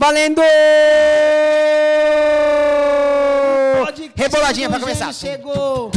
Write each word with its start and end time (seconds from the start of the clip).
Valendo! 0.00 0.40
Reboladinha 4.16 4.70
pra 4.70 4.80
começar. 4.80 5.12
Chegou! 5.12 5.90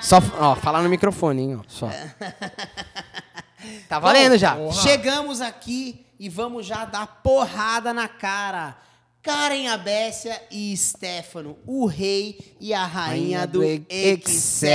Só, 0.00 0.18
ó, 0.38 0.54
falar 0.54 0.82
no 0.82 0.88
microfone, 0.88 1.42
hein, 1.42 1.56
ó, 1.56 1.64
só. 1.66 1.90
Tá 3.88 3.98
valendo 3.98 4.38
já. 4.38 4.56
Chegamos 4.70 5.40
aqui 5.40 6.06
e 6.16 6.28
vamos 6.28 6.64
já 6.64 6.84
dar 6.84 7.20
porrada 7.24 7.92
na 7.92 8.06
cara. 8.06 8.76
Karen 9.24 9.68
Abécia 9.68 10.38
e 10.50 10.76
Stefano, 10.76 11.56
o 11.66 11.86
rei 11.86 12.38
e 12.60 12.74
a 12.74 12.84
rainha 12.84 13.46
do 13.46 13.64
Excel. 13.64 14.70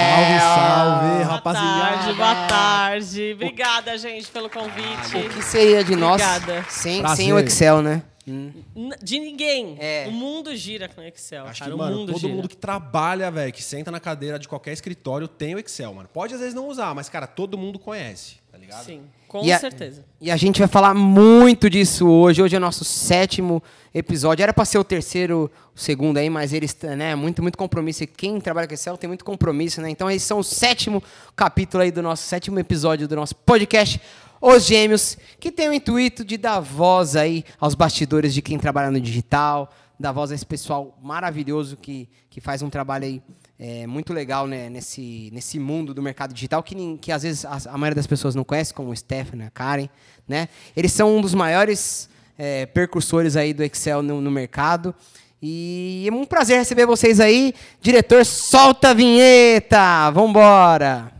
Salve, 0.00 0.40
salve, 0.40 1.14
Boa 1.16 1.24
rapaziada. 1.24 1.78
tarde, 1.98 2.12
boa 2.14 2.34
tarde. 2.46 3.32
Obrigada, 3.34 3.98
gente, 3.98 4.28
pelo 4.30 4.48
convite. 4.48 5.16
O 5.18 5.28
que 5.28 5.42
seria 5.42 5.84
de 5.84 5.94
nós 5.94 6.22
Obrigada. 6.22 6.64
sem, 6.70 7.00
Prazer. 7.02 7.16
sem 7.26 7.32
o 7.34 7.38
Excel, 7.38 7.82
né? 7.82 8.02
N- 8.26 8.64
De 9.02 9.20
ninguém. 9.20 9.76
É. 9.78 10.06
O 10.08 10.10
mundo 10.12 10.56
gira 10.56 10.88
com 10.88 11.02
Excel. 11.02 11.44
Acho 11.46 11.58
cara. 11.60 11.70
que, 11.70 11.74
o 11.74 11.78
mano, 11.78 11.96
mundo 11.98 12.12
todo 12.12 12.20
gira. 12.22 12.32
mundo 12.32 12.48
que 12.48 12.56
trabalha, 12.56 13.30
velho, 13.30 13.52
que 13.52 13.62
senta 13.62 13.90
na 13.90 14.00
cadeira 14.00 14.38
de 14.38 14.48
qualquer 14.48 14.72
escritório 14.72 15.28
tem 15.28 15.54
o 15.54 15.58
Excel, 15.58 15.92
mano. 15.92 16.08
Pode 16.10 16.32
às 16.32 16.40
vezes 16.40 16.54
não 16.54 16.66
usar, 16.66 16.94
mas, 16.94 17.10
cara, 17.10 17.26
todo 17.26 17.58
mundo 17.58 17.78
conhece, 17.78 18.36
tá 18.56 18.60
ligado? 18.60 18.84
Sim, 18.86 19.02
com 19.28 19.44
E 19.44 19.52
a- 19.52 19.58
certeza. 19.58 20.02
E 20.18 20.30
a 20.30 20.36
gente 20.36 20.58
vai 20.58 20.66
falar 20.68 20.94
muito 20.94 21.68
disso 21.68 22.08
hoje. 22.08 22.42
Hoje 22.42 22.56
é 22.56 22.58
o 22.58 22.60
nosso 22.60 22.84
sétimo 22.84 23.62
episódio. 23.94 24.42
Era 24.42 24.52
pra 24.54 24.64
ser 24.64 24.78
o 24.78 24.84
terceiro, 24.84 25.50
o 25.74 25.78
segundo 25.78 26.16
aí, 26.16 26.30
mas 26.30 26.54
eles, 26.54 26.74
né, 26.96 27.14
muito, 27.14 27.42
muito 27.42 27.58
compromisso. 27.58 28.02
E 28.02 28.06
quem 28.06 28.40
trabalha 28.40 28.66
com 28.66 28.72
Excel 28.72 28.96
tem 28.96 29.08
muito 29.08 29.24
compromisso, 29.26 29.82
né? 29.82 29.90
Então, 29.90 30.10
esses 30.10 30.26
são 30.26 30.38
o 30.38 30.42
sétimo 30.44 31.02
capítulo 31.34 31.82
aí 31.82 31.90
do 31.90 32.02
nosso 32.02 32.22
sétimo 32.22 32.58
episódio 32.58 33.06
do 33.06 33.14
nosso 33.14 33.34
podcast. 33.36 34.00
Os 34.40 34.64
Gêmeos, 34.64 35.18
que 35.38 35.52
tem 35.52 35.68
o 35.68 35.72
intuito 35.72 36.24
de 36.24 36.38
dar 36.38 36.60
voz 36.60 37.14
aí 37.14 37.44
aos 37.60 37.74
bastidores 37.74 38.32
de 38.32 38.40
quem 38.40 38.58
trabalha 38.58 38.90
no 38.90 39.00
digital, 39.00 39.70
dar 40.00 40.12
voz 40.12 40.30
a 40.32 40.34
esse 40.34 40.46
pessoal 40.46 40.96
maravilhoso 41.02 41.76
que, 41.76 42.08
que 42.30 42.40
faz 42.40 42.62
um 42.62 42.70
trabalho 42.70 43.04
aí 43.04 43.22
é, 43.58 43.86
muito 43.86 44.12
legal 44.12 44.46
né, 44.46 44.68
nesse, 44.68 45.30
nesse 45.32 45.58
mundo 45.58 45.94
do 45.94 46.02
mercado 46.02 46.34
digital 46.34 46.62
que, 46.62 46.98
que 46.98 47.10
às 47.10 47.22
vezes 47.22 47.44
a, 47.44 47.58
a 47.70 47.78
maioria 47.78 47.96
das 47.96 48.06
pessoas 48.06 48.34
não 48.34 48.44
conhece, 48.44 48.74
como 48.74 48.90
o 48.90 48.96
Stefano, 48.96 49.44
a 49.44 49.50
Karen. 49.50 49.88
Né? 50.28 50.48
Eles 50.76 50.92
são 50.92 51.16
um 51.16 51.20
dos 51.20 51.34
maiores 51.34 52.08
é, 52.38 52.66
percursores 52.66 53.36
aí 53.36 53.54
do 53.54 53.62
Excel 53.62 54.02
no, 54.02 54.20
no 54.20 54.30
mercado. 54.30 54.94
E 55.40 56.06
é 56.08 56.12
um 56.12 56.24
prazer 56.24 56.58
receber 56.58 56.86
vocês 56.86 57.20
aí. 57.20 57.54
Diretor, 57.80 58.24
solta 58.24 58.90
a 58.90 58.94
vinheta! 58.94 60.10
Vambora! 60.10 61.15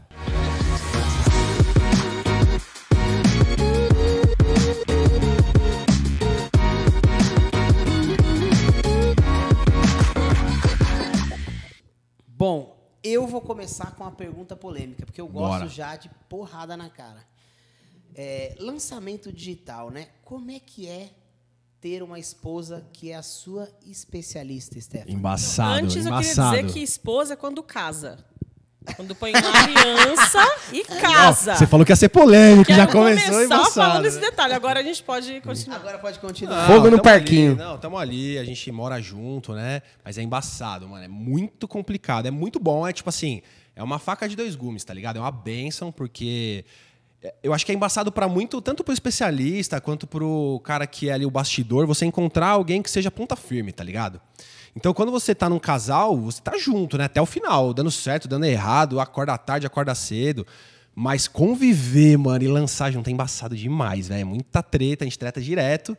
Bom, 12.38 12.76
eu 13.02 13.26
vou 13.26 13.40
começar 13.40 13.94
com 13.94 14.04
uma 14.04 14.12
pergunta 14.12 14.54
polêmica, 14.54 15.06
porque 15.06 15.20
eu 15.20 15.26
gosto 15.26 15.60
Bora. 15.60 15.68
já 15.68 15.96
de 15.96 16.10
porrada 16.28 16.76
na 16.76 16.90
cara. 16.90 17.26
É, 18.14 18.54
lançamento 18.58 19.32
digital, 19.32 19.90
né? 19.90 20.08
Como 20.22 20.50
é 20.50 20.60
que 20.60 20.86
é 20.86 21.12
ter 21.80 22.02
uma 22.02 22.18
esposa 22.18 22.86
que 22.92 23.10
é 23.10 23.14
a 23.16 23.22
sua 23.22 23.70
especialista, 23.86 24.78
Stefano? 24.78 25.10
Embaçado, 25.10 25.84
Antes 25.84 25.96
eu 25.96 26.02
embaçado. 26.02 26.50
queria 26.50 26.62
dizer 26.66 26.72
que 26.74 26.84
esposa 26.84 27.32
é 27.32 27.36
quando 27.36 27.62
casa. 27.62 28.22
Quando 28.94 29.14
põe 29.14 29.32
uma 29.32 29.58
aliança 29.58 30.46
e 30.72 30.84
casa. 30.84 31.52
Ó, 31.52 31.56
você 31.56 31.66
falou 31.66 31.84
que 31.84 31.92
ia 31.92 31.96
ser 31.96 32.08
polêmico, 32.08 32.66
Quero 32.66 32.78
já 32.78 32.86
começou 32.86 33.32
começar 33.32 33.64
falando 33.70 34.06
esse 34.06 34.20
né? 34.20 34.30
detalhe. 34.30 34.54
Agora 34.54 34.80
a 34.80 34.82
gente 34.82 35.02
pode 35.02 35.40
continuar. 35.40 35.76
Agora 35.76 35.98
pode 35.98 36.18
continuar. 36.18 36.66
Fogo 36.66 36.90
no 36.90 37.02
parquinho. 37.02 37.52
ali, 37.52 37.60
não, 37.60 37.78
tamo 37.78 37.98
ali, 37.98 38.38
a 38.38 38.44
gente 38.44 38.70
mora 38.70 39.00
junto, 39.00 39.52
né? 39.52 39.82
Mas 40.04 40.18
é 40.18 40.22
embaçado, 40.22 40.88
mano. 40.88 41.04
É 41.04 41.08
muito 41.08 41.66
complicado. 41.66 42.26
É 42.26 42.30
muito 42.30 42.60
bom, 42.60 42.86
é 42.86 42.92
tipo 42.92 43.08
assim, 43.08 43.42
é 43.74 43.82
uma 43.82 43.98
faca 43.98 44.28
de 44.28 44.36
dois 44.36 44.54
gumes, 44.54 44.84
tá 44.84 44.94
ligado? 44.94 45.16
É 45.16 45.20
uma 45.20 45.32
benção, 45.32 45.90
porque 45.90 46.64
eu 47.42 47.52
acho 47.52 47.64
que 47.64 47.72
é 47.72 47.74
embaçado 47.74 48.12
pra 48.12 48.28
muito, 48.28 48.60
tanto 48.60 48.84
pro 48.84 48.92
especialista 48.92 49.80
quanto 49.80 50.06
pro 50.06 50.60
cara 50.64 50.86
que 50.86 51.08
é 51.08 51.12
ali 51.12 51.26
o 51.26 51.30
bastidor, 51.30 51.86
você 51.86 52.04
encontrar 52.04 52.48
alguém 52.48 52.82
que 52.82 52.90
seja 52.90 53.10
ponta 53.10 53.36
firme, 53.36 53.72
tá 53.72 53.82
ligado? 53.82 54.20
Então, 54.76 54.92
quando 54.92 55.10
você 55.10 55.34
tá 55.34 55.48
num 55.48 55.58
casal, 55.58 56.14
você 56.18 56.40
tá 56.40 56.58
junto, 56.58 56.98
né? 56.98 57.04
Até 57.04 57.20
o 57.20 57.24
final, 57.24 57.72
dando 57.72 57.90
certo, 57.90 58.28
dando 58.28 58.44
errado, 58.44 59.00
acorda 59.00 59.36
tarde, 59.38 59.66
acorda 59.66 59.94
cedo. 59.94 60.46
Mas 60.94 61.26
conviver, 61.26 62.18
mano, 62.18 62.44
e 62.44 62.48
lançar 62.48 62.92
junto 62.92 63.08
é 63.08 63.12
embaçado 63.12 63.56
demais, 63.56 64.08
velho. 64.08 64.20
É 64.20 64.24
muita 64.24 64.62
treta, 64.62 65.04
a 65.04 65.06
gente 65.06 65.18
treta 65.18 65.40
direto. 65.40 65.96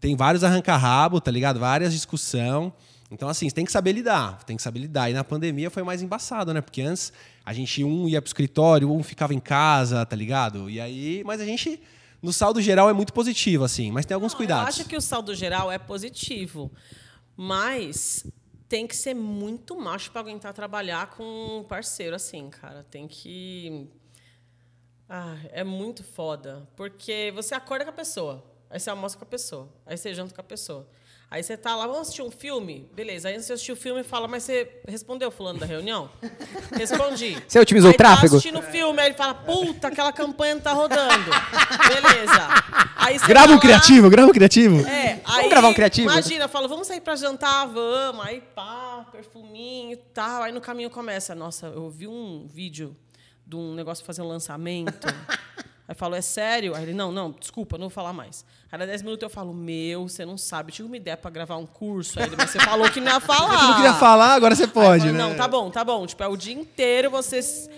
Tem 0.00 0.16
vários 0.16 0.42
arranca-rabo, 0.42 1.20
tá 1.20 1.30
ligado? 1.30 1.60
Várias 1.60 1.92
discussão. 1.92 2.72
Então, 3.10 3.28
assim, 3.28 3.48
você 3.48 3.54
tem 3.54 3.64
que 3.64 3.70
saber 3.72 3.92
lidar. 3.92 4.42
Tem 4.44 4.56
que 4.56 4.62
saber 4.62 4.80
lidar. 4.80 5.08
E 5.10 5.14
na 5.14 5.22
pandemia 5.22 5.70
foi 5.70 5.84
mais 5.84 6.02
embaçado, 6.02 6.52
né? 6.52 6.60
Porque 6.60 6.82
antes 6.82 7.12
a 7.44 7.52
gente, 7.52 7.82
um 7.84 8.08
ia 8.08 8.20
pro 8.20 8.28
escritório, 8.28 8.92
um 8.92 9.02
ficava 9.02 9.32
em 9.32 9.40
casa, 9.40 10.04
tá 10.04 10.16
ligado? 10.16 10.68
E 10.68 10.80
aí, 10.80 11.22
mas 11.24 11.40
a 11.40 11.44
gente, 11.44 11.80
no 12.20 12.32
saldo 12.32 12.60
geral, 12.60 12.90
é 12.90 12.92
muito 12.92 13.12
positivo, 13.12 13.62
assim. 13.64 13.92
Mas 13.92 14.04
tem 14.04 14.14
alguns 14.14 14.32
Não, 14.32 14.36
cuidados. 14.38 14.64
Eu 14.64 14.68
acho 14.68 14.84
que 14.88 14.96
o 14.96 15.00
saldo 15.00 15.34
geral 15.34 15.70
é 15.70 15.78
positivo, 15.78 16.70
mas 17.40 18.26
tem 18.68 18.84
que 18.84 18.96
ser 18.96 19.14
muito 19.14 19.76
macho 19.76 20.10
para 20.10 20.22
aguentar 20.22 20.52
trabalhar 20.52 21.10
com 21.10 21.60
um 21.60 21.62
parceiro 21.62 22.16
assim, 22.16 22.50
cara. 22.50 22.82
Tem 22.82 23.06
que. 23.06 23.88
Ah, 25.08 25.36
é 25.52 25.62
muito 25.62 26.02
foda. 26.02 26.68
Porque 26.74 27.32
você 27.32 27.54
acorda 27.54 27.84
com 27.84 27.90
a 27.90 27.94
pessoa, 27.94 28.44
aí 28.68 28.80
você 28.80 28.90
almoça 28.90 29.16
com 29.16 29.22
a 29.22 29.28
pessoa, 29.28 29.72
aí 29.86 29.96
você 29.96 30.12
janta 30.12 30.34
com 30.34 30.40
a 30.40 30.44
pessoa. 30.44 30.90
Aí 31.30 31.42
você 31.42 31.58
tá 31.58 31.76
lá, 31.76 31.86
vamos 31.86 32.02
assistir 32.02 32.22
um 32.22 32.30
filme? 32.30 32.88
Beleza. 32.94 33.28
Aí 33.28 33.38
você 33.38 33.52
assistiu 33.52 33.74
o 33.74 33.76
filme 33.76 34.00
e 34.00 34.04
fala, 34.04 34.26
mas 34.26 34.44
você 34.44 34.80
respondeu 34.88 35.30
fulano 35.30 35.58
da 35.58 35.66
reunião? 35.66 36.08
Respondi. 36.72 37.36
Você 37.46 37.58
otimizou 37.60 37.90
aí 37.90 37.94
o 37.94 37.98
tráfego? 37.98 38.30
Tá 38.30 38.36
assistindo 38.38 38.58
o 38.58 38.62
filme, 38.62 38.98
aí 38.98 39.08
ele 39.08 39.14
fala, 39.14 39.34
puta, 39.34 39.88
aquela 39.88 40.10
campanha 40.10 40.54
não 40.54 40.62
tá 40.62 40.72
rodando. 40.72 41.30
Beleza. 41.86 42.48
Aí 42.96 43.18
você 43.18 43.26
Grava 43.26 43.46
tá 43.48 43.52
um 43.52 43.56
lá- 43.56 43.60
criativo, 43.60 44.08
grava 44.08 44.28
um 44.28 44.32
criativo. 44.32 44.86
é, 44.88 45.20
aí, 45.24 45.48
gravar 45.50 45.68
um 45.68 45.74
criativo? 45.74 46.10
Imagina, 46.10 46.44
eu 46.44 46.48
falo, 46.48 46.66
vamos 46.66 46.86
sair 46.86 47.02
pra 47.02 47.14
jantar, 47.14 47.66
vamos. 47.66 48.24
Aí 48.24 48.40
pá, 48.54 49.06
perfuminho 49.12 49.92
e 49.92 49.96
tal. 49.96 50.42
Aí 50.44 50.52
no 50.52 50.62
caminho 50.62 50.88
começa, 50.88 51.34
nossa, 51.34 51.66
eu 51.66 51.90
vi 51.90 52.08
um 52.08 52.46
vídeo 52.50 52.96
de 53.46 53.54
um 53.54 53.74
negócio 53.74 54.02
fazer 54.02 54.22
um 54.22 54.28
lançamento. 54.28 55.06
Aí 55.88 55.94
eu 55.94 55.96
falo, 55.96 56.14
é 56.14 56.20
sério? 56.20 56.74
Aí 56.74 56.82
ele, 56.82 56.92
não, 56.92 57.10
não, 57.10 57.30
desculpa, 57.30 57.78
não 57.78 57.84
vou 57.84 57.90
falar 57.90 58.12
mais. 58.12 58.44
Aí, 58.70 58.80
a 58.80 58.84
10 58.84 59.00
minutos 59.00 59.22
eu 59.22 59.30
falo, 59.30 59.54
meu, 59.54 60.06
você 60.06 60.22
não 60.26 60.36
sabe, 60.36 60.70
eu 60.70 60.74
tive 60.74 60.86
uma 60.86 60.98
ideia 60.98 61.16
pra 61.16 61.30
gravar 61.30 61.56
um 61.56 61.64
curso. 61.64 62.20
Aí 62.20 62.26
ele, 62.26 62.36
mas 62.36 62.50
você 62.50 62.60
falou 62.60 62.90
que 62.90 63.00
não 63.00 63.10
ia 63.10 63.18
falar. 63.20 63.58
Você 63.58 63.64
não 63.64 63.74
queria 63.76 63.94
falar, 63.94 64.34
agora 64.34 64.54
você 64.54 64.66
pode, 64.66 65.04
falo, 65.04 65.12
né? 65.14 65.18
Não, 65.18 65.34
tá 65.34 65.48
bom, 65.48 65.70
tá 65.70 65.82
bom. 65.82 66.06
Tipo, 66.06 66.22
é 66.22 66.28
o 66.28 66.36
dia 66.36 66.52
inteiro 66.52 67.10
vocês, 67.10 67.70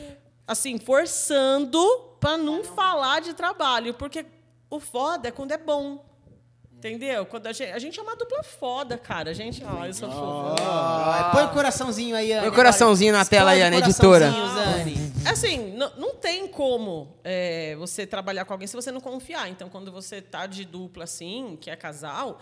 assim, 0.45 0.77
forçando 0.77 1.81
pra 2.19 2.37
não 2.37 2.65
falar 2.65 3.21
de 3.21 3.33
trabalho. 3.33 3.95
Porque 3.95 4.27
o 4.69 4.81
foda 4.81 5.29
é 5.29 5.31
quando 5.31 5.53
é 5.53 5.59
bom. 5.59 6.05
Entendeu? 6.81 7.27
Quando 7.27 7.47
a 7.47 7.53
gente, 7.53 7.71
a 7.73 7.79
gente 7.79 8.01
é 8.01 8.03
uma 8.03 8.17
dupla 8.17 8.43
foda, 8.43 8.97
cara. 8.97 9.33
A 9.33 9.35
gente. 9.35 9.63
Ó, 9.63 9.85
eu 9.85 9.93
sou 9.93 10.11
fofa. 10.11 10.63
Ah, 10.63 11.31
põe 11.31 11.45
o 11.45 11.49
coraçãozinho 11.51 12.17
aí, 12.17 12.33
Anne. 12.33 12.41
Põe 12.41 12.49
o 12.49 12.55
coraçãozinho 12.55 13.13
na 13.13 13.23
tela 13.23 13.51
aí, 13.51 13.63
o 13.63 13.75
editora. 13.75 14.31
Zane. 14.31 15.13
Assim, 15.27 15.75
não, 15.75 15.93
não 15.99 16.15
tem 16.15 16.49
como 16.49 17.15
é, 17.23 17.77
você 17.77 18.07
trabalhar 18.07 18.47
com 18.47 18.55
alguém 18.55 18.67
se 18.67 18.75
você 18.75 18.91
não 18.91 19.01
confiar. 19.01 19.51
Então, 19.51 19.69
quando 19.69 19.93
você 19.93 20.23
tá 20.23 20.47
de 20.47 20.65
dupla 20.65 21.05
assim, 21.05 21.59
que 21.61 21.69
é 21.69 21.77
casal, 21.77 22.41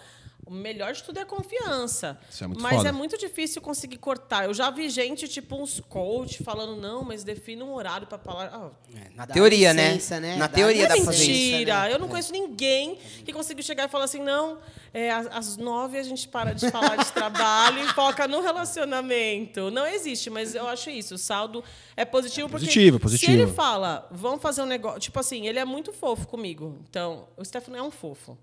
o 0.49 0.53
melhor 0.53 0.93
de 0.93 1.03
tudo 1.03 1.19
é 1.19 1.23
a 1.23 1.27
confiança. 1.27 2.19
Isso 2.31 2.43
é 2.43 2.47
muito 2.47 2.63
mas 2.63 2.77
foda. 2.77 2.89
é 2.89 2.93
muito 2.93 3.19
difícil 3.19 3.61
conseguir 3.61 3.99
cortar. 3.99 4.47
Eu 4.47 4.55
já 4.55 4.71
vi 4.71 4.89
gente, 4.89 5.29
tipo, 5.29 5.57
uns 5.57 5.81
coach 5.81 6.43
falando, 6.43 6.77
não, 6.81 7.03
mas 7.05 7.23
defina 7.23 7.65
um 7.65 7.75
horário 7.75 8.07
para 8.07 8.19
falar. 8.19 8.47
Ah, 8.53 8.71
Na 9.15 9.27
Dá 9.27 9.35
teoria, 9.35 9.73
licença, 9.73 10.19
né? 10.21 10.33
né? 10.33 10.37
Na 10.37 10.47
Dá 10.47 10.55
teoria 10.55 10.85
é 10.87 10.89
fazer 10.89 11.23
isso. 11.25 11.31
mentira. 11.31 11.81
né? 11.83 11.93
Eu 11.95 11.99
não 11.99 12.09
conheço 12.09 12.33
ninguém 12.33 12.97
que 13.25 13.33
conseguiu 13.33 13.63
chegar 13.63 13.85
e 13.85 13.89
falar 13.89 14.05
assim, 14.05 14.21
não, 14.23 14.59
é, 14.93 15.11
às- 15.11 15.57
nove 15.57 15.99
a 15.99 16.03
gente 16.03 16.27
para 16.29 16.53
de 16.55 16.71
falar 16.71 16.97
de 16.97 17.13
trabalho 17.13 17.85
e 17.85 17.89
foca 17.95 18.27
no 18.27 18.41
relacionamento. 18.41 19.71
Não 19.71 19.87
existe, 19.87 20.31
mas 20.31 20.55
eu 20.55 20.67
acho 20.67 20.91
isso. 20.91 21.15
O 21.15 21.19
saldo 21.19 21.63
é 21.97 22.05
positivo 22.05 22.49
porque 22.49 22.65
Positivo, 22.67 22.99
positivo. 22.99 23.33
se 23.33 23.39
ele 23.39 23.47
fala, 23.53 24.09
vamos 24.11 24.41
fazer 24.43 24.63
um 24.63 24.67
negócio... 24.67 25.01
Tipo 25.01 25.21
assim, 25.21 25.47
ele 25.47 25.59
é 25.59 25.65
muito 25.65 25.93
fofo 25.93 26.27
comigo. 26.27 26.79
Então, 26.89 27.29
o 27.37 27.45
Stefano 27.45 27.77
é 27.77 27.83
um 27.83 27.91
fofo. 27.91 28.37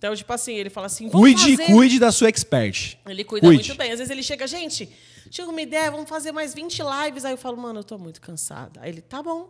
Então, 0.00 0.16
tipo 0.16 0.32
assim, 0.32 0.54
ele 0.54 0.70
fala 0.70 0.86
assim, 0.86 1.10
Cuide, 1.10 1.58
fazer... 1.58 1.74
cuide 1.74 1.98
da 1.98 2.10
sua 2.10 2.30
expert. 2.30 2.96
Ele 3.06 3.22
cuida 3.22 3.46
Cuide. 3.46 3.68
muito 3.68 3.78
bem. 3.78 3.92
Às 3.92 3.98
vezes 3.98 4.10
ele 4.10 4.22
chega, 4.22 4.46
gente, 4.46 4.88
tive 5.28 5.46
uma 5.46 5.60
ideia, 5.60 5.90
vamos 5.90 6.08
fazer 6.08 6.32
mais 6.32 6.54
20 6.54 6.80
lives. 6.82 7.26
Aí 7.26 7.34
eu 7.34 7.36
falo, 7.36 7.58
mano, 7.58 7.80
eu 7.80 7.84
tô 7.84 7.98
muito 7.98 8.18
cansada. 8.18 8.80
Aí 8.80 8.90
ele, 8.90 9.02
tá 9.02 9.22
bom, 9.22 9.42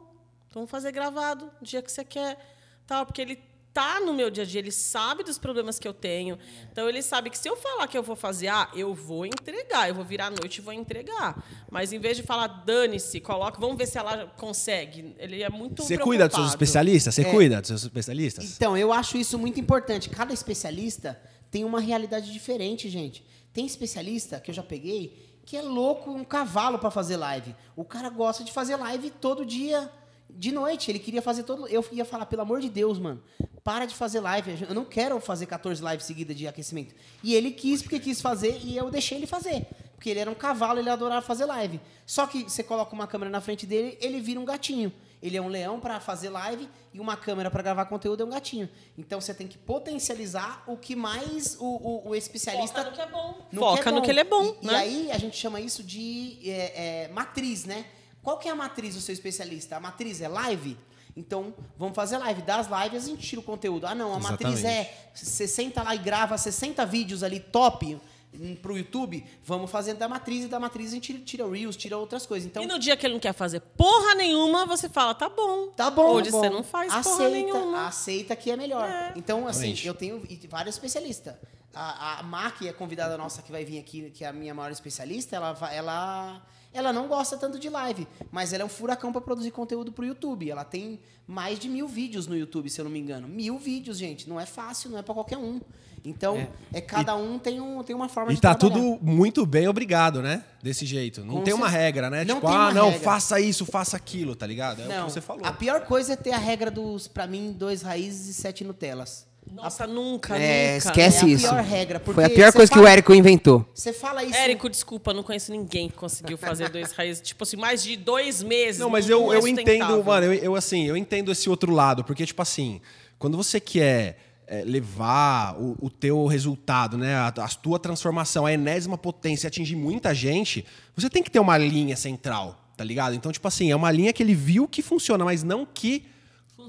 então 0.49 0.63
vamos 0.63 0.71
fazer 0.73 0.91
gravado, 0.91 1.53
do 1.61 1.65
dia 1.65 1.81
que 1.81 1.93
você 1.93 2.05
quer. 2.05 2.37
Tal, 2.85 3.07
porque 3.07 3.23
ele 3.23 3.39
tá 3.73 4.01
no 4.01 4.13
meu 4.13 4.31
dia 4.31 4.43
a 4.43 4.47
dia, 4.47 4.61
ele 4.61 4.73
sabe 4.73 5.23
dos 5.23 5.39
problemas 5.39 5.79
que 5.79 5.87
eu 5.87 5.95
tenho. 5.95 6.39
Então 6.71 6.89
ele 6.89 7.03
sabe 7.03 7.31
que 7.31 7.39
se 7.39 7.49
eu 7.49 7.57
falar 7.57 7.87
que 7.87 7.97
eu 7.97 8.03
vou 8.03 8.17
fazer 8.17 8.49
A, 8.49 8.69
eu 8.75 8.95
vou 8.95 9.25
entregar, 9.25 9.89
eu 9.89 9.95
vou 9.95 10.05
virar 10.05 10.27
à 10.27 10.31
noite 10.31 10.59
e 10.59 10.61
vou 10.61 10.73
entregar. 10.73 11.43
Mas 11.71 11.93
em 11.93 11.99
vez 11.99 12.17
de 12.17 12.23
falar 12.23 12.47
dane-se, 12.49 13.21
coloca, 13.21 13.61
vamos 13.61 13.77
ver 13.77 13.87
se 13.87 13.99
ela 13.99 14.27
consegue. 14.37 15.15
Ele 15.19 15.43
é 15.43 15.49
muito 15.49 15.83
Você 15.83 15.97
cuida 15.97 16.27
dos 16.27 16.37
seus 16.37 16.49
especialistas? 16.51 17.15
Você 17.15 17.25
cuida 17.25 17.61
dos 17.61 17.69
seus 17.69 17.83
especialistas? 17.83 18.57
Então, 18.57 18.77
eu 18.77 18.93
acho 18.93 19.17
isso 19.17 19.39
muito 19.39 19.61
importante. 19.61 20.09
Cada 20.11 20.33
especialista 20.33 21.21
tem 21.51 21.65
uma 21.65 21.81
realidade 21.81 22.33
diferente, 22.33 22.89
gente. 22.89 23.25
Tem 23.53 23.67
especialista 23.67 24.41
que 24.41 24.51
eu 24.51 24.55
já 24.55 24.63
peguei 24.63 25.31
que 25.45 25.57
é 25.57 25.63
louco 25.63 26.13
um 26.13 26.23
cavalo 26.23 26.79
para 26.79 26.93
fazer 26.93 27.17
live. 27.17 27.57
O 27.75 27.85
cara 27.85 28.09
gosta 28.09 28.45
de 28.45 28.53
fazer 28.53 28.77
live 28.77 29.11
todo 29.11 29.45
dia 29.45 29.91
de 30.37 30.53
noite. 30.53 30.91
Ele 30.91 30.99
queria 30.99 31.23
fazer 31.23 31.43
todo. 31.43 31.67
Eu 31.69 31.85
ia 31.93 32.05
falar, 32.05 32.27
pelo 32.27 32.43
amor 32.43 32.61
de 32.61 32.69
Deus, 32.69 32.99
mano, 32.99 33.23
para 33.63 33.87
de 33.87 33.95
fazer 33.95 34.21
live. 34.21 34.67
Eu 34.69 34.75
não 34.75 34.85
quero 34.85 35.19
fazer 35.21 35.47
14 35.47 35.83
lives 35.85 36.05
seguidas 36.05 36.37
de 36.37 36.47
aquecimento. 36.47 36.95
E 37.23 37.35
ele 37.35 37.51
quis 37.51 37.83
porque 37.83 37.99
quis 37.99 38.21
fazer 38.21 38.61
e 38.63 38.77
eu 38.77 38.91
deixei 38.91 39.19
ele 39.19 39.27
fazer. 39.27 39.67
Porque 39.95 40.09
ele 40.11 40.21
era 40.21 40.31
um 40.31 40.35
cavalo, 40.35 40.79
ele 40.79 40.89
adorava 40.89 41.21
fazer 41.21 41.45
live. 41.45 41.79
Só 42.07 42.27
que 42.27 42.45
você 42.45 42.63
coloca 42.63 42.95
uma 42.95 43.07
câmera 43.07 43.31
na 43.31 43.41
frente 43.41 43.67
dele, 43.67 43.99
ele 44.01 44.21
vira 44.21 44.41
um 44.41 44.45
gatinho. 44.45 44.93
Ele 45.23 45.37
é 45.37 45.43
um 45.43 45.49
leão 45.49 45.79
para 45.79 46.01
fazer 46.01 46.31
live 46.31 46.67
e 46.95 46.99
uma 46.99 47.17
câmera 47.17 47.51
para 47.51 47.63
gravar 47.63 47.85
conteúdo 47.85 48.23
é 48.23 48.27
um 48.27 48.31
gatinho. 48.31 48.69
Então 48.97 49.21
você 49.21 49.35
tem 49.35 49.47
que 49.47 49.59
potencializar 49.59 50.65
o 50.67 50.77
que 50.77 50.97
mais 50.97 51.57
o, 51.61 51.65
o, 51.65 52.09
o 52.09 52.15
especialista. 52.15 52.79
Foca 52.79 52.91
no 52.91 52.97
que 52.97 53.03
é 53.03 53.07
bom. 53.07 53.47
no 53.53 53.61
Foca 53.61 53.83
que 53.83 53.89
é 53.89 53.93
no 53.93 54.03
que 54.03 54.11
ele 54.11 54.21
é 54.21 54.25
bom, 54.25 54.57
E, 54.63 54.67
né? 54.67 54.73
e 54.73 54.77
aí 54.77 55.13
a 55.13 55.19
gente 55.19 55.37
chama 55.37 55.61
isso 55.61 55.83
de 55.83 56.39
é, 56.45 57.05
é, 57.05 57.09
matriz, 57.09 57.67
né? 57.67 57.85
Qual 58.23 58.39
que 58.39 58.49
é 58.49 58.51
a 58.51 58.55
matriz 58.55 58.95
do 58.95 59.01
seu 59.01 59.13
especialista? 59.13 59.77
A 59.77 59.81
matriz 59.81 60.21
é 60.21 60.29
live? 60.29 60.77
Então, 61.17 61.53
vamos 61.77 61.95
fazer 61.95 62.19
live. 62.19 62.43
Das 62.43 62.67
lives 62.69 63.05
a 63.05 63.09
gente 63.09 63.27
tira 63.27 63.41
o 63.41 63.45
conteúdo. 63.45 63.87
Ah, 63.87 63.95
não, 63.95 64.15
a 64.15 64.19
matriz 64.21 64.65
é 64.65 65.11
60 65.15 65.83
lá 65.83 65.95
e 65.95 65.99
grava 65.99 66.37
60 66.39 66.85
vídeos 66.87 67.23
ali 67.23 67.41
top 67.41 67.99
hum, 68.33 68.55
pro 68.57 68.77
YouTube. 68.79 69.25
Vamos 69.45 69.71
fazer 69.71 69.95
da 69.95 70.09
matriz 70.09 70.45
e 70.45 70.49
da 70.49 70.61
matriz 70.61 70.89
a 70.91 70.95
gente 70.95 71.13
tira, 71.13 71.19
tira 71.25 71.51
Reels, 71.51 71.77
tira 71.77 71.99
outras 71.99 72.27
coisas. 72.27 72.47
Então, 72.47 72.63
E 72.63 72.67
no 72.67 72.79
dia 72.79 72.97
que 72.97 73.05
ele 73.07 73.15
não 73.15 73.21
quer 73.21 73.33
fazer 73.33 73.61
porra 73.61 74.15
nenhuma, 74.15 74.65
você 74.67 74.89
fala, 74.89 75.15
tá 75.15 75.29
bom. 75.29 75.69
Tá 75.69 75.91
bom. 75.91 76.11
Hoje 76.13 76.31
tá 76.31 76.37
bom. 76.37 76.41
você 76.43 76.51
não 76.51 76.63
faz 76.63 76.93
aceita, 76.93 77.17
porra 77.17 77.29
nenhuma. 77.31 77.87
Aceita 77.89 78.37
que 78.37 78.51
é 78.51 78.57
melhor. 78.57 78.89
Então, 79.17 79.49
assim, 79.49 79.73
Exatamente. 79.73 79.87
eu 79.87 79.95
tenho 79.95 80.23
e 80.29 80.47
vários 80.47 80.77
especialistas. 80.77 81.35
A, 81.75 82.19
a 82.19 82.23
Má, 82.23 82.51
que 82.51 82.69
é 82.69 82.73
convidada 82.73 83.17
nossa 83.17 83.43
que 83.43 83.51
vai 83.53 83.65
vir 83.65 83.79
aqui, 83.79 84.11
que 84.11 84.25
é 84.25 84.29
a 84.29 84.33
minha 84.33 84.53
maior 84.55 84.71
especialista, 84.73 85.37
ela, 85.37 85.53
vai- 85.53 85.77
ela, 85.77 86.43
ela 86.73 86.93
não 86.93 87.09
gosta 87.09 87.37
tanto 87.37 87.59
de 87.59 87.69
live, 87.69 88.07
mas 88.31 88.53
ela 88.53 88.63
é 88.63 88.67
um 88.67 88.69
furacão 88.69 89.11
para 89.13 89.21
produzir 89.21 89.51
conteúdo 89.51 89.93
pro 89.93 90.05
YouTube. 90.05 90.51
Ela 90.51 90.65
tem 90.65 91.01
mais 91.27 91.59
de 91.59 91.69
mil 91.69 91.87
vídeos 91.89 92.27
no 92.27 92.37
YouTube, 92.37 92.69
se 92.71 92.81
eu 92.81 92.85
não 92.85 92.93
me 92.93 92.99
engano. 92.99 93.27
Mil 93.29 93.59
vídeos, 93.59 93.99
gente. 93.99 94.29
Não 94.29 94.39
é 94.41 94.47
fácil, 94.47 94.91
não 94.91 94.99
é 94.99 95.03
para 95.03 95.15
qualquer 95.15 95.39
um. 95.39 95.61
Então, 96.03 96.49
é, 96.73 96.81
cada 96.81 97.15
um 97.15 97.39
tem, 97.39 97.61
um 97.61 97.83
tem 97.83 97.95
uma 97.95 98.09
forma 98.09 98.33
E 98.33 98.35
de 98.37 98.41
tá 98.41 98.55
trabalhar. 98.55 98.83
tudo 98.83 98.99
muito 99.05 99.45
bem 99.45 99.69
obrigado, 99.69 100.23
né? 100.23 100.43
Desse 100.63 100.87
jeito. 100.87 101.23
Não 101.23 101.35
Com 101.37 101.43
tem 101.43 101.53
uma 101.53 101.69
regra, 101.69 102.09
né? 102.09 102.25
Não 102.25 102.37
tipo, 102.37 102.47
tem 102.47 102.57
ah, 102.57 102.73
não, 102.73 102.87
regra. 102.87 103.01
faça 103.05 103.39
isso, 103.39 103.67
faça 103.67 103.99
aquilo, 103.99 104.35
tá 104.35 104.47
ligado? 104.47 104.81
É 104.81 104.87
o 104.87 104.89
Não, 104.89 105.07
que 105.07 105.13
você 105.13 105.21
falou. 105.21 105.45
a 105.45 105.53
pior 105.53 105.83
coisa 105.83 106.15
é 106.15 106.17
ter 106.17 106.33
a 106.33 106.39
regra 106.39 106.71
dos, 106.71 107.07
para 107.07 107.27
mim, 107.27 107.53
dois 107.53 107.83
raízes 107.83 108.29
e 108.29 108.35
sete 108.35 108.65
Nutelas. 108.65 109.27
Nossa, 109.53 109.87
nunca, 109.87 110.37
É, 110.37 110.75
nunca. 110.75 110.89
esquece 110.89 111.19
É 111.25 111.25
a 111.25 111.29
isso. 111.29 111.49
pior 111.49 111.63
regra, 111.63 112.01
Foi 112.01 112.25
a 112.25 112.31
pior 112.31 112.53
coisa 112.53 112.71
que 112.71 112.77
fala- 112.79 112.87
o 112.87 112.91
Érico 112.91 113.13
inventou. 113.15 113.67
Você 113.75 113.93
fala 113.93 114.23
isso. 114.25 114.35
Érico, 114.37 114.69
desculpa, 114.71 115.13
não 115.13 115.23
conheço 115.23 115.51
ninguém 115.51 115.89
que 115.89 115.97
conseguiu 115.97 116.39
fazer 116.39 116.69
dois 116.69 116.93
raízes. 116.93 117.21
Tipo 117.27 117.43
assim, 117.43 117.57
mais 117.57 117.83
de 117.83 117.97
dois 117.97 118.43
meses. 118.43 118.81
Não, 118.81 118.89
mas 118.91 119.09
eu, 119.09 119.33
eu 119.33 119.47
entendo, 119.49 120.03
mano, 120.05 120.27
eu, 120.27 120.35
eu, 120.35 120.55
assim, 120.55 120.87
eu 120.87 120.97
entendo 120.97 121.33
esse 121.33 121.51
outro 121.51 121.73
lado, 121.73 122.05
porque, 122.05 122.25
tipo 122.25 122.41
assim, 122.41 122.81
quando 123.19 123.37
você 123.37 123.59
quer 123.59 124.19
é, 124.47 124.63
levar 124.65 125.57
o, 125.61 125.77
o 125.81 125.91
teu 125.91 126.27
resultado, 126.27 126.97
né, 126.97 127.15
a, 127.15 127.29
a 127.29 127.49
tua 127.49 127.79
transformação, 127.79 128.47
a 128.47 128.53
enésima 128.53 128.97
potência, 128.97 129.47
e 129.47 129.49
atingir 129.49 129.75
muita 129.77 130.15
gente, 130.15 130.65
você 130.97 131.11
tem 131.11 131.23
que 131.23 131.31
ter 131.31 131.41
uma 131.41 131.57
linha 131.59 131.97
central, 131.97 132.61
tá 132.77 132.85
ligado? 132.85 133.15
Então, 133.15 133.33
tipo 133.33 133.47
assim, 133.49 133.71
é 133.71 133.77
uma 133.77 133.91
linha 133.91 134.13
que 134.13 134.23
ele 134.23 134.35
viu 134.35 134.69
que 134.69 134.81
funciona, 134.83 135.25
mas 135.25 135.43
não 135.43 135.67
que 135.67 136.05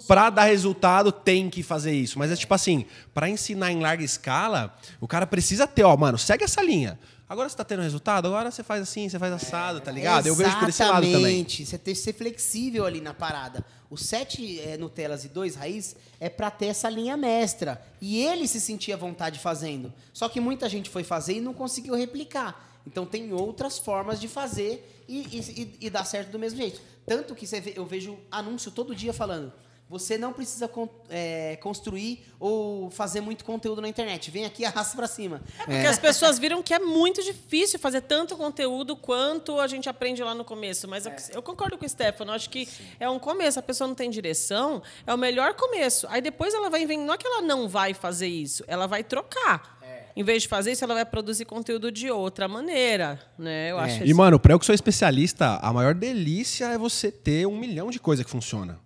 pra 0.08 0.30
dar 0.30 0.44
resultado 0.46 1.12
tem 1.12 1.50
que 1.50 1.62
fazer 1.64 1.94
isso. 1.94 2.18
Mas 2.20 2.32
é 2.32 2.36
tipo 2.36 2.54
assim, 2.54 2.86
pra 3.14 3.30
ensinar 3.30 3.72
em 3.72 3.80
larga 3.80 4.04
escala, 4.04 4.76
o 5.00 5.08
cara 5.08 5.26
precisa 5.28 5.66
ter, 5.68 5.84
ó, 5.84 5.96
mano, 5.96 6.18
segue 6.18 6.44
essa 6.44 6.62
linha. 6.62 7.00
Agora 7.30 7.48
você 7.48 7.56
tá 7.56 7.64
tendo 7.64 7.82
resultado, 7.82 8.28
agora 8.28 8.52
você 8.52 8.62
faz 8.62 8.82
assim, 8.82 9.08
você 9.08 9.18
faz 9.18 9.32
assado, 9.32 9.80
tá 9.80 9.90
ligado? 9.90 10.28
Eu 10.28 10.36
vejo 10.36 10.60
por 10.60 10.68
esse 10.68 10.84
lado 10.84 10.96
também. 11.04 11.14
Exatamente. 11.16 11.66
Você 11.66 11.78
tem 11.78 11.94
que 11.94 12.00
ser 12.02 12.14
flexível 12.14 12.86
ali 12.86 13.00
na 13.00 13.14
parada. 13.14 13.64
Os 13.90 14.02
sete 14.06 14.60
é, 14.60 14.76
Nutelas 14.78 15.24
e 15.24 15.30
dois 15.30 15.56
raiz 15.56 15.96
é 16.20 16.28
pra 16.30 16.52
ter 16.52 16.66
essa 16.68 16.90
linha 16.90 17.16
mestra. 17.16 17.82
E 18.02 18.22
ele 18.22 18.48
se 18.50 18.60
sentia 18.60 18.96
à 18.96 18.98
vontade 18.98 19.40
fazendo. 19.40 19.94
Só 20.14 20.28
que 20.28 20.42
muita 20.42 20.68
gente 20.68 20.90
foi 20.90 21.06
fazer 21.06 21.36
e 21.38 21.42
não 21.42 21.54
conseguiu 21.54 21.96
replicar. 21.96 22.70
Então 22.86 23.06
tem 23.06 23.32
outras 23.32 23.78
formas 23.78 24.20
de 24.20 24.28
fazer 24.28 25.04
e, 25.08 25.20
e, 25.20 25.62
e- 25.62 25.86
e 25.86 25.90
dar 25.90 26.04
certo 26.04 26.32
do 26.32 26.40
mesmo 26.40 26.58
jeito. 26.58 26.82
Tanto 27.06 27.34
que 27.34 27.46
vê- 27.46 27.74
eu 27.78 27.86
vejo 27.86 28.18
anúncio 28.30 28.72
todo 28.72 28.94
dia 28.94 29.14
falando. 29.14 29.54
Você 29.92 30.18
não 30.18 30.32
precisa 30.32 30.70
con- 30.70 30.88
é, 31.10 31.58
construir 31.62 32.24
ou 32.40 32.90
fazer 32.90 33.20
muito 33.20 33.44
conteúdo 33.44 33.82
na 33.82 33.90
internet. 33.90 34.32
Vem 34.32 34.46
aqui 34.46 34.62
e 34.64 34.66
arrasta 34.66 34.96
pra 34.96 35.06
cima. 35.06 35.42
Porque 35.58 35.86
as 35.86 36.00
pessoas 36.00 36.40
viram 36.40 36.64
que 36.64 36.74
é 36.74 36.80
muito 36.80 37.22
difícil 37.22 37.78
fazer 37.78 38.00
tanto 38.00 38.38
conteúdo 38.38 38.96
quanto 38.96 39.60
a 39.60 39.68
gente 39.68 39.90
aprende 39.90 40.24
lá 40.24 40.34
no 40.34 40.46
começo. 40.46 40.88
Mas 40.88 41.06
eu- 41.06 41.12
eu 41.34 41.42
concordo 41.44 41.78
com 41.78 41.86
o 41.86 41.90
Stefano, 41.90 42.32
acho 42.32 42.50
que 42.50 42.70
é 43.02 43.10
um 43.10 43.20
começo. 43.20 43.60
A 43.60 43.62
pessoa 43.62 43.86
não 43.86 43.94
tem 43.94 44.10
direção, 44.10 44.82
é 45.06 45.14
o 45.14 45.18
melhor 45.18 45.56
começo. 45.56 46.08
Aí 46.10 46.22
depois 46.22 46.54
ela 46.54 46.70
vai 46.70 46.86
vendo, 46.86 47.04
não 47.04 47.14
é 47.14 47.18
que 47.18 47.28
ela 47.28 47.42
não 47.42 47.68
vai 47.68 47.94
fazer 47.94 48.28
isso, 48.28 48.64
ela 48.68 48.88
vai 48.88 49.04
trocar. 49.04 49.78
Em 50.16 50.24
vez 50.24 50.44
de 50.44 50.48
fazer 50.50 50.72
isso, 50.74 50.84
ela 50.84 50.94
vai 50.94 51.06
produzir 51.06 51.46
conteúdo 51.46 51.90
de 51.92 52.10
outra 52.12 52.48
maneira. 52.48 53.18
Né? 53.38 53.72
Eu 53.72 53.78
acho 53.78 54.04
E, 54.04 54.08
isso. 54.10 54.16
mano, 54.18 54.38
pra 54.40 54.54
eu 54.54 54.60
que 54.60 54.66
sou 54.66 54.76
especialista, 54.76 55.58
a 55.62 55.72
maior 55.74 55.94
delícia 55.94 56.66
é 56.66 56.78
você 56.78 57.10
ter 57.12 57.46
um 57.46 57.58
milhão 57.58 57.90
de 57.90 57.98
coisas 58.00 58.26
que 58.26 58.32
funciona. 58.32 58.78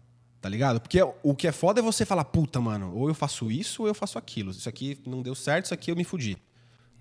Tá 0.46 0.50
ligado? 0.50 0.80
Porque 0.80 1.00
o 1.24 1.34
que 1.34 1.48
é 1.48 1.52
foda 1.52 1.80
é 1.80 1.82
você 1.82 2.06
falar, 2.06 2.24
puta, 2.24 2.62
mano, 2.62 2.96
ou 2.96 3.08
eu 3.08 3.16
faço 3.16 3.50
isso 3.50 3.82
ou 3.82 3.88
eu 3.88 3.96
faço 3.96 4.16
aquilo. 4.20 4.52
Isso 4.52 4.70
aqui 4.70 4.96
não 5.04 5.24
deu 5.24 5.34
certo, 5.34 5.66
isso 5.66 5.74
aqui 5.74 5.90
eu 5.90 5.96
me 5.96 6.04
fudi. 6.04 6.38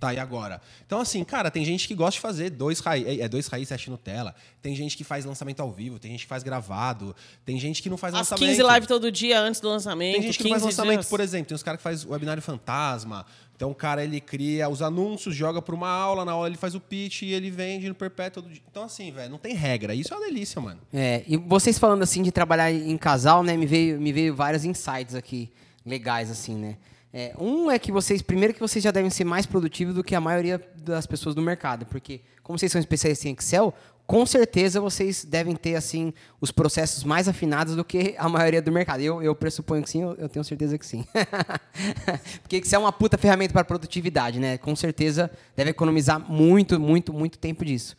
Tá, 0.01 0.15
e 0.15 0.19
agora? 0.19 0.63
Então, 0.87 0.99
assim, 0.99 1.23
cara, 1.23 1.51
tem 1.51 1.63
gente 1.63 1.87
que 1.87 1.95
gosta 1.95 2.13
de 2.13 2.21
fazer 2.21 2.49
dois 2.49 2.81
raiz, 2.81 3.07
é, 3.07 3.21
é 3.21 3.29
dois 3.29 3.47
raiz, 3.47 3.69
sete 3.69 3.91
Nutella. 3.91 4.35
Tem 4.63 4.75
gente 4.75 4.97
que 4.97 5.05
faz 5.05 5.27
lançamento 5.27 5.61
ao 5.61 5.71
vivo, 5.71 5.99
tem 5.99 6.13
gente 6.13 6.23
que 6.23 6.27
faz 6.27 6.43
gravado, 6.43 7.15
tem 7.45 7.61
gente 7.61 7.83
que 7.83 7.91
não 7.91 7.99
faz 7.99 8.15
As 8.15 8.21
lançamento. 8.21 8.57
15 8.57 8.63
lives 8.63 8.89
todo 8.89 9.13
dia 9.13 9.39
antes 9.39 9.61
do 9.61 9.69
lançamento. 9.69 10.15
Tem 10.15 10.23
gente 10.23 10.39
que 10.39 10.45
não 10.45 10.51
faz 10.51 10.63
15 10.63 10.73
lançamento, 10.73 11.01
dias. 11.01 11.11
por 11.11 11.21
exemplo. 11.21 11.47
Tem 11.49 11.55
uns 11.55 11.63
caras 11.63 11.77
que 11.77 11.85
faz 11.85 12.03
webinário 12.07 12.43
fantasma. 12.43 13.27
Então 13.65 13.73
o 13.73 13.75
cara 13.75 14.05
ele 14.05 14.21
cria 14.21 14.69
os 14.69 14.83
anúncios, 14.83 15.35
joga 15.35 15.63
para 15.63 15.75
uma 15.75 15.89
aula, 15.89 16.23
na 16.23 16.33
aula 16.33 16.49
ele 16.49 16.57
faz 16.59 16.75
o 16.75 16.81
pitch 16.81 17.23
e 17.23 17.33
ele 17.33 17.51
vende 17.51 17.89
no 17.89 17.95
perpétuo. 17.95 18.43
todo 18.43 18.53
dia. 18.53 18.63
Então 18.71 18.83
assim, 18.83 19.11
velho, 19.11 19.31
não 19.31 19.39
tem 19.39 19.55
regra. 19.55 19.95
Isso 19.95 20.13
é 20.13 20.17
uma 20.19 20.27
delícia, 20.27 20.61
mano. 20.61 20.83
É, 20.93 21.25
e 21.27 21.39
vocês 21.39 21.79
falando 21.79 22.03
assim 22.03 22.23
de 22.23 22.31
trabalhar 22.31 22.71
em 22.71 22.99
casal, 22.99 23.43
né, 23.43 23.57
me 23.57 23.65
veio, 23.65 23.99
me 23.99 24.13
veio 24.13 24.35
vários 24.35 24.67
insights 24.67 25.15
aqui 25.15 25.51
legais 25.83 26.31
assim, 26.31 26.57
né? 26.57 26.77
É, 27.11 27.35
um 27.41 27.71
é 27.71 27.79
que 27.79 27.91
vocês, 27.91 28.21
primeiro 28.21 28.53
que 28.53 28.61
vocês 28.61 28.85
já 28.85 28.91
devem 28.91 29.09
ser 29.09 29.25
mais 29.25 29.47
produtivos 29.47 29.95
do 29.95 30.05
que 30.05 30.15
a 30.15 30.21
maioria 30.21 30.61
das 30.77 31.07
pessoas 31.07 31.35
do 31.35 31.41
mercado, 31.41 31.87
porque 31.87 32.21
como 32.43 32.59
vocês 32.59 32.71
são 32.71 32.79
especialistas 32.79 33.25
em 33.25 33.33
Excel, 33.33 33.73
com 34.07 34.27
certeza 34.27 34.81
vocês 34.81 35.25
devem 35.25 35.57
ter 35.57 35.77
assim 35.77 36.13
os 36.41 36.51
processos 36.51 37.05
mais 37.05 37.27
afinados 37.27 37.75
do 37.75 37.85
que 37.85 38.15
a 38.19 38.29
maioria 38.29 38.61
do 38.61 38.71
mercado. 38.71 39.01
Eu, 39.01 39.23
eu 39.23 39.35
pressuponho 39.35 39.83
que 39.83 39.91
sim, 39.91 40.03
eu, 40.03 40.15
eu 40.15 40.29
tenho 40.29 40.45
certeza 40.45 40.77
que 40.77 40.85
sim. 40.87 41.05
porque 42.43 42.57
Excel 42.57 42.81
é 42.81 42.85
uma 42.85 42.93
puta 42.93 43.17
ferramenta 43.17 43.53
para 43.53 43.65
produtividade, 43.65 44.39
né? 44.39 44.59
Com 44.59 44.77
certeza 44.77 45.31
deve 45.57 45.71
economizar 45.71 46.21
muito, 46.21 46.79
muito, 46.79 47.13
muito 47.13 47.39
tempo 47.39 47.65
disso. 47.65 47.97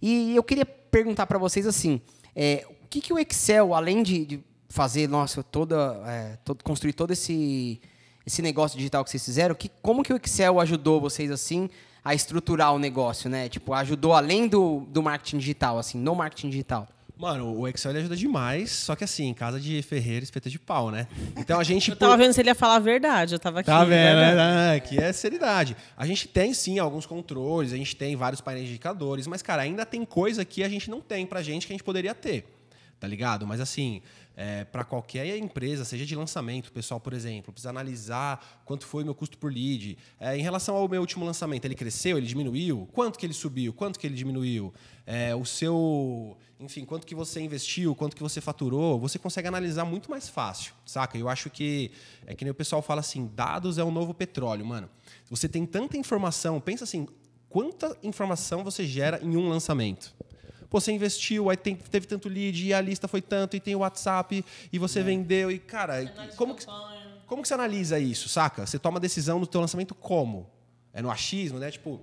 E 0.00 0.34
eu 0.36 0.42
queria 0.44 0.64
perguntar 0.64 1.26
para 1.26 1.38
vocês 1.38 1.66
assim, 1.66 2.00
é, 2.36 2.64
o 2.84 2.86
que, 2.88 3.00
que 3.00 3.12
o 3.12 3.18
Excel, 3.18 3.74
além 3.74 4.02
de, 4.02 4.24
de 4.24 4.40
fazer, 4.68 5.08
nossa, 5.08 5.42
toda, 5.42 6.00
é, 6.06 6.38
todo- 6.44 6.62
construir 6.62 6.92
todo 6.92 7.10
esse, 7.10 7.80
esse 8.24 8.40
negócio 8.42 8.78
digital 8.78 9.02
que 9.02 9.10
vocês 9.10 9.24
fizeram, 9.24 9.56
que, 9.56 9.68
como 9.82 10.04
que 10.04 10.12
o 10.12 10.20
Excel 10.22 10.60
ajudou 10.60 11.00
vocês 11.00 11.30
assim 11.32 11.68
a 12.08 12.14
estruturar 12.14 12.72
o 12.74 12.78
negócio, 12.78 13.28
né? 13.28 13.48
Tipo, 13.48 13.74
ajudou 13.74 14.14
além 14.14 14.48
do, 14.48 14.86
do 14.88 15.02
marketing 15.02 15.38
digital, 15.38 15.78
assim, 15.78 15.98
no 15.98 16.14
marketing 16.14 16.48
digital. 16.48 16.88
Mano, 17.16 17.52
o 17.58 17.66
Excel 17.66 17.90
ele 17.90 17.98
ajuda 17.98 18.16
demais, 18.16 18.70
só 18.70 18.94
que 18.94 19.02
assim, 19.02 19.34
casa 19.34 19.58
de 19.58 19.82
ferreiro, 19.82 20.22
espeta 20.22 20.48
de 20.48 20.58
pau, 20.58 20.90
né? 20.90 21.08
Então 21.36 21.58
a 21.60 21.64
gente. 21.64 21.90
Eu 21.90 21.96
tava 21.96 22.16
vendo 22.16 22.32
se 22.32 22.40
ele 22.40 22.48
ia 22.48 22.54
falar 22.54 22.76
a 22.76 22.78
verdade. 22.78 23.34
Eu 23.34 23.38
tava 23.40 23.60
aqui. 23.60 23.66
Tá 23.66 23.80
vendo, 23.84 23.90
verdade. 23.90 24.36
né? 24.36 24.76
Aqui 24.76 24.98
é 24.98 25.12
seriedade. 25.12 25.76
A 25.96 26.06
gente 26.06 26.28
tem 26.28 26.54
sim 26.54 26.78
alguns 26.78 27.04
controles, 27.06 27.72
a 27.72 27.76
gente 27.76 27.94
tem 27.96 28.14
vários 28.16 28.40
painéis 28.40 28.66
de 28.66 28.72
indicadores, 28.72 29.26
mas, 29.26 29.42
cara, 29.42 29.62
ainda 29.62 29.84
tem 29.84 30.04
coisa 30.04 30.44
que 30.44 30.62
a 30.62 30.68
gente 30.68 30.88
não 30.88 31.00
tem 31.00 31.26
pra 31.26 31.42
gente 31.42 31.66
que 31.66 31.72
a 31.72 31.74
gente 31.74 31.84
poderia 31.84 32.14
ter. 32.14 32.44
tá 33.00 33.06
ligado? 33.06 33.46
Mas 33.46 33.60
assim, 33.60 34.00
é, 34.40 34.64
para 34.64 34.84
qualquer 34.84 35.36
empresa, 35.36 35.84
seja 35.84 36.06
de 36.06 36.14
lançamento, 36.14 36.70
pessoal, 36.70 37.00
por 37.00 37.12
exemplo, 37.12 37.52
precisa 37.52 37.70
analisar 37.70 38.62
quanto 38.64 38.86
foi 38.86 39.02
meu 39.02 39.12
custo 39.12 39.36
por 39.36 39.52
lead. 39.52 39.98
É, 40.20 40.38
em 40.38 40.42
relação 40.42 40.76
ao 40.76 40.88
meu 40.88 41.00
último 41.00 41.24
lançamento, 41.24 41.64
ele 41.64 41.74
cresceu, 41.74 42.16
ele 42.16 42.26
diminuiu? 42.28 42.88
Quanto 42.92 43.18
que 43.18 43.26
ele 43.26 43.32
subiu? 43.32 43.72
Quanto 43.72 43.98
que 43.98 44.06
ele 44.06 44.14
diminuiu? 44.14 44.72
É, 45.04 45.34
o 45.34 45.44
seu, 45.44 46.36
enfim, 46.60 46.84
quanto 46.84 47.04
que 47.04 47.16
você 47.16 47.40
investiu, 47.40 47.96
quanto 47.96 48.14
que 48.14 48.22
você 48.22 48.40
faturou, 48.40 48.96
você 49.00 49.18
consegue 49.18 49.48
analisar 49.48 49.84
muito 49.84 50.08
mais 50.08 50.28
fácil, 50.28 50.72
saca? 50.86 51.18
Eu 51.18 51.28
acho 51.28 51.50
que 51.50 51.90
é 52.24 52.32
que 52.32 52.44
nem 52.44 52.52
o 52.52 52.54
pessoal 52.54 52.80
fala 52.80 53.00
assim, 53.00 53.28
dados 53.34 53.76
é 53.76 53.82
o 53.82 53.90
novo 53.90 54.14
petróleo, 54.14 54.64
mano. 54.64 54.88
Você 55.28 55.48
tem 55.48 55.66
tanta 55.66 55.96
informação, 55.96 56.60
pensa 56.60 56.84
assim, 56.84 57.08
quanta 57.48 57.98
informação 58.04 58.62
você 58.62 58.86
gera 58.86 59.18
em 59.20 59.36
um 59.36 59.48
lançamento? 59.48 60.14
Pô, 60.70 60.80
você 60.80 60.92
investiu, 60.92 61.48
aí 61.48 61.56
tem, 61.56 61.74
teve 61.74 62.06
tanto 62.06 62.28
lead, 62.28 62.66
e 62.66 62.74
a 62.74 62.80
lista 62.80 63.08
foi 63.08 63.22
tanto, 63.22 63.56
e 63.56 63.60
tem 63.60 63.74
o 63.74 63.78
WhatsApp, 63.78 64.44
e 64.72 64.78
você 64.78 65.00
é. 65.00 65.02
vendeu, 65.02 65.50
e, 65.50 65.58
cara, 65.58 66.06
como 66.36 66.54
que, 66.54 66.66
como 67.26 67.42
que 67.42 67.48
você 67.48 67.54
analisa 67.54 67.98
isso, 67.98 68.28
saca? 68.28 68.66
Você 68.66 68.78
toma 68.78 69.00
decisão 69.00 69.38
no 69.38 69.46
teu 69.46 69.60
lançamento 69.60 69.94
como? 69.94 70.46
É 70.92 71.00
no 71.00 71.10
achismo, 71.10 71.58
né? 71.58 71.70
Tipo, 71.70 72.00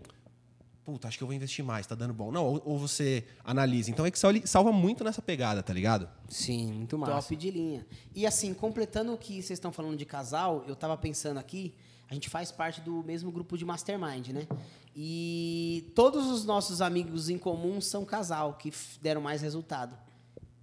puta, 0.86 1.07
acho 1.07 1.17
que 1.17 1.24
eu 1.24 1.27
vou 1.27 1.36
investir 1.36 1.65
mais, 1.65 1.88
tá 1.88 1.95
dando 1.95 2.13
bom. 2.13 2.31
Não, 2.31 2.45
ou, 2.45 2.62
ou 2.63 2.77
você 2.77 3.25
analisa. 3.43 3.89
Então, 3.89 4.05
Excel 4.05 4.31
salva 4.45 4.72
muito 4.72 5.03
nessa 5.03 5.22
pegada, 5.22 5.63
tá 5.63 5.74
ligado? 5.74 6.07
Sim, 6.29 6.72
muito 6.72 6.98
massa. 6.98 7.13
Top 7.13 7.36
de 7.36 7.50
linha. 7.50 7.86
E 8.13 8.25
assim, 8.25 8.53
completando 8.53 9.12
o 9.13 9.17
que 9.17 9.34
vocês 9.34 9.51
estão 9.51 9.72
falando 9.72 9.98
de 9.98 10.05
casal, 10.05 10.63
eu 10.67 10.75
tava 10.75 10.95
pensando 10.95 11.39
aqui, 11.39 11.74
a 12.09 12.13
gente 12.13 12.29
faz 12.29 12.51
parte 12.51 12.81
do 12.81 13.03
mesmo 13.03 13.31
grupo 13.31 13.57
de 13.57 13.65
mastermind, 13.65 14.29
né? 14.29 14.47
E 14.95 15.91
todos 15.95 16.27
os 16.27 16.45
nossos 16.45 16.81
amigos 16.81 17.29
em 17.29 17.38
comum 17.38 17.81
são 17.81 18.05
casal, 18.05 18.53
que 18.53 18.71
deram 19.01 19.21
mais 19.21 19.41
resultado. 19.41 19.97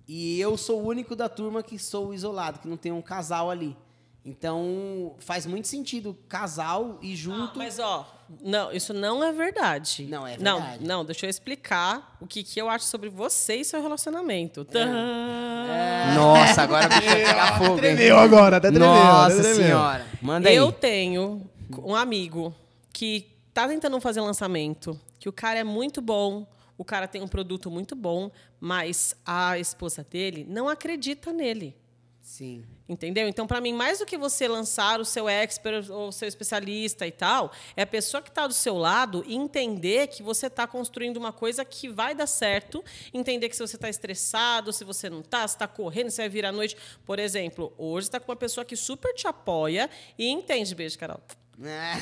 E 0.07 0.41
eu 0.41 0.57
sou 0.57 0.83
o 0.83 0.87
único 0.87 1.15
da 1.15 1.29
turma 1.29 1.63
que 1.63 1.79
sou 1.79 2.15
isolado, 2.15 2.59
que 2.59 2.69
não 2.69 2.77
tem 2.77 2.93
um 2.93 3.03
casal 3.03 3.51
ali. 3.51 3.77
Então, 4.25 5.17
faz 5.19 5.47
muito 5.47 5.67
sentido 5.67 6.17
casal 6.29 6.99
e 7.03 7.17
junto. 7.17 7.55
Ah, 7.55 7.65
mas, 7.65 7.79
ó, 7.81 8.07
não, 8.41 8.73
isso 8.73 8.95
não 8.95 9.23
é 9.23 9.33
verdade. 9.33 10.07
Não 10.09 10.27
é 10.27 10.37
verdade. 10.37 10.85
Não, 10.85 10.99
não 10.99 11.05
deixa 11.05 11.27
eu 11.27 11.31
explicar 11.31 12.17
o 12.21 12.27
que, 12.27 12.43
que 12.43 12.61
eu 12.61 12.69
acho 12.69 12.87
sobre 12.87 13.09
você 13.09 13.57
e 13.57 13.65
seu 13.65 13.83
relacionamento. 13.83 14.67
É. 14.73 14.79
É. 14.81 16.15
Nossa, 16.15 16.63
agora 16.63 16.89
pegar 17.01 17.59
fogo. 17.59 17.77
Tremeu 17.77 18.19
agora, 18.19 18.57
até 18.57 18.71
tremeu. 18.71 18.89
Nossa 18.89 19.37
tremeu. 19.37 19.55
senhora. 19.55 20.07
Manda 20.21 20.49
aí. 20.49 20.57
Eu 20.57 20.73
tenho 20.73 21.43
um 21.79 21.95
amigo 21.95 22.55
que 22.93 23.29
tá 23.53 23.69
tentando 23.69 24.01
fazer 24.01 24.21
lançamento, 24.21 24.99
que 25.19 25.29
o 25.29 25.33
cara 25.33 25.59
é 25.59 25.65
muito 25.65 26.01
bom, 26.01 26.47
o 26.77 26.85
cara 26.85 27.07
tem 27.07 27.23
um 27.23 27.29
produto 27.29 27.71
muito 27.71 27.95
bom, 27.95 28.31
mas 28.61 29.15
a 29.25 29.59
esposa 29.59 30.05
dele 30.09 30.47
não 30.49 30.69
acredita 30.69 31.33
nele. 31.33 31.77
Sim. 32.33 32.65
Entendeu? 32.89 33.29
Então, 33.29 33.47
para 33.47 33.61
mim, 33.61 33.75
mais 33.75 33.99
do 33.99 34.07
que 34.07 34.17
você 34.17 34.49
lançar 34.49 34.99
o 34.99 35.05
seu 35.05 35.29
expert 35.29 35.91
ou 35.91 36.09
o 36.09 36.13
seu 36.13 36.27
especialista 36.27 37.07
e 37.07 37.13
tal, 37.13 37.53
é 37.77 37.83
a 37.83 37.87
pessoa 37.87 38.23
que 38.23 38.31
está 38.31 38.47
do 38.47 38.55
seu 38.55 38.79
lado 38.79 39.23
entender 39.29 40.07
que 40.07 40.23
você 40.23 40.47
está 40.47 40.67
construindo 40.67 41.19
uma 41.19 41.31
coisa 41.31 41.63
que 41.63 41.91
vai 41.91 42.15
dar 42.15 42.27
certo, 42.27 42.83
entender 43.13 43.51
que 43.51 43.55
se 43.55 43.61
você 43.61 43.77
está 43.77 43.91
estressado, 43.91 44.73
se 44.73 44.83
você 44.83 45.11
não 45.11 45.21
está, 45.21 45.47
se 45.47 45.57
está 45.57 45.69
correndo, 45.69 46.11
se 46.11 46.23
vai 46.23 46.29
vir 46.31 46.47
à 46.47 46.53
noite. 46.53 46.75
Por 47.05 47.19
exemplo, 47.19 47.71
hoje 47.77 48.07
está 48.07 48.19
com 48.19 48.33
uma 48.33 48.37
pessoa 48.37 48.65
que 48.65 48.77
super 48.77 49.13
te 49.13 49.27
apoia 49.29 49.91
e 50.19 50.27
entende. 50.27 50.75
Beijo, 50.75 50.99
Carol. 50.99 51.21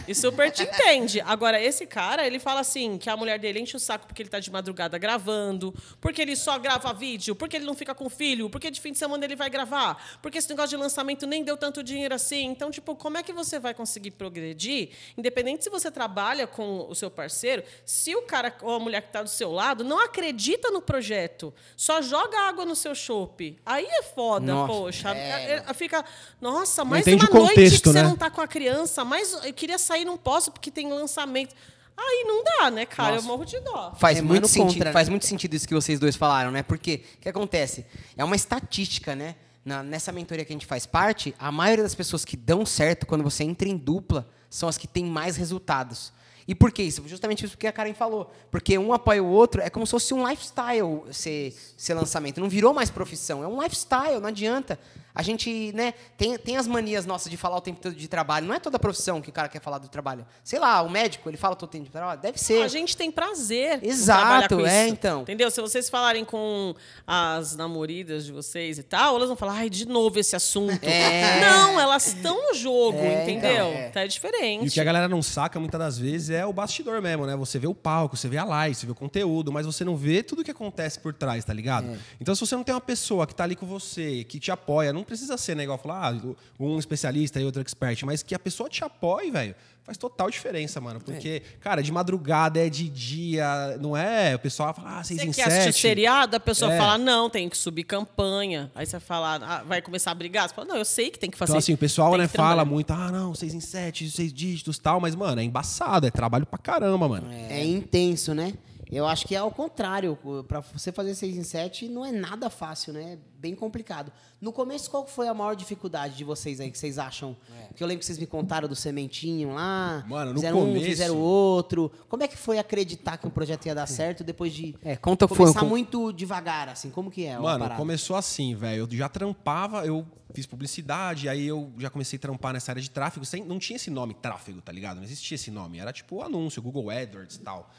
E 0.07 0.14
super 0.14 0.50
te 0.50 0.62
entende. 0.62 1.21
Agora, 1.21 1.61
esse 1.61 1.87
cara, 1.87 2.26
ele 2.26 2.38
fala 2.38 2.61
assim, 2.61 2.99
que 2.99 3.11
a 3.11 3.17
mulher 3.17 3.38
dele 3.38 3.61
enche 3.61 3.76
o 3.76 3.81
saco 3.81 4.07
porque 4.07 4.23
ele 4.23 4.29
tá 4.29 4.40
de 4.40 4.50
madrugada 4.50 4.97
gravando, 4.99 5.75
porque 6.00 6.23
ele 6.23 6.37
só 6.37 6.59
grava 6.59 6.93
vídeo, 6.93 7.35
porque 7.35 7.57
ele 7.57 7.64
não 7.64 7.75
fica 7.75 7.95
com 7.95 8.07
o 8.07 8.11
filho, 8.11 8.49
porque 8.49 8.71
de 8.71 8.81
fim 8.81 8.93
de 8.93 8.99
semana 8.99 9.25
ele 9.25 9.37
vai 9.37 9.50
gravar, 9.50 10.19
porque 10.23 10.38
esse 10.38 10.49
negócio 10.49 10.71
de 10.71 10.76
lançamento 10.76 11.26
nem 11.26 11.45
deu 11.45 11.57
tanto 11.57 11.83
dinheiro 11.83 12.14
assim. 12.14 12.47
Então, 12.47 12.71
tipo, 12.71 12.95
como 12.97 13.19
é 13.19 13.23
que 13.23 13.33
você 13.33 13.59
vai 13.59 13.75
conseguir 13.75 14.12
progredir? 14.12 14.90
Independente 15.17 15.64
se 15.64 15.71
você 15.71 15.90
trabalha 15.90 16.47
com 16.47 16.87
o 16.88 16.95
seu 16.95 17.11
parceiro, 17.11 17.62
se 17.85 18.14
o 18.14 18.23
cara 18.23 18.55
ou 18.62 18.75
a 18.75 18.81
mulher 18.81 19.02
que 19.02 19.12
tá 19.12 19.23
do 19.23 19.29
seu 19.29 19.52
lado 19.52 19.85
não 19.85 20.02
acredita 20.02 20.71
no 20.71 20.81
projeto, 20.81 21.52
só 21.76 22.00
joga 22.00 22.49
água 22.49 22.64
no 22.64 22.75
seu 22.75 22.95
chope, 22.95 23.59
aí 23.64 23.87
é 23.87 24.02
foda, 24.02 24.52
nossa, 24.52 24.73
poxa. 24.73 25.11
É... 25.11 25.62
Fica, 25.75 26.05
nossa, 26.40 26.85
mais 26.85 27.07
uma 27.07 27.26
contexto, 27.26 27.57
noite 27.57 27.83
que 27.83 27.88
né? 27.88 27.93
você 27.93 28.02
não 28.02 28.17
tá 28.17 28.31
com 28.31 28.40
a 28.40 28.49
criança, 28.49 29.05
mais 29.05 29.35
eu 29.50 29.54
queria 29.54 29.78
sair, 29.78 30.04
não 30.04 30.16
posso 30.16 30.50
porque 30.50 30.71
tem 30.71 30.90
lançamento. 30.90 31.54
Aí 31.97 32.25
não 32.26 32.42
dá, 32.42 32.71
né, 32.71 32.87
cara? 32.87 33.16
Nossa. 33.16 33.25
Eu 33.25 33.28
morro 33.28 33.45
de 33.45 33.61
dó. 33.61 33.92
Faz, 33.99 34.19
é 34.19 34.23
muito 34.23 34.49
sentido, 34.49 34.78
contra, 34.78 34.92
faz 34.92 35.09
muito 35.09 35.26
sentido 35.26 35.54
isso 35.54 35.69
que 35.69 35.75
vocês 35.75 36.00
dois 36.00 36.16
falaram, 36.16 36.50
né? 36.50 36.62
Porque 36.62 37.02
o 37.16 37.21
que 37.21 37.28
acontece? 37.28 37.85
É 38.16 38.25
uma 38.25 38.37
estatística, 38.37 39.14
né? 39.14 39.37
Na, 39.62 39.83
nessa 39.83 40.11
mentoria 40.11 40.45
que 40.45 40.52
a 40.52 40.54
gente 40.54 40.64
faz 40.64 40.87
parte, 40.87 41.35
a 41.38 41.52
maioria 41.52 41.83
das 41.83 41.95
pessoas 41.95 42.25
que 42.25 42.35
dão 42.37 42.64
certo 42.64 43.07
quando 43.07 43.23
você 43.23 43.45
entra 43.45 43.69
em 43.69 43.76
dupla 43.76 44.26
são 44.49 44.66
as 44.69 44.78
que 44.78 44.87
têm 44.87 45.04
mais 45.04 45.37
resultados. 45.37 46.12
E 46.49 46.54
por 46.54 46.73
que 46.73 46.83
isso? 46.83 47.07
Justamente 47.07 47.45
isso 47.45 47.57
que 47.57 47.66
a 47.66 47.73
Karen 47.73 47.95
falou. 47.95 48.33
Porque 48.50 48.76
um 48.78 48.92
apoia 48.92 49.23
o 49.23 49.26
outro, 49.26 49.61
é 49.61 49.71
como 49.71 49.87
se 49.87 49.90
fosse 49.90 50.12
um 50.14 50.28
lifestyle 50.28 51.04
ser, 51.12 51.54
ser 51.76 51.95
lançamento. 51.95 52.40
Não 52.40 52.49
virou 52.49 52.73
mais 52.73 52.90
profissão, 52.90 53.45
é 53.45 53.47
um 53.47 53.62
lifestyle, 53.62 54.19
não 54.19 54.28
adianta. 54.28 54.78
A 55.14 55.23
gente, 55.23 55.73
né, 55.73 55.95
tem, 56.17 56.38
tem 56.38 56.57
as 56.57 56.67
manias 56.67 57.05
nossas 57.05 57.31
de 57.31 57.37
falar 57.37 57.57
o 57.57 57.61
tempo 57.61 57.81
todo 57.81 57.95
de 57.95 58.09
trabalho. 58.09 58.47
Não 58.47 58.55
é 58.55 58.61
toda 58.61 58.79
profissão 58.79 59.21
que 59.21 59.29
o 59.29 59.33
cara 59.33 59.49
quer 59.49 59.61
falar 59.61 59.79
do 59.79 59.88
trabalho. 59.88 60.25
Sei 60.45 60.59
lá, 60.59 60.83
o 60.83 60.90
médico, 60.90 61.29
ele 61.29 61.37
fala 61.37 61.57
todo 61.57 61.69
o 61.69 61.73
tempo 61.73 61.85
de 61.85 61.90
trabalho. 61.90 62.21
Deve 62.21 62.38
ser. 62.38 62.62
A 62.62 62.69
gente 62.69 62.97
tem 62.97 63.11
prazer. 63.11 63.85
Exato, 63.85 64.64
é, 64.67 64.85
isso, 64.87 64.95
então. 64.95 65.23
Entendeu? 65.23 65.50
Se 65.50 65.61
vocês 65.61 65.90
falarem 65.90 66.25
com 66.25 66.75
as 67.07 67.57
namoridas 67.57 68.25
de 68.25 68.33
vocês 68.33 68.79
e 68.79 68.83
tal, 68.83 69.17
elas 69.17 69.29
vão 69.29 69.37
falar, 69.37 69.55
ai, 69.55 69.71
de 69.71 69.87
novo 69.87 70.19
esse 70.19 70.37
assunto. 70.37 70.85
É. 70.85 71.40
Não, 71.40 71.81
elas 71.81 72.09
estão 72.09 72.49
no 72.49 72.55
jogo, 72.55 72.99
é, 72.99 73.23
entendeu? 73.23 73.50
Então, 73.50 73.73
é. 73.73 73.88
Tá 73.90 74.07
diferente. 74.07 74.64
E 74.64 74.69
o 74.69 74.71
que 74.71 74.81
a 74.81 74.85
galera 74.85 75.09
não 75.09 75.23
saca 75.23 75.59
muitas 75.59 75.79
das 75.79 75.99
vezes 75.99 76.31
é 76.31 76.47
o 76.47 76.52
bastidor 76.52 77.00
mesmo, 77.02 77.26
né? 77.26 77.37
Você 77.37 77.59
vê 77.59 77.67
o 77.67 77.75
palco, 77.75 78.17
você 78.17 78.29
vê 78.29 78.38
a 78.38 78.45
live, 78.45 78.75
você 78.75 78.87
vê 78.87 78.93
o 78.93 78.95
conteúdo, 78.95 79.52
mas 79.52 79.67
você 79.67 79.85
não 79.85 79.97
vê 79.97 80.23
tudo 80.23 80.43
o 80.43 80.45
que 80.45 80.50
acontece 80.50 80.99
por 80.99 81.12
trás, 81.12 81.45
tá 81.45 81.52
ligado? 81.52 81.90
É. 81.90 81.99
Então, 82.21 82.35
se 82.35 82.40
você 82.40 82.55
não 82.55 82.64
tem 82.64 82.75
uma 82.75 82.81
pessoa 82.81 83.26
que 83.26 83.35
tá 83.35 83.45
ali 83.45 83.57
com 83.57 83.67
você, 83.67 84.25
que 84.25 84.38
te 84.38 84.50
apoia, 84.50 84.93
não 85.00 85.04
precisa 85.04 85.37
ser, 85.37 85.57
né? 85.57 85.64
Igual 85.64 85.78
falar, 85.78 86.14
ah, 86.14 86.35
um 86.59 86.78
especialista 86.78 87.40
e 87.40 87.45
outro 87.45 87.61
expert, 87.61 88.04
mas 88.04 88.23
que 88.23 88.35
a 88.35 88.38
pessoa 88.38 88.69
te 88.69 88.85
apoie, 88.85 89.30
velho 89.30 89.54
faz 89.90 89.99
total 89.99 90.30
diferença, 90.30 90.80
mano. 90.80 91.00
Porque, 91.00 91.42
é. 91.45 91.59
cara, 91.61 91.83
de 91.83 91.90
madrugada, 91.90 92.64
é 92.64 92.69
de 92.69 92.88
dia, 92.88 93.76
não 93.80 93.97
é? 93.97 94.37
O 94.37 94.38
pessoal 94.38 94.73
fala, 94.73 94.99
ah, 94.99 95.04
seis 95.04 95.21
você 95.21 95.26
em 95.26 95.33
quer 95.33 95.50
sete. 95.50 95.69
assistir 95.69 95.88
seriado? 95.88 96.37
A 96.37 96.40
pessoa 96.40 96.73
é. 96.73 96.78
fala, 96.78 96.97
não, 96.97 97.28
tem 97.28 97.49
que 97.49 97.57
subir 97.57 97.85
campanha. 97.85 98.71
Aí 98.75 98.87
você 98.87 99.00
fala, 99.00 99.40
ah, 99.42 99.62
vai 99.64 99.83
começar 99.83 100.12
a 100.12 100.14
brigar? 100.14 100.49
Você 100.49 100.54
fala, 100.54 100.69
não, 100.69 100.76
eu 100.76 100.85
sei 100.85 101.11
que 101.11 101.19
tem 101.19 101.30
que 101.30 101.37
fazer. 101.37 101.50
Então, 101.50 101.59
assim, 101.59 101.75
o 101.75 101.78
pessoal, 101.78 102.16
né, 102.16 102.28
fala 102.28 102.64
muito, 102.64 102.92
ah, 102.92 103.11
não, 103.11 103.35
seis 103.35 103.52
em 103.52 103.61
sete, 103.61 104.09
seis 104.11 104.33
dígitos 104.33 104.78
tal, 104.78 105.00
mas, 105.00 105.16
mano, 105.16 105.40
é 105.40 105.45
embaçado, 105.45 106.07
é 106.07 106.11
trabalho 106.11 106.47
pra 106.47 106.59
caramba, 106.59 107.09
mano. 107.09 107.26
É, 107.33 107.61
é 107.61 107.64
intenso, 107.64 108.33
né? 108.33 108.54
Eu 108.90 109.06
acho 109.06 109.26
que 109.26 109.35
é 109.35 109.38
ao 109.38 109.50
contrário. 109.50 110.18
Para 110.49 110.61
você 110.61 110.90
fazer 110.90 111.14
6 111.14 111.37
em 111.37 111.42
7 111.42 111.88
não 111.88 112.04
é 112.04 112.11
nada 112.11 112.50
fácil, 112.50 112.92
né? 112.92 113.12
É 113.12 113.18
bem 113.38 113.54
complicado. 113.54 114.12
No 114.40 114.52
começo, 114.52 114.90
qual 114.90 115.06
foi 115.06 115.28
a 115.28 115.35
maior 115.35 115.54
dificuldade 115.54 116.16
de 116.16 116.25
vocês 116.25 116.61
aí, 116.61 116.70
que 116.70 116.78
vocês 116.78 116.99
acham? 116.99 117.37
É. 117.56 117.66
Porque 117.66 117.82
eu 117.82 117.87
lembro 117.87 118.00
que 118.00 118.06
vocês 118.06 118.18
me 118.18 118.26
contaram 118.26 118.68
do 118.68 118.75
sementinho 118.75 119.54
lá. 119.54 120.04
Mano, 120.09 120.32
no 120.32 120.37
fizeram 120.38 120.59
começo... 120.59 120.85
um, 120.85 120.88
fizeram 120.88 121.18
outro. 121.18 121.92
Como 122.09 122.23
é 122.23 122.28
que 122.28 122.37
foi 122.37 122.59
acreditar 122.59 123.16
que 123.16 123.26
o 123.26 123.30
projeto 123.30 123.66
ia 123.66 123.75
dar 123.75 123.87
certo 123.87 124.25
depois 124.25 124.52
de 124.52 124.75
é, 124.82 124.97
conta 124.97 125.28
começar 125.28 125.61
foi, 125.61 125.68
muito 125.68 126.12
devagar, 126.12 126.68
assim? 126.68 126.90
Como 126.90 127.11
que 127.11 127.25
é? 127.25 127.38
Mano, 127.38 127.70
começou 127.76 128.16
assim, 128.16 128.54
velho. 128.54 128.88
Eu 128.90 128.97
já 128.97 129.09
trampava, 129.09 129.87
eu 129.87 130.06
fiz 130.35 130.47
publicidade, 130.47 131.28
aí 131.28 131.47
eu 131.47 131.73
já 131.78 131.90
comecei 131.90 132.16
a 132.16 132.20
trampar 132.20 132.52
nessa 132.52 132.73
área 132.73 132.82
de 132.82 132.90
tráfego. 132.90 133.25
Sem, 133.25 133.44
não 133.44 133.59
tinha 133.59 133.76
esse 133.76 133.90
nome, 133.90 134.14
tráfego, 134.14 134.61
tá 134.61 134.73
ligado? 134.73 134.97
Não 134.97 135.04
existia 135.04 135.37
esse 135.37 135.50
nome. 135.50 135.78
Era 135.78 135.92
tipo 135.92 136.23
anúncio, 136.23 136.61
Google 136.61 136.90
AdWords 136.90 137.37
e 137.37 137.40
tal. 137.40 137.70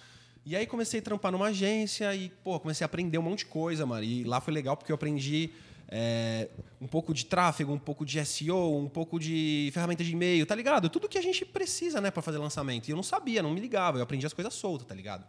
E 0.46 0.56
aí 0.56 0.66
comecei 0.66 1.00
a 1.00 1.04
trampar 1.04 1.32
numa 1.32 1.48
agência 1.48 2.16
e, 2.16 2.30
pô, 2.44 2.60
comecei 2.60 2.84
a 2.84 2.88
aprender 2.88 3.18
um 3.18 3.22
monte 3.22 3.40
de 3.40 3.46
coisa, 3.46 3.86
mano. 3.86 4.04
E 4.04 4.24
lá 4.24 4.42
foi 4.42 4.54
legal 4.54 4.76
porque 4.76 4.92
eu 4.92 4.96
aprendi 4.96 5.52
é, 5.88 6.48
um 6.80 6.88
pouco 6.88 7.14
de 7.14 7.26
tráfego, 7.26 7.72
um 7.72 7.78
pouco 7.78 8.06
de 8.06 8.24
SEO, 8.26 8.78
um 8.78 8.90
pouco 8.90 9.20
de 9.20 9.70
ferramenta 9.74 10.04
de 10.04 10.12
e-mail, 10.14 10.46
tá 10.46 10.56
ligado? 10.56 10.90
Tudo 10.90 11.08
que 11.08 11.18
a 11.18 11.22
gente 11.22 11.46
precisa, 11.46 12.02
né, 12.02 12.10
para 12.10 12.22
fazer 12.22 12.40
lançamento. 12.40 12.88
E 12.88 12.92
eu 12.92 12.96
não 12.96 13.04
sabia, 13.04 13.44
não 13.44 13.52
me 13.52 13.60
ligava, 13.60 14.00
eu 14.00 14.04
aprendi 14.04 14.26
as 14.26 14.34
coisas 14.34 14.54
soltas, 14.54 14.88
tá 14.88 14.96
ligado? 14.96 15.26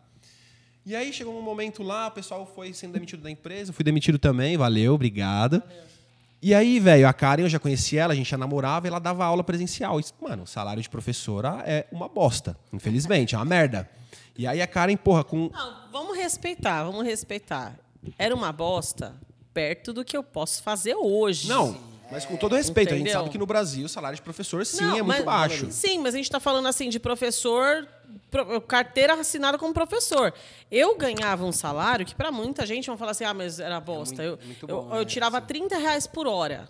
E 0.87 0.97
aí 0.97 1.13
chegou 1.13 1.39
um 1.39 1.43
momento 1.43 1.83
lá, 1.83 2.09
o 2.09 2.11
pessoal 2.11 2.47
foi 2.47 2.73
sendo 2.73 2.93
demitido 2.93 3.23
da 3.23 3.31
empresa, 3.31 3.73
fui 3.73 3.85
demitido 3.85 4.19
também, 4.19 4.57
valeu, 4.57 4.95
obrigado. 4.95 5.61
Valeu. 5.61 5.93
E 6.41 6.53
aí, 6.55 6.81
velho, 6.81 7.07
a 7.07 7.13
Karen, 7.13 7.43
eu 7.43 7.49
já 7.49 7.61
conhecia 7.61 8.03
ela, 8.03 8.13
a 8.13 8.17
gente 8.17 8.29
já 8.29 8.37
namorava 8.37 8.87
e 8.87 8.89
ela 8.89 8.99
dava 8.99 9.25
aula 9.25 9.45
presencial. 9.45 10.01
E, 10.01 10.05
mano, 10.21 10.43
o 10.43 10.47
salário 10.47 10.83
de 10.83 10.91
professora 10.91 11.63
é 11.65 11.87
uma 11.93 12.09
bosta, 12.09 12.57
infelizmente, 12.73 13.37
é 13.37 13.39
uma 13.39 13.45
merda. 13.45 13.89
E 14.37 14.47
aí 14.47 14.63
a 14.63 14.67
Karen, 14.67 14.97
porra, 14.97 15.23
com. 15.25 15.49
Não, 15.53 15.77
vamos 15.91 16.17
respeitar, 16.17 16.85
vamos 16.85 17.05
respeitar. 17.05 17.79
Era 18.19 18.35
uma 18.35 18.53
bosta 18.53 19.15
perto 19.53 19.93
do 19.93 20.05
que 20.05 20.17
eu 20.17 20.23
posso 20.23 20.63
fazer 20.63 20.95
hoje. 20.97 21.49
Não, 21.49 21.77
Mas 22.11 22.25
com 22.25 22.37
todo 22.37 22.55
respeito, 22.57 22.89
a 22.89 22.93
gente 22.93 23.03
Entendeu? 23.03 23.21
sabe 23.21 23.31
que 23.31 23.39
no 23.39 23.47
Brasil 23.47 23.87
o 23.87 23.89
salário 23.89 24.17
de 24.17 24.23
professor 24.23 24.65
sim 24.67 24.83
Não, 24.83 24.91
é 24.97 25.03
muito 25.03 25.07
mas- 25.09 25.25
baixo. 25.25 25.69
Sim, 25.71 25.99
mas 25.99 26.15
a 26.15 26.17
gente 26.17 26.27
está 26.27 26.41
falando 26.41 26.67
assim 26.69 26.89
de 26.89 26.99
professor, 26.99 27.87
pro- 28.31 28.61
carteira 28.63 29.15
assinada 29.15 29.57
como 29.59 29.73
professor. 29.73 30.33
Eu 30.71 30.97
ganhava 30.97 31.45
um 31.45 31.53
salário 31.53 32.05
que 32.05 32.15
para 32.15 32.31
muita 32.33 32.65
gente 32.67 32.87
vão 32.87 32.97
falar 32.99 33.13
assim, 33.13 33.25
ah, 33.25 33.33
mas 33.35 33.61
era 33.61 33.79
bosta. 33.81 34.23
eu, 34.23 34.39
muito 34.45 34.67
eu, 34.69 34.83
bom, 34.83 34.95
eu 34.95 34.99
né? 35.01 35.05
tirava 35.05 35.41
30 35.41 35.77
reais 35.79 36.07
por 36.07 36.27
hora. 36.27 36.69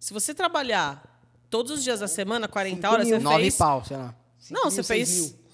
Se 0.00 0.12
você 0.12 0.34
trabalhar 0.34 1.20
todos 1.48 1.72
os 1.72 1.84
dias 1.84 2.00
da 2.00 2.08
semana, 2.08 2.48
40 2.48 2.90
horas, 2.90 3.08
você 3.08 3.18
Nove 3.18 3.42
fez 3.42 3.56
pau, 3.56 3.84
sei 3.84 3.96
lá. 3.96 4.14
Não, 4.50 4.62
mil, 4.62 4.70
você 4.70 4.82
fez- 4.82 5.10
mil. 5.20 5.45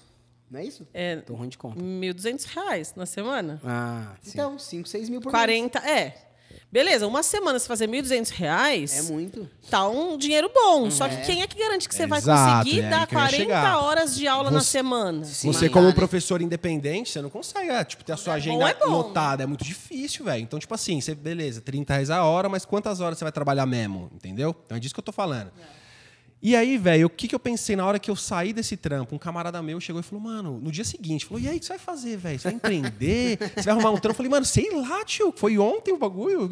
Não 0.53 0.59
é 0.59 0.65
isso? 0.65 0.87
é, 0.93 1.15
Tô 1.17 1.33
ruim 1.33 1.49
de 1.49 1.57
conta. 1.57 1.81
1.200 1.81 2.45
reais 2.45 2.93
na 2.95 3.07
semana. 3.07 3.59
Ah, 3.65 4.13
sim. 4.21 4.29
Então, 4.33 4.59
5, 4.59 4.87
6 4.87 5.09
mil 5.09 5.19
por 5.19 5.31
40, 5.31 5.79
é. 5.79 6.15
Beleza, 6.71 7.07
uma 7.07 7.23
semana 7.23 7.57
você 7.57 7.67
fazer 7.67 7.87
1.200 7.87 8.09
mês. 8.09 8.29
reais, 8.29 9.09
É 9.09 9.11
muito. 9.11 9.49
tá 9.69 9.87
um 9.89 10.15
dinheiro 10.17 10.49
bom. 10.53 10.89
Só 10.91 11.07
que 11.09 11.17
quem 11.25 11.41
é 11.41 11.47
que 11.47 11.57
garante 11.57 11.87
que 11.89 11.93
você 11.95 12.05
vai 12.05 12.19
Exato, 12.19 12.57
conseguir 12.65 12.81
é 12.81 12.89
dar 12.89 13.07
que 13.07 13.15
eu 13.15 13.19
ia 13.19 13.25
40 13.27 13.43
chegar. 13.43 13.79
horas 13.81 14.15
de 14.15 14.27
aula 14.27 14.51
na 14.51 14.59
Você- 14.61 14.69
semana? 14.69 15.23
Sim, 15.25 15.51
Você, 15.51 15.69
como 15.69 15.87
né? 15.87 15.93
professor 15.93 16.39
independente, 16.41 17.09
você 17.11 17.21
não 17.21 17.29
consegue 17.31 17.69
ah, 17.71 17.83
tipo, 17.83 18.03
ter 18.03 18.13
a 18.13 18.17
sua 18.17 18.33
É 18.33 18.35
bom, 18.35 18.37
agenda 18.37 18.69
é 18.69 18.73
bom. 18.75 18.91
lotada. 18.91 19.41
É 19.43 19.45
muito 19.47 19.63
difícil, 19.63 20.25
velho. 20.25 20.41
Então, 20.43 20.59
tipo 20.59 20.73
assim, 20.73 21.01
você, 21.01 21.13
beleza, 21.15 21.61
30 21.61 21.93
reais 21.93 22.09
a 22.11 22.23
hora, 22.23 22.47
mas 22.49 22.65
quantas 22.65 22.99
horas 23.01 23.17
você 23.17 23.25
vai 23.25 23.31
trabalhar 23.31 23.65
mesmo? 23.65 24.09
Entendeu? 24.13 24.55
Então 24.65 24.77
é 24.77 24.79
disso 24.79 24.93
que 24.93 24.99
eu 24.99 25.03
tô 25.03 25.11
falando. 25.11 25.51
E 26.45 26.57
aí, 26.57 26.77
velho, 26.77 27.07
o 27.07 27.09
que, 27.09 27.25
que 27.25 27.33
eu 27.33 27.39
pensei 27.39 27.73
na 27.73 27.85
hora 27.85 27.97
que 27.97 28.11
eu 28.11 28.17
saí 28.17 28.51
desse 28.51 28.75
trampo? 28.75 29.15
Um 29.15 29.17
camarada 29.17 29.63
meu 29.63 29.79
chegou 29.79 30.01
e 30.01 30.03
falou, 30.03 30.21
mano, 30.25 30.59
no 30.61 30.69
dia 30.73 30.83
seguinte, 30.83 31.25
falou, 31.25 31.41
e 31.41 31.47
aí, 31.47 31.55
o 31.55 31.59
que 31.61 31.65
você 31.65 31.69
vai 31.71 31.79
fazer, 31.79 32.17
velho? 32.17 32.37
Você 32.37 32.49
vai 32.49 32.53
empreender? 32.55 33.37
Você 33.55 33.61
vai 33.63 33.73
arrumar 33.73 33.91
um 33.91 33.97
trampo? 33.97 34.09
Eu 34.11 34.15
falei, 34.17 34.29
mano, 34.29 34.45
sei 34.45 34.69
lá, 34.71 35.05
tio, 35.05 35.33
foi 35.37 35.57
ontem 35.57 35.93
o 35.93 35.97
bagulho. 35.97 36.49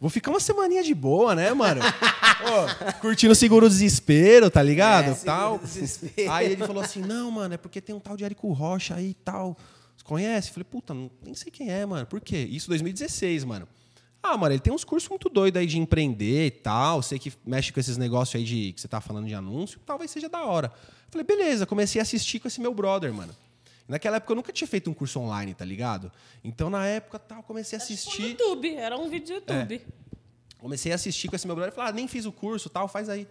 Vou 0.00 0.10
ficar 0.10 0.32
uma 0.32 0.40
semaninha 0.40 0.82
de 0.82 0.92
boa, 0.92 1.36
né, 1.36 1.52
mano? 1.54 1.80
Ô, 1.82 2.94
curtindo 3.00 3.32
o 3.32 3.36
seguro 3.36 3.68
desespero, 3.68 4.50
tá 4.50 4.60
ligado? 4.60 5.12
É, 5.12 5.14
tal. 5.14 5.58
desespero. 5.60 6.32
Aí 6.32 6.46
ele 6.50 6.66
falou 6.66 6.82
assim, 6.82 7.00
não, 7.00 7.30
mano, 7.30 7.54
é 7.54 7.56
porque 7.56 7.80
tem 7.80 7.94
um 7.94 8.00
tal 8.00 8.16
de 8.16 8.24
Érico 8.24 8.50
Rocha 8.52 8.96
aí 8.96 9.10
e 9.10 9.14
tal. 9.14 9.56
Você 9.96 10.04
conhece? 10.04 10.48
Eu 10.48 10.54
falei, 10.54 10.66
puta, 10.68 10.92
não- 10.92 11.08
nem 11.24 11.34
sei 11.34 11.52
quem 11.52 11.70
é, 11.70 11.86
mano. 11.86 12.06
Por 12.06 12.20
quê? 12.20 12.38
Isso 12.50 12.66
2016, 12.68 13.44
mano. 13.44 13.68
Ah, 14.22 14.36
mano, 14.36 14.52
ele 14.52 14.60
tem 14.60 14.72
uns 14.72 14.84
cursos 14.84 15.08
muito 15.08 15.28
doidos 15.28 15.60
aí 15.60 15.66
de 15.66 15.78
empreender 15.78 16.46
e 16.46 16.50
tal. 16.50 17.02
Sei 17.02 17.18
que 17.18 17.32
mexe 17.46 17.72
com 17.72 17.80
esses 17.80 17.96
negócios 17.96 18.34
aí 18.34 18.44
de 18.44 18.72
que 18.72 18.80
você 18.80 18.88
tá 18.88 19.00
falando 19.00 19.26
de 19.26 19.34
anúncio. 19.34 19.80
Talvez 19.86 20.10
seja 20.10 20.28
da 20.28 20.44
hora. 20.44 20.72
Falei, 21.10 21.24
beleza, 21.24 21.64
comecei 21.64 22.00
a 22.00 22.02
assistir 22.02 22.38
com 22.40 22.48
esse 22.48 22.60
meu 22.60 22.74
brother, 22.74 23.12
mano. 23.12 23.34
Naquela 23.86 24.16
época 24.16 24.32
eu 24.32 24.36
nunca 24.36 24.52
tinha 24.52 24.68
feito 24.68 24.90
um 24.90 24.94
curso 24.94 25.18
online, 25.18 25.54
tá 25.54 25.64
ligado? 25.64 26.12
Então, 26.44 26.68
na 26.68 26.86
época, 26.86 27.18
tal, 27.18 27.42
comecei 27.42 27.76
a 27.76 27.78
No 27.78 27.84
assistir. 27.84 28.30
YouTube, 28.30 28.74
era 28.74 28.98
um 28.98 29.08
vídeo 29.08 29.40
do 29.40 29.52
YouTube. 29.52 29.86
Comecei 30.58 30.92
a 30.92 30.96
assistir 30.96 31.28
com 31.28 31.36
esse 31.36 31.46
meu 31.46 31.56
brother 31.56 31.72
e 31.72 31.74
falei, 31.74 31.90
ah, 31.90 31.94
nem 31.94 32.06
fiz 32.06 32.26
o 32.26 32.32
curso 32.32 32.68
tal, 32.68 32.86
faz 32.86 33.08
aí. 33.08 33.26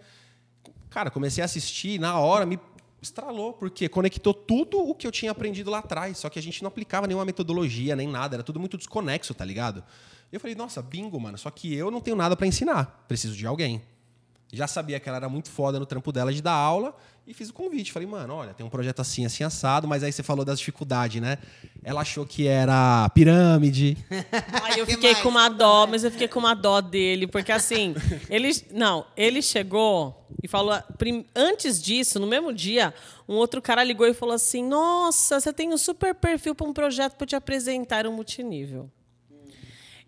Cara, 0.90 1.10
comecei 1.10 1.42
a 1.42 1.44
assistir, 1.44 2.00
na 2.00 2.18
hora 2.18 2.44
me 2.44 2.58
estralou, 3.00 3.52
porque 3.52 3.88
conectou 3.88 4.34
tudo 4.34 4.80
o 4.80 4.94
que 4.94 5.06
eu 5.06 5.12
tinha 5.12 5.30
aprendido 5.30 5.70
lá 5.70 5.78
atrás, 5.78 6.18
só 6.18 6.28
que 6.28 6.38
a 6.38 6.42
gente 6.42 6.62
não 6.62 6.68
aplicava 6.68 7.06
nenhuma 7.06 7.24
metodologia, 7.24 7.94
nem 7.94 8.08
nada, 8.08 8.36
era 8.36 8.42
tudo 8.42 8.58
muito 8.58 8.76
desconexo, 8.76 9.34
tá 9.34 9.44
ligado? 9.44 9.84
E 10.30 10.36
eu 10.36 10.40
falei, 10.40 10.54
nossa, 10.54 10.82
bingo, 10.82 11.18
mano, 11.18 11.38
só 11.38 11.50
que 11.50 11.74
eu 11.74 11.90
não 11.90 12.00
tenho 12.00 12.16
nada 12.16 12.36
para 12.36 12.46
ensinar, 12.46 13.04
preciso 13.08 13.34
de 13.34 13.46
alguém. 13.46 13.82
Já 14.52 14.66
sabia 14.66 14.98
que 14.98 15.08
ela 15.08 15.18
era 15.18 15.28
muito 15.28 15.50
foda 15.50 15.78
no 15.78 15.84
trampo 15.84 16.10
dela 16.10 16.32
de 16.32 16.40
dar 16.40 16.52
aula 16.54 16.94
e 17.26 17.34
fiz 17.34 17.50
o 17.50 17.52
convite. 17.52 17.92
Falei, 17.92 18.08
mano, 18.08 18.32
olha, 18.32 18.54
tem 18.54 18.64
um 18.64 18.70
projeto 18.70 19.00
assim, 19.00 19.26
assim, 19.26 19.44
assado, 19.44 19.86
mas 19.86 20.02
aí 20.02 20.10
você 20.10 20.22
falou 20.22 20.42
das 20.42 20.58
dificuldades, 20.58 21.20
né? 21.20 21.36
Ela 21.84 22.00
achou 22.00 22.24
que 22.24 22.46
era 22.46 23.10
pirâmide. 23.10 23.98
Aí 24.62 24.78
eu 24.78 24.86
Que 24.86 24.94
fiquei 24.94 25.14
com 25.16 25.28
uma 25.28 25.50
dó, 25.50 25.86
mas 25.86 26.02
eu 26.02 26.10
fiquei 26.10 26.28
com 26.28 26.38
uma 26.38 26.54
dó 26.54 26.80
dele, 26.80 27.26
porque 27.26 27.52
assim, 27.52 27.94
ele 28.30 28.50
não, 28.72 29.06
ele 29.14 29.42
chegou 29.42 30.26
e 30.42 30.48
falou 30.48 30.74
antes 31.34 31.80
disso, 31.80 32.18
no 32.18 32.26
mesmo 32.26 32.52
dia, 32.52 32.94
um 33.28 33.34
outro 33.34 33.60
cara 33.60 33.84
ligou 33.84 34.06
e 34.06 34.14
falou 34.14 34.34
assim: 34.34 34.66
"Nossa, 34.66 35.40
você 35.40 35.52
tem 35.52 35.72
um 35.72 35.78
super 35.78 36.14
perfil 36.14 36.54
para 36.54 36.66
um 36.66 36.72
projeto 36.72 37.16
para 37.16 37.26
te 37.26 37.36
apresentar 37.36 38.06
um 38.06 38.12
multinível". 38.12 38.90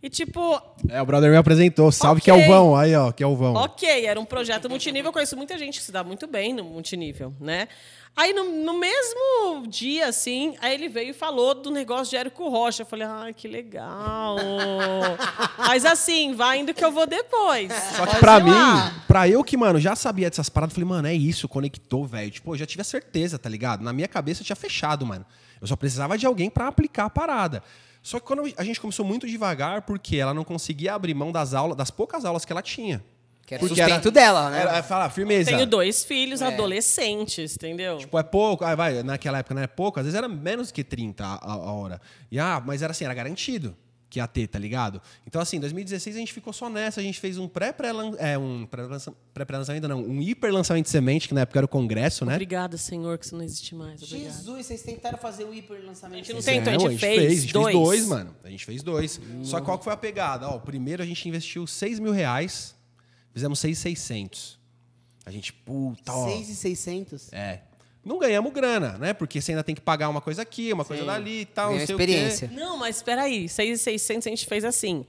E 0.02 0.09
tipo, 0.09 0.61
É, 0.88 1.00
o 1.02 1.04
brother 1.04 1.30
me 1.30 1.37
apresentou. 1.37 1.92
Salve 1.92 2.23
é 2.26 2.33
o 2.33 2.47
vão. 2.47 2.75
Aí, 2.75 2.95
ó, 2.97 3.12
que 3.12 3.23
é 3.23 3.26
o 3.26 3.37
vão. 3.37 3.54
Ok, 3.54 4.07
era 4.07 4.19
um 4.19 4.25
projeto 4.25 4.69
multinível. 4.69 5.09
Eu 5.11 5.12
conheço 5.12 5.37
muita 5.37 5.59
gente 5.59 5.78
que 5.78 5.85
se 5.85 5.92
dá 5.92 6.02
muito 6.02 6.26
bem 6.26 6.54
no 6.54 6.64
multinível, 6.64 7.35
né? 7.38 7.69
Aí, 8.16 8.33
no, 8.33 8.45
no 8.45 8.78
mesmo 8.78 9.66
dia, 9.69 10.09
assim, 10.09 10.57
aí 10.61 10.75
ele 10.75 10.88
veio 10.88 11.11
e 11.11 11.12
falou 11.12 11.54
do 11.54 11.71
negócio 11.71 12.11
de 12.11 12.16
Érico 12.16 12.49
Rocha. 12.49 12.83
Eu 12.83 12.87
falei, 12.87 13.07
ai, 13.07 13.33
que 13.35 13.47
legal. 13.47 14.37
Mas 15.59 15.85
assim, 15.85 16.35
vai 16.35 16.59
indo 16.61 16.75
que 16.75 16.85
eu 16.85 16.90
vou 16.90 17.07
depois. 17.07 17.71
Só 17.73 18.07
que 18.07 18.12
Pode 18.12 18.19
pra 18.19 18.40
mim, 18.40 18.50
lá. 18.50 19.04
pra 19.07 19.28
eu 19.28 19.45
que, 19.45 19.57
mano, 19.57 19.78
já 19.78 19.95
sabia 19.95 20.28
dessas 20.28 20.49
paradas, 20.49 20.75
falei, 20.75 20.88
mano, 20.88 21.07
é 21.09 21.14
isso, 21.14 21.47
conectou, 21.49 22.04
velho. 22.07 22.30
Tipo, 22.30 22.52
eu 22.54 22.59
já 22.59 22.66
tive 22.66 22.80
a 22.80 22.85
certeza, 22.85 23.38
tá 23.38 23.49
ligado? 23.49 23.83
Na 23.85 23.92
minha 23.92 24.09
cabeça 24.09 24.42
tinha 24.42 24.57
fechado, 24.57 25.07
mano. 25.07 25.25
Eu 25.61 25.66
só 25.66 25.76
precisava 25.76 26.16
de 26.19 26.26
alguém 26.26 26.49
pra 26.50 26.66
aplicar 26.69 27.04
a 27.04 27.11
parada. 27.11 27.62
Só 28.02 28.19
que 28.19 28.26
quando 28.26 28.42
a 28.57 28.64
gente 28.64 28.80
começou 28.80 29.04
muito 29.04 29.26
devagar, 29.26 29.83
porque 29.83 30.16
ela 30.16 30.33
não 30.33 30.45
conseguia 30.45 30.95
abrir 30.95 31.14
mão 31.14 31.30
das 31.30 31.52
aulas, 31.54 31.76
das 31.76 31.90
poucas 31.90 32.25
aulas 32.25 32.45
que 32.45 32.52
ela 32.52 32.62
tinha. 32.62 33.04
Que 33.47 33.54
era 33.54 33.64
o 33.64 33.69
Porque 33.69 33.83
sustento 33.83 34.07
era- 34.07 34.11
dela, 34.12 34.50
né? 34.50 34.61
Era, 34.61 34.83
falar, 34.83 35.11
firmeza. 35.11 35.50
Tenho 35.50 35.66
dois 35.66 36.04
filhos 36.04 36.40
adolescentes, 36.40 37.54
entendeu? 37.57 37.99
Tipo, 37.99 38.19
é 38.19 38.23
pouco, 38.23 38.64
ah, 38.64 38.75
vai, 38.75 39.02
naquela 39.02 39.39
época 39.39 39.54
não 39.54 39.63
é 39.63 39.67
pouco, 39.67 39.99
às 39.99 40.06
vezes 40.06 40.17
era 40.17 40.28
menos 40.28 40.71
que 40.71 40.84
30 40.84 41.25
a, 41.25 41.34
a- 41.34 41.52
a 41.52 41.73
hora. 41.73 42.00
E, 42.30 42.39
ah, 42.39 42.63
mas 42.65 42.80
era 42.80 42.93
assim, 42.93 43.04
era 43.04 43.13
garantido 43.15 43.76
que 44.11 44.19
ia 44.19 44.27
ter, 44.27 44.49
tá 44.49 44.59
ligado? 44.59 45.01
Então, 45.27 45.41
assim, 45.41 45.57
em 45.57 45.61
2016 45.61 46.17
a 46.17 46.19
gente 46.19 46.33
ficou 46.33 46.53
só 46.53 46.69
nessa, 46.69 47.01
a 47.01 47.03
gente 47.03 47.21
fez 47.21 47.39
um 47.39 47.47
pré-pré-lançamento, 47.49 48.21
é, 48.21 48.37
um 48.37 48.67
pré-lança- 48.67 49.15
pré-pré-lançamento 49.33 49.87
não, 49.87 50.03
um 50.03 50.21
hiper-lançamento 50.21 50.85
de 50.87 50.91
semente, 50.91 51.29
que 51.29 51.35
na 51.35 51.43
época 51.43 51.61
era 51.61 51.65
o 51.65 51.69
congresso, 51.69 52.25
né? 52.27 52.35
Obrigada, 52.35 52.77
Senhor, 52.77 53.17
que 53.19 53.25
isso 53.27 53.37
não 53.37 53.45
existe 53.45 53.75
mais. 53.75 54.03
Obrigada. 54.03 54.35
Jesus, 54.35 54.67
vocês 54.67 54.83
tentaram 54.83 55.17
fazer 55.17 55.45
o 55.45 55.55
hiper 55.55 55.81
lançamento. 55.87 56.15
A 56.21 56.23
gente 56.25 56.33
não 56.35 56.43
tentou, 56.43 56.73
a 56.73 56.77
Não, 56.77 56.91
gente 56.91 56.99
fez 57.01 57.19
a 57.19 57.41
gente 57.43 57.53
dois. 57.53 57.67
fez 57.73 57.85
dois, 57.85 58.07
mano. 58.09 58.37
A 58.43 58.51
gente 58.51 58.65
fez 58.67 58.83
dois. 58.83 59.21
Só 59.45 59.61
que 59.61 59.65
qual 59.65 59.79
que 59.79 59.85
foi 59.85 59.93
a 59.93 59.97
pegada? 59.97 60.49
Ó, 60.49 60.57
o 60.57 60.61
primeiro 60.61 61.03
a 61.03 61.07
gente 61.07 61.29
investiu 61.29 61.67
6 61.67 62.01
mil 62.01 62.13
reais, 62.13 62.75
fizemos 63.33 63.59
6,600. 63.61 64.59
A 65.25 65.31
gente, 65.31 65.53
puta, 65.53 66.13
ó. 66.13 66.27
6,600. 66.29 67.33
É. 67.33 67.61
Não 68.04 68.19
ganhamos 68.19 68.52
grana, 68.52 68.97
né? 68.99 69.13
Porque 69.13 69.41
você 69.41 69.52
ainda 69.52 69.63
tem 69.63 69.75
que 69.75 69.80
pagar 69.80 70.08
uma 70.08 70.21
coisa 70.21 70.43
aqui, 70.43 70.73
uma 70.73 70.84
coisa 70.84 71.04
dali 71.04 71.43
e 71.43 71.47
tal, 71.47 71.73
não 71.73 71.86
sei 71.86 71.95
o 71.95 71.99
quê. 71.99 72.04
experiência. 72.04 72.50
Não, 72.52 72.76
mas 72.76 72.97
espera 72.97 73.23
aí, 73.23 73.49
6,600 73.49 74.26
a 74.26 74.30
gente 74.30 74.47
fez 74.47 74.65
assim. 74.65 75.04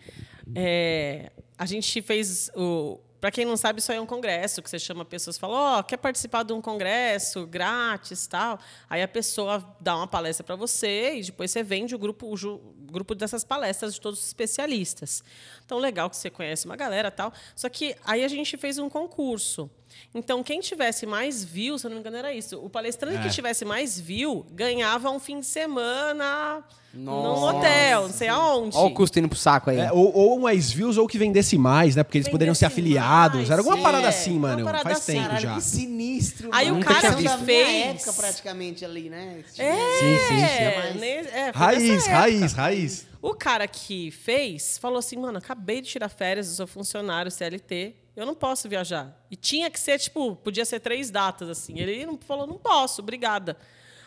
É, 0.53 1.31
a 1.57 1.65
gente 1.65 2.01
fez 2.01 2.51
o 2.55 2.99
para 3.21 3.29
quem 3.29 3.45
não 3.45 3.55
sabe, 3.55 3.79
isso 3.79 3.91
aí 3.91 3.99
é 3.99 4.01
um 4.01 4.05
congresso 4.07 4.63
que 4.63 4.69
você 4.69 4.79
chama 4.79 5.05
pessoas, 5.05 5.37
fala, 5.37 5.77
ó, 5.77 5.83
quer 5.83 5.97
participar 5.97 6.41
de 6.41 6.53
um 6.53 6.59
congresso 6.59 7.45
grátis, 7.45 8.25
tal. 8.25 8.59
Aí 8.89 9.03
a 9.03 9.07
pessoa 9.07 9.63
dá 9.79 9.95
uma 9.95 10.07
palestra 10.07 10.43
para 10.43 10.55
você 10.55 11.19
e 11.19 11.21
depois 11.21 11.51
você 11.51 11.61
vende 11.61 11.93
o 11.93 11.99
grupo 11.99 12.25
o 12.25 12.57
grupo 12.91 13.13
dessas 13.13 13.43
palestras 13.43 13.93
de 13.93 14.01
todos 14.01 14.19
os 14.19 14.25
especialistas. 14.25 15.23
Então 15.63 15.77
legal 15.77 16.09
que 16.09 16.17
você 16.17 16.31
conhece 16.31 16.65
uma 16.65 16.75
galera, 16.75 17.11
tal. 17.11 17.31
Só 17.55 17.69
que 17.69 17.95
aí 18.03 18.23
a 18.23 18.27
gente 18.27 18.57
fez 18.57 18.79
um 18.79 18.89
concurso. 18.89 19.69
Então 20.13 20.43
quem 20.43 20.59
tivesse 20.59 21.05
mais 21.05 21.43
view, 21.43 21.77
se 21.77 21.85
eu 21.85 21.89
não 21.89 21.95
me 21.95 22.01
engano 22.01 22.17
era 22.17 22.33
isso, 22.33 22.59
o 22.63 22.69
palestrante 22.69 23.17
É. 23.17 23.21
que 23.21 23.29
tivesse 23.29 23.63
mais 23.65 23.99
view 23.99 24.45
ganhava 24.51 25.09
um 25.09 25.19
fim 25.19 25.39
de 25.39 25.45
semana 25.45 26.63
num 26.93 27.03
Nossa. 27.05 27.57
hotel, 27.57 28.01
não 28.09 28.13
sei 28.13 28.27
aonde. 28.27 28.75
Olha 28.75 28.87
o 28.87 28.93
custo 28.93 29.17
indo 29.17 29.29
pro 29.29 29.37
saco 29.37 29.69
aí. 29.69 29.79
É, 29.79 29.91
ou, 29.93 30.13
ou 30.13 30.39
mais 30.41 30.69
views 30.71 30.97
ou 30.97 31.07
que 31.07 31.17
vendesse 31.17 31.57
mais, 31.57 31.95
né? 31.95 32.03
Porque 32.03 32.17
eles 32.17 32.27
poderiam 32.27 32.53
ser 32.53 32.65
Vendesse 32.67 32.81
afiliados. 32.81 33.37
mais, 33.37 33.49
Era 33.49 33.61
alguma 33.61 33.79
é, 33.79 33.81
parada 33.81 34.09
assim, 34.09 34.37
mano. 34.37 34.65
parada 34.65 34.83
Faz 34.83 34.97
assim. 34.97 35.13
tempo 35.13 35.23
Caralho, 35.25 35.41
já. 35.41 35.55
que 35.55 35.61
sinistro. 35.61 36.49
Aí 36.51 36.69
mano. 36.69 36.81
o 36.81 36.85
cara 36.85 37.15
que 37.15 37.29
fez- 37.45 37.85
época 37.85 38.13
praticamente 38.13 38.83
ali, 38.83 39.09
né? 39.09 39.41
É, 39.57 39.71
Sim, 39.73 40.17
sim, 40.27 40.41
é, 40.43 40.47
sim. 40.93 41.05
é, 41.33 41.51
Raiz, 41.55 42.07
raiz, 42.07 42.53
raiz. 42.53 43.07
O 43.21 43.33
cara 43.35 43.65
que 43.67 44.11
fez 44.11 44.77
falou 44.77 44.97
assim, 44.97 45.15
mano, 45.15 45.37
acabei 45.37 45.79
de 45.79 45.87
tirar 45.87 46.09
férias, 46.09 46.49
eu 46.49 46.55
sou 46.55 46.67
funcionário 46.67 47.31
CLT, 47.31 47.95
eu 48.15 48.25
não 48.25 48.35
posso 48.35 48.67
viajar. 48.67 49.15
E 49.29 49.35
tinha 49.35 49.69
que 49.69 49.79
ser, 49.79 49.97
tipo, 49.99 50.35
podia 50.37 50.65
ser 50.65 50.79
três 50.79 51.09
datas, 51.09 51.49
assim. 51.49 51.79
Ele 51.79 52.05
não- 52.05 52.17
falou, 52.17 52.45
não 52.47 52.57
posso, 52.57 53.01
obrigada. 53.01 53.57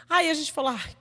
Aí 0.08 0.30
a 0.30 0.34
gente 0.34 0.52
falou, 0.52 0.70
ai, 0.72 0.96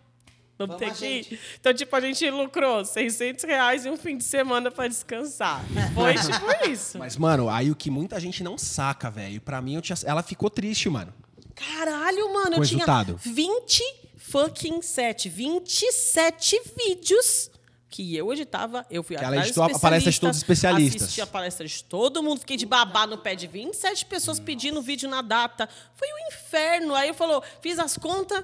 vamos, 0.58 0.76
Vamos 0.76 0.78
ter 0.78 0.94
que 0.94 1.06
ir. 1.34 1.40
Então, 1.60 1.74
tipo, 1.74 1.94
a 1.96 2.00
gente 2.02 2.30
lucrou 2.30 2.86
600 2.86 3.44
reais 3.44 3.86
e 3.86 3.90
um 3.90 3.98
fim 3.98 4.18
de 4.18 4.24
semana 4.24 4.72
para 4.72 4.88
descansar. 4.88 5.64
Foi 5.94 6.14
tipo 6.16 6.70
isso. 6.70 6.98
Mas, 6.98 7.18
mano, 7.18 7.50
aí 7.50 7.70
o 7.70 7.76
que 7.76 7.90
muita 7.92 8.20
gente 8.20 8.44
não 8.44 8.58
saca, 8.58 9.12
velho. 9.12 9.42
Pra 9.42 9.62
mim, 9.62 9.76
eu 9.76 9.82
tinha... 9.82 9.98
ela 10.06 10.24
ficou 10.24 10.50
triste, 10.50 10.90
mano. 10.90 11.14
Caralho, 11.56 12.34
mano, 12.34 12.56
Com 12.56 12.64
eu 12.64 12.68
tinha 12.68 12.86
resultado. 12.86 13.18
20 13.18 13.84
fucking 14.18 14.82
7, 14.82 15.28
27 15.30 16.62
vídeos 16.78 17.52
que 17.94 18.16
eu 18.16 18.34
editava, 18.34 18.84
eu 18.90 19.04
fui 19.04 19.16
Que 19.16 19.24
atrás 19.24 19.46
editou 19.46 19.68
de 19.68 19.80
palestra 19.80 20.12
de 20.12 20.20
todos 20.20 20.38
os 20.38 20.42
especialistas. 20.42 21.04
Assisti 21.04 21.22
a 21.22 21.28
palestra 21.28 21.68
de 21.68 21.84
todo 21.84 22.24
mundo, 22.24 22.40
fiquei 22.40 22.58
de 22.58 22.66
babá 22.66 23.06
no 23.06 23.20
pé 23.20 23.36
de 23.36 23.46
27 23.46 24.08
pessoas 24.08 24.40
pedindo 24.40 24.82
vídeo 24.82 25.08
na 25.08 25.22
data. 25.22 25.70
Foi 25.94 26.08
um 26.08 26.28
inferno. 26.28 26.96
Aí 26.96 27.10
eu 27.10 27.14
falou, 27.14 27.44
fiz 27.62 27.78
as 27.78 27.96
contas, 27.96 28.44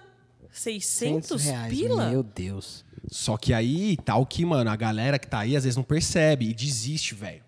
600 0.51 1.43
reais, 1.43 1.73
pila? 1.73 2.11
Meu 2.11 2.21
Deus. 2.21 2.85
Só 3.09 3.37
que 3.37 3.51
aí, 3.51 3.97
tal 3.97 4.23
que, 4.23 4.45
mano, 4.45 4.69
a 4.69 4.75
galera 4.75 5.17
que 5.17 5.25
tá 5.25 5.39
aí 5.39 5.55
às 5.55 5.63
vezes 5.63 5.75
não 5.75 5.83
percebe 5.83 6.47
e 6.47 6.53
desiste, 6.53 7.15
velho. 7.15 7.43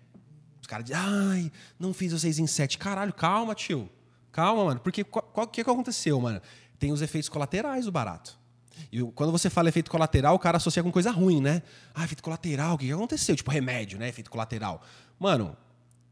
Os 0.60 0.66
caras 0.66 0.84
dizem, 0.84 1.00
ai, 1.00 1.52
não 1.78 1.94
fiz 1.94 2.12
vocês 2.12 2.36
em 2.40 2.48
sete. 2.48 2.78
Caralho, 2.78 3.12
calma, 3.12 3.54
tio. 3.54 3.88
Calma, 4.32 4.64
mano. 4.64 4.80
Porque 4.80 5.02
o 5.12 5.46
que, 5.46 5.62
que 5.62 5.70
aconteceu, 5.70 6.20
mano? 6.20 6.42
Tem 6.80 6.90
os 6.90 7.00
efeitos 7.00 7.28
colaterais 7.28 7.84
do 7.84 7.92
barato. 7.92 8.41
E 8.90 9.02
quando 9.12 9.30
você 9.30 9.50
fala 9.50 9.68
efeito 9.68 9.90
colateral, 9.90 10.34
o 10.34 10.38
cara 10.38 10.56
associa 10.56 10.82
com 10.82 10.90
coisa 10.90 11.10
ruim, 11.10 11.40
né? 11.40 11.62
Ah, 11.94 12.04
efeito 12.04 12.22
colateral, 12.22 12.74
o 12.74 12.78
que, 12.78 12.90
aconteceu? 12.90 13.36
Tipo, 13.36 13.50
remédio, 13.50 13.98
né? 13.98 14.08
Efeito 14.08 14.30
colateral. 14.30 14.82
Mano, 15.18 15.56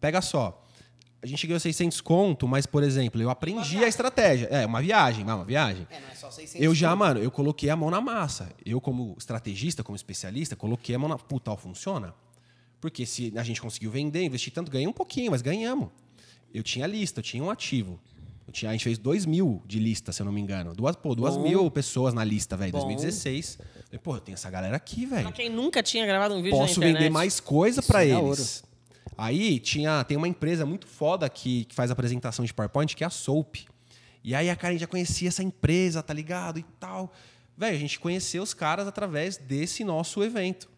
pega 0.01 0.21
só. 0.21 0.67
A 1.23 1.27
gente 1.27 1.47
ganhou 1.47 1.61
600 1.61 2.01
conto, 2.01 2.49
mas, 2.49 2.65
por 2.65 2.83
exemplo, 2.83 3.21
eu 3.21 3.29
aprendi 3.29 3.85
a 3.85 3.89
estratégia. 3.89 4.47
É, 4.47 4.65
uma 4.65 4.81
viagem, 4.81 5.23
uma 5.23 5.45
viagem. 5.45 5.87
É, 5.91 6.01
não 6.01 6.09
é 6.09 6.15
só 6.15 6.31
600 6.31 6.65
Eu 6.65 6.75
já, 6.75 6.95
mano, 6.97 7.21
eu 7.21 7.31
coloquei 7.31 7.69
a 7.69 7.77
mão 7.77 7.91
na 7.91 8.01
massa. 8.01 8.51
Eu, 8.65 8.81
como 8.81 9.15
estrategista, 9.19 9.83
como 9.83 9.97
especialista, 9.97 10.57
coloquei 10.57 10.95
a 10.95 10.99
mão 10.99 11.09
na. 11.09 11.19
Puta, 11.19 11.55
funciona? 11.57 12.15
Porque 12.81 13.05
se 13.05 13.33
a 13.37 13.43
gente 13.43 13.61
conseguiu 13.61 13.91
vender, 13.91 14.25
investir 14.25 14.53
tanto, 14.53 14.71
ganhei 14.71 14.89
um 14.89 14.93
pouquinho, 14.93 15.31
mas 15.31 15.43
ganhamos. 15.43 15.91
Eu 16.53 16.63
tinha 16.63 16.87
lista, 16.87 17.21
eu 17.21 17.25
tinha 17.25 17.45
um 17.45 17.51
ativo. 17.51 18.01
Tinha, 18.51 18.71
a 18.71 18.73
gente 18.73 18.85
fez 18.85 18.99
2 18.99 19.27
mil 19.27 19.63
de 19.67 19.79
lista, 19.79 20.13
se 20.13 20.21
eu 20.23 20.25
não 20.27 20.33
me 20.33 20.41
engano. 20.41 20.75
Duas, 20.75 20.97
pô, 20.97 21.15
duas 21.15 21.37
Bom. 21.37 21.43
mil 21.43 21.71
pessoas 21.71 22.13
na 22.15 22.25
lista, 22.25 22.57
velho, 22.57 22.73
Bom. 22.73 22.79
2016. 22.81 23.59
Falei, 23.87 23.99
pô, 24.03 24.17
eu 24.17 24.21
tenho 24.21 24.35
essa 24.35 24.51
galera 24.51 24.77
aqui, 24.77 25.07
Pra 25.07 25.19
velho. 25.19 25.33
quem 25.33 25.49
nunca 25.49 25.83
tinha 25.83 26.05
gravado 26.07 26.35
um 26.35 26.43
vídeo 26.43 26.57
Posso 26.59 26.79
na 26.81 26.87
internet. 26.87 26.99
vender 27.03 27.11
mais 27.11 27.41
coisa 27.41 27.83
pra 27.83 28.05
é 28.05 28.11
eles. 28.11 28.63
Aí 29.17 29.59
tinha, 29.59 30.03
tem 30.05 30.17
uma 30.17 30.29
empresa 30.29 30.65
muito 30.65 30.87
foda 30.87 31.29
que, 31.29 31.65
que 31.67 31.75
faz 31.75 31.91
apresentação 31.91 32.45
de 32.45 32.55
PowerPoint, 32.55 32.95
que 32.97 33.05
é 33.05 33.07
a 33.07 33.11
Soap. 33.11 33.57
E 34.23 34.35
aí 34.35 34.49
a 34.51 34.57
Karen 34.57 34.79
já 34.79 34.87
conhecia 34.87 35.29
essa 35.29 35.43
empresa, 35.43 36.03
tá 36.03 36.13
ligado? 36.15 36.59
E 36.59 36.63
tal. 36.79 37.13
Velho, 37.57 37.77
a 37.77 37.81
gente 37.81 37.99
conheceu 38.01 38.43
os 38.43 38.55
caras 38.55 38.87
através 38.89 39.37
desse 39.37 39.85
nosso 39.85 40.23
evento. 40.23 40.69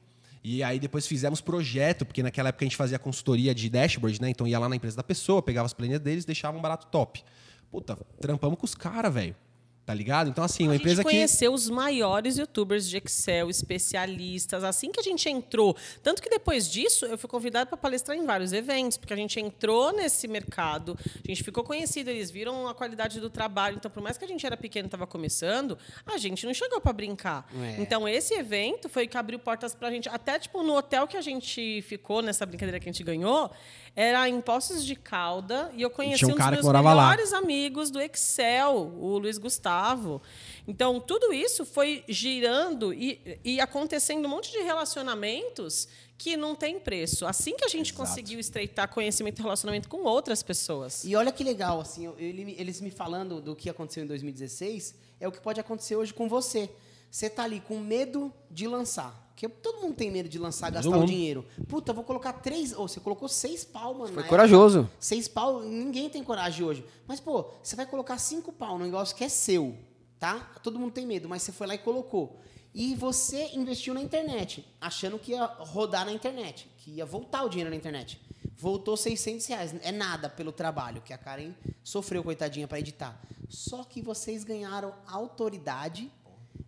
E 0.45 0.61
aí 0.63 0.81
depois 0.81 1.07
fizemos 1.07 1.41
projeto, 1.41 2.05
porque 2.05 2.21
naquela 2.23 2.49
época 2.49 2.65
a 2.65 2.67
gente 2.67 2.77
fazia 2.77 2.99
consultoria 2.99 3.55
de 3.55 3.69
dashboard, 3.69 4.21
né? 4.21 4.31
Então 4.31 4.45
ia 4.47 4.59
lá 4.59 4.69
na 4.69 4.75
empresa 4.75 4.97
da 4.97 5.03
pessoa, 5.05 5.41
pegava 5.41 5.67
as 5.67 5.73
planilhas 5.73 6.01
deles, 6.01 6.25
deixava 6.25 6.59
um 6.59 6.61
barato 6.61 6.87
top. 6.89 7.23
Puta, 7.73 7.97
trampamos 8.21 8.59
com 8.59 8.67
os 8.67 8.75
caras, 8.75 9.13
velho. 9.13 9.35
Tá 9.85 9.93
ligado? 9.93 10.31
Então, 10.31 10.45
assim, 10.45 10.65
uma 10.65 10.75
a 10.75 10.77
empresa 10.77 11.03
gente 11.03 11.07
que. 11.07 11.11
conheceu 11.17 11.53
os 11.53 11.69
maiores 11.69 12.39
youtubers 12.39 12.89
de 12.89 12.99
Excel, 12.99 13.51
especialistas, 13.51 14.63
assim 14.63 14.93
que 14.93 15.01
a 15.01 15.03
gente 15.03 15.29
entrou. 15.29 15.77
Tanto 16.05 16.23
que 16.23 16.31
depois 16.31 16.71
disso, 16.71 17.05
eu 17.05 17.19
fui 17.19 17.29
convidado 17.29 17.69
para 17.69 17.77
palestrar 17.77 18.17
em 18.17 18.25
vários 18.25 18.53
eventos, 18.53 18.97
porque 18.97 19.13
a 19.13 19.17
gente 19.17 19.41
entrou 19.41 19.93
nesse 19.93 20.29
mercado, 20.29 20.97
a 21.05 21.27
gente 21.27 21.43
ficou 21.43 21.65
conhecido, 21.65 22.11
eles 22.11 22.31
viram 22.31 22.69
a 22.69 22.75
qualidade 22.75 23.19
do 23.19 23.29
trabalho. 23.29 23.77
Então, 23.77 23.91
por 23.91 24.01
mais 24.01 24.17
que 24.17 24.25
a 24.25 24.29
gente 24.29 24.47
era 24.47 24.57
pequeno 24.57 24.85
e 24.85 24.87
estava 24.87 25.05
começando, 25.05 25.77
a 26.07 26.17
gente 26.17 26.47
não 26.47 26.55
chegou 26.55 26.81
para 26.81 26.93
brincar. 26.93 27.51
É. 27.53 27.83
Então, 27.83 28.09
esse 28.09 28.35
evento 28.35 28.89
foi 28.89 29.09
que 29.09 29.19
abriu 29.19 29.41
portas 29.41 29.75
para 29.75 29.89
a 29.89 29.91
gente. 29.91 30.09
Até, 30.09 30.39
tipo, 30.39 30.63
no 30.63 30.77
hotel 30.77 31.09
que 31.09 31.17
a 31.17 31.23
gente 31.23 31.83
ficou, 31.83 32.23
nessa 32.23 32.47
brincadeira 32.47 32.79
que 32.79 32.89
a 32.89 32.93
gente 32.93 33.03
ganhou, 33.03 33.51
era 33.95 34.27
em 34.29 34.41
Poços 34.41 34.85
de 34.85 34.97
Calda, 34.97 35.71
e 35.75 35.83
eu 35.83 35.91
conheci 35.91 36.19
tinha 36.21 36.29
um 36.29 36.33
um, 36.33 36.37
dos 36.39 36.51
meus 36.51 36.65
morava 36.65 36.95
lá. 36.95 37.11
melhores 37.11 37.33
amigos 37.35 37.91
do 37.91 38.01
Excel, 38.01 38.75
o 38.99 39.19
Luiz 39.19 39.37
Gustavo. 39.37 40.23
Então, 40.67 40.99
tudo 40.99 41.33
isso 41.33 41.67
foi 41.67 42.03
girando 42.09 42.95
e, 42.95 43.39
e 43.45 43.61
acontecendo 43.61 44.25
um 44.25 44.29
monte 44.31 44.51
de 44.51 44.59
relacionamentos 44.59 45.89
que 46.17 46.37
não 46.37 46.55
tem 46.55 46.79
preço. 46.79 47.27
Assim 47.27 47.55
que 47.57 47.65
a 47.65 47.69
gente 47.69 47.93
conseguiu 47.93 48.39
estreitar 48.39 48.89
conhecimento 48.89 49.41
e 49.41 49.43
relacionamento 49.43 49.89
com 49.89 50.05
outras 50.05 50.43
pessoas. 50.43 51.05
E 51.05 51.15
olha 51.17 51.33
que 51.33 51.43
legal, 51.45 51.81
assim, 51.81 52.07
eu- 52.07 52.15
ele- 52.19 52.55
eles 52.59 52.81
me 52.81 52.91
falando 52.91 53.41
do 53.41 53.55
que 53.57 53.69
aconteceu 53.69 54.05
em 54.05 54.07
2016, 54.07 54.95
é 55.21 55.27
o 55.29 55.33
que 55.33 55.41
pode 55.41 55.61
acontecer 55.61 55.97
hoje 55.97 56.15
com 56.15 56.29
você. 56.29 56.71
Você 57.11 57.29
tá 57.29 57.43
ali 57.43 57.61
com 57.61 57.79
medo 57.79 58.33
de 58.51 58.67
lançar. 58.67 59.22
Porque 59.35 59.49
todo 59.49 59.81
mundo 59.81 59.95
tem 59.95 60.11
medo 60.11 60.29
de 60.29 60.39
lançar, 60.39 60.71
gastar 60.71 60.91
o 60.91 60.95
mundo. 60.95 61.07
dinheiro. 61.07 61.45
Puta, 61.69 61.93
vou 61.93 62.05
colocar 62.05 62.35
três. 62.35 62.73
Ou 62.73 62.87
você 62.87 63.01
colocou 63.01 63.29
seis 63.29 63.65
pau, 63.65 63.95
mano. 63.95 64.13
Foi 64.15 64.23
corajoso. 64.25 64.81
época. 64.81 64.95
Seis 65.01 65.27
pau, 65.27 65.63
ninguém 65.63 66.09
tem 66.09 66.23
coragem 66.23 66.65
hoje. 66.65 66.85
Mas, 67.07 67.19
pô, 67.19 67.47
você 67.63 67.75
vai 67.75 67.87
colocar 67.87 68.19
cinco 68.19 68.53
pau 68.53 68.79
num 68.79 68.85
negócio 68.85 69.17
que 69.17 69.25
é 69.25 69.29
seu, 69.29 69.77
tá? 70.19 70.53
Todo 70.63 70.79
mundo 70.79 70.93
tem 70.93 71.07
medo, 71.07 71.29
mas 71.29 71.43
você 71.43 71.51
foi 71.53 71.67
lá 71.67 71.75
e 71.75 71.79
colocou. 71.79 72.39
E 72.75 72.95
você 72.95 73.51
investiu 73.55 73.93
na 73.93 74.01
internet, 74.01 74.65
achando 74.81 75.19
que 75.19 75.33
ia 75.33 75.45
rodar 75.45 76.07
na 76.07 76.13
internet, 76.13 76.69
que 76.79 76.93
ia 76.93 77.05
voltar 77.05 77.43
o 77.45 77.49
dinheiro 77.49 77.71
na 77.71 77.77
internet. 77.77 78.21
Voltou 78.57 78.97
600 78.97 79.47
reais. 79.47 79.75
É 79.83 79.91
nada 79.91 80.29
pelo 80.29 80.53
trabalho 80.53 81.03
que 81.03 81.13
a 81.13 81.19
Karen 81.19 81.53
sofreu, 81.83 82.23
coitadinha, 82.23 82.69
para 82.69 82.79
editar. 82.79 83.21
Só 83.49 83.85
que 83.85 84.01
vocês 84.01 84.45
ganharam 84.45 84.95
autoridade, 85.07 86.11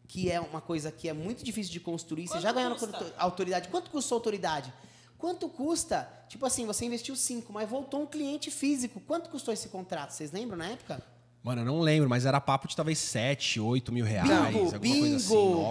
que 0.06 0.30
é 0.30 0.40
uma 0.40 0.60
coisa 0.60 0.92
que 0.92 1.08
é 1.08 1.12
muito 1.12 1.44
difícil 1.44 1.72
de 1.72 1.80
construir. 1.80 2.28
Vocês 2.28 2.42
já 2.42 2.48
Quanto 2.50 2.56
ganharam 2.56 2.76
custa? 2.76 2.96
auto- 2.96 3.12
autoridade. 3.18 3.68
Quanto 3.68 3.90
custou 3.90 4.16
autoridade? 4.16 4.72
Quanto 5.18 5.48
custa? 5.48 6.08
Tipo 6.28 6.44
assim, 6.46 6.66
você 6.66 6.84
investiu 6.84 7.16
5, 7.16 7.52
mas 7.52 7.68
voltou 7.68 8.02
um 8.02 8.06
cliente 8.06 8.50
físico. 8.50 9.00
Quanto 9.00 9.30
custou 9.30 9.54
esse 9.54 9.68
contrato? 9.68 10.10
Vocês 10.10 10.30
lembram 10.30 10.58
na 10.58 10.66
época? 10.68 11.02
Mano, 11.42 11.60
eu 11.60 11.64
não 11.66 11.80
lembro, 11.80 12.08
mas 12.08 12.24
era 12.24 12.40
papo 12.40 12.66
de 12.68 12.74
talvez 12.74 12.98
7, 12.98 13.60
8 13.60 13.92
mil 13.92 14.04
reais. 14.04 14.28
Bingo, 14.28 14.58
alguma 14.58 14.78
bingo, 14.78 14.98
coisa 15.00 15.16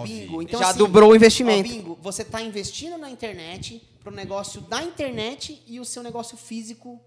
assim, 0.04 0.20
bingo. 0.26 0.42
Então, 0.42 0.60
Já 0.60 0.68
assim, 0.70 0.78
dobrou 0.78 1.10
o 1.10 1.16
investimento. 1.16 1.68
ó, 1.68 1.72
bingo, 1.72 1.98
você 2.00 2.22
está 2.22 2.40
investindo 2.42 2.96
na 2.96 3.10
internet 3.10 3.82
para 4.02 4.12
o 4.12 4.14
negócio 4.14 4.60
da 4.60 4.82
internet 4.82 5.62
e 5.66 5.80
o 5.80 5.84
seu 5.84 6.02
negócio 6.02 6.36
físico 6.36 7.00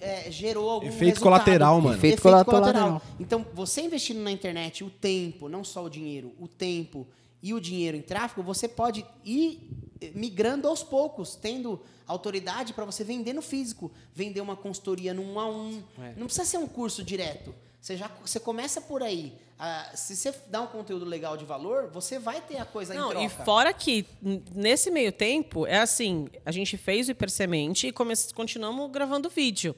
é, 0.00 0.30
gerou 0.30 0.68
algum 0.68 0.86
Efeito 0.86 1.14
resultado. 1.14 1.22
colateral, 1.22 1.80
mano. 1.80 1.96
Efeito 1.96 2.22
colateral. 2.22 3.02
Então, 3.18 3.46
você 3.54 3.82
investindo 3.82 4.20
na 4.20 4.30
internet 4.30 4.84
o 4.84 4.90
tempo, 4.90 5.48
não 5.48 5.64
só 5.64 5.84
o 5.84 5.90
dinheiro, 5.90 6.32
o 6.38 6.46
tempo 6.46 7.06
e 7.42 7.54
o 7.54 7.60
dinheiro 7.60 7.96
em 7.96 8.02
tráfego, 8.02 8.42
você 8.42 8.68
pode 8.68 9.04
ir 9.24 9.68
eh, 10.00 10.10
migrando 10.14 10.68
aos 10.68 10.82
poucos, 10.82 11.34
tendo 11.34 11.80
autoridade 12.06 12.72
para 12.72 12.84
você 12.84 13.02
vender 13.04 13.32
no 13.32 13.42
físico, 13.42 13.90
vender 14.14 14.40
uma 14.40 14.56
consultoria 14.56 15.14
no 15.14 15.22
um 15.22 15.40
a 15.40 15.48
um. 15.48 15.82
É. 15.98 16.12
Não 16.16 16.26
precisa 16.26 16.44
ser 16.44 16.58
um 16.58 16.66
curso 16.66 17.02
direto. 17.02 17.54
Você 17.80 17.96
já 17.96 18.08
você 18.24 18.38
começa 18.38 18.80
por 18.80 19.02
aí. 19.02 19.32
Ah, 19.58 19.90
se 19.94 20.14
você 20.16 20.34
dá 20.48 20.60
um 20.62 20.66
conteúdo 20.66 21.04
legal 21.04 21.36
de 21.36 21.44
valor, 21.44 21.88
você 21.92 22.18
vai 22.18 22.40
ter 22.40 22.58
a 22.58 22.64
coisa 22.64 22.94
em 22.94 22.98
Não, 22.98 23.10
troca. 23.10 23.24
e 23.24 23.28
fora 23.28 23.72
que, 23.72 24.06
nesse 24.54 24.90
meio 24.90 25.12
tempo, 25.12 25.66
é 25.66 25.78
assim, 25.80 26.28
a 26.44 26.50
gente 26.52 26.76
fez 26.76 27.08
o 27.08 27.12
Hipersemente 27.12 27.86
e 27.86 27.92
come- 27.92 28.14
continuamos 28.34 28.90
gravando 28.90 29.28
vídeo. 29.28 29.74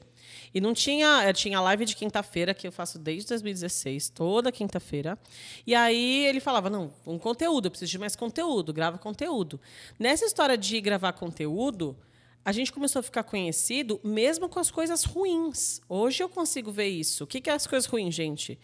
E 0.53 0.61
não 0.61 0.73
tinha, 0.73 1.23
eh, 1.23 1.33
tinha 1.33 1.59
live 1.59 1.83
de 1.85 1.95
quinta-feira, 1.95 2.53
que 2.53 2.65
eu 2.67 2.71
faço 2.71 2.97
desde 2.99 3.27
2016, 3.29 4.09
toda 4.09 4.51
quinta-feira. 4.51 5.17
E 5.67 5.73
aí 5.75 6.25
ele 6.25 6.39
falava, 6.39 6.69
não, 6.69 6.93
um 7.05 7.17
conteúdo, 7.19 7.65
eu 7.67 7.71
preciso 7.71 7.91
de 7.91 7.97
mais 7.99 8.15
conteúdo, 8.15 8.71
grava 8.73 8.97
conteúdo. 8.97 9.59
Nessa 9.99 10.25
história 10.25 10.57
de 10.57 10.79
gravar 10.79 11.11
conteúdo, 11.13 11.95
a 12.45 12.51
gente 12.51 12.71
começou 12.71 12.99
a 12.99 13.03
ficar 13.03 13.23
conhecido 13.23 13.99
mesmo 14.03 14.49
com 14.49 14.59
as 14.59 14.69
coisas 14.69 15.03
ruins. 15.03 15.79
Hoje 15.87 16.21
eu 16.23 16.29
consigo 16.29 16.71
ver 16.71 16.87
isso. 16.87 17.23
O 17.23 17.27
que 17.27 17.39
que 17.39 17.49
é 17.49 17.53
as 17.53 17.65
coisas 17.65 17.85
ruins, 17.89 18.13
gente? 18.13 18.59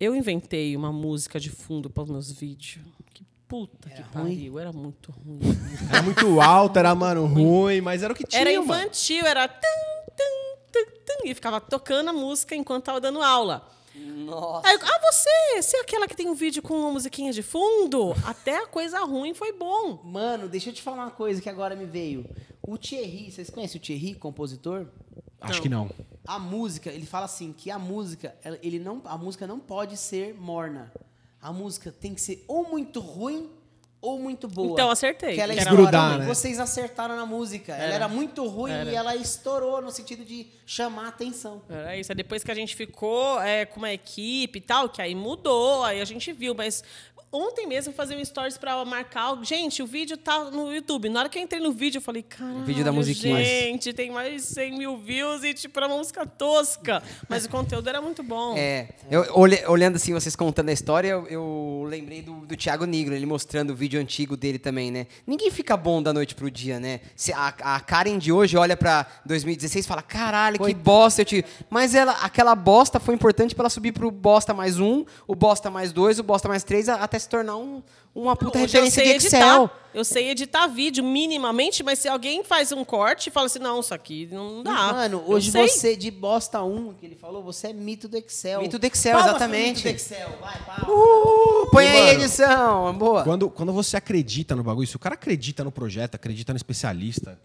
Eu 0.00 0.14
inventei 0.14 0.76
uma 0.76 0.92
música 0.92 1.38
de 1.40 1.50
fundo 1.50 1.88
para 1.88 2.02
os 2.02 2.10
meus 2.10 2.30
vídeos. 2.32 2.84
Que 3.14 3.24
puta 3.48 3.88
que 3.88 4.02
pariu, 4.04 4.58
era 4.58 4.72
muito 4.72 5.12
ruim. 5.12 5.40
Era 5.88 6.02
muito 6.02 6.40
alto, 6.40 6.78
era, 6.78 6.94
mano, 6.94 7.24
ruim, 7.26 7.80
mas 7.80 8.02
era 8.02 8.12
o 8.12 8.16
que 8.16 8.24
tinha, 8.24 8.40
Era 8.40 8.50
mano. 8.60 8.64
infantil, 8.64 9.24
era 9.24 9.48
tum, 9.48 10.12
tum, 10.16 10.58
tum, 10.72 10.90
tum, 11.06 11.28
e 11.28 11.34
ficava 11.34 11.60
tocando 11.60 12.08
a 12.10 12.12
música 12.12 12.54
enquanto 12.54 12.84
tava 12.84 13.00
dando 13.00 13.22
aula. 13.22 13.66
Nossa. 13.94 14.68
Aí 14.68 14.74
eu, 14.74 14.80
ah, 14.82 15.00
você, 15.10 15.62
você 15.62 15.76
é 15.78 15.80
aquela 15.80 16.06
que 16.06 16.14
tem 16.16 16.28
um 16.28 16.34
vídeo 16.34 16.60
com 16.60 16.74
uma 16.78 16.90
musiquinha 16.90 17.32
de 17.32 17.42
fundo? 17.42 18.14
Até 18.26 18.58
a 18.58 18.66
coisa 18.66 18.98
ruim 19.04 19.32
foi 19.32 19.52
bom. 19.52 20.00
Mano, 20.04 20.48
deixa 20.48 20.68
eu 20.68 20.74
te 20.74 20.82
falar 20.82 21.04
uma 21.04 21.10
coisa 21.10 21.40
que 21.40 21.48
agora 21.48 21.74
me 21.74 21.86
veio. 21.86 22.28
O 22.66 22.76
Thierry, 22.76 23.30
vocês 23.30 23.48
conhecem 23.50 23.80
o 23.80 23.82
Thierry, 23.82 24.14
compositor? 24.14 24.86
Acho 25.40 25.62
que 25.62 25.68
não. 25.68 25.88
A 26.26 26.38
música, 26.38 26.90
ele 26.90 27.06
fala 27.06 27.26
assim 27.26 27.52
que 27.52 27.70
a 27.70 27.78
música, 27.78 28.34
ele 28.62 28.78
não, 28.78 29.00
a 29.04 29.16
música 29.16 29.46
não 29.46 29.60
pode 29.60 29.96
ser 29.96 30.34
morna. 30.34 30.92
A 31.40 31.52
música 31.52 31.92
tem 31.92 32.14
que 32.14 32.20
ser 32.20 32.44
ou 32.48 32.68
muito 32.68 32.98
ruim 32.98 33.48
ou 34.00 34.18
muito 34.18 34.48
boa. 34.48 34.72
Então, 34.72 34.90
acertei. 34.90 35.34
Que 35.34 35.40
ela 35.40 35.52
Que 35.54 35.60
era 35.60 35.70
estoura. 35.70 35.82
grudar, 35.90 36.18
né? 36.18 36.26
Vocês 36.26 36.58
acertaram 36.58 37.16
na 37.16 37.24
música. 37.26 37.72
Ela 37.72 37.84
Era. 37.84 37.94
era 37.94 38.08
muito 38.08 38.46
ruim 38.46 38.72
Era. 38.72 38.90
e 38.90 38.94
ela 38.94 39.16
estourou 39.16 39.80
no 39.80 39.90
sentido 39.90 40.24
de 40.24 40.46
chamar 40.64 41.06
a 41.06 41.08
atenção. 41.08 41.62
Era 41.68 41.96
isso. 41.96 42.12
Aí 42.12 42.16
depois 42.16 42.42
que 42.44 42.50
a 42.50 42.54
gente 42.54 42.74
ficou 42.74 43.40
é, 43.40 43.64
com 43.64 43.78
uma 43.78 43.92
equipe 43.92 44.58
e 44.58 44.62
tal, 44.62 44.88
que 44.88 45.00
aí 45.00 45.14
mudou, 45.14 45.82
aí 45.84 46.00
a 46.00 46.04
gente 46.04 46.32
viu. 46.32 46.54
Mas 46.54 46.82
ontem 47.32 47.66
mesmo 47.66 47.92
fazia 47.92 48.16
um 48.16 48.24
stories 48.24 48.56
pra 48.56 48.84
marcar. 48.84 49.36
Gente, 49.42 49.82
o 49.82 49.86
vídeo 49.86 50.16
tá 50.16 50.50
no 50.50 50.72
YouTube. 50.72 51.08
Na 51.08 51.20
hora 51.20 51.28
que 51.28 51.38
eu 51.38 51.42
entrei 51.42 51.60
no 51.60 51.72
vídeo, 51.72 51.98
eu 51.98 52.02
falei, 52.02 52.22
caralho, 52.22 52.64
vídeo 52.64 52.84
da 52.84 52.92
musiquinha. 52.92 53.42
gente, 53.44 53.92
tem 53.92 54.10
mais 54.10 54.34
de 54.34 54.42
100 54.42 54.78
mil 54.78 54.96
views 54.96 55.42
e 55.44 55.52
tipo, 55.52 55.78
era 55.78 55.86
uma 55.86 55.98
música 55.98 56.26
tosca. 56.26 57.02
Mas 57.28 57.44
o 57.44 57.48
conteúdo 57.48 57.88
era 57.88 58.00
muito 58.00 58.22
bom. 58.22 58.54
É, 58.56 58.88
eu, 59.10 59.26
olhando 59.66 59.96
assim, 59.96 60.12
vocês 60.12 60.34
contando 60.34 60.68
a 60.68 60.72
história, 60.72 61.08
eu, 61.08 61.26
eu 61.26 61.84
lembrei 61.88 62.22
do, 62.22 62.46
do 62.46 62.56
Thiago 62.56 62.84
Negro, 62.84 63.14
ele 63.14 63.26
mostrando 63.26 63.70
o 63.70 63.76
vídeo 63.76 64.00
antigo 64.00 64.36
dele 64.36 64.58
também, 64.58 64.90
né? 64.90 65.06
Ninguém 65.26 65.50
fica 65.50 65.76
bom 65.76 66.02
da 66.02 66.12
noite 66.12 66.34
pro 66.34 66.50
dia, 66.50 66.80
né? 66.80 67.00
Se 67.14 67.32
a, 67.32 67.48
a 67.60 67.80
Karen 67.80 68.18
de 68.18 68.32
hoje 68.32 68.56
olha 68.56 68.76
pra 68.76 69.06
2016 69.24 69.84
e 69.84 69.88
fala, 69.88 70.02
caralho, 70.02 70.58
que 70.58 70.74
bosta 70.74 71.22
eu 71.22 71.24
tive. 71.24 71.44
Mas 71.68 71.94
ela, 71.94 72.12
aquela 72.22 72.54
bosta 72.54 72.98
foi 72.98 73.14
importante 73.14 73.54
pra 73.54 73.62
ela 73.62 73.70
subir 73.70 73.92
pro 73.92 74.10
bosta 74.10 74.54
mais 74.54 74.78
um, 74.78 75.04
o 75.26 75.34
bosta 75.34 75.70
mais 75.70 75.92
dois, 75.92 76.18
o 76.18 76.22
bosta 76.22 76.48
mais 76.48 76.64
três, 76.64 76.88
até 76.88 77.18
se 77.26 77.30
tornar 77.30 77.56
um, 77.56 77.82
uma 78.14 78.34
puta 78.36 78.58
eu 78.58 78.62
referência 78.62 79.04
sei 79.04 79.18
de 79.18 79.26
Excel. 79.26 79.40
editar. 79.64 79.82
Eu 79.92 80.04
sei 80.04 80.30
editar 80.30 80.66
vídeo 80.66 81.02
minimamente, 81.02 81.82
mas 81.82 81.98
se 81.98 82.08
alguém 82.08 82.44
faz 82.44 82.70
um 82.70 82.84
corte 82.84 83.28
e 83.28 83.30
fala 83.30 83.46
assim, 83.46 83.58
não, 83.58 83.80
isso 83.80 83.94
aqui 83.94 84.28
não 84.30 84.62
dá. 84.62 84.92
Mano, 84.92 85.24
hoje 85.26 85.50
você, 85.50 85.96
de 85.96 86.10
bosta 86.10 86.62
1, 86.62 86.94
que 86.94 87.06
ele 87.06 87.16
falou, 87.16 87.42
você 87.42 87.68
é 87.68 87.72
mito 87.72 88.06
do 88.06 88.16
Excel. 88.16 88.60
Mito 88.60 88.78
do 88.78 88.84
Excel, 88.84 89.12
Palmas 89.12 89.30
exatamente. 89.30 89.76
Mito 89.76 89.82
do 89.82 89.88
Excel, 89.88 90.28
vai, 90.40 90.58
palmas. 90.64 90.88
Uh, 90.88 91.70
põe 91.70 91.84
E, 91.84 91.88
aí, 91.88 92.06
mano, 92.06 92.24
edição. 92.24 92.94
Boa. 92.98 93.24
Quando, 93.24 93.50
quando 93.50 93.72
você 93.72 93.96
acredita 93.96 94.54
no 94.54 94.62
bagulho, 94.62 94.86
se 94.86 94.96
o 94.96 94.98
cara 94.98 95.14
acredita 95.14 95.64
no 95.64 95.72
projeto, 95.72 96.14
acredita 96.14 96.52
no 96.52 96.58
especialista, 96.58 97.38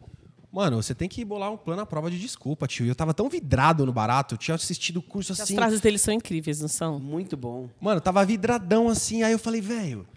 mano, 0.52 0.82
você 0.82 0.94
tem 0.94 1.08
que 1.08 1.24
bolar 1.24 1.52
um 1.52 1.58
plano 1.58 1.82
à 1.82 1.86
prova 1.86 2.10
de 2.12 2.20
desculpa, 2.20 2.68
tio. 2.68 2.86
E 2.86 2.90
eu 2.90 2.96
tava 2.96 3.14
tão 3.14 3.30
vidrado 3.30 3.86
no 3.86 3.94
barato, 3.94 4.36
eu 4.36 4.38
tinha 4.38 4.56
assistido 4.56 4.98
o 4.98 5.02
curso 5.02 5.32
As 5.34 5.40
assim. 5.42 5.56
frases 5.56 5.80
dele 5.82 5.98
são 5.98 6.14
incríveis, 6.14 6.60
não 6.62 6.68
são? 6.68 7.00
Muito 7.00 7.36
bom. 7.38 7.70
Mano, 7.80 7.98
eu 7.98 8.02
tava 8.02 8.24
vidradão 8.26 8.90
assim, 8.90 9.24
aí 9.24 9.32
eu 9.32 9.40
falei, 9.40 9.62
velho, 9.62 10.08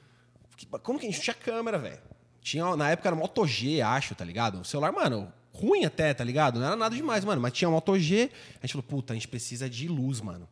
que- 0.57 0.66
como 0.66 0.99
que 0.99 1.07
a 1.07 1.11
gente 1.11 1.20
tinha 1.23 1.35
câmera, 1.35 1.79
velho? 1.79 1.99
Tinha, 2.40 2.77
na 2.77 2.90
época 2.90 3.09
era 3.09 3.16
Moto 3.16 3.47
G, 3.47 3.81
acho, 3.81 4.14
tá 4.14 4.25
ligado? 4.25 4.61
O 4.61 4.64
celular, 4.64 4.92
mano, 4.92 5.33
ruim 5.53 5.85
até, 5.85 6.12
tá 6.12 6.23
ligado? 6.25 6.59
Não 6.59 6.66
era 6.66 6.77
nada 6.77 6.94
demais, 6.94 7.25
mano, 7.25 7.40
mas 7.40 7.53
tinha 7.53 7.70
Moto 7.70 7.99
G. 7.99 8.31
A 8.62 8.66
gente 8.66 8.73
falou, 8.73 8.83
puta, 8.87 9.12
a 9.12 9.16
gente 9.16 9.29
precisa 9.29 9.70
de 9.70 9.88
luz, 9.88 10.20
mano. 10.20 10.47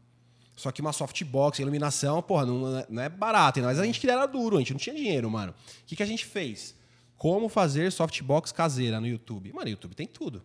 Só 0.57 0.71
que 0.71 0.81
uma 0.81 0.92
softbox, 0.92 1.59
iluminação, 1.59 2.23
porra, 2.23 2.47
não, 2.47 2.79
é- 2.79 2.87
não 2.88 3.03
é 3.03 3.09
barato. 3.09 3.61
Mas 3.61 3.79
a 3.81 3.85
gente 3.85 4.09
era 4.09 4.27
duro, 4.27 4.57
a 4.57 4.59
gente 4.61 4.73
não 4.73 4.79
tinha 4.79 4.95
dinheiro, 4.95 5.29
mano. 5.31 5.53
O 5.53 5.87
que, 5.87 5.97
que 5.97 6.03
a 6.03 6.07
gente 6.07 6.25
fez? 6.25 6.75
Como 7.23 7.49
fazer 7.49 7.93
softbox 7.93 8.51
caseira 8.51 9.01
no 9.01 9.07
YouTube? 9.07 9.53
Mano, 9.53 9.69
YouTube 9.69 9.95
tem 9.95 10.09
tudo. 10.09 10.43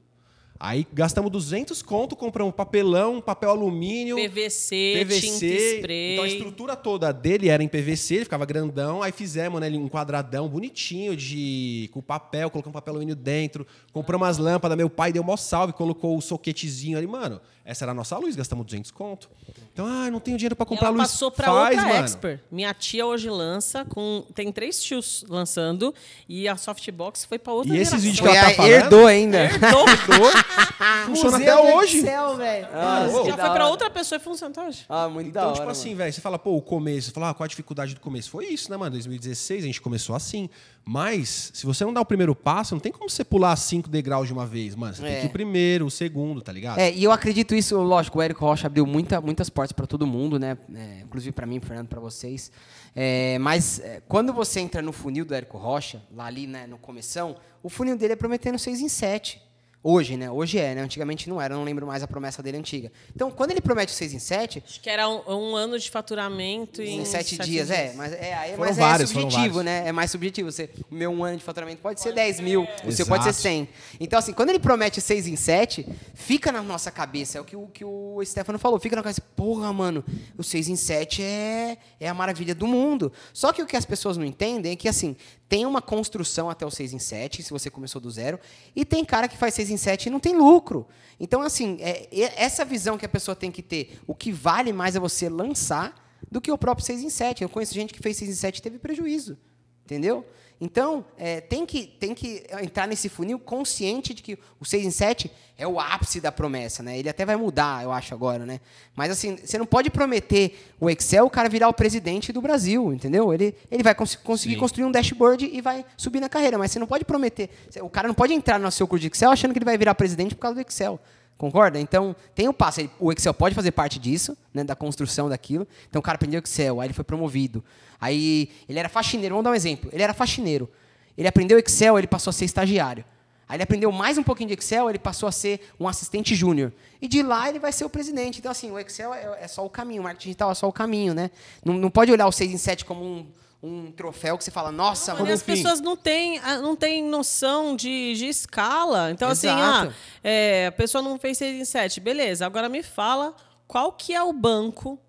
Aí 0.60 0.86
gastamos 0.94 1.32
200 1.32 1.82
conto, 1.82 2.16
compramos 2.16 2.54
papelão, 2.54 3.20
papel 3.20 3.50
alumínio, 3.50 4.16
PVC, 4.16 5.04
tinta 5.20 5.46
spray. 5.46 6.13
então 6.13 6.24
a 6.24 6.28
estrutura 6.28 6.76
toda 6.76 7.12
dele 7.12 7.50
era 7.50 7.63
em 7.63 7.68
PVC, 7.68 8.18
ele 8.18 8.24
ficava 8.26 8.46
grandão. 8.46 9.02
Aí 9.02 9.12
fizemos 9.12 9.60
né, 9.60 9.70
um 9.72 9.90
quadradão 9.90 10.48
bonitinho 10.48 11.16
de 11.16 11.90
com 11.92 12.00
papel, 12.00 12.52
colocamos 12.52 12.76
papel 12.76 12.94
alumínio 12.94 13.16
dentro, 13.16 13.66
compramos 13.92 14.28
as 14.28 14.38
lâmpadas. 14.38 14.78
Meu 14.78 14.88
pai 14.90 15.12
deu 15.12 15.24
mó 15.24 15.36
salve, 15.36 15.74
colocou 15.74 16.16
o 16.16 16.22
soquetezinho 16.22 16.96
ali, 16.96 17.08
mano. 17.08 17.42
Essa 17.69 17.84
era 17.84 17.91
a 17.91 17.93
nossa 17.93 18.17
luz, 18.17 18.34
gastamos 18.34 18.65
200 18.65 18.91
conto. 18.91 19.30
Então, 19.73 19.86
ah, 19.86 20.10
não 20.10 20.21
tenho 20.21 20.38
dinheiro 20.38 20.56
pra 20.56 20.65
comprar 20.65 20.88
ela 20.88 20.95
luz. 20.99 21.12
passou 21.12 21.30
pra 21.30 21.47
Faz, 21.47 21.75
outra 21.77 21.93
mano. 21.93 22.06
expert. 22.06 22.39
Minha 22.49 22.73
tia 22.73 23.06
hoje 23.06 23.30
lança 23.30 23.84
com 23.84 24.23
tem 24.34 24.49
três 24.53 24.82
tios 24.82 25.25
lançando 25.27 25.93
e 26.30 26.47
a 26.47 26.56
softbox 26.56 27.25
foi 27.25 27.38
pra 27.38 27.51
outra 27.51 27.75
E 27.75 27.80
esses 27.80 28.01
vídeos 28.01 28.21
que 28.21 28.27
ela 28.38 28.47
tá 28.49 28.56
falando? 28.56 28.71
herdou 28.71 29.06
ainda. 29.06 29.38
Herdou. 29.43 29.86
Funciona 31.08 31.38
até 31.38 31.56
hoje. 31.60 31.97
Excel, 31.99 32.38
velho. 32.38 32.67
Ah, 32.73 33.08
Já 33.10 33.13
foi 33.23 33.34
pra 33.36 33.51
hora. 33.51 33.67
outra 33.67 33.89
pessoa 33.89 34.17
e 34.17 34.21
funciona 34.23 34.51
até 34.51 34.65
hoje. 34.67 34.86
Ah, 34.88 35.10
muito 35.10 35.32
da 35.32 35.41
Então, 35.41 35.49
hora. 35.51 35.60
tipo 35.60 35.69
assim, 35.69 35.93
velho, 35.93 36.13
você 36.13 36.21
fala, 36.21 36.39
pô, 36.39 36.56
o 36.56 36.62
começo, 36.62 37.08
você 37.08 37.13
fala, 37.13 37.30
ah, 37.30 37.34
qual 37.34 37.45
a 37.45 37.47
dificuldade 37.47 37.93
do 37.93 37.99
começo? 37.99 38.30
Foi 38.30 38.45
isso, 38.45 38.71
né, 38.71 38.77
mano? 38.77 38.91
2016 38.91 39.63
a 39.63 39.67
gente 39.67 39.82
começou 39.82 40.15
assim. 40.15 40.49
Mas, 40.89 41.52
se 41.54 41.65
você 41.65 41.84
não 41.84 41.91
dá 41.91 42.00
o 42.00 42.06
primeiro 42.06 42.34
passo, 42.34 42.73
não 42.73 42.80
tem 42.80 42.93
como 42.93 43.10
você 43.10 43.21
pular 43.21 43.54
cinco 43.58 43.89
degraus 43.89 44.26
de 44.26 44.32
uma 44.32 44.45
vez, 44.45 44.73
mano. 44.73 44.93
Você 44.95 45.02
tem 45.02 45.12
É. 45.15 45.19
que 45.19 45.26
ir 45.26 45.30
o 45.30 45.32
primeiro, 45.34 45.86
o 45.86 45.91
segundo, 45.91 46.41
tá 46.41 46.50
ligado? 46.54 46.80
É, 46.80 46.89
e 46.93 47.04
eu 47.04 47.12
acredito 47.12 47.54
isso, 47.54 47.78
lógico, 47.78 48.19
o 48.19 48.21
Érico 48.21 48.45
Rocha 48.45 48.67
abriu 48.67 48.86
muita, 48.88 49.19
muitas 49.19 49.50
portas 49.50 49.73
para 49.73 49.86
todo 49.86 50.08
mundo, 50.08 50.39
né? 50.39 50.58
É, 50.73 51.02
inclusive 51.04 51.34
para 51.34 51.45
mim, 51.45 51.60
Fernando, 51.60 51.89
para 51.89 52.00
vocês. 52.00 52.50
É, 52.95 53.38
mas 53.39 53.80
é, 53.82 54.02
quando 54.08 54.32
você 54.32 54.62
entra 54.62 54.82
no 54.82 54.93
funil 54.93 55.26
do 55.26 55.34
Érico 55.36 55.58
Rocha, 55.58 56.02
lá 56.15 56.26
ali 56.26 56.47
né, 56.47 56.65
no 56.65 56.78
começão, 56.78 57.36
o 57.62 57.67
funil 57.67 57.97
dele 57.97 58.13
é 58.13 58.15
prometendo 58.15 58.58
6 58.58 58.80
em 58.80 58.88
7. 58.88 59.41
Hoje, 59.84 60.18
né? 60.18 60.30
Hoje 60.30 60.58
é, 60.58 60.74
né? 60.76 60.82
Antigamente 60.82 61.30
não 61.30 61.42
era, 61.42 61.54
eu 61.54 61.58
não 61.58 61.63
lembro 61.63 61.86
mais 61.86 62.02
a 62.02 62.08
promessa 62.08 62.42
dele 62.42 62.58
antiga. 62.58 62.92
Então, 63.16 63.30
quando 63.30 63.52
ele 63.52 63.62
promete 63.62 63.92
6 63.92 64.13
em 64.13 64.20
7, 64.20 64.63
Acho 64.66 64.82
que 64.82 64.90
era 64.90 65.08
um, 65.08 65.22
um 65.28 65.56
ano 65.56 65.78
de 65.78 65.90
faturamento 65.90 66.82
em, 66.82 67.00
em 67.02 67.06
sete 67.06 67.38
dias, 67.38 67.70
é. 67.70 67.94
Mas 67.96 68.12
é, 68.12 68.34
aí 68.34 68.52
é 68.52 68.56
Foram 68.56 68.66
mais 68.66 68.78
vários, 68.78 69.12
é 69.12 69.13
subjetivo, 69.13 69.62
né? 69.62 69.88
É 69.88 69.92
mais 69.92 70.12
subjetivo. 70.12 70.52
Você, 70.52 70.70
o 70.92 70.96
meu 70.96 71.12
um 71.12 71.24
ano 71.24 71.38
de 71.38 71.44
faturamento 71.44 71.82
pode 71.82 72.02
ser 72.02 72.12
10 72.12 72.40
mil, 72.40 72.68
o 72.86 72.92
seu 72.92 73.06
pode 73.06 73.24
ser 73.24 73.30
Exato. 73.30 73.44
100. 73.44 73.70
Então, 74.00 74.20
assim, 74.20 74.34
quando 74.34 74.50
ele 74.50 74.60
promete 74.60 75.00
6 75.00 75.28
em 75.28 75.36
7, 75.36 75.88
fica 76.13 76.52
na 76.52 76.62
nossa 76.62 76.92
cabeça. 76.92 77.38
É 77.38 77.42
o 77.42 77.46
que 77.46 77.56
o, 77.56 77.68
que 77.68 77.86
o 77.86 78.20
Stefano 78.26 78.58
falou. 78.58 78.80
Fica 78.80 78.96
na 78.96 79.04
cabeça, 79.04 79.22
porra, 79.36 79.72
mano, 79.72 80.04
o 80.38 80.44
6 80.44 80.70
em 80.70 80.76
7 80.76 81.22
é, 81.22 81.78
é 82.00 82.10
a 82.10 82.13
maravilha 82.13 82.56
do 82.56 82.68
mundo. 82.68 83.12
Só 83.32 83.54
que 83.54 83.62
o 83.62 83.66
que 83.66 83.78
as 83.78 83.86
pessoas 83.86 84.18
não 84.18 84.26
entendem 84.26 84.74
é 84.74 84.76
que, 84.76 84.90
assim, 84.90 85.16
tem 85.48 85.66
uma 85.66 85.82
construção 85.82 86.50
até 86.50 86.66
o 86.66 86.72
6 86.72 86.94
em 86.94 87.00
7, 87.00 87.44
se 87.44 87.52
você 87.52 87.70
começou 87.70 88.02
do 88.02 88.12
zero, 88.12 88.40
e 88.76 88.84
tem 88.84 89.06
cara 89.06 89.28
que 89.28 89.38
faz 89.38 89.54
6 89.54 89.66
em 89.69 89.77
7 89.77 90.08
e 90.08 90.10
não 90.10 90.19
tem 90.19 90.36
lucro. 90.36 90.88
Então, 91.19 91.41
assim, 91.41 91.77
é, 91.80 92.08
essa 92.36 92.63
visão 92.63 92.97
que 92.97 93.06
a 93.06 93.10
pessoa 93.10 93.36
tem 93.36 93.51
que 93.51 93.62
ter. 93.62 93.99
O 94.06 94.13
que 94.13 94.32
vale 94.32 94.71
mais 94.71 94.95
é 94.95 94.99
você 94.99 95.30
lançar 95.30 95.93
do 96.32 96.41
que 96.41 96.51
o 96.51 96.58
próprio 96.58 96.86
6 96.86 97.03
em 97.03 97.10
7. 97.10 97.43
Eu 97.43 97.49
conheço 97.49 97.73
gente 97.73 97.93
que 97.93 98.01
fez 98.01 98.17
6 98.17 98.32
em 98.32 98.34
7 98.34 98.58
e 98.58 98.62
teve 98.62 98.80
prejuízo. 98.80 99.38
Entendeu? 99.86 100.25
Então, 100.60 101.06
é, 101.17 101.39
tem, 101.39 101.65
que, 101.65 101.86
tem 101.86 102.15
que 102.15 102.43
entrar 102.62 102.88
nesse 102.88 103.10
funil 103.10 103.38
consciente 103.38 104.13
de 104.13 104.24
que 104.24 104.39
o 104.60 104.65
6 104.65 104.86
em 104.86 104.91
7 104.91 105.32
é 105.56 105.67
o 105.67 105.80
ápice 105.80 106.20
da 106.20 106.32
promessa, 106.32 106.82
né? 106.82 106.98
Ele 106.98 107.08
até 107.08 107.26
vai 107.26 107.36
mudar, 107.36 107.84
eu 107.84 107.91
acho, 107.91 108.13
agora, 108.13 108.43
né? 108.43 108.60
Mas, 108.96 109.12
assim, 109.12 109.38
você 109.38 109.58
não 109.58 109.67
pode 109.67 109.91
prometer 109.91 110.74
o 110.80 110.89
Excel 110.89 111.26
o 111.26 111.30
cara 111.30 111.48
virar 111.48 111.70
o 111.70 111.74
presidente 111.74 112.34
do 112.34 112.41
Brasil, 112.41 112.91
entendeu? 112.91 113.32
Ele, 113.32 113.56
ele 113.70 113.84
vai 113.84 113.93
cons 113.93 114.15
conseguir 114.15 114.56
Sim. 114.56 114.60
construir 114.60 114.86
um 114.86 114.91
dashboard 114.91 115.46
e 115.46 115.62
vai 115.62 115.86
subir 115.96 116.20
na 116.20 116.30
carreira, 116.30 116.58
mas 116.58 116.72
você 116.72 116.80
não 116.80 116.88
pode 116.88 117.06
prometer. 117.06 117.52
O 117.82 117.89
cara 117.89 118.08
não 118.08 118.15
pode 118.15 118.34
entrar 118.34 118.60
no 118.60 118.72
seu 118.72 118.88
curso 118.88 119.02
de 119.02 119.08
Excel 119.08 119.30
achando 119.30 119.52
que 119.52 119.60
ele 119.60 119.65
vai 119.65 119.78
virar 119.78 119.93
presidente 119.93 120.34
por 120.34 120.41
causa 120.41 120.56
do 120.56 120.67
Excel. 120.67 121.00
Concorda? 121.38 121.80
Então, 121.80 122.15
tem 122.34 122.47
o 122.47 122.54
passo. 122.54 122.89
O 123.00 123.12
Excel 123.12 123.34
pode 123.34 123.54
fazer 123.54 123.71
parte 123.71 124.00
disso, 124.00 124.36
né, 124.54 124.63
da 124.63 124.76
construção 124.76 125.30
daquilo. 125.30 125.67
Então, 125.88 126.00
o 126.00 126.04
cara 126.04 126.15
aprendeu 126.15 126.41
Excel, 126.43 126.82
aí 126.82 126.88
ele 126.88 126.93
foi 126.93 127.04
promovido. 127.04 127.63
Aí, 128.02 128.50
ele 128.67 128.80
era 128.80 128.89
faxineiro. 128.89 129.36
Vamos 129.36 129.43
dar 129.43 129.52
um 129.52 129.56
exemplo. 129.56 129.89
Ele 129.93 130.02
era 130.02 130.13
faxineiro. 130.13 130.69
Ele 131.17 131.28
aprendeu 131.28 131.60
Excel, 131.60 131.97
ele 131.97 132.08
passou 132.08 132.32
a 132.32 132.34
ser 132.34 132.45
estagiário. 132.45 133.06
Aí 133.50 133.56
ele 133.56 133.63
aprendeu 133.63 133.91
mais 133.91 134.17
um 134.17 134.23
pouquinho 134.23 134.50
de 134.50 134.56
Excel, 134.56 134.89
ele 134.89 135.00
passou 135.00 135.28
a 135.30 135.32
ser 135.32 135.62
um 135.80 135.88
assistente 135.88 136.36
júnior. 136.36 136.73
E 137.02 137.08
de 137.08 137.23
lá 137.23 137.47
ele 137.47 137.60
vai 137.60 137.71
ser 137.71 137.86
o 137.86 137.89
presidente. 137.89 138.39
Então, 138.39 138.52
assim, 138.52 138.69
o 138.71 138.78
Excel 138.78 139.13
é, 139.13 139.38
é 139.41 139.47
só 139.47 139.65
o 139.65 139.69
caminho, 139.69 140.02
o 140.02 140.04
marketing 140.04 140.30
digital 140.30 140.52
é 140.52 140.54
só 140.54 140.67
o 140.67 140.73
caminho, 140.73 141.13
né? 141.13 141.32
Não, 141.63 141.73
não 141.76 141.89
pode 141.89 142.12
olhar 142.12 142.28
o 142.28 142.32
6 142.32 142.52
em 142.52 142.58
7 142.58 142.84
como 142.84 143.04
um, 143.04 143.26
um 143.62 143.91
troféu 143.91 144.38
que 144.38 144.43
você 144.43 144.52
fala, 144.52 144.72
nossa, 144.72 145.13
Mas 145.13 145.22
mano, 145.22 145.34
as 145.34 145.41
pessoas 145.41 145.82
não 145.82 145.98
têm, 145.98 146.39
ah, 146.43 146.58
não 146.60 146.76
têm 146.76 147.04
noção 147.04 147.76
de, 147.76 148.13
de 148.13 148.28
escala. 148.28 149.12
Então, 149.12 149.30
assim, 149.30 149.48
Exato. 149.48 149.91
ah, 149.91 149.93
é, 150.24 150.67
a 150.67 150.72
pessoa 150.72 151.02
não 151.02 151.17
fez 151.17 151.38
6 151.38 151.62
em 151.62 151.65
7. 151.65 152.00
Beleza, 152.00 152.46
agora 152.46 152.70
me 152.70 152.84
fala 152.84 153.36
qual 153.67 153.91
que 153.91 154.13
é 154.13 154.22
o 154.22 154.32
banco, 154.32 155.00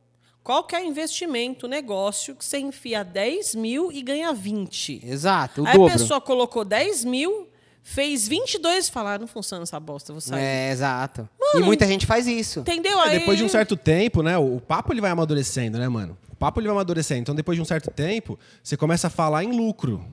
qual 0.43 0.65
que 0.65 0.75
é 0.75 0.81
o 0.81 0.85
investimento, 0.85 1.67
o 1.67 1.69
negócio, 1.69 2.35
que 2.35 2.45
você 2.45 2.59
enfia 2.59 3.05
10 3.05 3.55
mil 3.55 3.93
e 3.93 4.03
ganha 4.03 4.33
20. 4.33 5.03
Exato, 5.05 5.63
o 5.63 5.67
Aí 5.67 5.77
dobro. 5.77 5.95
a 5.95 5.99
pessoa 5.99 6.21
colocou 6.21 6.65
10 6.65 7.05
mil, 7.05 7.49
fez 7.83 8.27
22 8.27 8.89
e 8.89 8.91
fala, 8.91 9.15
ah, 9.15 9.19
não 9.19 9.27
funciona 9.27 9.63
essa 9.63 9.79
bosta, 9.79 10.13
vou 10.13 10.23
sair. 10.23 10.43
É, 10.43 10.71
exato. 10.71 11.29
e 11.55 11.59
muita 11.61 11.87
gente 11.87 12.07
faz 12.07 12.27
isso. 12.27 12.61
Entendeu? 12.61 12.99
É, 13.01 13.11
Aí, 13.11 13.19
depois 13.19 13.37
de 13.37 13.45
um 13.45 13.49
certo 13.49 13.77
tempo, 13.77 14.23
né? 14.23 14.39
O, 14.39 14.57
o 14.57 14.61
papo 14.61 14.91
ele 14.93 15.03
vai 15.03 15.11
amadurecendo, 15.11 15.79
né, 15.79 15.87
mano? 15.87 16.17
Papo 16.39 16.61
ele 16.61 16.69
vai 16.69 16.77
amadurecendo. 16.77 17.21
Então, 17.21 17.35
depois 17.35 17.57
de 17.57 17.63
um 17.63 17.65
certo 17.65 17.91
tempo, 17.91 18.39
você 18.63 18.77
começa 18.77 19.09
a 19.09 19.11
falar 19.11 19.45
em 19.45 19.57
lucro. 19.57 20.05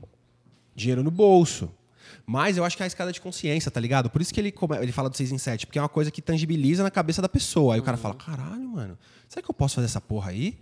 Dinheiro 0.76 1.04
no 1.04 1.12
bolso. 1.12 1.70
Mas 2.26 2.58
eu 2.58 2.66
acho 2.66 2.76
que 2.76 2.84
é 2.84 2.86
a 2.86 2.88
escada 2.88 3.12
de 3.12 3.22
consciência, 3.22 3.70
tá 3.70 3.80
ligado? 3.80 4.10
Por 4.10 4.22
isso 4.22 4.34
que 4.34 4.40
ele, 4.40 4.54
ele 4.82 4.92
fala 4.92 5.10
do 5.10 5.16
6 5.16 5.32
em 5.32 5.38
7, 5.38 5.68
porque 5.68 5.78
é 5.78 5.82
uma 5.82 5.90
coisa 5.90 6.10
que 6.10 6.22
tangibiliza 6.22 6.82
na 6.82 6.90
cabeça 6.90 7.22
da 7.22 7.30
pessoa. 7.30 7.76
Aí 7.76 7.80
o 7.80 7.84
cara 7.84 7.98
fala: 7.98 8.16
caralho, 8.16 8.68
mano, 8.68 8.98
será 9.30 9.44
que 9.44 9.50
eu 9.50 9.54
posso 9.54 9.76
fazer 9.76 9.86
essa 9.86 10.02
porra 10.02 10.32
aí? 10.32 10.58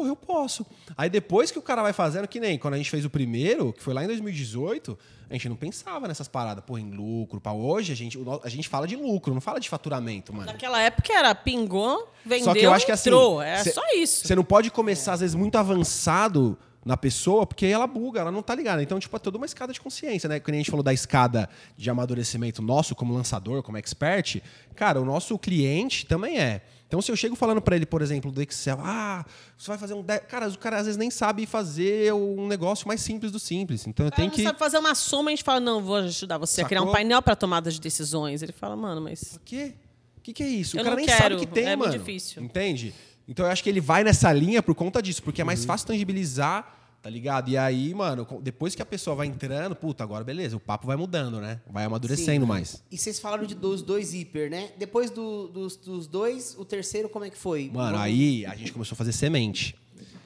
Porra, 0.00 0.08
eu 0.08 0.16
posso. 0.16 0.64
Aí 0.96 1.10
depois 1.10 1.50
que 1.50 1.58
o 1.58 1.62
cara 1.62 1.82
vai 1.82 1.92
fazendo, 1.92 2.26
que 2.26 2.40
nem 2.40 2.58
quando 2.58 2.72
a 2.74 2.76
gente 2.78 2.90
fez 2.90 3.04
o 3.04 3.10
primeiro, 3.10 3.70
que 3.70 3.82
foi 3.82 3.92
lá 3.92 4.02
em 4.02 4.06
2018, 4.06 4.98
a 5.28 5.34
gente 5.34 5.46
não 5.46 5.56
pensava 5.56 6.08
nessas 6.08 6.26
paradas, 6.26 6.64
porra, 6.64 6.80
em 6.80 6.90
lucro. 6.90 7.38
Pra 7.38 7.52
hoje, 7.52 7.92
a 7.92 7.94
gente, 7.96 8.18
a 8.42 8.48
gente 8.48 8.66
fala 8.66 8.86
de 8.86 8.96
lucro, 8.96 9.34
não 9.34 9.42
fala 9.42 9.60
de 9.60 9.68
faturamento, 9.68 10.32
mano. 10.32 10.46
Naquela 10.46 10.80
época 10.80 11.12
era 11.12 11.34
pingou, 11.34 12.10
vendeu, 12.24 12.44
Só 12.46 12.54
que 12.54 12.60
eu 12.60 12.72
acho 12.72 12.86
que 12.86 12.92
assim. 12.92 13.10
entrou. 13.10 13.42
É 13.42 13.62
cê- 13.62 13.72
só 13.72 13.82
isso. 13.94 14.26
Você 14.26 14.34
não 14.34 14.42
pode 14.42 14.70
começar, 14.70 15.12
às 15.12 15.20
vezes, 15.20 15.34
muito 15.34 15.56
avançado 15.58 16.56
na 16.82 16.96
pessoa, 16.96 17.44
porque 17.46 17.66
ela 17.66 17.86
buga, 17.86 18.20
ela 18.20 18.32
não 18.32 18.42
tá 18.42 18.54
ligada. 18.54 18.82
Então, 18.82 18.98
tipo, 18.98 19.14
é 19.14 19.18
toda 19.18 19.36
uma 19.36 19.44
escada 19.44 19.70
de 19.70 19.78
consciência, 19.80 20.30
né? 20.30 20.40
Quando 20.40 20.54
a 20.54 20.58
gente 20.58 20.70
falou 20.70 20.82
da 20.82 20.94
escada 20.94 21.46
de 21.76 21.90
amadurecimento 21.90 22.62
nosso, 22.62 22.94
como 22.94 23.12
lançador, 23.12 23.62
como 23.62 23.76
expert, 23.76 24.40
cara, 24.74 24.98
o 24.98 25.04
nosso 25.04 25.38
cliente 25.38 26.06
também 26.06 26.38
é. 26.38 26.62
Então, 26.90 27.00
se 27.00 27.08
eu 27.12 27.14
chego 27.14 27.36
falando 27.36 27.62
pra 27.62 27.76
ele, 27.76 27.86
por 27.86 28.02
exemplo, 28.02 28.32
do 28.32 28.42
Excel, 28.42 28.80
ah, 28.82 29.24
você 29.56 29.68
vai 29.68 29.78
fazer 29.78 29.94
um. 29.94 30.02
de- 30.02 30.18
Cara, 30.22 30.48
o 30.48 30.58
cara 30.58 30.78
às 30.78 30.86
vezes 30.86 30.96
nem 30.98 31.08
sabe 31.08 31.46
fazer 31.46 32.12
um 32.12 32.48
negócio 32.48 32.88
mais 32.88 33.00
simples 33.00 33.30
do 33.30 33.38
simples. 33.38 33.86
Então, 33.86 34.06
eu 34.06 34.10
tenho 34.10 34.26
não 34.26 34.34
que. 34.34 34.42
sabe 34.42 34.58
fazer 34.58 34.76
uma 34.78 34.96
soma, 34.96 35.28
a 35.28 35.30
gente 35.30 35.44
fala, 35.44 35.60
não, 35.60 35.80
vou 35.80 35.94
ajudar 35.94 36.36
você 36.36 36.62
a 36.62 36.64
criar 36.64 36.80
um 36.80 36.86
Sacou? 36.86 36.94
painel 36.94 37.22
para 37.22 37.36
tomada 37.36 37.70
de 37.70 37.80
decisões. 37.80 38.42
Ele 38.42 38.50
fala, 38.50 38.74
mano, 38.74 39.00
mas 39.00 39.36
O 39.36 39.40
quê? 39.44 39.74
O 40.16 40.20
que, 40.20 40.32
que 40.32 40.42
é 40.42 40.48
isso? 40.48 40.76
Eu 40.76 40.80
o 40.80 40.84
cara 40.84 40.96
não 40.96 41.00
nem 41.00 41.08
sabe 41.08 41.20
quero, 41.22 41.36
o 41.36 41.38
que 41.38 41.46
tem, 41.46 41.64
é 41.66 41.76
muito 41.76 41.90
mano. 41.90 41.98
difícil. 41.98 42.42
Entende? 42.42 42.92
Então 43.28 43.46
eu 43.46 43.52
acho 43.52 43.62
que 43.62 43.68
ele 43.70 43.80
vai 43.80 44.02
nessa 44.02 44.32
linha 44.32 44.60
por 44.60 44.74
conta 44.74 45.00
disso, 45.00 45.22
porque 45.22 45.40
é 45.40 45.44
Uhum. 45.44 45.46
mais 45.46 45.64
fácil 45.64 45.86
tangibilizar, 45.86 46.74
tá 47.02 47.08
ligado? 47.10 47.48
E 47.50 47.56
aí, 47.56 47.94
mano, 47.94 48.26
depois 48.42 48.74
que 48.74 48.82
a 48.82 48.86
pessoa 48.86 49.16
vai 49.16 49.26
entrando, 49.26 49.74
puta, 49.74 50.04
agora 50.04 50.22
beleza, 50.24 50.56
o 50.56 50.60
papo 50.60 50.86
vai 50.86 50.96
mudando, 50.96 51.40
né? 51.40 51.60
Vai 51.70 51.84
amadurecendo 51.84 52.44
Sim. 52.44 52.48
mais. 52.48 52.82
E 52.90 52.98
vocês 52.98 53.18
falaram 53.18 53.44
de, 53.46 53.54
dos 53.54 53.82
dois 53.82 54.12
hiper, 54.14 54.50
né? 54.50 54.70
Depois 54.78 55.10
do- 55.10 55.48
dos, 55.48 55.76
dos 55.76 56.06
dois, 56.06 56.54
o 56.58 56.64
terceiro 56.64 57.08
como 57.08 57.24
é 57.24 57.30
que 57.30 57.38
foi? 57.38 57.70
Mano, 57.72 57.92
Vamos- 57.92 58.00
aí 58.00 58.44
a 58.46 58.54
gente 58.54 58.72
começou 58.72 58.94
a 58.94 58.96
fazer 58.98 59.12
semente. 59.12 59.74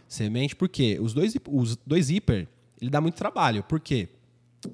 semente, 0.08 0.54
porque 0.54 0.98
os 1.00 1.12
dois, 1.12 1.34
os 1.48 1.76
dois 1.86 2.10
hiper, 2.10 2.46
ele 2.80 2.90
dá 2.90 3.00
muito 3.00 3.14
trabalho. 3.16 3.62
Por 3.62 3.80
quê? 3.80 4.08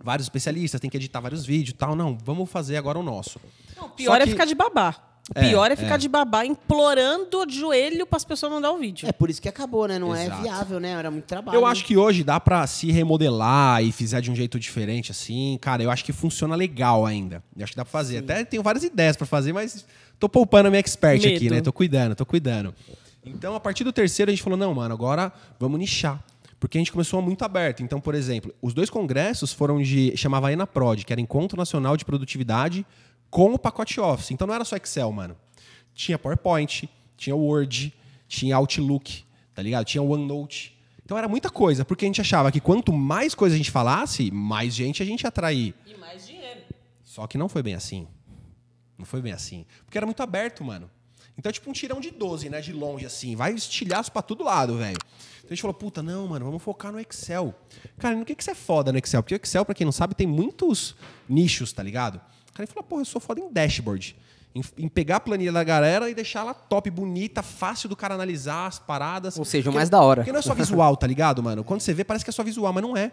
Vários 0.02 0.26
especialistas, 0.26 0.80
tem 0.80 0.88
que 0.88 0.96
editar 0.96 1.20
vários 1.20 1.44
vídeos 1.44 1.70
e 1.74 1.76
tal. 1.76 1.96
Não, 1.96 2.16
vamos 2.24 2.48
fazer 2.50 2.76
agora 2.76 2.98
o 2.98 3.02
nosso. 3.02 3.40
Não, 3.76 3.90
pior 3.90 4.16
Só 4.16 4.22
é 4.22 4.24
que- 4.24 4.30
ficar 4.32 4.44
de 4.44 4.54
babá. 4.54 5.09
É, 5.34 5.48
Pior 5.48 5.70
é 5.70 5.76
ficar 5.76 5.94
é. 5.94 5.98
de 5.98 6.08
babá 6.08 6.44
implorando 6.44 7.46
de 7.46 7.58
joelho 7.58 8.04
para 8.04 8.16
as 8.16 8.24
pessoas 8.24 8.52
mandar 8.52 8.72
o 8.72 8.78
vídeo. 8.78 9.08
É 9.08 9.12
por 9.12 9.30
isso 9.30 9.40
que 9.40 9.48
acabou, 9.48 9.86
né? 9.86 9.96
Não 9.98 10.14
Exato. 10.14 10.40
é 10.40 10.42
viável, 10.42 10.80
né? 10.80 10.90
Era 10.90 11.10
muito 11.10 11.24
trabalho. 11.24 11.56
Eu 11.56 11.64
acho 11.64 11.84
que 11.84 11.96
hoje 11.96 12.24
dá 12.24 12.40
pra 12.40 12.66
se 12.66 12.90
remodelar 12.90 13.82
e 13.84 13.92
fizer 13.92 14.20
de 14.20 14.30
um 14.30 14.34
jeito 14.34 14.58
diferente, 14.58 15.12
assim. 15.12 15.56
Cara, 15.60 15.82
eu 15.82 15.90
acho 15.90 16.04
que 16.04 16.12
funciona 16.12 16.56
legal 16.56 17.06
ainda. 17.06 17.44
Eu 17.56 17.62
acho 17.62 17.72
que 17.72 17.76
dá 17.76 17.84
pra 17.84 17.92
fazer. 17.92 18.18
Até 18.18 18.44
tenho 18.44 18.62
várias 18.62 18.82
ideias 18.82 19.16
pra 19.16 19.26
fazer, 19.26 19.52
mas 19.52 19.84
tô 20.18 20.28
poupando 20.28 20.66
a 20.66 20.70
minha 20.70 20.80
expert 20.80 21.24
aqui, 21.24 21.44
Medo. 21.44 21.54
né? 21.54 21.60
Tô 21.60 21.72
cuidando, 21.72 22.14
tô 22.16 22.26
cuidando. 22.26 22.74
Então, 23.24 23.54
a 23.54 23.60
partir 23.60 23.84
do 23.84 23.92
terceiro, 23.92 24.30
a 24.30 24.34
gente 24.34 24.42
falou: 24.42 24.58
não, 24.58 24.74
mano, 24.74 24.92
agora 24.92 25.32
vamos 25.60 25.78
nichar. 25.78 26.20
Porque 26.58 26.76
a 26.76 26.80
gente 26.80 26.92
começou 26.92 27.22
muito 27.22 27.42
aberto. 27.42 27.82
Então, 27.82 28.00
por 28.00 28.14
exemplo, 28.14 28.52
os 28.60 28.74
dois 28.74 28.90
congressos 28.90 29.52
foram 29.52 29.80
de. 29.80 30.12
chamava 30.16 30.52
ENAPROD, 30.52 31.06
que 31.06 31.12
era 31.12 31.20
Encontro 31.20 31.56
Nacional 31.56 31.96
de 31.96 32.04
Produtividade, 32.04 32.84
com 33.30 33.54
o 33.54 33.58
pacote 33.58 34.00
Office. 34.00 34.30
Então 34.32 34.46
não 34.46 34.54
era 34.54 34.64
só 34.64 34.76
Excel, 34.76 35.10
mano. 35.12 35.36
Tinha 35.94 36.18
PowerPoint, 36.18 36.88
tinha 37.16 37.36
Word, 37.36 37.94
tinha 38.26 38.56
Outlook, 38.56 39.24
tá 39.54 39.62
ligado? 39.62 39.84
Tinha 39.84 40.02
OneNote. 40.02 40.78
Então 41.04 41.18
era 41.18 41.28
muita 41.28 41.50
coisa, 41.50 41.84
porque 41.84 42.04
a 42.04 42.08
gente 42.08 42.20
achava 42.20 42.52
que 42.52 42.60
quanto 42.60 42.92
mais 42.92 43.34
coisa 43.34 43.54
a 43.54 43.58
gente 43.58 43.70
falasse, 43.70 44.30
mais 44.30 44.74
gente 44.74 45.02
a 45.02 45.06
gente 45.06 45.22
ia 45.22 45.28
atrair. 45.28 45.74
E 45.86 45.94
mais 45.96 46.26
dinheiro. 46.26 46.60
Só 47.02 47.26
que 47.26 47.36
não 47.36 47.48
foi 47.48 47.62
bem 47.62 47.74
assim. 47.74 48.06
Não 48.96 49.04
foi 49.04 49.20
bem 49.20 49.32
assim. 49.32 49.66
Porque 49.84 49.98
era 49.98 50.06
muito 50.06 50.22
aberto, 50.22 50.62
mano. 50.62 50.90
Então 51.36 51.50
é 51.50 51.52
tipo 51.52 51.70
um 51.70 51.72
tirão 51.72 52.00
de 52.00 52.10
12, 52.10 52.48
né? 52.48 52.60
De 52.60 52.72
longe, 52.72 53.06
assim. 53.06 53.34
Vai 53.34 53.52
estilhaço 53.52 54.12
pra 54.12 54.22
todo 54.22 54.44
lado, 54.44 54.76
velho. 54.76 54.98
Então 55.38 55.48
a 55.50 55.54
gente 55.54 55.62
falou, 55.62 55.74
puta, 55.74 56.02
não, 56.02 56.28
mano, 56.28 56.44
vamos 56.44 56.62
focar 56.62 56.92
no 56.92 57.00
Excel. 57.00 57.54
Cara, 57.98 58.14
no 58.14 58.24
que, 58.24 58.34
que 58.34 58.44
você 58.44 58.52
é 58.52 58.54
foda 58.54 58.92
no 58.92 58.98
Excel? 58.98 59.22
Porque 59.22 59.34
o 59.34 59.40
Excel, 59.42 59.64
pra 59.64 59.74
quem 59.74 59.84
não 59.84 59.92
sabe, 59.92 60.14
tem 60.14 60.26
muitos 60.26 60.94
nichos, 61.28 61.72
tá 61.72 61.82
ligado? 61.82 62.20
O 62.50 62.54
cara 62.54 62.66
falou, 62.66 62.84
porra, 62.84 63.02
eu 63.02 63.06
sou 63.06 63.20
foda 63.20 63.40
em 63.40 63.52
dashboard. 63.52 64.16
Em, 64.54 64.62
em 64.78 64.88
pegar 64.88 65.16
a 65.16 65.20
planilha 65.20 65.52
da 65.52 65.62
galera 65.62 66.10
e 66.10 66.14
deixar 66.14 66.40
ela 66.40 66.52
top, 66.52 66.90
bonita, 66.90 67.40
fácil 67.42 67.88
do 67.88 67.94
cara 67.94 68.14
analisar 68.14 68.66
as 68.66 68.78
paradas. 68.78 69.38
Ou 69.38 69.44
seja, 69.44 69.70
o 69.70 69.72
mais 69.74 69.88
da 69.88 70.00
hora. 70.00 70.22
Porque 70.22 70.32
não 70.32 70.40
é 70.40 70.42
só 70.42 70.54
visual, 70.54 70.96
tá 70.96 71.06
ligado, 71.06 71.40
mano? 71.42 71.62
Quando 71.62 71.80
você 71.80 71.94
vê, 71.94 72.02
parece 72.02 72.24
que 72.24 72.30
é 72.30 72.32
só 72.32 72.42
visual, 72.42 72.72
mas 72.72 72.82
não 72.82 72.96
é. 72.96 73.12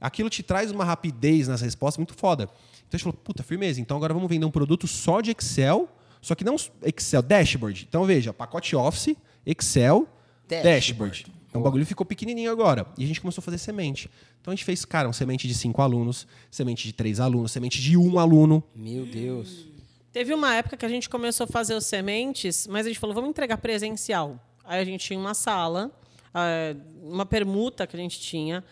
Aquilo 0.00 0.30
te 0.30 0.42
traz 0.42 0.70
uma 0.70 0.84
rapidez 0.84 1.48
nas 1.48 1.60
respostas 1.60 1.98
muito 1.98 2.14
foda. 2.14 2.44
Então 2.44 2.90
a 2.92 2.96
gente 2.96 3.02
falou, 3.04 3.18
puta, 3.24 3.42
firmeza. 3.42 3.80
Então 3.80 3.96
agora 3.96 4.14
vamos 4.14 4.28
vender 4.28 4.46
um 4.46 4.50
produto 4.50 4.86
só 4.86 5.20
de 5.20 5.32
Excel, 5.32 5.88
só 6.20 6.34
que 6.34 6.44
não 6.44 6.54
Excel, 6.82 7.22
dashboard. 7.22 7.86
Então 7.88 8.04
veja, 8.04 8.32
pacote 8.32 8.76
Office, 8.76 9.16
Excel, 9.44 10.06
Dashboard. 10.48 10.62
dashboard. 10.62 11.35
Então 11.56 11.62
o 11.62 11.64
bagulho 11.64 11.86
ficou 11.86 12.04
pequenininho 12.04 12.50
agora. 12.50 12.86
E 12.98 13.04
a 13.04 13.06
gente 13.06 13.20
começou 13.20 13.40
a 13.40 13.44
fazer 13.44 13.58
semente. 13.58 14.10
Então 14.40 14.52
a 14.52 14.54
gente 14.54 14.64
fez, 14.64 14.84
cara, 14.84 15.08
um 15.08 15.12
semente 15.12 15.48
de 15.48 15.54
cinco 15.54 15.80
alunos, 15.80 16.26
semente 16.50 16.86
de 16.86 16.92
três 16.92 17.18
alunos, 17.18 17.50
semente 17.50 17.80
de 17.80 17.96
um 17.96 18.18
aluno. 18.18 18.62
Meu 18.74 19.06
Deus. 19.06 19.66
Teve 20.12 20.34
uma 20.34 20.54
época 20.54 20.76
que 20.76 20.84
a 20.84 20.88
gente 20.88 21.08
começou 21.08 21.44
a 21.44 21.46
fazer 21.46 21.74
os 21.74 21.86
sementes, 21.86 22.66
mas 22.66 22.84
a 22.86 22.90
gente 22.90 22.98
falou, 22.98 23.14
vamos 23.14 23.30
entregar 23.30 23.56
presencial. 23.58 24.38
Aí 24.64 24.80
a 24.80 24.84
gente 24.84 25.04
tinha 25.06 25.18
uma 25.18 25.34
sala, 25.34 25.90
ah, 26.34 26.76
uma 27.02 27.24
permuta 27.24 27.86
que 27.86 27.96
a 27.96 27.98
gente 27.98 28.20
tinha. 28.20 28.62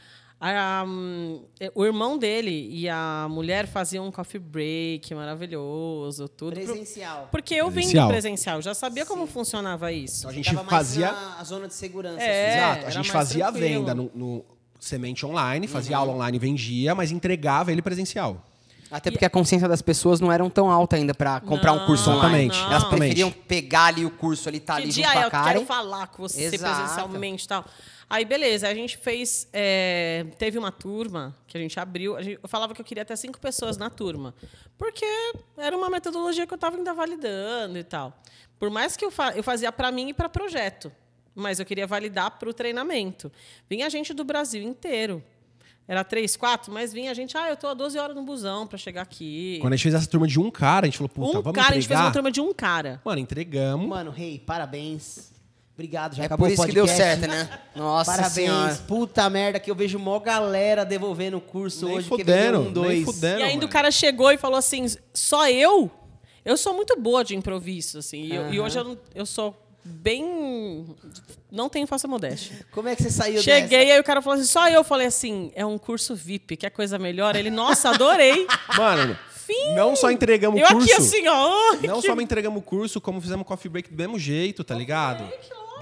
Aí, 0.40 0.54
ah, 0.56 0.84
hum, 0.86 1.42
o 1.74 1.84
irmão 1.86 2.18
dele 2.18 2.68
e 2.70 2.86
a 2.88 3.26
mulher 3.30 3.66
faziam 3.66 4.06
um 4.06 4.10
coffee 4.10 4.38
break 4.38 5.14
maravilhoso, 5.14 6.28
tudo. 6.28 6.54
pro- 6.54 6.64
Presencial. 6.64 7.28
Porque 7.30 7.54
eu 7.54 7.68
vim 7.68 7.74
Presencial. 7.76 8.06
do 8.06 8.10
presencial, 8.10 8.62
já 8.62 8.74
sabia 8.74 9.06
como 9.06 9.26
funcionava 9.26 9.90
isso. 9.92 10.18
Então 10.20 10.30
a 10.30 10.34
gente 10.34 10.44
Tava 10.46 10.56
mais 10.64 10.70
fazia. 10.70 11.12
na 11.12 11.36
a 11.38 11.44
zona 11.44 11.68
de 11.68 11.74
segurança. 11.74 12.20
É. 12.22 12.46
assim. 12.48 12.58
Exato. 12.58 12.78
A 12.78 12.82
era 12.82 12.90
gente 12.90 13.10
fazia 13.10 13.46
a 13.48 13.52
tranquilo. 13.52 13.78
venda 13.80 13.94
no, 13.94 14.10
no 14.14 14.44
semente 14.78 15.24
online, 15.24 15.66
fazia 15.66 15.96
Uhum. 15.96 16.02
aula 16.02 16.12
online, 16.14 16.38
vendia, 16.38 16.94
mas 16.94 17.10
entregava 17.10 17.72
ele 17.72 17.80
presencial. 17.80 18.42
Até 18.90 19.10
porque 19.10 19.24
a 19.24 19.30
consciência 19.30 19.66
das 19.66 19.80
pessoas 19.82 20.20
não 20.20 20.30
eram 20.30 20.48
tão 20.50 20.70
alta 20.70 20.94
ainda 20.96 21.14
pra 21.14 21.40
comprar 21.40 21.72
um 21.72 21.84
curso 21.86 22.10
Não, 22.10 22.18
online. 22.18 22.46
Exatamente, 22.48 22.72
Elas 22.72 22.84
preferiam 22.84 23.30
pegar 23.30 23.84
ali 23.86 24.04
o 24.04 24.10
curso 24.10 24.48
ali, 24.48 24.60
tá 24.60 24.74
ali 24.74 24.86
Pedir, 24.86 25.02
junto 25.02 25.08
ah, 25.08 25.12
com 25.14 25.18
a 25.18 25.22
eu 25.24 25.30
Karen. 25.30 25.52
quero 25.54 25.64
falar 25.66 26.06
com 26.08 26.22
você 26.22 26.42
Exato. 26.44 26.76
presencialmente 26.80 27.44
e 27.44 27.48
tal. 27.48 27.64
Aí, 28.14 28.24
beleza, 28.24 28.68
a 28.68 28.74
gente 28.74 28.96
fez. 28.96 29.48
é, 29.52 30.24
teve 30.38 30.56
uma 30.56 30.70
turma 30.70 31.34
que 31.48 31.56
a 31.58 31.60
gente 31.60 31.80
abriu. 31.80 32.16
a 32.16 32.22
gente- 32.22 32.38
eu 32.40 32.48
falava 32.48 32.72
que 32.72 32.80
eu 32.80 32.84
queria 32.84 33.02
até 33.02 33.16
cinco 33.16 33.40
pessoas 33.40 33.76
na 33.76 33.90
turma. 33.90 34.32
Porque 34.78 35.04
era 35.56 35.76
uma 35.76 35.90
metodologia 35.90 36.46
que 36.46 36.52
eu 36.52 36.56
estava 36.56 36.76
ainda 36.76 36.94
validando 36.94 37.76
e 37.76 37.82
tal. 37.82 38.16
Por 38.56 38.70
mais 38.70 38.96
que 38.96 39.04
eu, 39.04 39.10
fa 39.10 39.32
eu 39.34 39.42
fazia 39.42 39.72
para 39.72 39.90
mim 39.90 40.10
e 40.10 40.14
para 40.14 40.28
projeto. 40.28 40.92
Mas 41.34 41.58
eu 41.58 41.66
queria 41.66 41.88
validar 41.88 42.30
para 42.38 42.48
o 42.48 42.54
treinamento. 42.54 43.32
Vinha 43.68 43.90
gente 43.90 44.14
do 44.14 44.22
Brasil 44.22 44.62
inteiro. 44.62 45.20
Era 45.88 46.04
três, 46.04 46.36
quatro, 46.36 46.72
mas 46.72 46.92
vinha 46.92 47.12
gente, 47.14 47.36
ah, 47.36 47.50
eu 47.50 47.56
tô 47.56 47.66
há 47.66 47.74
12 47.74 47.98
horas 47.98 48.14
no 48.14 48.22
busão 48.22 48.64
para 48.66 48.78
chegar 48.78 49.02
aqui. 49.02 49.58
Quando 49.60 49.72
a 49.72 49.76
gente 49.76 49.82
fez 49.82 49.94
essa 49.96 50.06
turma 50.08 50.28
de 50.28 50.38
um 50.38 50.50
cara, 50.52 50.86
a 50.86 50.88
gente 50.88 50.96
falou, 50.98 51.08
puta, 51.10 51.38
um 51.40 51.42
vamos 51.42 51.56
cara, 51.60 51.72
a 51.72 51.74
gente 51.74 51.88
fez 51.88 51.98
entregar. 51.98 52.04
uma 52.06 52.12
turma 52.12 52.30
de 52.30 52.40
um 52.40 52.54
cara. 52.54 53.02
Mano, 53.04 53.20
entregamos. 53.20 53.88
Mano, 53.88 54.10
rei, 54.12 54.38
parabéns. 54.38 55.33
Obrigado, 55.74 56.14
já 56.14 56.22
É 56.22 56.26
acabou 56.26 56.46
por 56.46 56.50
o 56.50 56.54
isso 56.54 56.66
que 56.66 56.72
deu 56.72 56.86
podcast. 56.86 57.20
certo, 57.20 57.28
né? 57.30 57.48
Nossa 57.74 58.10
Parabéns. 58.12 58.32
senhora. 58.32 58.74
Puta 58.86 59.28
merda, 59.28 59.58
que 59.58 59.68
eu 59.70 59.74
vejo 59.74 59.98
mó 59.98 60.20
galera 60.20 60.84
devolvendo 60.84 61.36
o 61.36 61.40
curso 61.40 61.86
Nem 61.86 61.96
hoje. 61.96 62.08
fudendo, 62.08 62.52
que 62.52 62.58
um, 62.58 62.62
nem 62.64 62.72
dois. 62.72 63.04
fudendo. 63.04 63.40
E 63.40 63.42
ainda 63.42 63.54
mano. 63.56 63.66
o 63.66 63.68
cara 63.68 63.90
chegou 63.90 64.30
e 64.30 64.38
falou 64.38 64.56
assim: 64.58 64.86
só 65.12 65.48
eu? 65.48 65.90
Eu 66.44 66.56
sou 66.56 66.74
muito 66.74 66.94
boa 67.00 67.24
de 67.24 67.34
improviso, 67.34 67.98
assim. 67.98 68.22
E, 68.22 68.54
e 68.54 68.60
hoje 68.60 68.78
eu, 68.78 68.96
eu 69.16 69.26
sou 69.26 69.52
bem. 69.84 70.86
Não 71.50 71.68
tenho 71.68 71.86
falsa 71.88 72.06
modéstia. 72.06 72.64
Como 72.70 72.88
é 72.88 72.94
que 72.94 73.02
você 73.02 73.10
saiu 73.10 73.42
Cheguei, 73.42 73.90
aí 73.90 73.98
o 73.98 74.04
cara 74.04 74.22
falou 74.22 74.38
assim: 74.38 74.46
só 74.48 74.68
eu. 74.68 74.84
Falei 74.84 75.08
assim: 75.08 75.50
é 75.56 75.66
um 75.66 75.76
curso 75.76 76.14
VIP, 76.14 76.56
quer 76.56 76.70
coisa 76.70 77.00
melhor? 77.00 77.34
Ele, 77.34 77.50
nossa, 77.50 77.88
adorei. 77.90 78.46
Mano, 78.78 79.18
não 79.74 79.96
só 79.96 80.08
entregamos 80.10 80.60
o 80.60 80.64
curso. 80.66 80.88
aqui 80.88 80.92
assim, 80.92 81.26
ó. 81.26 81.74
Não 81.82 82.00
que- 82.00 82.06
só 82.06 82.14
entregamos 82.20 82.60
o 82.60 82.62
curso, 82.62 83.00
como 83.00 83.20
fizemos 83.20 83.44
coffee 83.46 83.68
break 83.70 83.90
do 83.90 83.96
mesmo 83.96 84.18
jeito, 84.18 84.62
tá 84.64 84.74
ligado? 84.74 85.24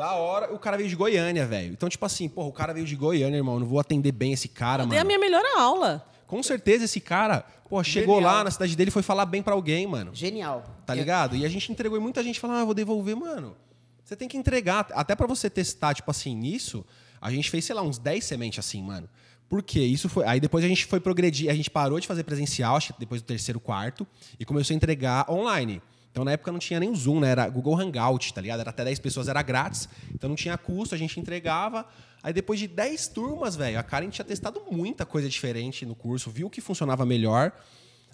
Da 0.03 0.15
hora, 0.15 0.53
o 0.53 0.59
cara 0.59 0.77
veio 0.77 0.88
de 0.88 0.97
Goiânia, 0.97 1.47
velho. 1.47 1.73
Então, 1.73 1.88
tipo 1.88 2.05
assim, 2.05 2.29
porra, 2.29 2.49
o 2.49 2.53
cara 2.53 2.75
veio 2.75 2.85
de 2.85 2.97
Goiânia, 2.97 3.37
irmão. 3.37 3.61
Não 3.61 3.67
vou 3.69 3.79
atender 3.79 4.11
bem 4.11 4.33
esse 4.33 4.49
cara, 4.49 4.85
Dei 4.85 4.99
a 4.99 5.05
mano. 5.05 5.07
minha 5.07 5.19
melhor 5.21 5.45
aula. 5.57 6.05
Com 6.27 6.43
certeza 6.43 6.87
esse 6.87 6.99
cara, 7.01 7.47
pô, 7.69 7.81
chegou 7.85 8.17
Genial. 8.17 8.35
lá 8.35 8.43
na 8.43 8.51
cidade 8.51 8.75
dele 8.75 8.88
e 8.88 8.91
foi 8.91 9.05
falar 9.05 9.27
bem 9.27 9.45
pra 9.45 9.55
alguém, 9.55 9.87
mano. 9.87 10.11
Genial. 10.12 10.65
Tá 10.85 10.93
ligado? 10.93 11.37
E 11.37 11.45
a 11.45 11.49
gente 11.49 11.71
entregou 11.71 11.97
e 11.97 12.01
muita 12.01 12.21
gente 12.21 12.41
falou, 12.41 12.57
ah, 12.57 12.61
eu 12.61 12.67
vou 12.67 12.75
devolver, 12.75 13.15
mano. 13.15 13.55
Você 14.03 14.17
tem 14.17 14.27
que 14.27 14.37
entregar. 14.37 14.88
Até 14.91 15.15
pra 15.15 15.29
você 15.29 15.49
testar, 15.49 15.95
tipo 15.95 16.11
assim, 16.11 16.35
nisso, 16.35 16.85
a 17.21 17.31
gente 17.31 17.49
fez, 17.49 17.65
sei 17.65 17.77
lá, 17.77 17.83
uns 17.83 17.97
10 17.97 18.25
sementes 18.25 18.59
assim, 18.59 18.83
mano. 18.83 19.09
Por 19.49 19.62
quê? 19.62 19.83
Isso 19.83 20.09
foi. 20.09 20.27
Aí 20.27 20.41
depois 20.41 20.65
a 20.65 20.69
gente 20.69 20.85
foi 20.85 20.99
progredir, 20.99 21.49
a 21.49 21.55
gente 21.55 21.71
parou 21.71 22.01
de 22.01 22.09
fazer 22.09 22.25
presencial, 22.25 22.75
acho 22.75 22.93
que 22.93 22.99
depois 22.99 23.23
do 23.23 23.27
terceiro 23.27 23.61
quarto, 23.61 24.05
e 24.37 24.45
começou 24.45 24.75
a 24.75 24.77
entregar 24.77 25.31
online. 25.31 25.81
Então 26.12 26.25
na 26.25 26.33
época 26.33 26.53
não 26.53 26.59
tinha 26.59 26.79
nem 26.79 26.90
o 26.90 26.94
Zoom, 26.94 27.20
né? 27.20 27.31
Era 27.31 27.48
Google 27.48 27.75
Hangout, 27.81 28.35
tá 28.35 28.40
ligado? 28.40 28.61
Era 28.61 28.70
até 28.70 28.85
10 28.85 28.98
pessoas, 28.98 29.29
era 29.29 29.42
grátis. 29.42 29.88
Então 30.14 30.29
não 30.29 30.37
tinha 30.37 30.57
custo, 30.59 30.94
a 30.94 30.98
gente 30.98 31.18
entregava. 31.18 31.87
Aí 32.22 32.35
depois 32.35 32.61
de 32.61 32.68
10 32.68 33.09
turmas, 33.09 33.57
velho, 33.57 33.79
a 33.79 33.83
Karen 33.83 34.11
tinha 34.11 34.25
testado 34.25 34.62
muita 34.70 35.07
coisa 35.07 35.29
diferente 35.29 35.87
no 35.87 35.94
curso, 35.94 36.31
viu 36.31 36.51
que 36.51 36.61
funcionava 36.61 37.07
melhor. 37.07 37.51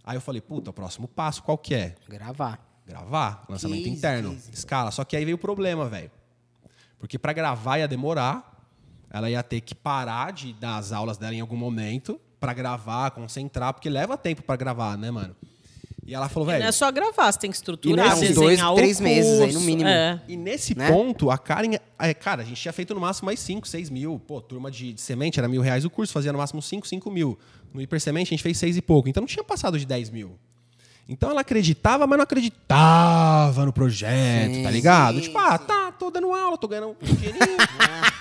Aí 0.04 0.16
eu 0.16 0.20
falei, 0.20 0.40
puta, 0.40 0.70
o 0.70 0.72
próximo 0.72 1.08
passo 1.08 1.42
qual 1.42 1.58
que 1.58 1.74
é? 1.74 1.96
Gravar. 2.08 2.64
Gravar, 2.86 3.44
lançamento 3.48 3.86
interno, 3.86 4.38
escala. 4.50 4.90
Só 4.90 5.04
que 5.04 5.14
aí 5.14 5.24
veio 5.24 5.34
o 5.34 5.38
problema, 5.38 5.86
velho. 5.86 6.10
Porque 6.98 7.18
pra 7.18 7.34
gravar 7.34 7.78
ia 7.78 7.88
demorar, 7.88 8.64
ela 9.10 9.28
ia 9.28 9.42
ter 9.42 9.60
que 9.60 9.74
parar 9.74 10.32
de 10.32 10.54
dar 10.54 10.78
as 10.78 10.92
aulas 10.92 11.18
dela 11.18 11.34
em 11.34 11.40
algum 11.40 11.56
momento 11.56 12.18
pra 12.40 12.54
gravar, 12.54 13.10
concentrar, 13.10 13.74
porque 13.74 13.90
leva 13.90 14.16
tempo 14.16 14.42
pra 14.42 14.56
gravar, 14.56 14.96
né, 14.96 15.10
mano? 15.10 15.36
E 16.08 16.14
ela 16.14 16.26
falou, 16.26 16.46
Não 16.46 16.54
é 16.54 16.58
velho. 16.60 16.72
só 16.72 16.90
gravar, 16.90 17.30
você 17.30 17.38
tem 17.38 17.50
que 17.50 17.56
estruturar, 17.58 18.06
E 18.16 18.20
nesses 18.20 18.34
dois, 18.34 18.58
três 18.76 18.98
meses 18.98 19.40
aí, 19.42 19.52
no 19.52 19.60
mínimo. 19.60 19.86
É. 19.90 20.18
E 20.26 20.38
nesse 20.38 20.74
Né? 20.74 20.90
ponto, 20.90 21.30
a 21.30 21.36
Karen. 21.36 21.72
é, 21.98 22.14
cara, 22.14 22.40
a 22.40 22.44
gente 22.46 22.58
tinha 22.58 22.72
feito 22.72 22.94
no 22.94 23.00
máximo 23.00 23.26
mais 23.26 23.38
5, 23.40 23.68
6 23.68 23.90
mil. 23.90 24.18
Pô, 24.26 24.40
turma 24.40 24.70
de, 24.70 24.94
de 24.94 25.00
semente 25.02 25.38
era 25.38 25.46
mil 25.46 25.60
reais 25.60 25.84
o 25.84 25.90
curso, 25.90 26.10
fazia 26.12 26.32
no 26.32 26.38
máximo 26.38 26.62
5, 26.62 26.88
5 26.88 27.10
mil. 27.10 27.38
No 27.74 27.82
hipersemente 27.82 28.28
a 28.28 28.32
gente 28.34 28.42
fez 28.42 28.56
6 28.56 28.78
e 28.78 28.80
pouco. 28.80 29.06
Então 29.06 29.20
não 29.20 29.28
tinha 29.28 29.44
passado 29.44 29.78
de 29.78 29.84
10 29.84 30.08
mil. 30.08 30.38
Então 31.06 31.30
ela 31.30 31.42
acreditava, 31.42 32.06
mas 32.06 32.16
não 32.16 32.22
acreditava 32.24 33.66
no 33.66 33.72
projeto, 33.72 34.54
Sim, 34.54 34.62
tá 34.62 34.70
ligado? 34.70 35.16
sim, 35.16 35.20
tipo, 35.22 35.38
ah, 35.38 35.58
sim. 35.58 35.64
tá, 35.66 35.92
tô 35.92 36.10
dando 36.10 36.32
aula, 36.32 36.56
tô 36.58 36.68
ganhando 36.68 36.88
um 37.02 37.14
dinheirinho. 37.14 37.44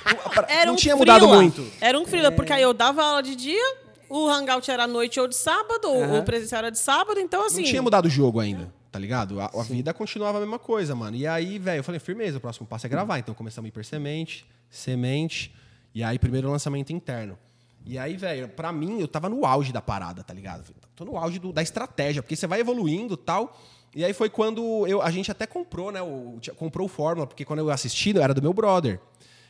Não- 0.08 0.46
Era 0.48 0.66
não 0.68 0.74
um 0.74 0.76
tinha 0.78 0.96
frila. 0.96 1.20
mudado 1.20 1.28
muito. 1.34 1.66
Era 1.82 2.00
um 2.00 2.06
frila, 2.06 2.32
porque 2.32 2.54
aí 2.54 2.62
eu 2.62 2.74
dava 2.74 3.04
aula 3.04 3.22
de 3.24 3.36
dia, 3.36 3.76
o 4.10 4.28
hangout 4.28 4.70
era 4.70 4.84
à 4.84 4.88
noite 4.88 5.20
ou 5.20 5.28
de 5.28 5.36
sábado, 5.36 5.88
o 6.20 6.24
presencial 6.24 6.60
era 6.60 6.72
de 6.72 6.80
sábado, 6.80 7.20
então 7.20 7.46
assim. 7.46 7.62
Não 7.62 7.70
tinha 7.70 7.82
mudado 7.82 8.06
o 8.06 8.10
jogo 8.10 8.40
ainda, 8.40 8.74
tá 8.92 9.00
ligado? 9.00 9.40
A, 9.40 9.46
a 9.54 9.64
vida 9.64 9.94
continuava 9.94 10.38
a 10.38 10.42
mesma 10.42 10.60
coisa, 10.60 10.94
mano. 10.96 11.16
E 11.18 11.26
aí, 11.28 11.58
velho, 11.60 11.80
eu 11.80 11.84
falei, 11.84 12.00
firmeza, 12.00 12.38
o 12.38 12.42
próximo 12.42 12.66
passo 12.68 12.86
é 12.86 12.90
gravar. 12.90 13.20
Então 13.20 13.34
começamos 13.36 13.68
hipersemente, 13.70 14.46
semente, 14.70 15.54
e 15.94 16.04
aí 16.04 16.18
primeiro 16.20 16.50
lançamento 16.50 16.92
interno. 16.94 17.38
E 17.86 17.98
aí, 17.98 18.18
velho, 18.18 18.50
pra 18.50 18.72
mim, 18.74 19.00
eu 19.00 19.08
tava 19.08 19.30
no 19.30 19.46
auge 19.46 19.72
da 19.72 19.82
parada, 19.82 20.22
tá 20.24 20.34
ligado? 20.34 20.64
Tô 20.96 21.06
no 21.06 21.18
auge 21.18 21.40
do- 21.40 21.54
da 21.54 21.62
estratégia, 21.62 22.22
porque 22.22 22.36
você 22.36 22.46
vai 22.46 22.60
evoluindo 22.60 23.14
e 23.14 23.18
tal. 23.18 23.58
E 23.96 24.04
aí 24.04 24.14
foi 24.14 24.30
quando 24.30 24.86
eu, 24.88 25.02
a 25.02 25.10
gente 25.10 25.32
até 25.32 25.48
comprou, 25.48 25.92
né? 25.92 26.02
O, 26.02 26.38
comprou 26.58 26.86
o 26.86 26.90
Fórmula, 26.90 27.26
porque 27.26 27.46
quando 27.46 27.60
eu 27.60 27.70
assisti, 27.70 28.18
era 28.20 28.34
do 28.34 28.42
meu 28.42 28.52
brother. 28.54 29.00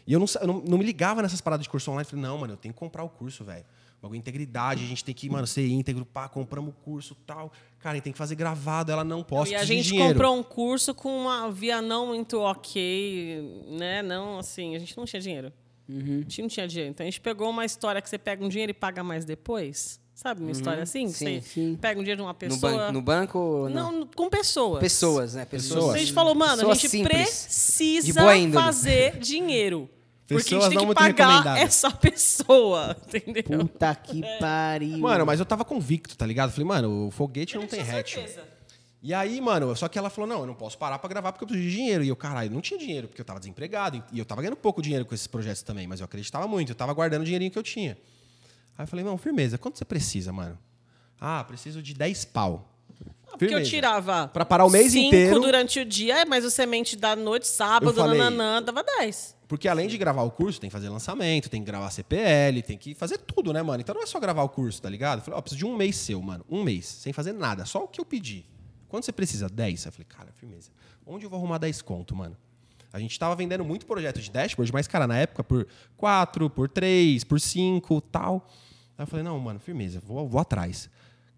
E 0.06 0.14
eu 0.14 0.20
não, 0.20 0.28
eu 0.40 0.48
não, 0.48 0.54
não 0.66 0.78
me 0.78 0.86
ligava 0.86 1.22
nessas 1.24 1.42
paradas 1.42 1.64
de 1.64 1.70
curso 1.70 1.90
online. 1.92 2.06
Falei, 2.08 2.24
não, 2.24 2.38
mano, 2.38 2.54
eu 2.54 2.58
tenho 2.58 2.74
que 2.74 2.80
comprar 2.80 3.04
o 3.04 3.10
curso, 3.10 3.44
velho. 3.44 3.66
Bagulho 4.02 4.18
de 4.18 4.22
integridade, 4.22 4.84
a 4.84 4.88
gente 4.88 5.04
tem 5.04 5.14
que, 5.16 5.28
mano, 5.30 5.48
ser 5.48 5.68
íntegro, 5.68 6.06
pá, 6.06 6.30
compramos 6.30 6.72
o 6.72 6.74
curso 6.84 7.16
tal. 7.26 7.52
Cara, 7.80 7.94
a 7.94 7.96
gente 7.96 8.04
tem 8.04 8.14
que 8.14 8.18
fazer 8.18 8.36
gravado, 8.36 8.92
ela 8.92 9.04
não 9.04 9.24
posso 9.24 9.52
e 9.52 9.56
a 9.56 9.64
gente 9.66 9.88
dinheiro. 9.88 10.10
comprou 10.14 10.38
um 10.38 10.44
curso 10.44 10.94
com 10.94 11.10
uma 11.24 11.50
via 11.52 11.82
não 11.82 12.08
muito 12.08 12.40
ok, 12.40 13.66
né? 13.70 14.02
Não, 14.04 14.38
assim, 14.40 14.76
a 14.76 14.80
gente 14.80 14.96
não 14.96 15.06
tinha 15.06 15.20
dinheiro. 15.22 15.52
Uhum. 15.90 16.18
A 16.20 16.22
gente 16.22 16.42
não 16.42 16.50
tinha 16.50 16.68
dinheiro. 16.68 16.92
Então 16.92 17.04
a 17.04 17.10
gente 17.10 17.20
pegou 17.22 17.50
uma 17.50 17.66
história 17.66 18.02
que 18.02 18.10
você 18.10 18.18
pega 18.18 18.44
um 18.46 18.50
dinheiro 18.50 18.70
e 18.70 18.74
paga 18.74 19.04
mais 19.04 19.26
depois. 19.26 20.00
Sabe 20.14 20.42
uma 20.42 20.52
história 20.52 20.82
assim? 20.82 21.08
sim, 21.10 21.40
você 21.40 21.42
sim. 21.42 21.78
pega 21.80 22.00
um 22.00 22.04
dinheiro 22.04 22.18
de 22.22 22.24
uma 22.24 22.34
No, 22.34 22.36
pessoa. 22.36 22.72
banco, 22.72 22.92
no 22.92 23.02
banco 23.04 23.70
não? 23.70 23.92
Não, 23.92 24.08
com 24.08 24.30
pessoas. 24.30 24.80
Pessoas, 24.80 25.36
né? 25.36 25.46
Pessoas. 25.46 25.94
A 25.94 25.98
gente 26.00 26.12
falou, 26.12 26.34
mano, 26.34 26.58
Pessoas 26.58 26.78
a 26.78 26.82
gente 26.82 26.90
simples. 26.90 27.18
precisa 27.18 28.20
fazer 28.52 29.20
dinheiro. 29.20 29.88
Porque 30.28 30.44
Pessoas 30.44 30.66
a 30.66 30.70
gente 30.70 30.76
não 30.76 30.94
tem 30.94 31.14
que 31.14 31.24
muito 31.24 31.36
pagar 31.38 31.58
essa 31.58 31.90
pessoa, 31.90 32.98
entendeu? 33.08 33.44
Puta 33.44 33.96
que 33.96 34.22
pariu. 34.40 34.98
Mano, 34.98 35.26
mas 35.26 35.40
eu 35.40 35.46
tava 35.46 35.64
convicto, 35.64 36.18
tá 36.18 36.26
ligado? 36.26 36.52
Falei, 36.52 36.66
mano, 36.68 37.08
o 37.08 37.12
foguete 37.12 37.56
não 37.56 37.66
tem 37.66 37.82
Tinha 37.82 38.00
hatch. 38.00 38.14
certeza. 38.16 38.44
E 39.02 39.14
aí, 39.14 39.40
mano, 39.40 39.74
só 39.76 39.88
que 39.88 39.98
ela 39.98 40.10
falou: 40.10 40.28
não, 40.28 40.42
eu 40.42 40.46
não 40.48 40.54
posso 40.56 40.78
parar 40.78 41.00
pra 41.00 41.08
gravar 41.10 41.32
porque 41.32 41.46
eu 41.46 41.48
preciso 41.48 41.70
de 41.70 41.76
dinheiro. 41.76 42.04
E 42.04 42.10
eu, 42.10 42.16
caralho, 42.16 42.52
não 42.52 42.60
tinha 42.60 42.78
dinheiro, 42.78 43.08
porque 43.08 43.22
eu 43.22 43.26
tava 43.26 43.40
desempregado. 43.40 44.04
E 44.12 44.20
eu 44.20 44.26
tava 44.26 44.42
ganhando 44.42 44.58
pouco 44.58 44.82
dinheiro 44.82 45.06
com 45.06 45.16
esses 45.16 45.28
projetos 45.28 45.62
também, 45.62 45.88
mas 45.88 46.02
eu 46.02 46.06
acreditava 46.06 46.46
muito, 46.48 46.72
eu 46.72 46.76
tava 46.76 46.92
guardando 46.94 47.22
o 47.22 47.26
dinheirinho 47.26 47.50
que 47.52 47.58
eu 47.60 47.64
tinha. 47.64 47.98
Aí 48.78 48.84
eu 48.84 48.88
falei, 48.88 49.06
não, 49.06 49.18
firmeza, 49.18 49.58
quanto 49.58 49.78
você 49.78 49.86
precisa, 49.86 50.34
mano? 50.34 50.58
Ah, 51.22 51.42
preciso 51.46 51.82
de 51.82 51.94
10 51.94 52.26
pau. 52.26 52.70
Porque 53.30 53.46
eu 53.46 53.50
Firmeza. 53.50 53.70
tirava. 53.70 54.28
Pra 54.28 54.44
parar 54.44 54.66
o 54.66 54.70
mês 54.70 54.92
cinco 54.92 55.08
inteiro. 55.08 55.40
durante 55.40 55.80
o 55.80 55.86
dia, 55.86 56.26
mas 56.26 56.44
o 56.44 56.50
semente 56.52 56.96
da 56.98 57.16
noite, 57.16 57.48
sábado, 57.48 57.92
Eu 57.92 57.94
falei- 57.94 58.18
nananã, 58.20 58.62
dava 58.64 58.84
10. 58.84 59.37
Porque 59.48 59.68
além 59.68 59.88
de 59.88 59.98
gravar 59.98 60.24
o 60.24 60.32
curso, 60.32 60.60
tem 60.60 60.70
que 60.70 60.74
fazer 60.74 60.90
lançamento, 60.90 61.50
tem 61.50 61.62
que 61.62 61.66
gravar 61.66 61.90
CPL, 61.90 62.62
tem 62.62 62.78
que 62.78 62.94
fazer 62.94 63.18
tudo, 63.20 63.54
né, 63.54 63.62
mano? 63.62 63.80
Então 63.80 63.96
não 63.96 64.04
é 64.04 64.06
só 64.06 64.20
gravar 64.20 64.44
o 64.44 64.50
curso, 64.50 64.82
tá 64.82 64.90
ligado? 64.90 65.20
Eu 65.20 65.24
falei, 65.24 65.38
ó, 65.38 65.42
preciso 65.42 65.60
de 65.60 65.66
um 65.66 65.76
mês 65.76 65.96
seu, 65.96 66.22
mano. 66.22 66.46
Um 66.50 66.64
mês, 66.64 66.86
sem 66.86 67.14
fazer 67.14 67.32
nada, 67.32 67.66
só 67.66 67.84
o 67.84 67.88
que 67.88 68.02
eu 68.02 68.06
pedi. 68.06 68.46
Quanto 68.90 69.06
você 69.06 69.12
precisa? 69.12 69.48
10? 69.48 69.86
Eu 69.86 69.92
falei, 69.92 70.06
cara, 70.06 70.32
firmeza. 70.34 70.70
Onde 71.06 71.26
eu 71.26 71.30
vou 71.30 71.40
arrumar 71.40 71.58
10 71.60 71.82
conto, 71.82 72.16
mano? 72.16 72.36
A 72.92 73.00
gente 73.00 73.18
tava 73.18 73.36
vendendo 73.36 73.64
muito 73.64 73.86
projeto 73.86 74.22
de 74.22 74.32
dashboard, 74.32 74.72
mas, 74.74 74.88
cara, 74.88 75.08
na 75.08 75.18
época, 75.18 75.44
por 75.44 75.68
4, 75.96 76.50
por 76.50 76.70
3, 76.70 77.24
por 77.24 77.40
5, 77.40 78.02
tal. 78.02 78.50
Aí 78.98 79.04
eu 79.04 79.08
falei, 79.08 79.24
não, 79.24 79.40
mano, 79.40 79.60
firmeza, 79.60 80.00
vou, 80.00 80.28
vou 80.28 80.42
atrás. 80.42 80.90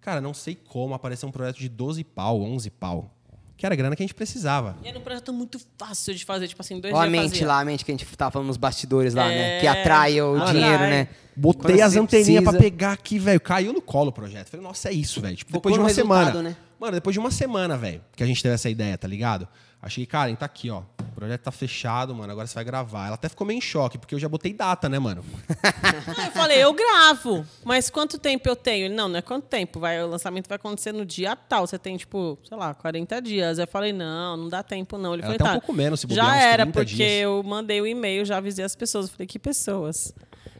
Cara, 0.01 0.21
não 0.21 0.33
sei 0.33 0.55
como 0.55 0.93
apareceu 0.93 1.27
um 1.27 1.31
projeto 1.31 1.57
de 1.57 1.69
12 1.69 2.03
pau, 2.03 2.41
11 2.41 2.69
pau. 2.71 3.13
Que 3.59 3.65
era 3.65 3.75
a 3.75 3.75
grana 3.75 3.93
que 3.93 4.01
a 4.01 4.05
gente 4.05 4.13
precisava. 4.15 4.77
E 4.81 4.87
era 4.87 4.97
um 4.97 5.01
projeto 5.01 5.33
muito 5.33 5.59
fácil 5.77 6.15
de 6.15 6.23
fazer, 6.23 6.47
tipo 6.47 6.61
assim, 6.61 6.79
dois 6.79 6.93
Ó 6.93 6.97
a 6.97 7.01
dias 7.01 7.11
mente 7.11 7.29
fazia. 7.31 7.47
lá, 7.49 7.59
a 7.59 7.65
mente 7.65 7.83
que 7.83 7.91
a 7.91 7.93
gente 7.93 8.05
tava 8.15 8.31
falando 8.31 8.47
nos 8.47 8.55
bastidores 8.55 9.13
lá, 9.13 9.27
né? 9.27 9.57
É, 9.57 9.59
Que 9.59 9.67
atrai 9.67 10.21
o 10.21 10.37
atrai. 10.37 10.53
dinheiro, 10.53 10.79
né? 10.83 11.07
Botei 11.35 11.75
Quando 11.75 11.81
as 11.81 11.95
anteninhas 11.97 12.41
pra 12.43 12.53
precisa- 12.53 12.71
pegar 12.71 12.93
aqui, 12.93 13.19
velho. 13.19 13.41
Caiu 13.41 13.73
no 13.73 13.81
colo 13.81 14.09
o 14.09 14.13
projeto. 14.13 14.47
Falei, 14.47 14.65
nossa, 14.65 14.87
é 14.87 14.93
isso, 14.93 15.19
velho. 15.19 15.35
Tipo, 15.35 15.51
depois 15.51 15.75
de 15.75 15.81
uma 15.81 15.89
semana. 15.89 16.41
né? 16.41 16.55
Mano, 16.79 16.93
depois 16.93 17.13
de 17.13 17.19
uma 17.19 17.31
semana, 17.31 17.77
velho, 17.77 18.01
que 18.15 18.23
a 18.23 18.25
gente 18.25 18.41
teve 18.41 18.55
essa 18.55 18.69
ideia, 18.69 18.97
tá 18.97 19.09
ligado? 19.09 19.45
Achei, 19.81 20.05
Karen, 20.05 20.35
tá 20.35 20.45
aqui, 20.45 20.69
ó. 20.69 20.83
O 21.19 21.27
projeto 21.27 21.41
tá 21.41 21.51
fechado, 21.51 22.15
mano. 22.15 22.31
Agora 22.31 22.47
você 22.47 22.55
vai 22.55 22.63
gravar. 22.63 23.07
Ela 23.07 23.15
até 23.15 23.27
ficou 23.27 23.45
meio 23.45 23.57
em 23.57 23.61
choque, 23.61 23.97
porque 23.97 24.15
eu 24.15 24.19
já 24.19 24.29
botei 24.29 24.53
data, 24.53 24.87
né, 24.87 24.97
mano? 24.99 25.21
Eu 26.25 26.31
falei, 26.31 26.63
eu 26.63 26.73
gravo, 26.73 27.45
mas 27.65 27.89
quanto 27.89 28.17
tempo 28.17 28.47
eu 28.47 28.55
tenho? 28.55 28.85
Ele, 28.85 28.93
não, 28.93 29.09
não 29.09 29.17
é 29.17 29.21
quanto 29.21 29.45
tempo. 29.45 29.79
Vai, 29.79 30.01
o 30.01 30.07
lançamento 30.07 30.47
vai 30.47 30.55
acontecer 30.55 30.93
no 30.93 31.05
dia 31.05 31.35
tal. 31.35 31.67
Você 31.67 31.77
tem, 31.77 31.97
tipo, 31.97 32.37
sei 32.47 32.57
lá, 32.57 32.73
40 32.73 33.21
dias. 33.21 33.59
Aí 33.59 33.63
eu 33.63 33.67
falei, 33.67 33.91
não, 33.91 34.37
não 34.37 34.49
dá 34.49 34.63
tempo, 34.63 34.97
não. 34.97 35.13
Ele 35.13 35.23
falou, 35.23 35.35
até 35.35 35.43
um 35.43 35.47
tá. 35.47 35.53
pouco 35.53 35.73
menos, 35.73 35.99
se 35.99 36.07
bobear, 36.07 36.25
Já 36.25 36.41
era, 36.41 36.63
30 36.63 36.79
porque 36.79 36.95
dias. 36.95 37.21
eu 37.23 37.43
mandei 37.43 37.81
o 37.81 37.87
e-mail, 37.87 38.23
já 38.23 38.37
avisei 38.37 38.63
as 38.63 38.75
pessoas. 38.75 39.07
Eu 39.07 39.11
falei, 39.11 39.27
que 39.27 39.39
pessoas? 39.39 40.13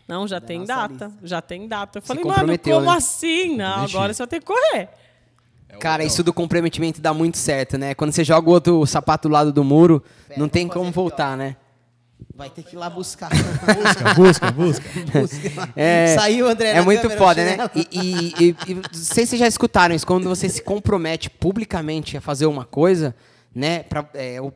Não, 0.07 0.27
já 0.27 0.41
tem 0.41 0.59
nossa 0.59 0.87
data. 0.87 1.11
Já 1.23 1.41
tem 1.41 1.67
data. 1.67 1.99
Eu 1.99 2.01
falei, 2.01 2.23
mano, 2.23 2.57
como 2.59 2.81
né? 2.81 2.97
assim? 2.97 3.55
Não, 3.55 3.83
agora 3.83 4.13
você 4.13 4.23
vai 4.23 4.27
ter 4.27 4.39
que 4.39 4.45
correr. 4.45 4.89
Cara, 5.79 6.03
isso 6.03 6.23
do 6.23 6.33
comprometimento 6.33 7.01
dá 7.01 7.13
muito 7.13 7.37
certo, 7.37 7.77
né? 7.77 7.93
Quando 7.95 8.11
você 8.11 8.23
joga 8.23 8.49
o 8.49 8.53
outro 8.53 8.85
sapato 8.85 9.27
do 9.27 9.31
lado 9.33 9.51
do 9.51 9.63
muro, 9.63 10.03
Pera, 10.27 10.39
não 10.39 10.47
tem 10.49 10.67
como 10.67 10.91
voltar, 10.91 11.35
né? 11.37 11.55
Vai 12.35 12.49
ter 12.49 12.63
que 12.63 12.75
ir 12.75 12.79
lá 12.79 12.89
buscar. 12.89 13.29
busca, 14.13 14.13
busca. 14.13 14.51
busca. 14.51 14.89
É, 15.75 16.15
Saiu, 16.17 16.47
André. 16.47 16.71
É 16.71 16.81
muito 16.81 17.01
câmera, 17.01 17.17
foda, 17.19 17.43
né? 17.43 17.57
E, 17.75 17.87
e, 17.91 18.33
e, 18.39 18.55
e 18.67 18.73
não 18.75 18.83
sei 18.93 19.25
se 19.25 19.31
vocês 19.31 19.39
já 19.39 19.47
escutaram 19.47 19.95
isso, 19.95 20.05
quando 20.05 20.27
você 20.27 20.47
se 20.49 20.61
compromete 20.61 21.29
publicamente 21.29 22.17
a 22.17 22.21
fazer 22.21 22.45
uma 22.45 22.65
coisa, 22.65 23.15
né? 23.55 23.83
Pra, 23.83 24.07
é, 24.13 24.41
o- 24.41 24.53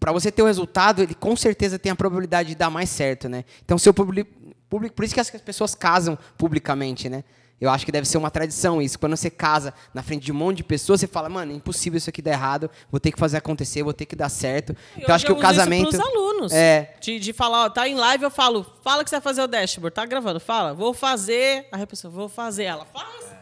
pra 0.00 0.10
você 0.12 0.32
ter 0.32 0.42
o 0.42 0.46
resultado, 0.46 1.02
ele 1.02 1.14
com 1.14 1.36
certeza 1.36 1.78
tem 1.78 1.92
a 1.92 1.96
probabilidade 1.96 2.50
de 2.50 2.54
dar 2.54 2.70
mais 2.70 2.88
certo, 2.90 3.28
né? 3.28 3.44
Então, 3.64 3.78
seu 3.78 3.94
público. 3.94 4.30
Por 4.68 5.04
isso 5.04 5.12
que 5.14 5.20
as 5.20 5.30
pessoas 5.30 5.74
casam 5.74 6.18
publicamente, 6.38 7.08
né? 7.08 7.24
Eu 7.62 7.70
acho 7.70 7.86
que 7.86 7.92
deve 7.92 8.08
ser 8.08 8.18
uma 8.18 8.28
tradição 8.28 8.82
isso. 8.82 8.98
Quando 8.98 9.16
você 9.16 9.30
casa 9.30 9.72
na 9.94 10.02
frente 10.02 10.24
de 10.24 10.32
um 10.32 10.34
monte 10.34 10.56
de 10.56 10.64
pessoas, 10.64 10.98
você 10.98 11.06
fala, 11.06 11.28
mano, 11.28 11.52
é 11.52 11.54
impossível 11.54 11.96
isso 11.96 12.10
aqui 12.10 12.20
dar 12.20 12.32
errado, 12.32 12.68
vou 12.90 12.98
ter 12.98 13.12
que 13.12 13.18
fazer 13.20 13.36
acontecer, 13.36 13.84
vou 13.84 13.92
ter 13.92 14.04
que 14.04 14.16
dar 14.16 14.28
certo. 14.28 14.74
Então, 14.96 15.08
eu 15.08 15.14
acho 15.14 15.24
hoje 15.24 15.26
que 15.26 15.32
o 15.32 15.36
isso 15.36 15.42
casamento. 15.42 15.90
pros 15.90 16.00
alunos. 16.00 16.52
É. 16.52 16.96
De, 17.00 17.20
de 17.20 17.32
falar, 17.32 17.66
ó, 17.66 17.70
tá 17.70 17.86
em 17.86 17.94
live, 17.94 18.24
eu 18.24 18.32
falo, 18.32 18.66
fala 18.82 19.04
que 19.04 19.10
você 19.10 19.14
vai 19.14 19.20
fazer 19.20 19.42
o 19.42 19.46
dashboard. 19.46 19.94
Tá 19.94 20.04
gravando, 20.04 20.40
fala, 20.40 20.74
vou 20.74 20.92
fazer. 20.92 21.68
Aí 21.70 21.82
a 21.82 21.86
pessoa, 21.86 22.10
vou 22.10 22.28
fazer. 22.28 22.64
Ela 22.64 22.84
faz. 22.84 23.41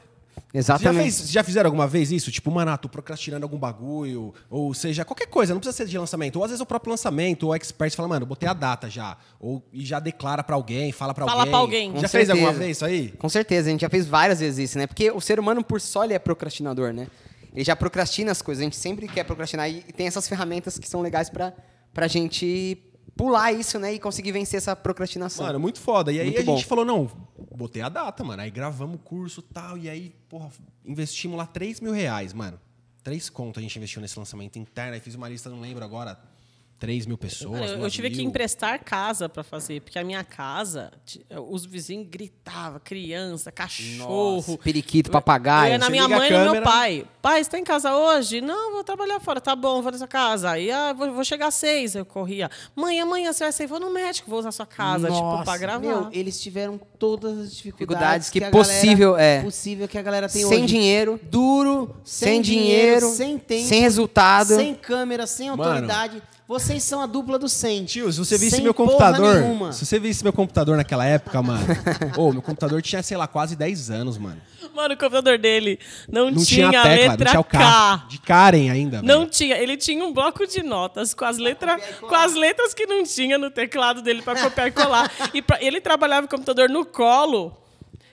Já, 0.53 0.59
Exatamente. 0.59 1.03
fez, 1.03 1.31
já 1.31 1.45
fizeram 1.45 1.69
alguma 1.69 1.87
vez 1.87 2.11
isso? 2.11 2.31
Tipo, 2.33 2.51
mano, 2.51 2.73
ah, 2.73 2.77
tô 2.77 2.89
procrastinando 2.89 3.45
algum 3.45 3.57
bagulho, 3.59 4.35
ou 4.51 4.75
seja, 4.75 5.05
qualquer 5.05 5.27
coisa, 5.27 5.55
não 5.55 5.61
precisa 5.61 5.77
ser 5.77 5.87
de 5.87 5.97
lançamento. 5.97 6.37
Ou 6.37 6.45
às 6.45 6.51
vezes 6.51 6.61
o 6.61 6.67
próprio 6.67 6.91
lançamento, 6.91 7.45
ou 7.45 7.51
o 7.51 7.55
expert 7.55 7.95
fala, 7.95 8.09
mano, 8.09 8.27
botei 8.27 8.49
a 8.49 8.53
data 8.53 8.91
já. 8.91 9.17
Ou 9.39 9.63
e 9.73 9.85
já 9.85 10.01
declara 10.01 10.43
pra 10.43 10.57
alguém, 10.57 10.91
fala 10.91 11.15
pra 11.15 11.25
Fala 11.25 11.41
alguém. 11.43 11.51
pra 11.53 11.59
alguém. 11.61 11.93
Já 11.97 12.03
Com 12.03 12.09
fez 12.09 12.31
alguma 12.31 12.49
certeza. 12.49 12.65
vez 12.65 12.77
isso 12.77 12.85
aí? 12.85 13.09
Com 13.13 13.29
certeza, 13.29 13.69
a 13.69 13.71
gente 13.71 13.81
já 13.83 13.89
fez 13.89 14.07
várias 14.07 14.41
vezes 14.41 14.71
isso, 14.71 14.79
né? 14.79 14.87
Porque 14.89 15.11
o 15.13 15.21
ser 15.21 15.39
humano 15.39 15.63
por 15.63 15.81
só 15.81 16.05
ele 16.05 16.15
é 16.15 16.19
procrastinador, 16.19 16.93
né? 16.93 17.07
Ele 17.55 17.65
já 17.65 17.77
procrastina 17.77 18.33
as 18.33 18.43
coisas, 18.43 18.61
a 18.61 18.65
gente 18.65 18.77
sempre 18.77 19.07
quer 19.09 19.25
procrastinar 19.25 19.71
e 19.71 19.85
e 19.89 19.93
tem 19.93 20.07
essas 20.07 20.29
ferramentas 20.29 20.79
que 20.79 20.89
são 20.89 21.01
legais 21.01 21.31
pra, 21.31 21.53
pra 21.95 22.09
gente 22.09 22.77
pular 23.21 23.53
isso, 23.53 23.79
né? 23.79 23.93
E 23.93 23.99
conseguir 23.99 24.33
vencer 24.33 24.57
essa 24.57 24.75
procrastinação. 24.75 25.45
Mano, 25.45 25.61
muito 25.61 25.79
foda. 25.79 26.11
E 26.11 26.19
aí 26.19 26.27
Muito 26.27 26.39
a 26.39 26.45
gente 26.45 26.63
bom. 26.63 26.69
falou, 26.69 26.85
não, 26.87 27.11
botei 27.55 27.83
a 27.83 27.91
data, 27.91 28.25
mano. 28.25 28.41
Aí 28.41 28.51
gravamos 28.51 28.97
o 28.97 28.99
curso 28.99 29.45
e 29.47 29.53
tal. 29.53 29.77
E 29.77 29.91
aí, 29.91 30.15
porra, 30.27 30.51
investimos 30.87 31.37
lá 31.37 31.47
3 31.47 31.81
mil 31.81 31.93
reais, 31.93 32.33
mano. 32.33 32.59
Três 33.03 33.29
contos 33.29 33.59
a 33.59 33.63
gente 33.63 33.77
investiu 33.77 34.01
nesse 34.01 34.19
lançamento 34.19 34.59
interno. 34.59 34.95
Aí 34.95 35.01
fiz 35.01 35.15
uma 35.15 35.29
lista, 35.29 35.51
não 35.51 35.61
lembro 35.61 35.85
agora, 35.85 36.19
3 36.81 37.05
mil 37.05 37.19
pessoas. 37.19 37.71
Eu, 37.71 37.79
eu 37.79 37.91
tive 37.91 38.09
que 38.09 38.17
mil. 38.17 38.27
emprestar 38.27 38.83
casa 38.83 39.29
pra 39.29 39.45
fazer, 39.45 39.83
porque 39.83 39.99
a 39.99 40.03
minha 40.03 40.25
casa, 40.25 40.91
os 41.49 41.67
vizinhos 41.67 42.09
gritavam, 42.09 42.81
criança, 42.83 43.53
cachorro. 43.53 44.37
Nossa, 44.37 44.59
periquito, 44.59 45.11
papagaio. 45.11 45.69
Eu 45.69 45.73
ia 45.73 45.79
na 45.79 45.91
minha 45.91 46.09
mãe 46.09 46.29
e 46.29 46.33
no 46.33 46.53
meu 46.53 46.63
pai. 46.63 47.07
Pai, 47.21 47.45
você 47.45 47.51
tá 47.51 47.59
em 47.59 47.65
casa 47.65 47.95
hoje? 47.95 48.41
Não, 48.41 48.73
vou 48.73 48.83
trabalhar 48.83 49.21
fora. 49.21 49.43
Tá 49.43 49.55
bom, 49.55 49.83
vou 49.83 49.93
na 49.93 49.99
sua 49.99 50.09
casa. 50.09 50.53
Aí, 50.53 50.71
ah, 50.71 50.95
vou, 50.95 51.13
vou 51.13 51.23
chegar 51.23 51.49
às 51.49 51.55
seis. 51.55 51.95
Eu 51.95 52.07
corria. 52.07 52.51
Mãe, 52.75 52.99
amanhã 52.99 53.31
você 53.31 53.45
vai 53.45 53.53
sair? 53.53 53.67
Vou 53.67 53.79
no 53.79 53.91
médico, 53.91 54.31
vou 54.31 54.39
usar 54.39 54.51
sua 54.51 54.65
casa, 54.65 55.09
tipo, 55.09 55.21
pra 55.21 55.37
Nossa, 55.37 55.59
gravar. 55.59 55.81
Meu, 55.81 56.09
eles 56.13 56.41
tiveram 56.41 56.81
todas 56.99 57.39
as 57.39 57.55
Dificuldades 57.55 57.91
dificuldades 57.91 58.31
que 58.31 58.43
a 58.43 58.51
possível, 58.51 59.13
galera, 59.13 59.39
é. 59.39 59.43
possível 59.43 59.89
que 59.89 59.99
a 59.99 60.03
galera 60.03 60.29
tem 60.29 60.47
sem 60.47 60.59
hoje. 60.65 60.67
dinheiro, 60.67 61.21
Duro, 61.23 61.95
sem, 62.05 62.41
dinheiro, 62.41 63.07
sem 63.11 63.39
tempo, 63.39 63.69
sem 63.69 63.81
resultado. 63.83 64.57
sem 64.57 64.75
câmera, 64.75 65.27
sem 65.27 65.51
Mano. 65.51 65.87
Vocês 66.51 66.83
são 66.83 67.01
a 67.01 67.07
dupla 67.07 67.39
do 67.39 67.49
100. 67.49 67.85
Tio, 67.85 68.13
se 68.13 68.19
você 68.19 68.37
visse 68.37 68.57
Sem 68.57 68.65
meu 68.65 68.75
computador. 68.75 69.37
nenhuma. 69.41 69.71
Se 69.73 69.87
você 69.87 70.01
visse 70.01 70.25
meu 70.25 70.33
computador 70.33 70.77
naquela 70.77 71.07
época, 71.07 71.41
mano. 71.41 71.65
Ô, 72.19 72.33
meu 72.33 72.43
computador 72.43 72.83
tinha, 72.83 73.01
sei 73.05 73.17
lá, 73.17 73.29
quase 73.29 73.55
10 73.55 73.89
anos, 73.93 74.19
mano. 74.19 74.43
Mano, 74.75 74.95
o 74.95 74.99
computador 74.99 75.39
dele 75.39 75.79
não, 76.11 76.29
Não 76.29 76.43
tinha, 76.45 76.69
tinha, 76.69 76.81
a 76.81 76.83
tecla, 76.83 77.05
não 77.05 77.11
letra 77.13 77.31
tinha 77.31 77.41
o 77.41 77.45
K. 77.45 77.59
K. 77.59 78.05
De 78.09 78.19
Karen 78.19 78.69
ainda, 78.69 79.01
Não 79.01 79.21
velho. 79.21 79.31
tinha. 79.31 79.59
Ele 79.59 79.77
tinha 79.77 80.05
um 80.05 80.13
bloco 80.13 80.45
de 80.45 80.61
notas 80.61 81.15
com 81.15 81.25
as, 81.25 81.39
letra, 81.39 81.79
com 82.01 82.15
as 82.17 82.35
letras 82.35 82.75
que 82.75 82.85
não 82.85 83.05
tinha 83.05 83.39
no 83.39 83.49
teclado 83.53 84.03
dele 84.03 84.21
para 84.21 84.43
copiar 84.43 84.67
e 84.67 84.73
colar. 84.75 85.09
E 85.33 85.41
pra- 85.41 85.63
ele 85.63 85.81
trabalhava 85.81 86.27
com 86.27 86.35
o 86.35 86.37
computador 86.37 86.69
no 86.69 86.85
colo. 86.85 87.57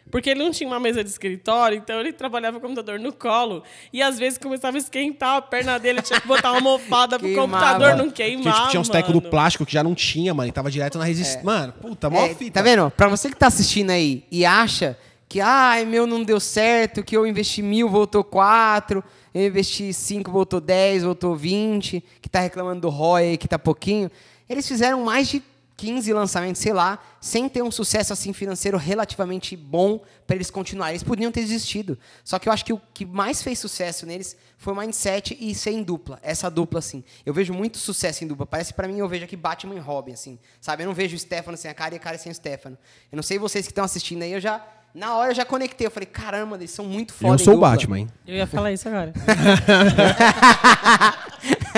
Porque 0.10 0.30
ele 0.30 0.44
não 0.44 0.52
tinha 0.52 0.68
uma 0.70 0.80
mesa 0.80 1.04
de 1.04 1.10
escritório, 1.10 1.78
então 1.78 2.00
ele 2.00 2.14
trabalhava 2.14 2.60
com 2.60 2.66
o 2.66 2.70
computador 2.70 3.00
no 3.00 3.12
colo. 3.12 3.64
E 3.92 4.02
às 4.02 4.18
vezes 4.18 4.38
começava 4.38 4.78
a 4.78 4.80
esquentar 4.80 5.36
a 5.38 5.42
perna 5.42 5.78
dele, 5.78 6.02
tinha 6.02 6.20
que 6.22 6.28
botar 6.28 6.52
uma 6.52 6.58
almofada 6.60 7.20
pro 7.20 7.34
computador 7.36 7.96
não 7.96 8.06
Porque, 8.06 8.24
queimar. 8.24 8.54
tipo, 8.56 8.70
tinha 8.70 8.80
uns 8.80 8.90
tecos 8.90 9.12
do 9.14 9.22
plástico 9.22 9.66
que 9.66 9.74
já 9.74 9.84
não 9.84 9.94
tinha, 9.94 10.34
mano. 10.34 10.48
E 10.50 10.52
tava 10.52 10.72
direto 10.72 10.98
na 10.98 11.04
resistência. 11.04 11.44
Mano, 11.44 11.74
puta, 11.74 12.10
mó 12.10 12.20
É, 12.26 12.34
fita. 12.34 12.52
tá 12.54 12.62
vendo? 12.62 12.90
Pra 12.92 13.08
você 13.10 13.30
que 13.30 13.36
tá 13.36 13.48
assistindo 13.48 13.90
aí 13.90 14.24
e 14.32 14.46
acha 14.46 14.98
que, 15.30 15.42
ai, 15.42 15.84
meu 15.84 16.08
não 16.08 16.24
deu 16.24 16.40
certo, 16.40 17.04
que 17.04 17.16
eu 17.18 17.28
investi 17.28 17.62
mil, 17.62 17.90
voltou 17.90 18.24
quatro, 18.24 19.04
eu 19.34 19.46
investi 19.48 19.92
cinco, 19.94 20.32
voltou 20.32 20.62
dez, 20.62 21.04
voltou 21.04 21.36
vinte, 21.36 22.02
que 22.22 22.30
tá 22.30 22.40
reclamando 22.40 22.80
do 22.82 22.90
ROI 22.90 23.24
aí, 23.24 23.38
que 23.38 23.48
tá 23.48 23.60
pouquinho. 23.60 24.10
Eles 24.50 24.66
fizeram 24.66 25.04
mais 25.04 25.28
de 25.28 25.44
15 25.78 26.12
lançamentos, 26.12 26.60
sei 26.60 26.74
lá, 26.74 26.98
sem 27.22 27.48
ter 27.48 27.62
um 27.62 27.70
sucesso 27.70 28.12
assim 28.12 28.34
financeiro 28.34 28.80
relativamente 28.80 29.56
bom 29.56 30.02
para 30.26 30.36
eles 30.36 30.50
continuarem. 30.50 30.96
Eles 30.96 31.04
podiam 31.04 31.32
ter 31.32 31.42
desistido. 31.42 32.00
Só 32.24 32.40
que 32.40 32.50
eu 32.50 32.54
acho 32.54 32.66
que 32.66 32.74
o 32.74 32.82
que 32.94 33.06
mais 33.06 33.44
fez 33.44 33.60
sucesso 33.60 34.04
neles 34.08 34.36
foi 34.58 34.74
o 34.74 34.76
mindset 34.76 35.38
e 35.40 35.54
ser 35.54 35.70
em 35.72 35.84
dupla. 35.84 36.20
Essa 36.24 36.50
dupla, 36.50 36.80
assim. 36.80 37.04
Eu 37.24 37.32
vejo 37.32 37.54
muito 37.54 37.78
sucesso 37.78 38.24
em 38.24 38.28
dupla. 38.28 38.48
Parece 38.48 38.74
para 38.74 38.88
mim, 38.88 38.98
eu 38.98 39.08
vejo 39.08 39.26
aqui 39.26 39.36
Batman 39.36 39.76
e 39.76 39.80
Robin, 39.80 40.14
assim. 40.14 40.40
Sabe? 40.60 40.82
Eu 40.82 40.88
não 40.88 40.96
vejo 40.96 41.16
o 41.16 41.20
Stefano 41.20 41.56
sem 41.56 41.70
a 41.70 41.76
cara 41.76 41.94
e 41.94 41.98
a 41.98 42.00
cara 42.00 42.18
sem 42.18 42.32
o 42.32 42.36
Stefano. 42.36 42.76
Eu 43.12 43.16
não 43.16 43.24
sei 43.24 43.38
vocês 43.38 43.68
que 43.68 43.72
estão 43.72 43.86
assistindo 43.86 44.24
aí, 44.24 44.34
eu 44.34 44.42
já. 44.42 44.66
Na 44.96 45.16
hora 45.16 45.30
eu 45.32 45.36
já 45.36 45.46
conectei. 45.46 45.86
Eu 45.86 45.92
falei, 45.92 46.08
caramba, 46.08 46.56
eles 46.56 46.72
são 46.72 46.86
muito 46.86 47.14
foda. 47.14 47.34
Eu 47.34 47.36
em 47.36 47.38
sou 47.46 47.56
o. 47.56 47.60
Batman, 47.60 48.00
hein? 48.00 48.08
Eu 48.26 48.36
ia 48.36 48.48
falar 48.48 48.72
isso 48.72 48.88
agora. 48.90 49.14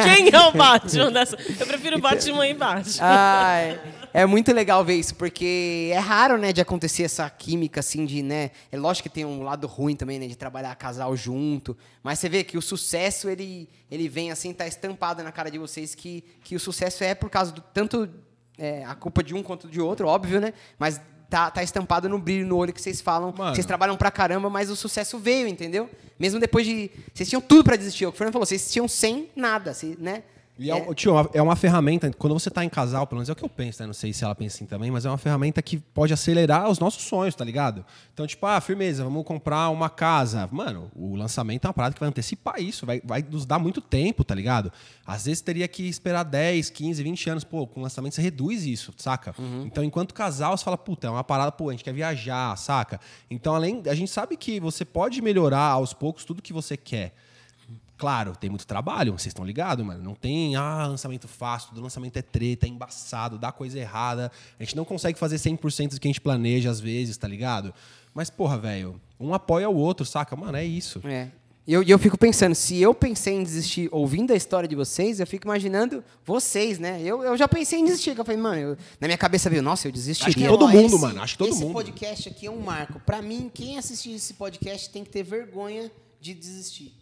Quem 0.03 0.29
é 0.33 0.39
o 0.47 0.51
Batman 0.51 1.11
dessa? 1.11 1.37
Eu 1.59 1.67
prefiro 1.67 1.99
Batman 1.99 2.47
e 2.47 2.53
Batman. 2.53 2.99
Ai, 3.01 3.79
é 4.13 4.25
muito 4.25 4.51
legal 4.53 4.83
ver 4.83 4.95
isso, 4.95 5.15
porque 5.15 5.91
é 5.93 5.99
raro, 5.99 6.37
né, 6.37 6.51
de 6.51 6.61
acontecer 6.61 7.03
essa 7.03 7.29
química, 7.29 7.79
assim, 7.79 8.05
de, 8.05 8.23
né... 8.23 8.51
É 8.71 8.77
lógico 8.77 9.07
que 9.07 9.13
tem 9.13 9.25
um 9.25 9.43
lado 9.43 9.67
ruim 9.67 9.95
também, 9.95 10.19
né, 10.19 10.27
de 10.27 10.35
trabalhar 10.35 10.75
casal 10.75 11.15
junto, 11.15 11.77
mas 12.01 12.19
você 12.19 12.27
vê 12.27 12.43
que 12.43 12.57
o 12.57 12.61
sucesso, 12.61 13.29
ele, 13.29 13.69
ele 13.89 14.09
vem, 14.09 14.31
assim, 14.31 14.51
tá 14.53 14.65
estampado 14.65 15.23
na 15.23 15.31
cara 15.31 15.51
de 15.51 15.57
vocês 15.57 15.93
que, 15.93 16.23
que 16.43 16.55
o 16.55 16.59
sucesso 16.59 17.03
é 17.03 17.13
por 17.13 17.29
causa 17.29 17.51
do... 17.51 17.61
Tanto 17.61 18.09
é, 18.57 18.83
a 18.85 18.95
culpa 18.95 19.23
de 19.23 19.33
um 19.33 19.43
quanto 19.43 19.67
de 19.67 19.79
outro, 19.79 20.07
óbvio, 20.07 20.39
né, 20.39 20.53
mas 20.77 20.99
tá, 21.29 21.51
tá 21.51 21.63
estampado 21.63 22.09
no 22.09 22.17
brilho 22.17 22.45
no 22.45 22.57
olho 22.57 22.73
que 22.73 22.81
vocês 22.81 22.99
falam. 22.99 23.33
Mano. 23.37 23.55
Vocês 23.55 23.65
trabalham 23.65 23.95
pra 23.95 24.09
caramba, 24.09 24.49
mas 24.49 24.69
o 24.69 24.75
sucesso 24.75 25.19
veio, 25.19 25.47
entendeu? 25.47 25.89
Mesmo 26.17 26.39
depois 26.39 26.65
de... 26.65 26.89
Vocês 27.13 27.29
tinham 27.29 27.41
tudo 27.41 27.63
pra 27.63 27.75
desistir, 27.75 28.05
o 28.05 28.11
que 28.11 28.15
o 28.15 28.17
Fernando 28.17 28.33
falou, 28.33 28.45
vocês 28.45 28.71
tinham 28.71 28.87
sem 28.87 29.29
nada, 29.35 29.71
assim, 29.71 29.95
né? 29.99 30.23
E 30.61 30.69
é, 30.69 30.75
um- 30.75 30.93
tio, 30.93 31.13
é 31.33 31.41
uma 31.41 31.55
ferramenta, 31.55 32.11
quando 32.17 32.33
você 32.33 32.49
tá 32.49 32.65
em 32.65 32.69
casal, 32.69 33.07
pelo 33.07 33.19
menos 33.19 33.29
é 33.29 33.31
o 33.31 33.35
que 33.35 33.45
eu 33.45 33.49
penso, 33.49 33.81
né? 33.81 33.87
Não 33.87 33.93
sei 33.93 34.11
se 34.11 34.25
ela 34.25 34.35
pensa 34.35 34.57
assim 34.57 34.65
também, 34.65 34.91
mas 34.91 35.05
é 35.05 35.09
uma 35.09 35.17
ferramenta 35.17 35.61
que 35.61 35.77
pode 35.77 36.11
acelerar 36.13 36.69
os 36.69 36.79
nossos 36.79 37.03
sonhos, 37.03 37.33
tá 37.33 37.45
ligado? 37.45 37.85
Então, 38.13 38.27
tipo, 38.27 38.45
ah, 38.45 38.59
firmeza, 38.59 39.03
vamos 39.03 39.23
comprar 39.23 39.69
uma 39.69 39.89
casa. 39.89 40.49
Mano, 40.51 40.91
o 40.93 41.15
lançamento 41.15 41.63
é 41.63 41.67
uma 41.69 41.73
parada 41.73 41.93
que 41.93 41.99
vai 42.01 42.09
antecipar 42.09 42.59
isso, 42.61 42.85
vai, 42.85 43.01
vai 43.05 43.21
nos 43.29 43.45
dar 43.45 43.57
muito 43.57 43.79
tempo, 43.79 44.23
tá 44.25 44.35
ligado? 44.35 44.69
Às 45.07 45.25
vezes 45.25 45.39
teria 45.41 45.67
que 45.67 45.87
esperar 45.87 46.23
10, 46.23 46.69
15, 46.69 47.01
20 47.01 47.29
anos. 47.29 47.43
Pô, 47.45 47.65
com 47.65 47.79
o 47.79 47.83
lançamento 47.83 48.15
você 48.15 48.21
reduz 48.21 48.65
isso, 48.65 48.93
saca? 48.97 49.33
Então, 49.65 49.81
enquanto 49.83 50.13
casal, 50.13 50.57
você 50.57 50.63
fala, 50.65 50.77
puta, 50.77 51.07
é 51.07 51.09
uma 51.09 51.23
parada, 51.23 51.51
pô, 51.53 51.69
a 51.69 51.71
gente 51.71 51.83
quer 51.85 51.93
viajar, 51.93 52.55
saca? 52.57 52.99
Então, 53.31 53.55
além, 53.55 53.81
a 53.87 53.95
gente 53.95 54.11
sabe 54.11 54.35
que 54.35 54.59
você 54.59 54.83
pode 54.83 55.21
melhorar 55.21 55.67
aos 55.69 55.93
poucos 55.93 56.25
tudo 56.25 56.41
que 56.41 56.51
você 56.51 56.75
quer. 56.75 57.13
Claro, 57.99 58.33
tem 58.33 58.49
muito 58.49 58.65
trabalho, 58.65 59.11
vocês 59.11 59.27
estão 59.27 59.43
ligados, 59.45 59.85
mano. 59.85 60.01
Não 60.01 60.15
tem, 60.15 60.55
ah, 60.55 60.87
lançamento 60.87 61.27
fácil, 61.27 61.69
todo 61.69 61.81
lançamento 61.83 62.15
é 62.15 62.21
treta, 62.21 62.65
é 62.65 62.69
embaçado, 62.69 63.37
dá 63.37 63.51
coisa 63.51 63.77
errada. 63.77 64.31
A 64.57 64.63
gente 64.63 64.73
não 64.75 64.85
consegue 64.85 65.19
fazer 65.19 65.35
100% 65.35 65.95
do 65.95 65.99
que 65.99 66.07
a 66.07 66.09
gente 66.09 66.21
planeja 66.21 66.69
às 66.71 66.79
vezes, 66.79 67.17
tá 67.17 67.27
ligado? 67.27 67.73
Mas, 68.13 68.29
porra, 68.29 68.57
velho, 68.57 68.99
um 69.19 69.33
apoia 69.33 69.69
o 69.69 69.75
outro, 69.75 70.05
saca? 70.05 70.33
Mano, 70.33 70.57
é 70.57 70.63
isso. 70.63 71.01
É. 71.05 71.27
E 71.67 71.73
eu, 71.73 71.83
eu 71.83 71.99
fico 71.99 72.17
pensando, 72.17 72.55
se 72.55 72.81
eu 72.81 72.95
pensei 72.95 73.35
em 73.35 73.43
desistir 73.43 73.89
ouvindo 73.91 74.31
a 74.31 74.35
história 74.35 74.67
de 74.67 74.75
vocês, 74.77 75.19
eu 75.19 75.27
fico 75.27 75.45
imaginando 75.45 76.01
vocês, 76.25 76.79
né? 76.79 77.01
Eu, 77.03 77.21
eu 77.21 77.35
já 77.37 77.49
pensei 77.49 77.79
em 77.79 77.85
desistir, 77.85 78.15
que 78.15 78.21
eu 78.21 78.25
falei, 78.25 78.41
mano, 78.41 78.59
eu- 78.61 78.77
na 78.99 79.07
minha 79.07 79.17
cabeça 79.17 79.49
veio, 79.49 79.61
nossa, 79.61 79.87
eu 79.87 79.91
desistiria. 79.91 80.29
Acho 80.29 80.37
que 80.37 80.47
todo 80.47 80.65
Ó, 80.65 80.67
mundo, 80.69 80.97
mano, 80.97 81.21
acho 81.21 81.33
que 81.33 81.37
todo 81.37 81.49
esse 81.51 81.59
mundo. 81.61 81.73
podcast 81.73 82.29
aqui 82.29 82.47
é 82.47 82.51
um 82.51 82.61
marco. 82.61 82.99
Pra 83.01 83.21
mim, 83.21 83.51
quem 83.53 83.77
assistir 83.77 84.13
esse 84.13 84.33
podcast 84.35 84.89
tem 84.89 85.03
que 85.03 85.09
ter 85.11 85.21
vergonha 85.21 85.91
de 86.19 86.33
desistir. 86.33 86.93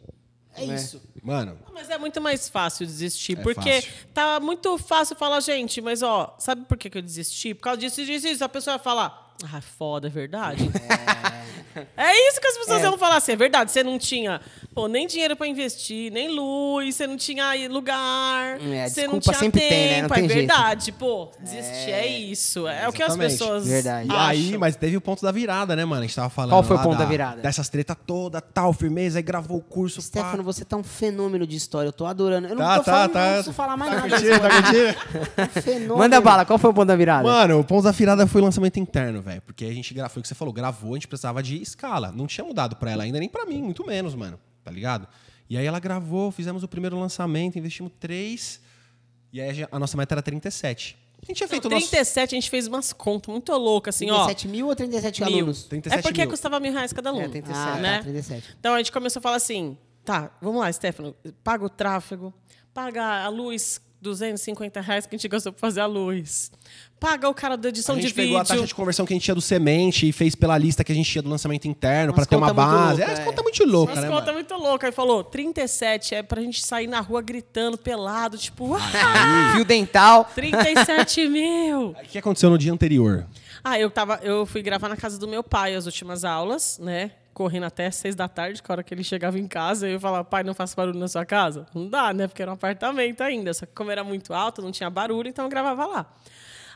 É, 0.58 0.76
isso. 0.76 1.01
Mano, 1.24 1.58
Mas 1.74 1.89
é 1.89 1.97
muito 1.97 2.20
mais 2.22 2.47
fácil 2.49 2.86
desistir, 2.86 3.38
É 3.38 3.41
porque 3.41 3.82
fácil. 3.82 3.93
tá 4.14 4.39
muito 4.39 4.78
fácil 4.78 5.16
falar, 5.16 5.39
gente, 5.41 5.82
mas 5.82 6.01
ó, 6.01 6.36
sabe 6.39 6.64
por 6.66 6.78
que, 6.78 6.89
que 6.89 6.97
eu 6.97 7.01
desisti? 7.01 7.53
Por 7.53 7.62
causa 7.64 7.80
disso, 7.80 8.03
disso, 8.05 8.28
disso. 8.28 8.43
A 8.43 8.49
pessoa 8.49 8.78
vai 8.78 8.84
falar, 8.84 9.36
ah, 9.53 9.62
foda, 9.62 10.08
é 10.08 10.10
verdade? 10.10 10.64
É, 10.64 11.47
isso 12.30 12.41
que 12.41 12.47
as 12.47 12.57
pessoas 12.57 12.82
vão 12.82 12.97
falar 12.97 13.17
assim, 13.17 13.32
é 13.32 13.36
verdade, 13.36 13.71
você 13.71 13.84
não 13.84 13.97
tinha, 13.97 14.41
pô, 14.73 14.88
nem 14.88 15.05
dinheiro 15.07 15.36
pra 15.36 15.47
investir, 15.47 16.11
nem 16.11 16.30
luz, 16.30 16.95
você 16.95 17.07
não 17.07 17.17
tinha 17.17 17.47
aí 17.47 17.67
lugar, 17.67 18.59
É, 18.61 18.88
você 18.89 19.07
não 19.07 19.19
tinha 19.19 19.34
sempre 19.36 19.61
tempo, 19.61 19.69
tem, 19.73 19.88
né? 19.89 20.01
Não 20.03 20.09
tem 20.09 20.25
é 20.25 20.28
jeito. 20.30 20.47
verdade, 20.47 20.91
pô, 20.91 21.30
desistir 21.39 21.91
é, 21.91 22.07
isso, 22.07 22.67
é 22.67 22.88
o 22.88 22.93
que 22.93 23.03
as 23.03 23.15
pessoas 23.15 23.67
Verdade. 23.67 24.07
E 24.07 24.11
acham. 24.11 24.28
aí, 24.28 24.57
mas 24.57 24.75
teve 24.75 24.95
o 24.97 25.01
ponto 25.01 25.21
da 25.23 25.32
virada, 25.32 25.75
né, 25.75 25.84
mano? 25.86 26.01
A 26.01 26.05
gente 26.05 26.15
tava 26.15 26.30
falando. 26.30 26.51
Qual 26.51 26.63
foi 26.63 26.75
o 26.78 26.82
ponto 26.82 26.97
da 26.97 27.05
virada? 27.05 27.41
Dessas 27.41 27.69
treta 27.69 27.95
toda, 27.95 28.39
tal, 28.41 28.71
firmeza, 28.73 29.19
aí 29.19 29.23
gravou 29.23 29.57
o 29.57 29.61
curso. 29.61 29.97
pá. 29.97 30.01
Stefano, 30.07 30.43
você 30.43 30.63
tá 30.65 30.78
um 30.78 30.84
fenômeno 30.84 31.45
de 31.47 31.55
história. 31.55 31.88
Eu 31.88 31.93
tô 31.93 32.05
adorando. 32.05 32.47
Eu 32.47 32.55
não 32.55 32.63
Tá, 32.63 32.78
tô 32.80 32.84
tá, 32.84 32.91
falando, 32.91 33.11
tá. 33.11 33.19
não 33.25 33.34
preciso 33.36 33.53
falar 33.53 33.78
mais 33.78 33.91
Tá 33.91 33.97
nada. 33.97 34.09
curtindo, 34.09 34.39
tá 34.39 34.49
curtindo? 34.49 35.61
Fenômeno. 35.61 35.97
Manda 35.97 36.21
bala, 36.21 36.45
qual 36.45 36.57
foi 36.59 36.69
o 36.69 36.73
ponto 36.73 36.88
da 36.88 36.95
virada? 36.95 37.23
Mano, 37.28 37.59
o 37.59 37.63
ponto 37.63 37.84
da 37.84 37.91
virada 37.91 38.28
foi 38.28 38.41
o 38.41 38.43
lançamento 38.45 38.80
interno, 38.80 39.21
velho. 39.21 39.41
Porque 39.41 39.65
a 39.65 39.71
gente 39.73 39.93
gravou, 39.93 40.13
foi 40.13 40.19
o 40.19 40.23
que 40.23 40.28
você 40.28 40.36
falou, 40.36 40.53
gravou, 40.53 40.91
a 40.91 40.95
gente 40.95 41.07
precisava 41.07 41.41
de 41.43 41.61
escala. 41.68 42.11
Não 42.11 42.28
tinha 42.28 42.45
mudado 42.45 42.76
pra 42.76 42.91
ela 42.91 43.03
ainda, 43.03 43.20
nem 43.20 43.30
pra 43.30 43.45
mim, 43.45 43.61
muito 43.61 43.86
menos, 43.86 44.15
mano. 44.15 44.39
Tá 44.63 44.72
ligado? 44.72 45.07
E 45.49 45.57
aí 45.57 45.65
ela 45.65 45.80
gravou, 45.80 46.32
fizemos 46.32 46.63
o 46.63 46.68
primeiro 46.68 46.99
lançamento, 46.99 47.57
investimos 47.57 47.91
três. 47.99 48.59
E 49.32 49.39
aí 49.41 49.65
a 49.72 49.80
nossa 49.80 49.95
meta 49.97 50.13
era 50.15 50.22
37. 50.22 50.97
A 51.22 51.26
gente 51.26 51.38
tinha 51.38 51.45
Não, 51.47 51.49
feito 51.49 51.65
o 51.65 51.70
nosso. 51.70 51.89
37 51.89 52.36
a 52.36 52.38
gente 52.38 52.49
fez 52.49 52.68
umas 52.68 52.93
contas 52.93 53.32
muito 53.32 53.51
loucas, 53.53 53.95
assim, 53.95 54.09
ó. 54.09 54.26
37 54.26 54.47
mil 54.47 54.68
ou 54.68 54.76
37 54.76 55.24
Mil. 55.24 55.34
alunos? 55.36 55.63
37 55.63 55.99
é 55.99 56.01
porque 56.01 56.22
mil. 56.22 56.30
custava 56.30 56.59
mil 56.59 56.72
reais 56.72 56.93
cada 56.93 57.09
aluno. 57.09 57.26
É, 57.26 57.30
37. 57.30 57.57
Ah, 57.57 57.76
né? 57.80 57.97
tá, 57.97 58.03
37. 58.03 58.55
Então 58.59 58.74
a 58.74 58.78
gente 58.78 58.91
começou 58.91 59.20
a 59.20 59.24
falar 59.24 59.38
assim: 59.38 59.78
tá, 60.05 60.32
vamos 60.41 60.59
lá, 60.61 60.72
Stefano, 60.72 61.15
paga 61.43 61.65
o 61.65 61.70
tráfego, 61.70 62.34
paga 62.74 63.24
a 63.24 63.30
luz, 63.30 63.82
250 64.02 64.80
reais 64.82 65.06
que 65.06 65.16
a 65.16 65.18
gente 65.18 65.28
gastou 65.28 65.52
pra 65.52 65.60
fazer 65.60 65.82
a 65.82 65.86
luz. 65.86 66.52
Paga 67.00 67.28
o 67.30 67.34
cara 67.34 67.56
da 67.58 67.70
edição 67.70 67.95
a 67.95 68.00
gente 68.00 68.08
de 68.10 68.14
pegou 68.14 68.38
a 68.38 68.41
vídeo. 68.43 68.56
taxa 68.56 68.68
de 68.68 68.74
conversão 68.76 69.06
que 69.06 69.14
a 69.14 69.16
gente 69.16 69.24
tinha 69.24 69.36
do 69.36 69.41
semente 69.41 70.08
e 70.08 70.12
fez 70.12 70.34
pela 70.36 70.58
lista 70.58 70.84
que 70.84 70.91
a 70.91 70.95
gente 70.95 71.10
tinha 71.12 71.22
do 71.22 71.30
lançamento 71.30 71.68
interno 71.68 72.14
pra 72.14 72.22
Umas 72.22 72.28
ter 72.28 72.36
uma 72.36 72.54
base. 72.54 73.00
louca, 73.00 73.04
é, 73.04 73.14
as 73.14 73.20
é. 73.20 73.24
contas 73.24 73.43
muito 73.43 73.66
loucas, 73.66 73.95
Umas 73.98 74.04
né, 74.04 74.10
contas 74.10 74.26
mano? 74.26 74.38
muito 74.38 74.54
louca. 74.56 74.88
Aí 74.88 74.91
falou: 74.93 75.24
37 75.24 76.16
é 76.16 76.24
pra 76.24 76.41
gente 76.41 76.64
sair 76.66 76.88
na 76.88 77.00
rua 77.00 77.22
gritando, 77.22 77.78
pelado, 77.78 78.38
tipo, 78.38 78.76
É. 78.78 78.82
ah, 78.82 79.52
Fio 79.56 79.66
dental. 79.66 80.26
37 80.36 81.28
mil. 81.30 81.89
O 81.91 81.95
que 82.08 82.18
aconteceu 82.18 82.50
no 82.50 82.58
dia 82.58 82.72
anterior? 82.74 83.26
Ah, 83.64 83.78
eu, 83.80 83.89
tava, 83.91 84.20
eu 84.24 84.45
fui 84.45 84.62
gravar 84.62 84.88
na 84.89 84.95
casa 84.95 85.18
do 85.20 85.28
meu 85.28 85.43
pai 85.43 85.76
as 85.76 85.86
últimas 85.86 86.24
aulas, 86.24 86.80
né? 86.80 87.12
Correndo 87.38 87.66
até 87.66 87.92
seis 87.92 88.16
da 88.16 88.28
tarde, 88.28 88.64
que 88.64 88.72
a 88.72 88.74
hora 88.74 88.84
que 88.84 88.92
ele 88.92 89.04
chegava 89.04 89.38
em 89.38 89.48
casa, 89.48 89.88
eu 89.88 90.00
falava, 90.00 90.24
pai, 90.24 90.44
não 90.44 90.56
faço 90.56 90.76
barulho 90.76 90.98
na 90.98 91.08
sua 91.08 91.24
casa? 91.24 91.68
Não 91.72 91.88
dá, 91.88 92.12
né? 92.12 92.26
Porque 92.26 92.42
era 92.42 92.50
um 92.50 92.56
apartamento 92.56 93.22
ainda. 93.22 93.54
Só 93.54 93.68
que 93.68 93.74
como 93.76 93.92
era 93.92 94.04
muito 94.04 94.34
alto, 94.34 94.60
não 94.60 94.72
tinha 94.72 94.90
barulho, 94.90 95.30
então 95.30 95.46
eu 95.46 95.50
gravava 95.50 95.86
lá. 95.86 96.18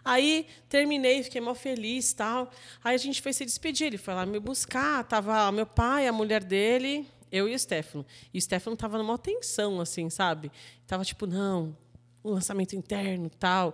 Aí 0.05 0.45
terminei, 0.69 1.23
fiquei 1.23 1.41
mal 1.41 1.55
feliz 1.55 2.13
tal. 2.13 2.51
Aí 2.83 2.93
a 2.93 2.97
gente 2.99 3.23
foi 3.23 3.33
se 3.33 3.43
despedir. 3.43 3.87
Ele 3.87 3.97
foi 3.97 4.13
lá 4.13 4.23
me 4.23 4.39
buscar. 4.39 5.03
Tava 5.03 5.51
meu 5.51 5.65
pai, 5.65 6.07
a 6.07 6.13
mulher 6.13 6.43
dele, 6.43 7.07
eu 7.31 7.49
e 7.49 7.55
o 7.55 7.59
Stefano. 7.59 8.05
E 8.31 8.37
o 8.37 8.41
Stefano 8.43 8.77
tava 8.77 8.99
numa 8.99 9.17
tensão, 9.17 9.81
assim, 9.81 10.11
sabe? 10.11 10.51
Tava 10.85 11.03
tipo, 11.03 11.25
não, 11.25 11.75
um 12.23 12.29
lançamento 12.33 12.75
interno 12.75 13.31
tal. 13.31 13.73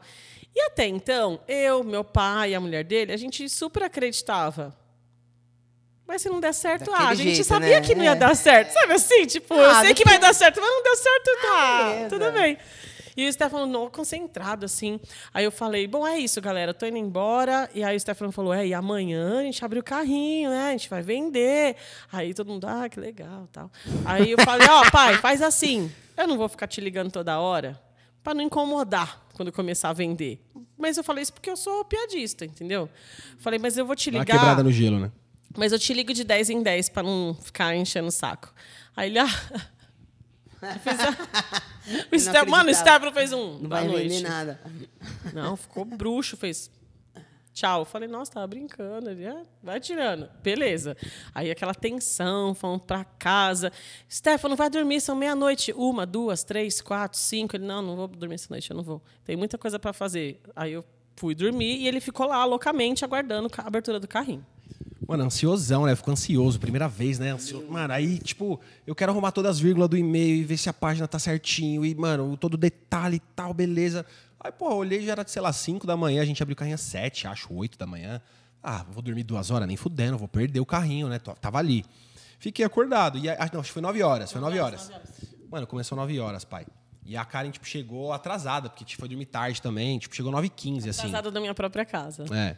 E 0.56 0.62
até 0.62 0.88
então, 0.88 1.42
eu, 1.50 1.84
meu 1.84 2.06
pai 2.06 2.56
a 2.56 2.62
mulher 2.62 2.86
dele, 2.86 3.12
a 3.12 3.18
gente 3.18 3.50
super 3.50 3.84
acreditava. 3.84 4.74
Mas 6.08 6.22
se 6.22 6.30
não 6.30 6.40
der 6.40 6.54
certo, 6.54 6.90
ah, 6.94 7.10
a 7.10 7.14
gente 7.16 7.36
jeito, 7.36 7.48
sabia 7.48 7.80
né? 7.80 7.82
que 7.82 7.94
não 7.94 8.04
ia 8.04 8.12
É. 8.12 8.16
dar 8.16 8.34
certo. 8.36 8.72
Sabe 8.72 8.94
assim? 8.94 9.26
Tipo, 9.26 9.54
Ah, 9.56 9.58
eu 9.58 9.76
sei 9.86 9.94
que 9.94 10.04
depois- 10.04 10.06
vai 10.06 10.20
dar 10.20 10.34
certo, 10.34 10.62
mas 10.62 10.70
não 10.70 10.84
deu 10.84 10.96
certo, 10.96 11.30
tá. 11.42 11.84
beleza. 11.90 12.10
Tudo 12.10 12.32
bem. 12.32 12.58
E 13.18 13.28
o 13.28 13.34
Stefano 13.34 13.66
não 13.66 13.90
concentrado, 13.90 14.64
assim. 14.64 15.00
Aí 15.34 15.44
eu 15.44 15.52
falei, 15.52 15.88
bom, 15.88 16.08
é 16.08 16.20
isso, 16.20 16.40
galera, 16.40 16.72
tô 16.72 16.86
indo 16.86 17.00
embora. 17.00 17.68
E 17.74 17.84
aí 17.84 17.98
o 17.98 18.00
Stefano 18.00 18.32
falou, 18.32 18.54
é, 18.54 18.68
e 18.68 18.74
amanhã 18.76 19.40
a 19.40 19.42
gente 19.42 19.66
abre 19.66 19.80
o 19.80 19.84
carrinho, 19.84 20.52
né? 20.52 20.68
A 20.70 20.72
gente 20.72 20.88
vai 20.88 21.02
vender. 21.02 21.76
Aí 22.12 22.32
todo 22.34 22.48
mundo, 22.48 22.66
ah, 22.68 22.88
que 22.88 23.00
legal, 23.00 23.50
tal. 23.52 23.72
Aí 24.06 24.32
eu 24.32 24.38
falei, 24.46 24.68
ó, 24.70 24.90
pai, 24.92 25.16
faz 25.16 25.42
assim. 25.42 25.92
Eu 26.16 26.28
não 26.28 26.38
vou 26.38 26.48
ficar 26.48 26.68
te 26.68 26.80
ligando 26.80 27.12
toda 27.12 27.40
hora 27.40 27.82
para 28.24 28.36
não 28.36 28.44
incomodar 28.44 29.26
quando 29.34 29.52
começar 29.52 29.90
a 29.90 29.94
vender. 29.94 30.40
Mas 30.78 30.96
eu 30.96 31.04
falei 31.04 31.24
isso 31.24 31.34
porque 31.34 31.50
eu 31.50 31.58
sou 31.58 31.84
piadista, 31.86 32.46
entendeu? 32.46 32.88
Falei, 33.40 33.58
mas 33.58 33.76
eu 33.78 33.86
vou 33.86 33.96
te 33.96 34.12
Dá 34.12 34.18
uma 34.20 34.24
ligar. 34.24 34.38
quebrada 34.38 34.62
no 34.64 34.72
gelo, 34.72 35.00
né? 35.00 35.12
Mas 35.58 35.72
eu 35.72 35.80
te 35.80 35.94
ligo 35.94 36.14
de 36.14 36.24
10 36.24 36.50
em 36.52 36.62
10 36.62 36.90
para 36.90 37.04
não 37.04 37.36
ficar 37.42 37.76
enchendo 37.76 38.08
o 38.08 38.12
saco. 38.12 38.54
Aí 38.96 39.10
ele. 39.10 39.20
Ah, 39.20 39.28
o 42.12 42.18
Ste- 42.20 42.46
Mano, 42.46 42.72
o. 42.72 42.76
Stefano 42.76 43.12
fez 43.12 43.34
um. 43.34 43.60
Não 43.60 43.70
vai 43.70 43.88
noite. 43.88 44.22
nada. 44.24 44.60
Não, 45.34 45.56
ficou 45.58 45.84
bruxo, 45.86 46.38
fez. 46.38 46.70
Tchau. 47.54 47.82
Eu 47.82 47.86
falei, 47.86 48.08
nossa, 48.08 48.34
tava 48.34 48.46
brincando. 48.46 49.10
Ele, 49.10 49.24
"É, 49.24 49.42
vai 49.64 49.80
tirando. 49.80 50.30
Beleza. 50.44 50.96
Aí 51.34 51.50
aquela 51.50 51.74
tensão, 51.74 52.54
fomos 52.54 52.84
pra 52.86 53.04
casa. 53.04 53.72
Stefano, 54.12 54.56
vai 54.56 54.70
dormir, 54.70 55.02
são 55.02 55.16
meia-noite. 55.16 55.74
Uma, 55.76 56.06
duas, 56.06 56.44
três, 56.44 56.82
quatro, 56.82 57.18
cinco. 57.18 57.56
Ele, 57.56 57.66
não, 57.66 57.82
não 57.82 57.96
vou 57.96 58.08
dormir 58.08 58.36
essa 58.36 58.48
noite, 58.52 58.70
eu 58.70 58.78
não 58.78 58.84
vou. 58.84 59.02
Tem 59.26 59.36
muita 59.36 59.58
coisa 59.58 59.80
pra 59.80 59.92
fazer. 59.92 60.40
Aí 60.56 60.74
eu 60.74 60.86
fui 61.16 61.34
dormir 61.34 61.78
e 61.78 61.88
ele 61.88 62.00
ficou 62.00 62.28
lá 62.28 62.46
loucamente 62.46 63.04
aguardando 63.04 63.50
a 63.58 63.68
abertura 63.68 64.00
do 64.00 64.08
carrinho. 64.08 64.46
Mano, 65.08 65.24
ansiosão, 65.24 65.86
né? 65.86 65.96
Ficou 65.96 66.12
ansioso, 66.12 66.60
primeira 66.60 66.88
vez, 66.88 67.18
né? 67.18 67.32
Ansio... 67.32 67.66
Mano, 67.70 67.94
aí, 67.94 68.20
tipo, 68.20 68.60
eu 68.86 68.94
quero 68.94 69.12
arrumar 69.12 69.32
todas 69.32 69.52
as 69.52 69.60
vírgulas 69.60 69.90
do 69.90 69.98
e-mail 69.98 70.36
e 70.36 70.44
ver 70.44 70.58
se 70.58 70.68
a 70.68 70.74
página 70.74 71.08
tá 71.08 71.18
certinho. 71.18 71.86
E, 71.86 71.96
mano, 71.96 72.36
todo 72.36 72.58
detalhe 72.58 73.16
e 73.16 73.22
tal, 73.34 73.54
beleza. 73.54 74.06
Aí, 74.38 74.52
pô, 74.52 74.70
eu 74.70 74.76
olhei, 74.76 75.02
já 75.06 75.14
era, 75.14 75.26
sei 75.26 75.42
lá, 75.42 75.54
5 75.54 75.88
da 75.88 75.96
manhã, 75.96 76.22
a 76.22 76.26
gente 76.26 76.44
abriu 76.44 76.54
o 76.54 76.58
carrinho 76.58 76.76
às 76.76 76.82
7, 76.82 77.26
acho, 77.26 77.54
8 77.54 77.78
da 77.78 77.88
manhã. 77.88 78.22
Ah, 78.62 78.86
vou 78.92 79.02
dormir 79.02 79.24
duas 79.24 79.50
horas, 79.50 79.66
nem 79.66 79.78
fudendo, 79.78 80.18
vou 80.18 80.28
perder 80.28 80.60
o 80.60 80.66
carrinho, 80.66 81.08
né? 81.08 81.20
Tava 81.20 81.58
ali. 81.58 81.86
Fiquei 82.38 82.66
acordado. 82.66 83.18
E 83.18 83.30
aí, 83.30 83.38
ah, 83.40 83.50
não, 83.54 83.62
acho 83.62 83.70
que 83.70 83.74
foi 83.74 83.82
9 83.82 84.04
horas, 84.04 84.32
foi 84.32 84.42
9 84.42 84.60
horas. 84.60 84.92
Mano, 85.50 85.66
começou 85.66 85.98
9 85.98 86.20
horas, 86.20 86.44
pai. 86.44 86.66
E 87.06 87.16
a 87.16 87.24
Karen, 87.24 87.50
tipo, 87.50 87.66
chegou 87.66 88.12
atrasada, 88.12 88.70
porque 88.70 88.84
tipo, 88.84 89.00
foi 89.00 89.08
dormir 89.08 89.28
tarde 89.28 89.62
também. 89.62 89.98
Tipo, 89.98 90.14
chegou 90.14 90.30
9h15, 90.34 90.90
assim. 90.90 91.04
Casada 91.04 91.32
da 91.32 91.40
minha 91.40 91.56
própria 91.56 91.86
casa. 91.86 92.26
É. 92.36 92.58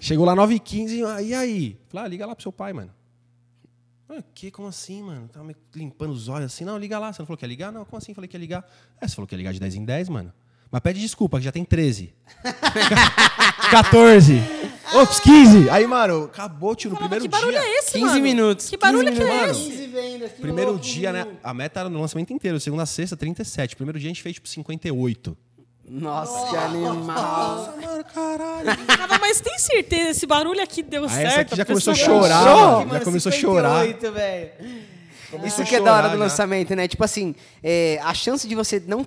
Chegou 0.00 0.24
lá 0.24 0.34
9h15, 0.34 1.04
ah, 1.06 1.22
e 1.22 1.32
aí? 1.34 1.78
Falei, 1.88 2.04
ah, 2.06 2.08
liga 2.08 2.26
lá 2.26 2.34
pro 2.34 2.42
seu 2.42 2.52
pai, 2.52 2.72
mano. 2.72 2.90
Ah, 4.08 4.22
que? 4.34 4.50
Como 4.50 4.68
assim, 4.68 5.02
mano? 5.02 5.28
Tava 5.28 5.44
me 5.46 5.56
limpando 5.74 6.10
os 6.12 6.28
olhos 6.28 6.46
assim. 6.52 6.64
Não, 6.64 6.76
liga 6.78 6.98
lá. 6.98 7.12
Você 7.12 7.22
não 7.22 7.26
falou 7.26 7.38
que 7.38 7.44
ia 7.44 7.48
ligar? 7.48 7.72
Não, 7.72 7.84
como 7.84 7.96
assim? 7.98 8.12
Falei 8.14 8.28
que 8.28 8.36
ia 8.36 8.40
ligar. 8.40 8.68
É, 9.00 9.08
você 9.08 9.14
falou 9.14 9.26
que 9.26 9.34
ia 9.34 9.38
ligar 9.38 9.52
de 9.52 9.60
10 9.60 9.74
em 9.76 9.84
10, 9.84 10.08
mano. 10.08 10.32
Mas 10.70 10.80
pede 10.82 11.00
desculpa, 11.00 11.38
que 11.38 11.44
já 11.44 11.52
tem 11.52 11.64
13. 11.64 12.12
14. 13.70 14.34
Ops, 14.94 15.20
15. 15.20 15.70
Aí, 15.70 15.86
mano, 15.86 16.24
acabou, 16.24 16.74
tio, 16.76 16.90
no 16.90 16.96
Falava, 16.96 17.14
primeiro 17.16 17.24
que 17.24 17.40
barulho 17.40 17.58
dia. 17.58 17.60
é 17.68 17.78
esse, 17.78 17.92
15 17.92 18.04
mano? 18.06 18.20
minutos, 18.20 18.68
Que 18.70 18.76
barulho 18.76 19.08
15 19.08 19.16
que 19.16 19.22
é 19.22 19.34
minutos. 19.40 19.58
esse? 19.60 19.70
15 19.70 19.86
vendas. 19.86 20.32
que 20.32 20.40
Primeiro 20.40 20.70
louco, 20.72 20.84
dia, 20.84 21.12
né? 21.12 21.26
A 21.42 21.54
meta 21.54 21.80
era 21.80 21.88
no 21.88 22.00
lançamento 22.00 22.32
inteiro. 22.32 22.60
Segunda 22.60 22.82
a 22.82 22.86
sexta, 22.86 23.16
37. 23.16 23.76
Primeiro 23.76 23.98
dia 23.98 24.08
a 24.08 24.10
gente 24.12 24.22
fez, 24.22 24.34
tipo, 24.34 24.48
58. 24.48 25.36
Nossa, 25.88 26.50
que 26.50 26.56
animal. 26.56 26.96
Nossa, 27.04 27.76
mano, 27.76 28.04
caralho. 28.04 28.86
Tava, 28.86 29.18
mas 29.18 29.40
tem 29.40 29.58
certeza, 29.58 30.10
esse 30.10 30.26
barulho 30.26 30.62
aqui 30.62 30.82
deu 30.82 31.04
Aí 31.04 31.10
certo? 31.10 31.26
essa 31.26 31.40
aqui 31.42 31.56
já 31.56 31.64
começou 31.64 31.92
a 31.92 31.96
chorar, 31.96 32.44
mano. 32.44 32.92
Já 32.92 33.00
começou 33.00 33.30
a 33.30 33.32
chorar. 33.32 33.84
58, 33.84 34.12
velho. 34.12 34.50
Isso 35.44 35.64
que 35.64 35.74
é 35.74 35.80
da 35.80 35.94
hora 35.94 36.08
do 36.08 36.16
já. 36.16 36.24
lançamento, 36.24 36.74
né? 36.74 36.86
Tipo 36.86 37.04
assim, 37.04 37.34
é, 37.62 37.98
a 38.02 38.14
chance 38.14 38.46
de 38.46 38.54
você 38.54 38.82
não. 38.86 39.06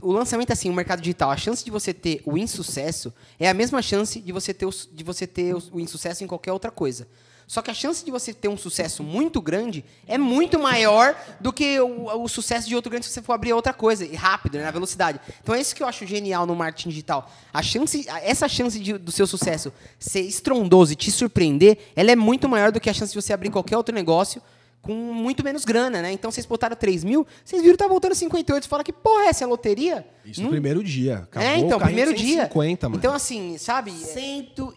O 0.00 0.12
lançamento, 0.12 0.52
assim, 0.52 0.70
o 0.70 0.72
mercado 0.72 1.00
digital, 1.00 1.30
a 1.30 1.36
chance 1.36 1.64
de 1.64 1.70
você 1.70 1.92
ter 1.92 2.22
o 2.24 2.38
insucesso 2.38 3.12
é 3.38 3.48
a 3.48 3.54
mesma 3.54 3.82
chance 3.82 4.20
de 4.20 4.32
você 4.32 4.54
ter 4.54 4.66
o, 4.66 4.70
de 4.92 5.04
você 5.04 5.26
ter 5.26 5.54
o, 5.54 5.62
o 5.72 5.80
insucesso 5.80 6.24
em 6.24 6.26
qualquer 6.26 6.52
outra 6.52 6.70
coisa. 6.70 7.06
Só 7.48 7.62
que 7.62 7.70
a 7.70 7.74
chance 7.74 8.04
de 8.04 8.10
você 8.10 8.34
ter 8.34 8.46
um 8.46 8.58
sucesso 8.58 9.02
muito 9.02 9.40
grande 9.40 9.82
é 10.06 10.18
muito 10.18 10.58
maior 10.58 11.16
do 11.40 11.50
que 11.50 11.80
o, 11.80 12.22
o 12.22 12.28
sucesso 12.28 12.68
de 12.68 12.76
outro 12.76 12.90
grande 12.90 13.06
se 13.06 13.12
você 13.12 13.22
for 13.22 13.32
abrir 13.32 13.54
outra 13.54 13.72
coisa, 13.72 14.04
e 14.04 14.14
rápido, 14.14 14.58
né, 14.58 14.64
na 14.64 14.70
velocidade. 14.70 15.18
Então 15.42 15.54
é 15.54 15.60
isso 15.60 15.74
que 15.74 15.82
eu 15.82 15.86
acho 15.86 16.04
genial 16.06 16.44
no 16.44 16.54
marketing 16.54 16.90
digital. 16.90 17.28
A 17.50 17.62
chance, 17.62 18.06
essa 18.22 18.46
chance 18.48 18.78
de- 18.78 18.98
do 18.98 19.10
seu 19.10 19.26
sucesso 19.26 19.72
ser 19.98 20.20
estrondoso 20.20 20.92
e 20.92 20.96
te 20.96 21.10
surpreender, 21.10 21.78
ela 21.96 22.10
é 22.12 22.16
muito 22.16 22.46
maior 22.50 22.70
do 22.70 22.78
que 22.78 22.90
a 22.90 22.92
chance 22.92 23.14
de 23.14 23.20
você 23.22 23.32
abrir 23.32 23.48
qualquer 23.50 23.78
outro 23.78 23.94
negócio 23.94 24.42
com 24.88 24.94
muito 25.12 25.44
menos 25.44 25.64
grana, 25.66 26.00
né? 26.00 26.10
Então 26.12 26.30
vocês 26.30 26.46
botaram 26.46 26.74
3 26.74 27.04
mil, 27.04 27.26
vocês 27.44 27.60
viram 27.60 27.74
que 27.76 27.78
tá 27.82 27.86
voltando 27.86 28.14
58. 28.14 28.62
Você 28.64 28.68
fala 28.68 28.82
que 28.82 28.92
porra 28.92 29.24
é 29.24 29.26
essa? 29.28 29.44
É 29.44 29.46
loteria? 29.46 30.06
Isso 30.24 30.40
no 30.40 30.44
Não- 30.46 30.50
primeiro 30.52 30.82
dia. 30.82 31.18
Acabou 31.18 31.48
é, 31.48 31.58
então, 31.58 31.78
primeiro 31.78 32.14
de 32.14 32.24
dia. 32.24 32.42
150, 32.44 32.88
mano. 32.88 32.98
Então, 32.98 33.12
assim, 33.14 33.58
sabe? 33.58 33.92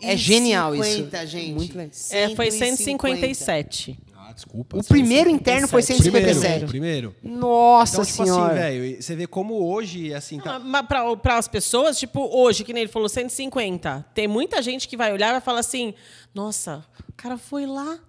É 0.02 0.14
É 0.14 0.18
genial 0.18 0.76
isso. 0.76 1.08
gente. 1.26 1.54
Muito 1.54 1.78
legal. 1.78 1.92
É, 2.12 2.36
foi 2.36 2.52
150. 2.52 3.16
157. 3.18 3.98
Ah, 4.18 4.34
desculpa. 4.34 4.78
O 4.78 4.84
primeiro 4.84 5.30
interno 5.30 5.68
foi 5.68 5.82
157. 5.82 6.34
157. 6.40 6.70
Primeiro. 6.70 7.16
Nossa 7.24 7.96
Então, 7.96 8.06
tipo 8.06 8.24
senhora. 8.24 8.54
assim, 8.54 8.62
velho, 8.80 9.02
você 9.02 9.16
vê 9.16 9.28
como 9.28 9.56
hoje, 9.66 10.14
assim, 10.14 10.40
tá... 10.40 10.60
Mas 10.60 10.86
para 10.88 11.38
as 11.38 11.48
pessoas, 11.48 11.98
tipo, 11.98 12.30
hoje, 12.34 12.64
que 12.64 12.72
nem 12.74 12.84
ele 12.84 12.92
falou, 12.92 13.10
150. 13.10 14.06
Tem 14.14 14.28
muita 14.28 14.62
gente 14.62 14.88
que 14.88 14.96
vai 14.96 15.12
olhar 15.12 15.30
e 15.30 15.32
vai 15.34 15.42
falar 15.42 15.60
assim: 15.60 15.94
nossa, 16.34 16.84
o 17.10 17.14
cara 17.14 17.38
foi 17.38 17.66
lá, 17.66 18.00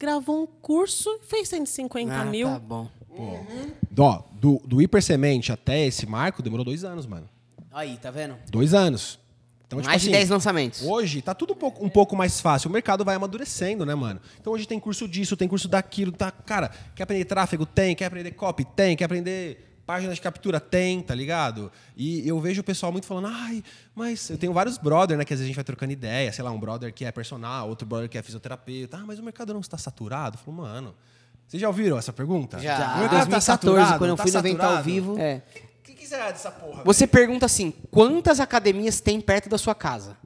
gravou 0.00 0.42
um 0.42 0.46
curso 0.46 1.10
e 1.22 1.26
fez 1.26 1.48
150 1.50 2.12
ah, 2.12 2.24
mil. 2.24 2.48
tá 2.48 2.58
bom. 2.58 2.88
Ó, 3.98 4.22
do, 4.32 4.62
do 4.64 4.80
hipersemente 4.80 5.52
até 5.52 5.86
esse 5.86 6.06
marco 6.06 6.42
demorou 6.42 6.64
dois 6.64 6.84
anos, 6.84 7.06
mano. 7.06 7.28
Aí, 7.70 7.98
tá 7.98 8.10
vendo? 8.10 8.34
Dois 8.50 8.72
anos. 8.72 9.20
Então, 9.66 9.78
tipo 9.78 9.88
Mais 9.88 10.02
de 10.02 10.08
assim, 10.08 10.16
10 10.16 10.30
lançamentos. 10.30 10.82
Hoje 10.82 11.22
tá 11.22 11.32
tudo 11.32 11.52
um 11.52 11.56
pouco, 11.56 11.84
um 11.84 11.88
pouco 11.88 12.16
mais 12.16 12.40
fácil. 12.40 12.68
O 12.68 12.72
mercado 12.72 13.04
vai 13.04 13.14
amadurecendo, 13.14 13.86
né, 13.86 13.94
mano? 13.94 14.20
Então 14.40 14.52
hoje 14.52 14.66
tem 14.66 14.80
curso 14.80 15.06
disso, 15.06 15.36
tem 15.36 15.46
curso 15.46 15.68
daquilo, 15.68 16.10
tá? 16.10 16.32
Cara, 16.32 16.72
quer 16.92 17.04
aprender 17.04 17.24
tráfego? 17.26 17.64
Tem. 17.64 17.94
Quer 17.94 18.06
aprender 18.06 18.32
copy? 18.32 18.64
Tem. 18.64 18.96
Quer 18.96 19.04
aprender 19.04 19.69
página 19.90 20.14
de 20.14 20.20
captura? 20.20 20.60
Tem, 20.60 21.02
tá 21.02 21.14
ligado? 21.14 21.70
E 21.96 22.26
eu 22.28 22.38
vejo 22.40 22.60
o 22.60 22.64
pessoal 22.64 22.92
muito 22.92 23.06
falando, 23.06 23.26
ai, 23.28 23.62
mas 23.94 24.30
eu 24.30 24.38
tenho 24.38 24.52
vários 24.52 24.78
brother, 24.78 25.18
né? 25.18 25.24
Que 25.24 25.34
às 25.34 25.38
vezes 25.40 25.46
a 25.46 25.48
gente 25.48 25.56
vai 25.56 25.64
trocando 25.64 25.92
ideia, 25.92 26.32
sei 26.32 26.44
lá, 26.44 26.50
um 26.52 26.60
brother 26.60 26.92
que 26.92 27.04
é 27.04 27.10
personal, 27.10 27.68
outro 27.68 27.86
brother 27.86 28.08
que 28.08 28.16
é 28.16 28.22
fisioterapeuta. 28.22 28.98
Ah, 28.98 29.04
mas 29.04 29.18
o 29.18 29.22
mercado 29.22 29.52
não 29.52 29.60
está 29.60 29.76
saturado? 29.76 30.36
Eu 30.38 30.44
falo, 30.44 30.56
mano. 30.58 30.94
Vocês 31.48 31.60
já 31.60 31.66
ouviram 31.66 31.98
essa 31.98 32.12
pergunta? 32.12 32.60
Já. 32.60 32.94
O 32.94 32.98
Em 32.98 33.00
mercado 33.00 33.10
tá 33.10 33.24
2014, 33.24 33.44
saturado? 33.44 33.98
quando 33.98 34.10
eu 34.10 34.16
Tá 34.16 34.22
fui 34.22 34.30
no 34.32 34.38
evento 34.38 34.62
ao 34.62 34.82
vivo. 34.84 35.18
É. 35.18 35.42
O 35.80 35.82
que, 35.82 35.94
que 35.94 36.06
será 36.06 36.30
dessa 36.30 36.50
porra? 36.52 36.84
Você 36.84 37.06
pergunta 37.08 37.46
assim: 37.46 37.72
quantas 37.90 38.38
academias 38.38 39.00
tem 39.00 39.20
perto 39.20 39.48
da 39.48 39.58
sua 39.58 39.74
casa? 39.74 40.16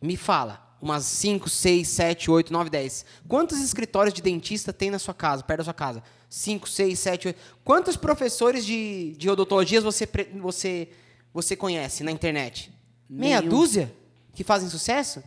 Me 0.00 0.16
fala. 0.16 0.68
Umas 0.80 1.04
5, 1.04 1.48
6, 1.48 1.88
7, 1.88 2.30
8, 2.30 2.52
9, 2.52 2.70
10. 2.70 3.04
Quantos 3.28 3.58
escritórios 3.60 4.14
de 4.14 4.22
dentista 4.22 4.72
tem 4.72 4.90
na 4.90 4.98
sua 5.00 5.12
casa, 5.12 5.42
perto 5.42 5.58
da 5.58 5.64
sua 5.64 5.74
casa? 5.74 6.02
5, 6.30 6.68
6, 6.68 6.98
7, 6.98 7.26
8. 7.28 7.38
Quantos 7.64 7.96
professores 7.96 8.64
de, 8.64 9.12
de 9.18 9.28
odontologias 9.28 9.82
você, 9.82 10.08
você, 10.40 10.88
você 11.34 11.56
conhece 11.56 12.04
na 12.04 12.12
internet? 12.12 12.72
Meia 13.08 13.40
Nenhum. 13.40 13.50
dúzia 13.50 13.92
que 14.32 14.44
fazem 14.44 14.68
sucesso? 14.70 15.22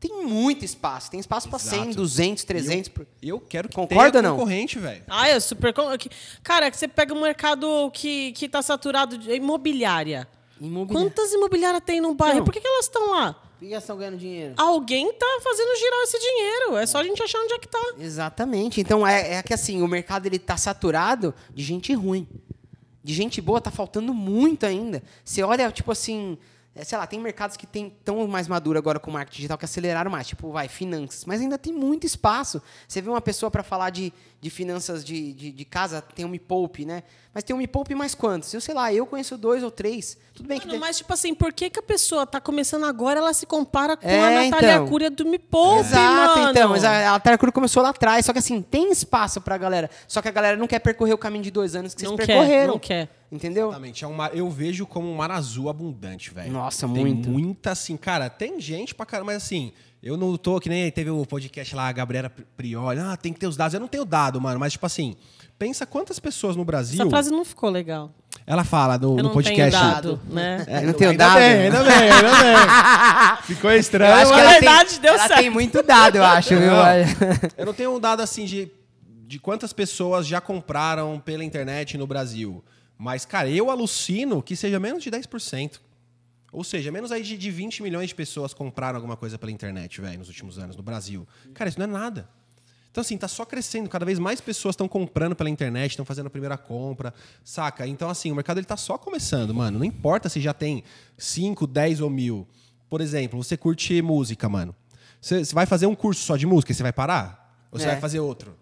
Tem 0.00 0.24
muito 0.24 0.64
espaço. 0.64 1.10
Tem 1.10 1.20
espaço 1.20 1.48
para 1.48 1.58
100, 1.58 1.78
Exato. 1.80 1.96
200, 1.96 2.44
300. 2.44 2.88
por- 2.88 3.06
Eu 3.22 3.38
quero 3.38 3.68
que 3.68 3.74
Concorda 3.74 4.20
tenha 4.20 4.32
concorrente, 4.32 4.78
velho. 4.78 5.02
Ah, 5.08 5.28
é 5.28 5.38
super. 5.40 5.74
Cara, 6.42 6.70
que 6.70 6.76
você 6.76 6.88
pega 6.88 7.12
um 7.14 7.20
mercado 7.20 7.90
que, 7.92 8.32
que 8.32 8.48
tá 8.48 8.62
saturado 8.62 9.16
de 9.18 9.30
imobiliária. 9.34 10.26
Imobiliária. 10.60 11.10
Quantas 11.10 11.32
imobiliárias 11.32 11.82
tem 11.84 12.00
no 12.00 12.14
bairro? 12.14 12.38
Não. 12.38 12.44
Por 12.44 12.52
que, 12.52 12.60
que 12.60 12.66
elas 12.66 12.86
estão 12.86 13.10
lá? 13.10 13.42
Por 13.58 13.66
que 13.66 13.72
elas 13.72 13.84
estão 13.84 13.96
ganhando 13.96 14.18
dinheiro? 14.18 14.54
Alguém 14.56 15.12
tá 15.14 15.40
fazendo 15.42 15.76
girar 15.76 16.02
esse 16.02 16.18
dinheiro. 16.18 16.76
É 16.76 16.86
só 16.86 16.98
a 16.98 17.04
gente 17.04 17.22
achar 17.22 17.38
onde 17.40 17.54
é 17.54 17.58
que 17.58 17.68
tá. 17.68 17.94
Exatamente. 17.98 18.80
Então 18.80 19.06
é, 19.06 19.34
é 19.34 19.42
que 19.42 19.54
assim, 19.54 19.82
o 19.82 19.88
mercado 19.88 20.26
ele 20.26 20.38
tá 20.38 20.56
saturado 20.56 21.34
de 21.54 21.62
gente 21.62 21.94
ruim. 21.94 22.28
De 23.02 23.14
gente 23.14 23.40
boa 23.40 23.60
tá 23.60 23.70
faltando 23.70 24.12
muito 24.12 24.66
ainda. 24.66 25.02
Você 25.24 25.42
olha, 25.42 25.70
tipo 25.70 25.90
assim, 25.90 26.36
é, 26.76 26.84
sei 26.84 26.98
lá, 26.98 27.06
tem 27.06 27.18
mercados 27.18 27.56
que 27.56 27.66
tem 27.66 27.90
tão 28.04 28.26
mais 28.28 28.46
maduro 28.46 28.78
agora 28.78 29.00
com 29.00 29.10
o 29.10 29.14
marketing 29.14 29.36
digital 29.38 29.56
que 29.58 29.64
aceleraram 29.64 30.10
mais, 30.10 30.26
tipo, 30.26 30.52
vai, 30.52 30.68
finanças, 30.68 31.24
mas 31.24 31.40
ainda 31.40 31.56
tem 31.56 31.72
muito 31.72 32.04
espaço. 32.06 32.60
Você 32.86 33.00
vê 33.00 33.08
uma 33.08 33.20
pessoa 33.20 33.50
para 33.50 33.62
falar 33.62 33.90
de, 33.90 34.12
de 34.40 34.50
finanças 34.50 35.04
de, 35.04 35.32
de, 35.32 35.50
de 35.50 35.64
casa, 35.64 36.02
tem 36.02 36.24
um 36.24 36.28
Me 36.28 36.38
Poupe, 36.38 36.84
né? 36.84 37.02
Mas 37.34 37.42
tem 37.44 37.54
um 37.54 37.58
Me 37.58 37.66
Poupe 37.66 37.94
mais 37.94 38.14
quantos? 38.14 38.52
Eu 38.54 38.60
sei 38.60 38.74
lá, 38.74 38.92
eu 38.92 39.06
conheço 39.06 39.36
dois 39.36 39.62
ou 39.62 39.70
três. 39.70 40.16
Tudo 40.34 40.46
bem 40.48 40.58
que 40.58 40.66
Mano, 40.66 40.78
tem- 40.78 40.80
mas, 40.88 40.98
tipo 40.98 41.12
assim, 41.12 41.34
por 41.34 41.52
que, 41.52 41.68
que 41.70 41.78
a 41.78 41.82
pessoa 41.82 42.26
tá 42.26 42.40
começando 42.40 42.84
agora, 42.84 43.20
ela 43.20 43.32
se 43.32 43.46
compara 43.46 43.96
com 43.96 44.06
É, 44.08 44.18
a 44.20 44.44
Natália 44.50 44.74
então. 44.74 44.88
Cúria 44.88 45.10
do 45.10 45.24
Me 45.26 45.38
Poupe, 45.38 45.80
Exato, 45.80 46.38
mano? 46.38 46.50
então. 46.50 46.68
Mas 46.70 46.84
a, 46.84 47.14
a 47.14 47.20
Terra 47.20 47.38
Cruz 47.38 47.52
começou 47.54 47.82
lá 47.82 47.90
atrás. 47.90 48.24
Só 48.26 48.32
que 48.32 48.38
assim, 48.38 48.60
tem 48.62 48.90
espaço 48.90 49.40
pra 49.40 49.56
galera. 49.58 49.90
Só 50.06 50.20
que 50.22 50.28
a 50.28 50.32
galera 50.32 50.56
não 50.56 50.66
quer 50.66 50.78
percorrer 50.78 51.12
o 51.14 51.18
caminho 51.18 51.42
de 51.44 51.50
dois 51.50 51.74
anos 51.74 51.94
que 51.94 52.00
vocês 52.00 52.10
Não 52.10 52.16
quer, 52.18 52.26
percorreram. 52.26 52.72
não 52.74 52.78
quer. 52.78 53.08
Entendeu? 53.30 53.66
Exatamente. 53.68 54.04
É 54.04 54.08
um 54.08 54.14
mar- 54.14 54.30
eu 54.34 54.48
vejo 54.48 54.86
como 54.86 55.10
um 55.10 55.16
mar 55.16 55.30
azul 55.30 55.68
abundante, 55.68 56.32
velho. 56.32 56.52
Nossa, 56.52 56.86
tem 56.88 57.04
muito. 57.04 57.28
muita, 57.28 57.72
assim, 57.72 57.96
cara, 57.96 58.30
tem 58.30 58.60
gente 58.60 58.94
pra 58.94 59.04
caramba, 59.04 59.32
mas 59.32 59.42
assim, 59.42 59.72
eu 60.02 60.16
não 60.16 60.36
tô, 60.36 60.60
que 60.60 60.68
nem 60.68 60.88
teve 60.92 61.10
o 61.10 61.26
podcast 61.26 61.74
lá, 61.74 61.88
a 61.88 61.92
Gabriela 61.92 62.30
Prioli, 62.56 63.00
ah, 63.00 63.16
tem 63.16 63.32
que 63.32 63.40
ter 63.40 63.46
os 63.48 63.56
dados. 63.56 63.74
Eu 63.74 63.80
não 63.80 63.88
tenho 63.88 64.04
dado, 64.04 64.40
mano, 64.40 64.60
mas 64.60 64.72
tipo 64.74 64.86
assim, 64.86 65.16
pensa 65.58 65.84
quantas 65.84 66.20
pessoas 66.20 66.54
no 66.54 66.64
Brasil. 66.64 67.00
Essa 67.00 67.10
frase 67.10 67.30
não 67.32 67.44
ficou 67.44 67.68
legal. 67.68 68.12
Ela 68.46 68.62
fala 68.62 68.96
no, 68.96 69.12
Eu 69.14 69.16
no 69.16 69.22
não 69.24 69.32
podcast. 69.32 69.76
tenho 69.76 69.92
dado, 69.94 70.20
né? 70.30 70.64
É, 70.68 70.80
não 70.82 70.92
tenho 70.92 71.10
ainda 71.10 71.24
dado. 71.26 71.38
Bem, 71.38 71.52
ainda 71.62 71.82
bem, 71.82 71.92
ainda 72.12 72.30
bem. 72.30 73.42
Ficou 73.56 73.70
Eu 73.72 73.80
estranho. 73.80 74.14
acho 74.14 74.30
que 74.30 74.36
Na 74.36 74.42
ela 74.42 74.50
verdade, 74.52 74.90
tem, 74.90 75.00
deu 75.00 75.14
ela 75.14 75.26
certo. 75.26 75.40
tem 75.40 75.50
muito 75.50 75.82
dado, 75.82 76.16
eu 76.16 76.22
acho, 76.24 76.50
viu? 76.50 76.60
Não. 76.70 76.76
Eu 77.56 77.66
não 77.66 77.74
tenho 77.74 77.96
um 77.96 77.98
dado 77.98 78.20
assim 78.22 78.44
de, 78.44 78.70
de 79.26 79.38
quantas 79.40 79.72
pessoas 79.72 80.26
já 80.28 80.40
compraram 80.40 81.18
pela 81.18 81.42
internet 81.42 81.98
no 81.98 82.06
Brasil. 82.06 82.62
Mas, 82.98 83.24
cara, 83.24 83.48
eu 83.50 83.70
alucino 83.70 84.42
que 84.42 84.56
seja 84.56 84.80
menos 84.80 85.02
de 85.02 85.10
10%. 85.10 85.80
Ou 86.52 86.64
seja, 86.64 86.90
menos 86.90 87.12
aí 87.12 87.22
de, 87.22 87.36
de 87.36 87.50
20 87.50 87.82
milhões 87.82 88.08
de 88.08 88.14
pessoas 88.14 88.54
compraram 88.54 88.96
alguma 88.96 89.16
coisa 89.16 89.36
pela 89.38 89.52
internet, 89.52 90.00
velho, 90.00 90.18
nos 90.18 90.28
últimos 90.28 90.58
anos, 90.58 90.76
no 90.76 90.82
Brasil. 90.82 91.26
Cara, 91.52 91.68
isso 91.68 91.78
não 91.78 91.84
é 91.84 91.88
nada. 91.88 92.28
Então, 92.90 93.02
assim, 93.02 93.18
tá 93.18 93.28
só 93.28 93.44
crescendo. 93.44 93.90
Cada 93.90 94.06
vez 94.06 94.18
mais 94.18 94.40
pessoas 94.40 94.72
estão 94.72 94.88
comprando 94.88 95.36
pela 95.36 95.50
internet, 95.50 95.90
estão 95.90 96.04
fazendo 96.06 96.28
a 96.28 96.30
primeira 96.30 96.56
compra, 96.56 97.12
saca? 97.44 97.86
Então, 97.86 98.08
assim, 98.08 98.32
o 98.32 98.34
mercado 98.34 98.56
ele 98.58 98.64
tá 98.64 98.76
só 98.78 98.96
começando, 98.96 99.52
mano. 99.52 99.78
Não 99.78 99.84
importa 99.84 100.30
se 100.30 100.40
já 100.40 100.54
tem 100.54 100.82
5, 101.18 101.66
10 101.66 102.00
ou 102.00 102.08
mil. 102.08 102.48
Por 102.88 103.02
exemplo, 103.02 103.42
você 103.42 103.54
curte 103.54 104.00
música, 104.00 104.48
mano. 104.48 104.74
Você 105.20 105.42
vai 105.52 105.66
fazer 105.66 105.84
um 105.86 105.94
curso 105.94 106.22
só 106.22 106.36
de 106.38 106.46
música 106.46 106.72
e 106.72 106.74
você 106.74 106.82
vai 106.82 106.92
parar? 106.92 107.68
Ou 107.70 107.78
você 107.78 107.84
É. 107.84 107.90
vai 107.90 108.00
fazer 108.00 108.20
outro? 108.20 108.56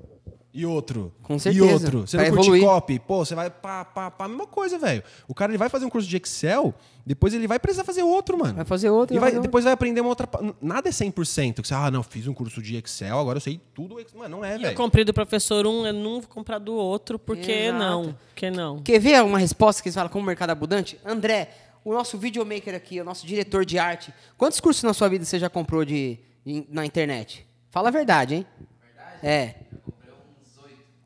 E 0.56 0.64
outro? 0.64 1.12
Com 1.20 1.34
E 1.34 1.40
certeza. 1.40 1.64
outro? 1.72 2.00
Você 2.06 2.16
Pra 2.16 2.30
não 2.30 2.36
curte 2.36 2.60
copy? 2.60 2.98
Pô, 3.00 3.24
você 3.24 3.34
vai 3.34 3.50
pá, 3.50 3.84
pá, 3.84 4.08
pá. 4.08 4.28
Mesma 4.28 4.46
coisa, 4.46 4.78
velho. 4.78 5.02
O 5.26 5.34
cara 5.34 5.50
ele 5.50 5.58
vai 5.58 5.68
fazer 5.68 5.84
um 5.84 5.90
curso 5.90 6.08
de 6.08 6.16
Excel, 6.16 6.72
depois 7.04 7.34
ele 7.34 7.48
vai 7.48 7.58
precisar 7.58 7.82
fazer 7.82 8.04
outro, 8.04 8.38
mano. 8.38 8.54
Vai 8.54 8.64
fazer 8.64 8.88
outro, 8.88 9.16
E 9.16 9.18
vai 9.18 9.30
vai- 9.30 9.36
outro. 9.38 9.48
depois 9.48 9.64
vai 9.64 9.72
aprender 9.72 10.00
uma 10.00 10.10
outra. 10.10 10.28
Nada 10.62 10.88
é 10.88 10.92
100%. 10.92 11.60
Que 11.60 11.66
você, 11.66 11.74
ah, 11.74 11.90
não, 11.90 12.04
fiz 12.04 12.28
um 12.28 12.32
curso 12.32 12.62
de 12.62 12.76
Excel, 12.76 13.18
agora 13.18 13.38
eu 13.38 13.40
sei 13.40 13.60
tudo. 13.74 13.96
Mano, 14.14 14.36
não 14.36 14.44
é, 14.44 14.54
Eu 14.54 14.60
velho. 14.60 14.76
comprei 14.76 15.04
do 15.04 15.12
professor 15.12 15.66
um, 15.66 15.84
eu 15.84 15.92
não 15.92 16.20
vou 16.20 16.28
comprar 16.30 16.60
do 16.60 16.72
outro, 16.74 17.18
porque 17.18 17.50
Exato. 17.50 17.78
não? 17.80 18.16
Porque 18.28 18.48
não? 18.48 18.78
Quer 18.80 19.00
ver 19.00 19.24
uma 19.24 19.38
resposta 19.40 19.82
que 19.82 19.88
eles 19.88 19.96
falam 19.96 20.08
como 20.08 20.24
mercado 20.24 20.50
abundante? 20.50 21.00
André, 21.04 21.48
o 21.84 21.92
nosso 21.92 22.16
videomaker 22.16 22.76
aqui, 22.76 23.00
o 23.00 23.04
nosso 23.04 23.26
diretor 23.26 23.64
de 23.64 23.76
arte. 23.76 24.14
Quantos 24.38 24.60
cursos 24.60 24.84
na 24.84 24.94
sua 24.94 25.08
vida 25.08 25.24
você 25.24 25.36
já 25.36 25.50
comprou 25.50 25.84
de, 25.84 26.16
de- 26.46 26.64
na 26.70 26.86
internet? 26.86 27.44
Fala 27.72 27.88
a 27.88 27.90
verdade, 27.90 28.36
hein? 28.36 28.46
Verdade? 28.80 29.18
É. 29.26 29.54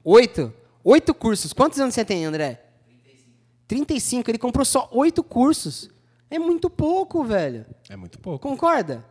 Eu 0.08 0.12
oito. 0.12 0.54
Oito? 0.82 1.12
Cursos. 1.12 1.52
Quantos 1.52 1.78
anos 1.78 1.94
você 1.94 2.02
tem, 2.04 2.24
André? 2.24 2.62
35. 2.86 3.28
35. 3.68 4.30
Ele 4.30 4.38
comprou 4.38 4.64
só 4.64 4.88
oito 4.92 5.22
cursos. 5.22 5.90
É 6.30 6.38
muito 6.38 6.70
pouco, 6.70 7.22
velho. 7.22 7.66
É 7.90 7.96
muito 7.96 8.18
pouco. 8.18 8.48
Concorda? 8.48 9.04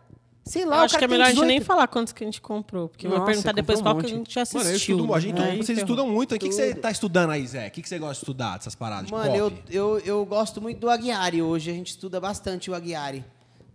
Sei 0.43 0.65
lá, 0.65 0.77
Eu 0.77 0.81
o 0.81 0.85
acho 0.85 0.93
cara 0.93 0.99
que 0.99 1.05
é 1.05 1.07
melhor 1.09 1.23
a 1.25 1.27
gente 1.27 1.35
18. 1.41 1.47
nem 1.49 1.61
falar 1.61 1.87
quantos 1.87 2.13
que 2.13 2.23
a 2.23 2.27
gente 2.27 2.39
comprou, 2.39 2.87
porque 2.87 3.05
vai 3.07 3.17
Nossa, 3.17 3.31
perguntar 3.31 3.51
depois 3.51 3.79
comprou 3.79 3.95
qual 3.95 3.99
um 3.99 4.07
que 4.07 4.13
a 4.13 4.17
gente 4.17 4.39
assistiu. 4.39 4.59
Mano, 4.59 4.71
eu 4.71 4.75
estudo, 4.77 5.13
a 5.13 5.19
gente, 5.19 5.41
Aí 5.41 5.57
vocês 5.57 5.67
ferrou. 5.67 5.81
estudam 5.81 6.07
muito. 6.09 6.33
O 6.35 6.39
que, 6.39 6.47
que 6.47 6.55
você 6.55 6.73
tá 6.73 6.89
estudando 6.89 7.31
aí, 7.31 7.45
Zé? 7.45 7.67
O 7.67 7.71
que, 7.71 7.81
que 7.81 7.89
você 7.89 7.99
gosta 7.99 8.13
de 8.13 8.19
estudar 8.19 8.57
dessas 8.57 8.73
paradas? 8.73 9.07
de 9.07 9.11
Mano, 9.11 9.35
eu, 9.35 9.53
eu, 9.69 9.99
eu 9.99 10.25
gosto 10.25 10.61
muito 10.61 10.79
do 10.79 10.89
Aguiari. 10.89 11.41
Hoje 11.41 11.69
a 11.69 11.73
gente 11.73 11.89
estuda 11.89 12.19
bastante 12.21 12.71
o 12.71 12.75
Aguiari. 12.75 13.23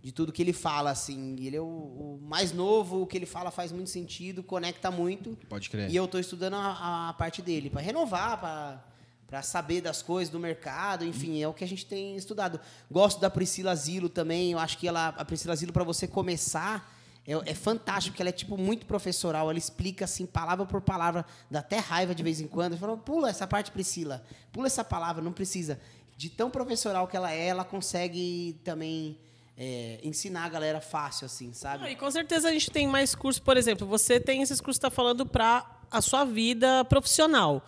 De 0.03 0.11
tudo 0.11 0.31
que 0.33 0.41
ele 0.41 0.53
fala, 0.53 0.91
assim. 0.91 1.37
Ele 1.39 1.55
é 1.55 1.61
o, 1.61 1.63
o 1.63 2.19
mais 2.21 2.51
novo, 2.51 3.01
o 3.01 3.07
que 3.07 3.17
ele 3.17 3.25
fala 3.25 3.49
faz 3.49 3.71
muito 3.71 3.89
sentido, 3.89 4.43
conecta 4.43 4.91
muito. 4.91 5.35
Pode 5.47 5.69
crer. 5.69 5.89
E 5.89 5.95
eu 5.95 6.07
tô 6.07 6.19
estudando 6.19 6.55
a, 6.55 7.09
a 7.09 7.13
parte 7.13 7.41
dele, 7.41 7.69
para 7.69 7.81
renovar, 7.81 8.39
para 8.39 8.93
para 9.33 9.41
saber 9.41 9.81
das 9.81 10.03
coisas 10.03 10.31
do 10.31 10.39
mercado, 10.39 11.03
enfim, 11.03 11.41
é 11.41 11.47
o 11.47 11.53
que 11.55 11.63
a 11.63 11.67
gente 11.67 11.87
tem 11.87 12.15
estudado. 12.15 12.59
Gosto 12.91 13.19
da 13.19 13.31
Priscila 13.31 13.75
Zilo 13.75 14.07
também, 14.07 14.51
eu 14.51 14.59
acho 14.59 14.77
que 14.77 14.87
ela, 14.87 15.07
a 15.07 15.25
Priscila 15.25 15.55
Zilo, 15.55 15.73
para 15.73 15.83
você 15.83 16.07
começar, 16.07 16.95
é, 17.25 17.31
é 17.49 17.53
fantástico, 17.55 18.13
porque 18.13 18.21
ela 18.21 18.29
é 18.29 18.33
tipo 18.33 18.55
muito 18.55 18.85
professoral, 18.85 19.49
ela 19.49 19.57
explica 19.57 20.05
assim, 20.05 20.27
palavra 20.27 20.67
por 20.67 20.81
palavra, 20.81 21.25
dá 21.49 21.61
até 21.61 21.79
raiva 21.79 22.13
de 22.13 22.21
vez 22.21 22.39
em 22.39 22.47
quando. 22.47 22.77
Fala, 22.77 22.95
pula 22.95 23.27
essa 23.27 23.47
parte, 23.47 23.71
Priscila, 23.71 24.23
pula 24.51 24.67
essa 24.67 24.83
palavra, 24.83 25.23
não 25.23 25.33
precisa. 25.33 25.79
De 26.15 26.29
tão 26.29 26.51
professoral 26.51 27.07
que 27.07 27.17
ela 27.17 27.31
é, 27.31 27.47
ela 27.47 27.65
consegue 27.65 28.61
também 28.63 29.17
é, 29.57 29.99
ensinar 30.03 30.45
a 30.45 30.49
galera 30.49 30.81
fácil, 30.81 31.25
assim, 31.25 31.53
sabe? 31.53 31.89
E 31.89 31.95
com 31.95 32.09
certeza 32.09 32.49
a 32.49 32.51
gente 32.51 32.71
tem 32.71 32.87
mais 32.87 33.13
cursos, 33.15 33.39
por 33.39 33.55
exemplo, 33.57 33.85
você 33.87 34.19
tem 34.19 34.41
esses 34.41 34.59
cursos 34.59 34.79
que 34.79 34.85
está 34.87 34.89
falando 34.95 35.25
para 35.25 35.65
a 35.91 36.01
sua 36.01 36.25
vida 36.25 36.83
profissional. 36.85 37.61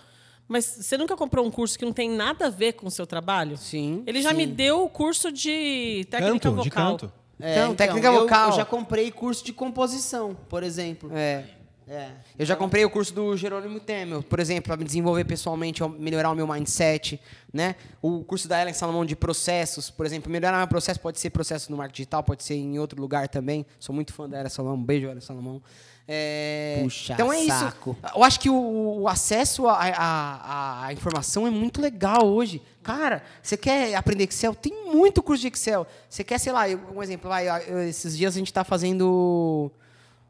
Mas 0.47 0.65
você 0.65 0.97
nunca 0.97 1.15
comprou 1.15 1.45
um 1.45 1.49
curso 1.51 1.77
que 1.77 1.85
não 1.85 1.93
tem 1.93 2.09
nada 2.09 2.45
a 2.47 2.49
ver 2.49 2.73
com 2.73 2.85
o 2.87 2.91
seu 2.91 3.07
trabalho? 3.07 3.57
Sim, 3.57 4.03
Ele 4.05 4.21
já 4.21 4.29
sim. 4.29 4.35
me 4.35 4.45
deu 4.45 4.83
o 4.83 4.89
curso 4.89 5.31
de 5.31 6.05
técnica 6.09 6.33
Canto, 6.33 6.49
vocal. 6.51 6.63
de 6.63 6.69
canto. 6.69 7.13
Então, 7.39 7.75
técnica 7.75 8.07
eu- 8.07 8.21
vocal. 8.21 8.49
Eu 8.51 8.55
já 8.55 8.63
comprei 8.65 9.11
curso 9.11 9.43
de 9.43 9.51
composição, 9.51 10.35
por 10.47 10.63
exemplo. 10.63 11.09
É. 11.13 11.45
É. 11.87 12.09
Eu 12.37 12.45
já 12.45 12.55
comprei 12.55 12.83
o 12.83 12.89
curso 12.89 13.13
do 13.13 13.37
Jerônimo 13.37 13.79
Temel, 13.79 14.23
por 14.23 14.39
exemplo, 14.39 14.63
para 14.63 14.77
me 14.77 14.83
desenvolver 14.83 15.23
pessoalmente, 15.23 15.83
melhorar 15.99 16.31
o 16.31 16.35
meu 16.35 16.47
mindset, 16.47 17.21
né? 17.53 17.75
O 18.01 18.23
curso 18.23 18.47
da 18.47 18.59
Ellen 18.59 18.73
Salomão 18.73 19.05
de 19.05 19.15
processos, 19.15 19.91
por 19.91 20.05
exemplo, 20.05 20.31
melhorar 20.31 20.57
meu 20.57 20.67
processo 20.67 20.99
pode 20.99 21.19
ser 21.19 21.29
processo 21.29 21.69
no 21.71 21.77
marketing 21.77 21.97
digital, 21.97 22.23
pode 22.23 22.43
ser 22.43 22.55
em 22.55 22.79
outro 22.79 22.99
lugar 22.99 23.27
também. 23.29 23.65
Sou 23.79 23.93
muito 23.93 24.13
fã 24.13 24.27
da 24.27 24.39
Ellen 24.39 24.49
Salomão, 24.49 24.77
um 24.77 24.83
beijo 24.83 25.07
Ellen 25.07 25.21
Salomão. 25.21 25.61
É, 26.07 26.81
Puxa 26.83 27.13
então 27.13 27.33
é 27.33 27.45
saco. 27.47 27.97
isso. 27.99 28.15
Eu 28.15 28.23
acho 28.23 28.39
que 28.39 28.49
o, 28.49 29.01
o 29.01 29.07
acesso 29.07 29.65
à 29.67 30.87
informação 30.91 31.47
é 31.47 31.49
muito 31.49 31.81
legal 31.81 32.25
hoje. 32.27 32.61
Cara, 32.83 33.23
você 33.41 33.57
quer 33.57 33.95
aprender 33.95 34.25
Excel? 34.25 34.53
Tem 34.53 34.91
muito 34.91 35.23
curso 35.23 35.41
de 35.41 35.47
Excel. 35.47 35.85
Você 36.09 36.23
quer, 36.23 36.39
sei 36.39 36.51
lá, 36.51 36.65
um 36.95 37.01
exemplo, 37.01 37.29
vai, 37.29 37.47
esses 37.87 38.17
dias 38.17 38.35
a 38.35 38.37
gente 38.39 38.47
está 38.47 38.63
fazendo 38.63 39.71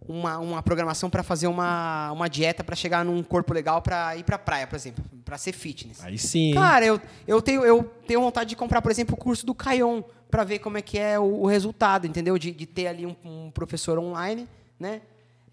uma, 0.08 0.38
uma 0.38 0.64
programação 0.64 1.10
para 1.10 1.24
fazer 1.24 1.48
uma, 1.48 2.12
uma 2.12 2.30
dieta 2.30 2.64
para 2.64 2.76
chegar 2.76 3.04
num 3.04 3.22
corpo 3.24 3.54
legal 3.54 3.82
para 3.82 4.16
ir 4.16 4.24
para 4.24 4.38
praia, 4.38 4.68
por 4.68 4.76
exemplo, 4.76 5.04
para 5.24 5.38
ser 5.38 5.54
fitness. 5.54 6.04
Aí 6.04 6.18
sim. 6.18 6.54
Cara, 6.54 6.86
eu, 6.86 7.02
eu, 7.28 7.42
tenho, 7.42 7.64
eu 7.66 7.84
tenho 8.08 8.22
vontade 8.22 8.50
de 8.50 8.56
comprar, 8.56 8.82
por 8.82 8.92
exemplo, 8.92 9.16
o 9.16 9.18
curso 9.18 9.46
do 9.46 9.54
Caion 9.54 10.04
para 10.30 10.44
ver 10.44 10.60
como 10.60 10.78
é 10.78 10.82
que 10.82 10.98
é 10.98 11.20
o, 11.20 11.42
o 11.42 11.46
resultado, 11.46 12.06
entendeu? 12.06 12.38
De, 12.38 12.52
de 12.52 12.66
ter 12.66 12.88
ali 12.88 13.06
um, 13.06 13.16
um 13.24 13.52
professor 13.52 13.98
online, 13.98 14.48
né? 14.80 15.02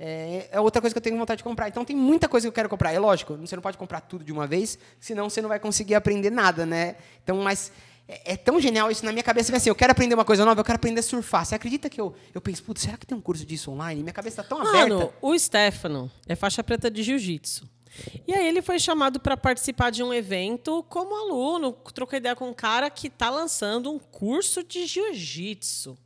É, 0.05 0.49
é 0.51 0.61
outra 0.61 0.81
coisa 0.81 0.93
que 0.93 0.99
eu 0.99 1.03
tenho 1.03 1.17
vontade 1.17 1.39
de 1.39 1.45
comprar. 1.45 1.69
Então 1.69 1.85
tem 1.85 1.95
muita 1.95 2.29
coisa 2.29 2.45
que 2.45 2.49
eu 2.49 2.53
quero 2.53 2.69
comprar. 2.69 2.93
É 2.93 2.99
lógico, 2.99 3.37
você 3.37 3.55
não 3.55 3.63
pode 3.63 3.79
comprar 3.79 4.01
tudo 4.01 4.25
de 4.25 4.33
uma 4.33 4.47
vez, 4.47 4.77
senão 4.99 5.31
você 5.31 5.41
não 5.41 5.49
vai 5.49 5.61
conseguir 5.61 5.95
aprender 5.95 6.31
nada, 6.31 6.67
né? 6.67 6.97
Então, 7.23 7.37
mas 7.37 7.71
é, 8.09 8.33
é 8.33 8.37
tão 8.37 8.61
genial 8.61 8.91
isso 8.91 9.05
na 9.05 9.13
minha 9.13 9.23
cabeça. 9.23 9.55
Assim, 9.55 9.69
eu 9.69 9.75
quero 9.75 9.93
aprender 9.93 10.15
uma 10.15 10.25
coisa 10.25 10.45
nova, 10.45 10.61
eu 10.61 10.65
quero 10.65 10.77
aprender 10.77 11.01
a 11.01 11.03
surfar. 11.03 11.45
Você 11.45 11.55
acredita 11.55 11.89
que 11.89 12.01
eu, 12.01 12.15
eu 12.35 12.41
penso, 12.41 12.63
putz, 12.63 12.83
será 12.83 12.97
que 12.97 13.07
tem 13.07 13.17
um 13.17 13.21
curso 13.21 13.45
disso 13.45 13.71
online? 13.71 14.03
Minha 14.03 14.13
cabeça 14.13 14.41
está 14.41 14.57
tão 14.57 14.67
aberta. 14.67 14.89
Mano, 14.89 15.13
o 15.21 15.39
Stefano 15.39 16.11
é 16.27 16.35
faixa 16.35 16.63
preta 16.63 16.91
de 16.91 17.03
jiu-jitsu. 17.03 17.69
E 18.27 18.35
aí 18.35 18.47
ele 18.47 18.63
foi 18.63 18.79
chamado 18.79 19.21
para 19.21 19.37
participar 19.37 19.91
de 19.91 20.03
um 20.03 20.15
evento 20.15 20.83
como 20.89 21.15
aluno, 21.15 21.73
trocou 21.95 22.17
ideia 22.17 22.35
com 22.35 22.49
um 22.49 22.55
cara 22.55 22.89
que 22.89 23.09
está 23.09 23.29
lançando 23.29 23.93
um 23.93 23.99
curso 23.99 24.63
de 24.63 24.87
jiu-jitsu. 24.87 25.97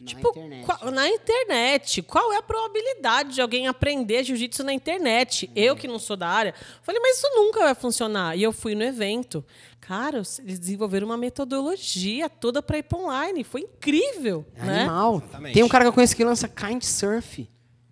Na 0.00 0.06
Tipo, 0.06 0.30
internet. 0.30 0.64
qual- 0.64 0.90
na 0.90 1.08
internet. 1.08 2.00
Qual 2.02 2.32
é 2.32 2.38
a 2.38 2.42
probabilidade 2.42 3.34
de 3.34 3.40
alguém 3.42 3.68
aprender 3.68 4.24
jiu-jitsu 4.24 4.64
na 4.64 4.72
internet? 4.72 5.50
Eu, 5.54 5.76
que 5.76 5.86
não 5.86 5.98
sou 5.98 6.16
da 6.16 6.26
área, 6.26 6.54
falei, 6.82 7.00
mas 7.02 7.18
isso 7.18 7.26
nunca 7.34 7.60
vai 7.60 7.74
funcionar. 7.74 8.34
E 8.36 8.42
eu 8.42 8.50
fui 8.52 8.74
no 8.74 8.82
evento. 8.82 9.44
Cara, 9.78 10.18
eles 10.38 10.58
desenvolveram 10.58 11.06
uma 11.06 11.16
metodologia 11.16 12.30
toda 12.30 12.62
para 12.62 12.78
ir 12.78 12.84
para 12.84 12.98
online. 12.98 13.44
Foi 13.44 13.60
incrível. 13.62 14.46
É 14.56 14.64
né? 14.64 14.78
Animal. 14.80 15.16
Exatamente. 15.18 15.54
Tem 15.54 15.62
um 15.62 15.68
cara 15.68 15.84
que 15.84 15.88
eu 15.88 15.92
conheço 15.92 16.16
que 16.16 16.24
lança 16.24 16.48
Kindsurf. 16.48 17.48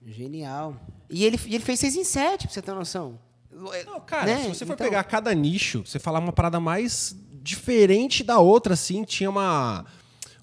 Genial. 0.06 0.76
E 1.10 1.24
ele, 1.24 1.38
e 1.46 1.54
ele 1.54 1.64
fez 1.64 1.80
6 1.80 1.96
em 1.96 2.04
7, 2.04 2.46
pra 2.46 2.54
você 2.54 2.62
ter 2.62 2.72
noção. 2.72 3.18
Não, 3.50 4.00
cara, 4.00 4.26
Né? 4.26 4.42
se 4.44 4.48
você 4.48 4.64
for 4.66 4.74
Então- 4.74 4.86
pegar 4.86 5.02
cada 5.04 5.34
nicho, 5.34 5.82
você 5.84 5.98
falar 5.98 6.20
uma 6.20 6.32
parada 6.32 6.60
mais 6.60 7.14
diferente 7.42 8.22
da 8.22 8.38
outra, 8.38 8.74
assim, 8.74 9.04
tinha 9.04 9.28
uma. 9.28 9.84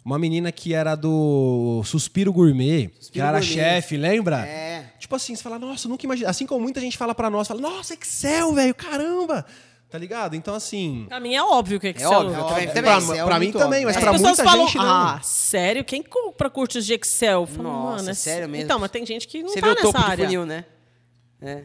Uma 0.06 0.20
menina 0.20 0.51
que 0.51 0.72
era 0.72 0.93
do 0.95 1.82
Suspiro 1.84 2.32
Gourmet, 2.32 2.89
que 2.89 2.97
Suspiro 2.99 3.26
era 3.26 3.39
Gourmet. 3.39 3.53
chefe, 3.56 3.97
lembra? 3.97 4.45
É. 4.45 4.93
Tipo 4.99 5.16
assim, 5.16 5.36
você 5.36 5.41
fala, 5.41 5.58
nossa, 5.58 5.89
nunca 5.89 6.06
imagina. 6.06 6.30
Assim 6.30 6.45
como 6.45 6.62
muita 6.62 6.80
gente 6.80 6.95
fala 6.95 7.16
pra 7.16 7.28
nós, 7.28 7.47
fala, 7.47 7.60
nossa, 7.60 7.95
Excel, 7.95 8.53
velho, 8.53 8.76
caramba! 8.76 9.43
Tá 9.89 9.97
ligado? 9.97 10.36
Então, 10.36 10.53
assim. 10.53 11.06
Pra 11.08 11.20
mim 11.20 11.34
é 11.34 11.41
óbvio 11.43 11.80
que 11.80 11.88
Excel. 11.88 12.12
óbvio, 12.12 12.36
eu 12.36 12.41
óbvio. 12.43 12.49
também- 12.49 12.64
É, 12.66 12.68
também. 12.68 12.84
pra 12.84 12.97
Excel 12.99 13.26
pra 13.26 13.36
é 13.36 13.39
mim 13.39 13.45
muito 13.45 13.58
também, 13.58 13.80
óbvio. 13.80 13.86
mas 13.88 13.97
É. 13.97 13.99
pra 13.99 14.12
As 14.12 14.22
muita 14.22 14.43
falam, 14.43 14.66
gente 14.68 14.78
não. 14.78 14.84
ah, 14.86 15.20
sério? 15.24 15.84
Quem 15.86 16.03
compra 16.03 16.49
cursos 16.51 16.86
de 16.86 16.93
Excel? 16.93 17.45
Falo, 17.47 17.64
Nossa, 17.64 17.95
mano, 17.97 18.10
é 18.10 18.14
sério 18.14 18.47
mesmo? 18.49 18.64
Então, 18.64 18.78
mas 18.80 18.91
tem 18.91 19.06
gente 19.08 19.28
que 19.28 19.41
não 19.41 19.49
Você 19.49 19.60
tá 19.62 19.68
vê 19.68 19.72
o 19.72 19.76
nessa 19.76 19.88
topo 19.88 19.97
área. 19.99 20.18
do 20.18 20.24
funil, 20.24 20.45
né? 20.45 20.66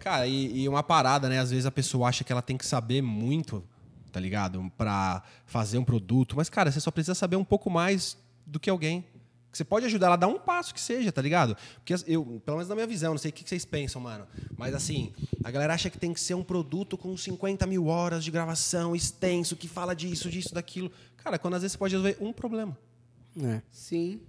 Cara, 0.01 0.27
e, 0.27 0.63
e 0.63 0.69
uma 0.69 0.83
parada, 0.83 1.29
né? 1.29 1.39
Às 1.41 1.51
vezes 1.51 1.65
a 1.67 1.71
pessoa 1.71 2.09
acha 2.09 2.23
que 2.25 2.31
ela 2.33 2.43
tem 2.43 2.57
que 2.57 2.67
saber 2.67 3.03
muito, 3.03 3.65
tá 4.13 4.21
ligado? 4.21 4.71
Pra 4.77 5.23
fazer 5.47 5.79
um 5.79 5.85
produto. 5.85 6.37
Mas, 6.37 6.49
cara, 6.51 6.71
você 6.71 6.81
só 6.81 6.91
precisa 6.91 7.15
saber 7.15 7.37
um 7.37 7.45
pouco 7.45 7.71
mais 7.71 8.17
do 8.51 8.59
que 8.61 8.69
alguém. 8.69 9.05
Que 9.51 9.59
Você 9.59 9.65
pode 9.65 9.85
ajudar 9.87 10.07
ela 10.07 10.15
a 10.15 10.19
dar 10.19 10.29
um 10.29 10.39
passo 10.39 10.73
que 10.73 10.81
seja, 10.81 11.11
tá 11.11 11.21
ligado? 11.21 11.57
Porque 11.77 11.95
eu, 12.07 12.41
pelo 12.45 12.59
menos 12.59 12.69
na 12.69 12.75
minha 12.77 12.87
visão, 12.87 13.13
não 13.13 13.19
sei 13.19 13.31
o 13.31 13.35
que 13.35 13.49
vocês 13.49 13.65
pensam, 13.65 14.01
mano. 14.01 14.27
Mas 14.57 14.75
assim, 14.75 15.13
a 15.43 15.51
galera 15.51 15.75
acha 15.75 15.91
que 15.91 15.99
tem 15.99 16.13
que 16.13 16.21
ser 16.21 16.35
um 16.35 16.45
produto 16.45 16.97
com 16.97 17.17
50 17.17 17.67
mil 17.67 17.87
horas 17.87 18.23
de 18.23 18.31
gravação, 18.31 18.95
extenso, 18.95 19.57
que 19.57 19.67
fala 19.67 19.95
disso, 19.95 20.31
disso, 20.31 20.55
daquilo. 20.55 20.93
Cara, 21.17 21.37
quando 21.37 21.55
às 21.55 21.63
vezes 21.63 21.73
você 21.73 21.79
pode 21.79 21.95
resolver 21.95 22.17
um 22.21 22.33
problema. 22.33 22.79
É. 23.43 23.61
Sim. 23.73 24.21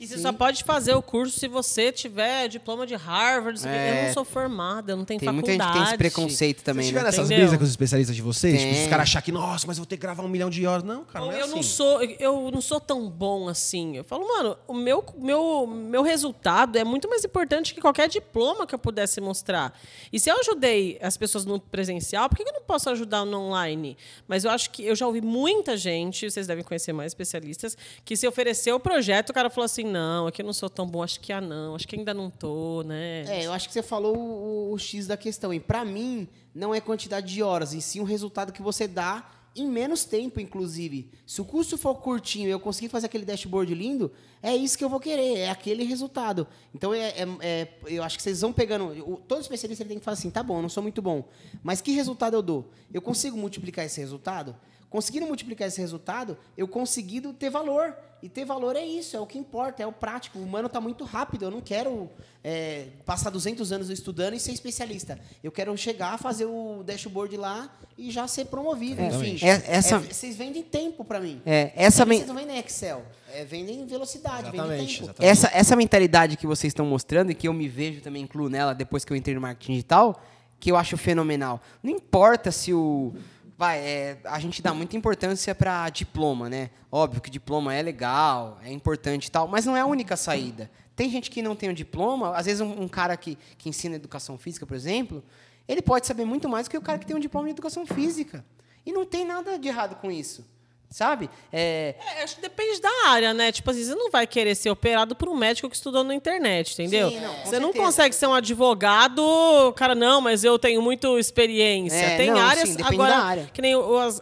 E 0.00 0.06
você 0.06 0.16
Sim. 0.16 0.22
só 0.22 0.32
pode 0.32 0.64
fazer 0.64 0.94
o 0.94 1.02
curso 1.02 1.38
se 1.38 1.46
você 1.46 1.92
tiver 1.92 2.48
diploma 2.48 2.86
de 2.86 2.94
Harvard. 2.94 3.60
É. 3.68 4.00
Eu 4.00 4.06
não 4.06 4.14
sou 4.14 4.24
formada, 4.24 4.92
eu 4.92 4.96
não 4.96 5.04
tenho 5.04 5.20
Tem 5.20 5.28
muita 5.30 5.52
faculdade. 5.52 5.68
gente 5.68 5.72
que 5.72 5.84
tem 5.84 5.88
esse 5.88 5.98
preconceito 5.98 6.62
também, 6.64 6.84
Vocês 6.86 6.94
né? 6.94 6.98
tiveram 7.00 7.08
essas 7.10 7.26
Entendeu? 7.26 7.38
brisas 7.44 7.58
com 7.58 7.64
os 7.64 7.70
especialistas 7.70 8.16
de 8.16 8.22
vocês? 8.22 8.60
Tipo, 8.62 8.80
os 8.82 8.86
caras 8.88 9.02
achar 9.02 9.20
que, 9.20 9.30
nossa, 9.30 9.66
mas 9.66 9.76
eu 9.76 9.82
vou 9.82 9.86
ter 9.86 9.96
que 9.98 10.02
gravar 10.02 10.22
um 10.22 10.28
milhão 10.28 10.48
de 10.48 10.66
horas. 10.66 10.82
Não, 10.82 11.04
cara, 11.04 11.26
não 11.26 11.32
é 11.32 11.40
eu 11.40 11.44
assim. 11.44 11.54
não 11.54 11.62
sou, 11.62 12.02
eu 12.02 12.50
não 12.50 12.62
sou 12.62 12.80
tão 12.80 13.10
bom 13.10 13.46
assim. 13.46 13.98
Eu 13.98 14.04
falo, 14.04 14.26
mano, 14.26 14.56
o 14.66 14.72
meu, 14.72 15.04
meu, 15.18 15.66
meu 15.66 16.02
resultado 16.02 16.78
é 16.78 16.84
muito 16.84 17.06
mais 17.06 17.22
importante 17.22 17.74
que 17.74 17.80
qualquer 17.82 18.08
diploma 18.08 18.66
que 18.66 18.74
eu 18.74 18.78
pudesse 18.78 19.20
mostrar. 19.20 19.78
E 20.10 20.18
se 20.18 20.30
eu 20.30 20.40
ajudei 20.40 20.98
as 21.02 21.18
pessoas 21.18 21.44
no 21.44 21.60
presencial, 21.60 22.26
por 22.30 22.38
que 22.38 22.42
eu 22.48 22.52
não 22.54 22.62
posso 22.62 22.88
ajudar 22.88 23.26
no 23.26 23.38
online? 23.38 23.98
Mas 24.26 24.44
eu 24.44 24.50
acho 24.50 24.70
que 24.70 24.82
eu 24.82 24.96
já 24.96 25.06
ouvi 25.06 25.20
muita 25.20 25.76
gente, 25.76 26.30
vocês 26.30 26.46
devem 26.46 26.64
conhecer 26.64 26.94
mais 26.94 27.10
especialistas, 27.10 27.76
que 28.02 28.16
se 28.16 28.26
ofereceu 28.26 28.76
o 28.76 28.80
projeto, 28.80 29.28
o 29.28 29.34
cara 29.34 29.50
falou 29.50 29.66
assim: 29.66 29.89
não, 29.90 30.26
aqui 30.26 30.40
eu 30.42 30.46
não 30.46 30.52
sou 30.52 30.70
tão 30.70 30.86
bom, 30.86 31.02
acho 31.02 31.20
que 31.20 31.32
ah, 31.32 31.40
não, 31.40 31.74
acho 31.74 31.86
que 31.86 31.96
ainda 31.96 32.14
não 32.14 32.30
tô, 32.30 32.82
né? 32.82 33.24
É, 33.28 33.46
eu 33.46 33.52
acho 33.52 33.66
que 33.68 33.74
você 33.74 33.82
falou 33.82 34.16
o, 34.16 34.72
o 34.72 34.78
X 34.78 35.06
da 35.06 35.16
questão. 35.16 35.52
E 35.52 35.60
pra 35.60 35.84
mim, 35.84 36.26
não 36.54 36.74
é 36.74 36.80
quantidade 36.80 37.32
de 37.32 37.42
horas, 37.42 37.74
e 37.74 37.82
sim 37.82 38.00
o 38.00 38.04
resultado 38.04 38.52
que 38.52 38.62
você 38.62 38.88
dá 38.88 39.28
em 39.56 39.66
menos 39.66 40.04
tempo, 40.04 40.38
inclusive. 40.40 41.10
Se 41.26 41.40
o 41.40 41.44
curso 41.44 41.76
for 41.76 41.96
curtinho 41.96 42.46
e 42.48 42.52
eu 42.52 42.60
conseguir 42.60 42.88
fazer 42.88 43.06
aquele 43.06 43.24
dashboard 43.24 43.74
lindo, 43.74 44.10
é 44.40 44.54
isso 44.54 44.78
que 44.78 44.84
eu 44.84 44.88
vou 44.88 45.00
querer, 45.00 45.38
é 45.38 45.50
aquele 45.50 45.82
resultado. 45.82 46.46
Então, 46.72 46.94
é, 46.94 47.08
é- 47.08 47.28
é- 47.40 47.68
eu 47.86 48.02
acho 48.04 48.16
que 48.16 48.22
vocês 48.22 48.40
vão 48.40 48.52
pegando. 48.52 48.84
o- 49.12 49.16
todo 49.16 49.40
especialista 49.40 49.82
ele 49.82 49.88
tem 49.90 49.98
que 49.98 50.04
falar 50.04 50.14
assim: 50.14 50.30
tá 50.30 50.42
bom, 50.42 50.58
eu 50.58 50.62
não 50.62 50.68
sou 50.68 50.82
muito 50.82 51.02
bom, 51.02 51.24
mas 51.64 51.80
que 51.80 51.90
resultado 51.90 52.34
eu 52.34 52.42
dou? 52.42 52.70
Eu 52.94 53.02
consigo 53.02 53.36
multiplicar 53.36 53.84
esse 53.84 54.00
resultado? 54.00 54.54
Conseguindo 54.90 55.24
multiplicar 55.26 55.68
esse 55.68 55.80
resultado, 55.80 56.36
eu 56.58 56.66
conseguindo 56.66 57.32
ter 57.32 57.48
valor. 57.48 57.94
E 58.22 58.28
ter 58.28 58.44
valor 58.44 58.76
é 58.76 58.84
isso, 58.84 59.16
é 59.16 59.20
o 59.20 59.24
que 59.26 59.38
importa, 59.38 59.82
é 59.82 59.86
o 59.86 59.92
prático. 59.92 60.38
O 60.38 60.42
humano 60.42 60.66
está 60.66 60.78
muito 60.78 61.04
rápido. 61.04 61.46
Eu 61.46 61.50
não 61.50 61.62
quero 61.62 62.10
é, 62.44 62.88
passar 63.06 63.30
200 63.30 63.72
anos 63.72 63.88
estudando 63.88 64.34
e 64.34 64.40
ser 64.40 64.52
especialista. 64.52 65.18
Eu 65.42 65.50
quero 65.50 65.74
chegar, 65.78 66.18
fazer 66.18 66.44
o 66.44 66.82
dashboard 66.84 67.34
lá 67.38 67.74
e 67.96 68.10
já 68.10 68.26
ser 68.28 68.46
promovido. 68.46 69.00
Enfim, 69.00 69.38
É, 69.42 69.62
essa- 69.76 69.96
É, 69.96 69.98
vocês 70.00 70.36
vendem 70.36 70.62
tempo 70.62 71.02
para 71.02 71.18
mim. 71.18 71.40
É, 71.46 71.72
essa 71.74 72.04
men- 72.04 72.18
Vocês 72.18 72.28
não 72.28 72.34
vendem 72.34 72.58
Excel, 72.58 73.02
é, 73.32 73.42
vendem 73.46 73.86
velocidade, 73.86 74.50
vendem 74.50 74.58
Exatamente, 74.60 74.92
tempo. 74.98 75.04
exatamente. 75.04 75.30
Essa, 75.30 75.50
essa 75.54 75.74
mentalidade 75.76 76.36
que 76.36 76.46
vocês 76.46 76.72
estão 76.72 76.84
mostrando 76.84 77.30
e 77.30 77.34
que 77.34 77.48
eu 77.48 77.54
me 77.54 77.68
vejo 77.68 78.02
também 78.02 78.22
incluo 78.24 78.50
nela 78.50 78.74
depois 78.74 79.02
que 79.02 79.12
eu 79.14 79.16
entrei 79.16 79.34
no 79.34 79.40
marketing 79.40 79.72
digital, 79.72 80.22
que 80.58 80.70
eu 80.70 80.76
acho 80.76 80.94
fenomenal. 80.98 81.58
Não 81.82 81.90
importa 81.90 82.50
se 82.52 82.74
o. 82.74 83.14
Vai, 83.60 83.78
é, 83.78 84.18
a 84.24 84.40
gente 84.40 84.62
dá 84.62 84.72
muita 84.72 84.96
importância 84.96 85.54
para 85.54 85.90
diploma, 85.90 86.48
né? 86.48 86.70
Óbvio 86.90 87.20
que 87.20 87.28
diploma 87.28 87.74
é 87.74 87.82
legal, 87.82 88.58
é 88.64 88.72
importante 88.72 89.26
e 89.26 89.30
tal, 89.30 89.46
mas 89.46 89.66
não 89.66 89.76
é 89.76 89.82
a 89.82 89.84
única 89.84 90.16
saída. 90.16 90.70
Tem 90.96 91.10
gente 91.10 91.30
que 91.30 91.42
não 91.42 91.54
tem 91.54 91.68
o 91.68 91.74
diploma, 91.74 92.34
às 92.34 92.46
vezes 92.46 92.62
um, 92.62 92.84
um 92.84 92.88
cara 92.88 93.14
que, 93.18 93.36
que 93.58 93.68
ensina 93.68 93.96
educação 93.96 94.38
física, 94.38 94.64
por 94.64 94.74
exemplo, 94.74 95.22
ele 95.68 95.82
pode 95.82 96.06
saber 96.06 96.24
muito 96.24 96.48
mais 96.48 96.68
do 96.68 96.70
que 96.70 96.78
o 96.78 96.80
cara 96.80 96.98
que 96.98 97.04
tem 97.04 97.14
um 97.14 97.20
diploma 97.20 97.48
em 97.48 97.50
educação 97.50 97.84
física. 97.84 98.42
E 98.86 98.92
não 98.94 99.04
tem 99.04 99.26
nada 99.26 99.58
de 99.58 99.68
errado 99.68 99.94
com 99.96 100.10
isso. 100.10 100.42
Sabe? 100.90 101.30
É, 101.52 101.94
É, 102.18 102.24
acho 102.24 102.34
que 102.34 102.42
depende 102.42 102.80
da 102.80 102.90
área, 103.06 103.32
né? 103.32 103.52
Tipo 103.52 103.70
assim, 103.70 103.84
você 103.84 103.94
não 103.94 104.10
vai 104.10 104.26
querer 104.26 104.56
ser 104.56 104.70
operado 104.70 105.14
por 105.14 105.28
um 105.28 105.36
médico 105.36 105.70
que 105.70 105.76
estudou 105.76 106.02
na 106.02 106.12
internet, 106.14 106.72
entendeu? 106.72 107.10
Sim, 107.10 107.20
não, 107.20 107.32
você 107.44 107.58
não 107.60 107.68
certeza. 107.68 107.84
consegue 107.84 108.14
ser 108.16 108.26
um 108.26 108.34
advogado, 108.34 109.72
cara, 109.76 109.94
não, 109.94 110.20
mas 110.20 110.42
eu 110.42 110.58
tenho 110.58 110.82
muita 110.82 111.06
experiência. 111.18 111.94
É, 111.96 112.16
Tem 112.16 112.30
não, 112.30 112.38
áreas, 112.40 112.70
sim, 112.70 112.82
agora, 112.82 113.10
da 113.12 113.18
área. 113.18 113.50
que 113.52 113.62
nem 113.62 113.74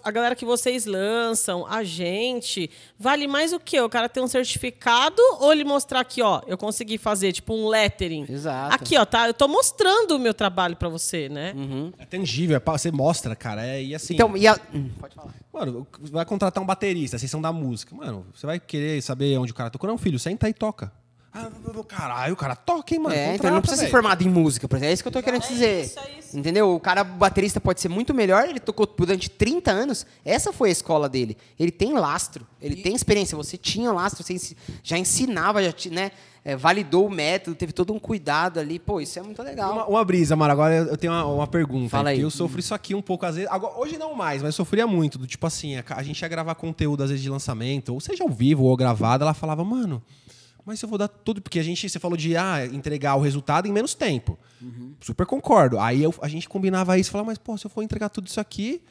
a 0.04 0.10
galera 0.10 0.34
que 0.34 0.44
vocês 0.44 0.84
lançam, 0.84 1.66
a 1.66 1.82
gente, 1.82 2.70
vale 2.98 3.26
mais 3.26 3.52
o 3.54 3.58
quê? 3.58 3.80
O 3.80 3.88
cara 3.88 4.08
ter 4.08 4.20
um 4.20 4.28
certificado 4.28 5.22
ou 5.40 5.52
ele 5.52 5.64
mostrar 5.64 6.00
aqui, 6.00 6.20
ó, 6.20 6.42
eu 6.46 6.58
consegui 6.58 6.98
fazer, 6.98 7.32
tipo, 7.32 7.54
um 7.54 7.66
lettering. 7.66 8.26
Exato. 8.28 8.74
Aqui, 8.74 8.96
ó, 8.98 9.06
tá? 9.06 9.26
Eu 9.26 9.34
tô 9.34 9.48
mostrando 9.48 10.12
o 10.16 10.18
meu 10.18 10.34
trabalho 10.34 10.76
pra 10.76 10.90
você, 10.90 11.30
né? 11.30 11.54
É 11.98 12.04
tangível, 12.04 12.56
é, 12.56 12.60
você 12.60 12.90
mostra, 12.90 13.34
cara. 13.34 13.66
É, 13.66 13.82
e 13.82 13.94
assim. 13.94 14.14
então, 14.14 14.36
e 14.36 14.46
a, 14.46 14.58
hum, 14.74 14.90
pode 15.00 15.14
falar. 15.14 15.32
Mano, 15.58 15.88
vai 16.12 16.24
contratar 16.24 16.62
um 16.62 16.66
baterista, 16.66 17.18
vocês 17.18 17.28
são 17.28 17.42
da 17.42 17.52
música. 17.52 17.92
Mano, 17.94 18.24
você 18.32 18.46
vai 18.46 18.60
querer 18.60 19.02
saber 19.02 19.36
onde 19.38 19.50
o 19.50 19.54
cara 19.54 19.70
tocou? 19.70 19.90
Não, 19.90 19.98
filho, 19.98 20.18
senta 20.18 20.48
e 20.48 20.54
toca. 20.54 20.92
Ah, 21.46 21.84
caralho, 21.84 22.34
o 22.34 22.36
cara 22.36 22.56
toca, 22.56 22.94
hein, 22.94 23.00
mano? 23.00 23.14
É, 23.14 23.34
então 23.34 23.46
ele 23.48 23.54
não 23.54 23.60
precisa 23.62 23.82
ser 23.82 23.90
formado 23.90 24.22
em 24.22 24.28
música, 24.28 24.66
por 24.66 24.76
exemplo. 24.76 24.90
É 24.90 24.94
isso 24.94 25.02
que 25.02 25.08
eu 25.08 25.12
tô 25.12 25.22
querendo 25.22 25.42
dizer. 25.42 25.84
isso, 25.84 25.98
é 25.98 26.18
isso. 26.18 26.38
Entendeu? 26.38 26.74
O 26.74 26.80
cara 26.80 27.04
baterista 27.04 27.60
pode 27.60 27.80
ser 27.80 27.88
muito 27.88 28.12
melhor, 28.12 28.48
ele 28.48 28.60
tocou 28.60 28.86
durante 28.86 29.30
30 29.30 29.70
anos. 29.70 30.06
Essa 30.24 30.52
foi 30.52 30.68
a 30.68 30.72
escola 30.72 31.08
dele. 31.08 31.36
Ele 31.58 31.70
tem 31.70 31.92
lastro, 31.92 32.46
ele 32.60 32.76
tem 32.76 32.94
experiência. 32.94 33.36
Você 33.36 33.56
tinha 33.56 33.92
lastro, 33.92 34.22
você 34.22 34.56
já 34.82 34.98
ensinava, 34.98 35.62
já 35.62 35.72
né? 35.90 36.10
é, 36.48 36.56
validou 36.56 37.06
o 37.06 37.10
método, 37.10 37.54
teve 37.54 37.74
todo 37.74 37.92
um 37.92 37.98
cuidado 37.98 38.58
ali. 38.58 38.78
Pô, 38.78 39.02
isso 39.02 39.18
é 39.18 39.22
muito 39.22 39.42
legal. 39.42 39.70
Uma, 39.72 39.86
uma 39.86 40.04
brisa, 40.04 40.34
Mara. 40.34 40.54
Agora 40.54 40.74
eu 40.74 40.96
tenho 40.96 41.12
uma, 41.12 41.26
uma 41.26 41.46
pergunta. 41.46 41.90
Fala 41.90 42.08
aí. 42.08 42.20
Eu 42.20 42.30
sofro 42.30 42.58
isso 42.58 42.74
aqui 42.74 42.94
um 42.94 43.02
pouco, 43.02 43.26
às 43.26 43.36
vezes. 43.36 43.50
Agora, 43.50 43.78
hoje 43.78 43.98
não 43.98 44.14
mais, 44.14 44.42
mas 44.42 44.54
eu 44.54 44.56
sofria 44.56 44.86
muito. 44.86 45.18
Do 45.18 45.26
tipo 45.26 45.46
assim, 45.46 45.76
a, 45.76 45.84
a 45.90 46.02
gente 46.02 46.20
ia 46.22 46.28
gravar 46.28 46.54
conteúdo, 46.54 47.02
às 47.02 47.10
vezes, 47.10 47.22
de 47.22 47.28
lançamento, 47.28 47.92
ou 47.92 48.00
seja 48.00 48.24
ao 48.24 48.30
vivo 48.30 48.64
ou 48.64 48.74
gravado, 48.78 49.24
ela 49.24 49.34
falava, 49.34 49.62
mano, 49.62 50.02
mas 50.68 50.80
eu 50.82 50.88
vou 50.88 50.98
dar 50.98 51.08
tudo. 51.08 51.42
Porque 51.42 51.58
a 51.58 51.62
gente, 51.62 51.88
você 51.88 51.98
falou 51.98 52.16
de 52.16 52.36
ah, 52.36 52.64
entregar 52.66 53.16
o 53.16 53.20
resultado 53.20 53.66
em 53.66 53.72
menos 53.72 53.94
tempo. 53.94 54.38
Super 55.00 55.26
concordo. 55.26 55.78
Aí 55.80 56.02
eu- 56.02 56.14
a 56.22 56.28
gente 56.28 56.48
combinava 56.48 56.98
isso 56.98 57.10
e 57.10 57.12
falava, 57.12 57.26
mas, 57.30 57.38
pô, 57.38 57.56
se 57.58 57.64
eu 57.66 57.70
for 57.70 57.82
entregar 57.82 58.08
tudo 58.08 58.26
isso 58.26 58.40
aqui, 58.40 58.82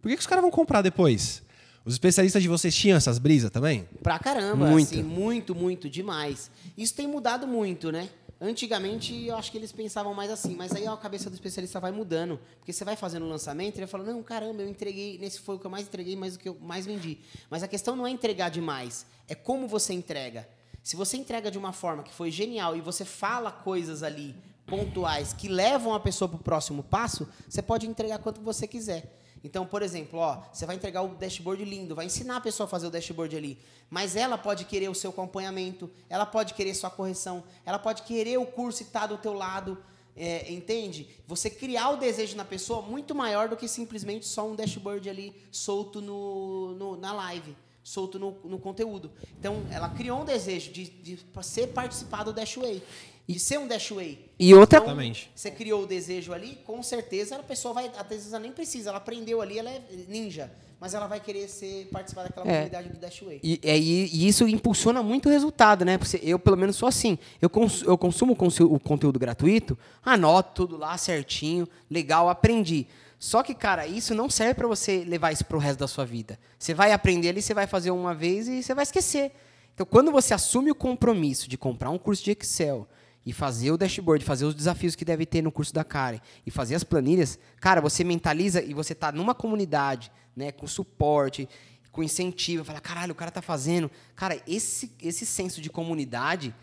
por 0.00 0.08
que, 0.08 0.14
que 0.16 0.20
os 0.20 0.26
caras 0.26 0.42
vão 0.42 0.50
comprar 0.50 0.82
depois? 0.82 1.42
Os 1.84 1.94
especialistas 1.94 2.42
de 2.42 2.48
vocês 2.48 2.74
tinham 2.74 2.96
essas 2.96 3.18
brisas 3.18 3.50
também? 3.50 3.88
Pra 4.02 4.18
caramba, 4.18 4.66
Muito. 4.66 4.88
assim, 4.92 5.02
muito, 5.02 5.54
muito, 5.54 5.88
demais. 5.88 6.50
Isso 6.76 6.94
tem 6.94 7.06
mudado 7.06 7.46
muito, 7.46 7.92
né? 7.92 8.08
Antigamente, 8.40 9.24
eu 9.24 9.34
acho 9.36 9.50
que 9.50 9.56
eles 9.56 9.72
pensavam 9.72 10.12
mais 10.12 10.30
assim, 10.30 10.54
mas 10.54 10.70
aí 10.72 10.86
ó, 10.86 10.92
a 10.92 10.96
cabeça 10.98 11.30
do 11.30 11.34
especialista 11.34 11.80
vai 11.80 11.90
mudando. 11.90 12.38
Porque 12.58 12.72
você 12.72 12.84
vai 12.84 12.94
fazendo 12.94 13.24
o 13.24 13.28
lançamento 13.28 13.76
e 13.76 13.80
ele 13.80 13.86
fala, 13.86 14.04
não, 14.04 14.22
caramba, 14.22 14.62
eu 14.62 14.68
entreguei, 14.68 15.16
nesse 15.18 15.40
foi 15.40 15.56
o 15.56 15.58
que 15.58 15.66
eu 15.66 15.70
mais 15.70 15.86
entreguei, 15.86 16.16
mas 16.16 16.34
o 16.34 16.38
que 16.38 16.48
eu 16.48 16.56
mais 16.60 16.84
vendi. 16.84 17.18
Mas 17.48 17.62
a 17.62 17.68
questão 17.68 17.96
não 17.96 18.06
é 18.06 18.10
entregar 18.10 18.50
demais, 18.50 19.06
é 19.26 19.34
como 19.34 19.66
você 19.66 19.94
entrega. 19.94 20.46
Se 20.86 20.94
você 20.94 21.16
entrega 21.16 21.50
de 21.50 21.58
uma 21.58 21.72
forma 21.72 22.04
que 22.04 22.12
foi 22.14 22.30
genial 22.30 22.76
e 22.76 22.80
você 22.80 23.04
fala 23.04 23.50
coisas 23.50 24.04
ali 24.04 24.36
pontuais 24.64 25.32
que 25.32 25.48
levam 25.48 25.92
a 25.92 25.98
pessoa 25.98 26.28
para 26.28 26.36
o 26.36 26.40
próximo 26.40 26.80
passo, 26.84 27.28
você 27.48 27.60
pode 27.60 27.88
entregar 27.88 28.20
quanto 28.20 28.40
você 28.40 28.68
quiser. 28.68 29.18
Então, 29.42 29.66
por 29.66 29.82
exemplo, 29.82 30.20
ó, 30.20 30.42
você 30.52 30.64
vai 30.64 30.76
entregar 30.76 31.02
o 31.02 31.08
dashboard 31.08 31.64
lindo, 31.64 31.96
vai 31.96 32.06
ensinar 32.06 32.36
a 32.36 32.40
pessoa 32.40 32.68
a 32.68 32.70
fazer 32.70 32.86
o 32.86 32.90
dashboard 32.90 33.36
ali, 33.36 33.58
mas 33.90 34.14
ela 34.14 34.38
pode 34.38 34.64
querer 34.64 34.88
o 34.88 34.94
seu 34.94 35.10
acompanhamento, 35.10 35.90
ela 36.08 36.24
pode 36.24 36.54
querer 36.54 36.72
sua 36.72 36.88
correção, 36.88 37.42
ela 37.64 37.80
pode 37.80 38.02
querer 38.02 38.38
o 38.38 38.46
curso 38.46 38.84
estar 38.84 39.08
do 39.08 39.18
teu 39.18 39.32
lado, 39.32 39.76
é, 40.16 40.52
entende? 40.52 41.08
Você 41.26 41.50
criar 41.50 41.90
o 41.90 41.96
desejo 41.96 42.36
na 42.36 42.44
pessoa 42.44 42.80
muito 42.80 43.12
maior 43.12 43.48
do 43.48 43.56
que 43.56 43.66
simplesmente 43.66 44.24
só 44.24 44.46
um 44.46 44.54
dashboard 44.54 45.10
ali 45.10 45.34
solto 45.50 46.00
no, 46.00 46.74
no- 46.74 46.96
na 46.96 47.12
live, 47.12 47.56
solto 47.86 48.18
no, 48.18 48.36
no 48.44 48.58
conteúdo. 48.58 49.12
Então, 49.38 49.62
ela 49.70 49.88
criou 49.88 50.22
um 50.22 50.24
desejo 50.24 50.72
de, 50.72 50.86
de 50.90 51.18
ser 51.42 51.68
participar 51.68 52.24
do 52.24 52.32
Dashway, 52.32 52.82
de 53.28 53.38
ser 53.38 53.58
um 53.60 53.68
Dashway. 53.68 54.18
E 54.40 54.52
outra, 54.54 54.78
Exatamente. 54.78 55.30
Você 55.36 55.52
criou 55.52 55.84
o 55.84 55.86
desejo 55.86 56.32
ali, 56.32 56.58
com 56.66 56.82
certeza 56.82 57.36
a 57.36 57.42
pessoa 57.44 57.72
vai. 57.72 57.90
Às 57.96 58.06
vezes 58.08 58.32
ela 58.32 58.42
nem 58.42 58.50
precisa, 58.50 58.88
ela 58.90 58.98
aprendeu 58.98 59.40
ali, 59.40 59.56
ela 59.58 59.70
é 59.70 59.80
ninja. 60.08 60.50
Mas 60.80 60.94
ela 60.94 61.06
vai 61.06 61.20
querer 61.20 61.48
ser, 61.48 61.86
participar 61.92 62.24
daquela 62.24 62.46
É. 62.46 62.52
comunidade 62.54 62.88
do 62.90 62.98
Dashway. 62.98 63.40
E, 63.42 63.60
é, 63.62 63.78
e- 63.78 64.10
e 64.12 64.26
isso 64.28 64.46
impulsiona 64.48 65.00
muito 65.02 65.26
o 65.28 65.32
resultado, 65.32 65.84
né? 65.84 65.96
Porque 65.96 66.20
eu, 66.22 66.38
pelo 66.40 66.56
menos, 66.56 66.74
sou 66.76 66.88
assim. 66.88 67.16
Eu, 67.40 67.48
cons- 67.48 67.82
eu 67.82 67.96
consumo 67.96 68.32
o 68.34 68.78
conteúdo 68.80 69.18
gratuito, 69.18 69.78
anoto 70.04 70.66
tudo 70.66 70.76
lá 70.76 70.98
certinho, 70.98 71.68
legal, 71.88 72.28
aprendi. 72.28 72.86
Só 73.18 73.42
que, 73.42 73.54
cara, 73.54 73.86
isso 73.86 74.14
não 74.14 74.28
serve 74.28 74.54
para 74.54 74.68
você 74.68 75.04
levar 75.04 75.32
isso 75.32 75.44
pro 75.44 75.58
resto 75.58 75.78
da 75.78 75.88
sua 75.88 76.04
vida. 76.04 76.38
Você 76.58 76.74
vai 76.74 76.92
aprender 76.92 77.30
ali, 77.30 77.40
você 77.40 77.54
vai 77.54 77.66
fazer 77.66 77.90
uma 77.90 78.14
vez 78.14 78.46
e 78.46 78.62
você 78.62 78.74
vai 78.74 78.82
esquecer. 78.82 79.32
Então, 79.74 79.86
quando 79.86 80.10
você 80.10 80.34
assume 80.34 80.70
o 80.70 80.74
compromisso 80.74 81.48
de 81.48 81.56
comprar 81.56 81.90
um 81.90 81.98
curso 81.98 82.24
de 82.24 82.30
Excel 82.30 82.86
e 83.24 83.32
fazer 83.32 83.70
o 83.70 83.76
dashboard, 83.76 84.24
fazer 84.24 84.44
os 84.44 84.54
desafios 84.54 84.94
que 84.94 85.04
deve 85.04 85.26
ter 85.26 85.42
no 85.42 85.50
curso 85.50 85.74
da 85.74 85.82
Karen 85.82 86.18
e 86.46 86.50
fazer 86.50 86.74
as 86.74 86.84
planilhas, 86.84 87.38
cara, 87.60 87.80
você 87.80 88.04
mentaliza 88.04 88.62
e 88.62 88.72
você 88.72 88.94
tá 88.94 89.10
numa 89.10 89.34
comunidade, 89.34 90.12
né, 90.34 90.52
com 90.52 90.66
suporte, 90.66 91.48
com 91.90 92.02
incentivo, 92.02 92.64
fala, 92.64 92.80
caralho, 92.80 93.12
o 93.12 93.14
cara 93.14 93.30
tá 93.30 93.42
fazendo. 93.42 93.90
Cara, 94.14 94.40
esse, 94.46 94.92
esse 95.02 95.24
senso 95.24 95.60
de 95.60 95.70
comunidade 95.70 96.54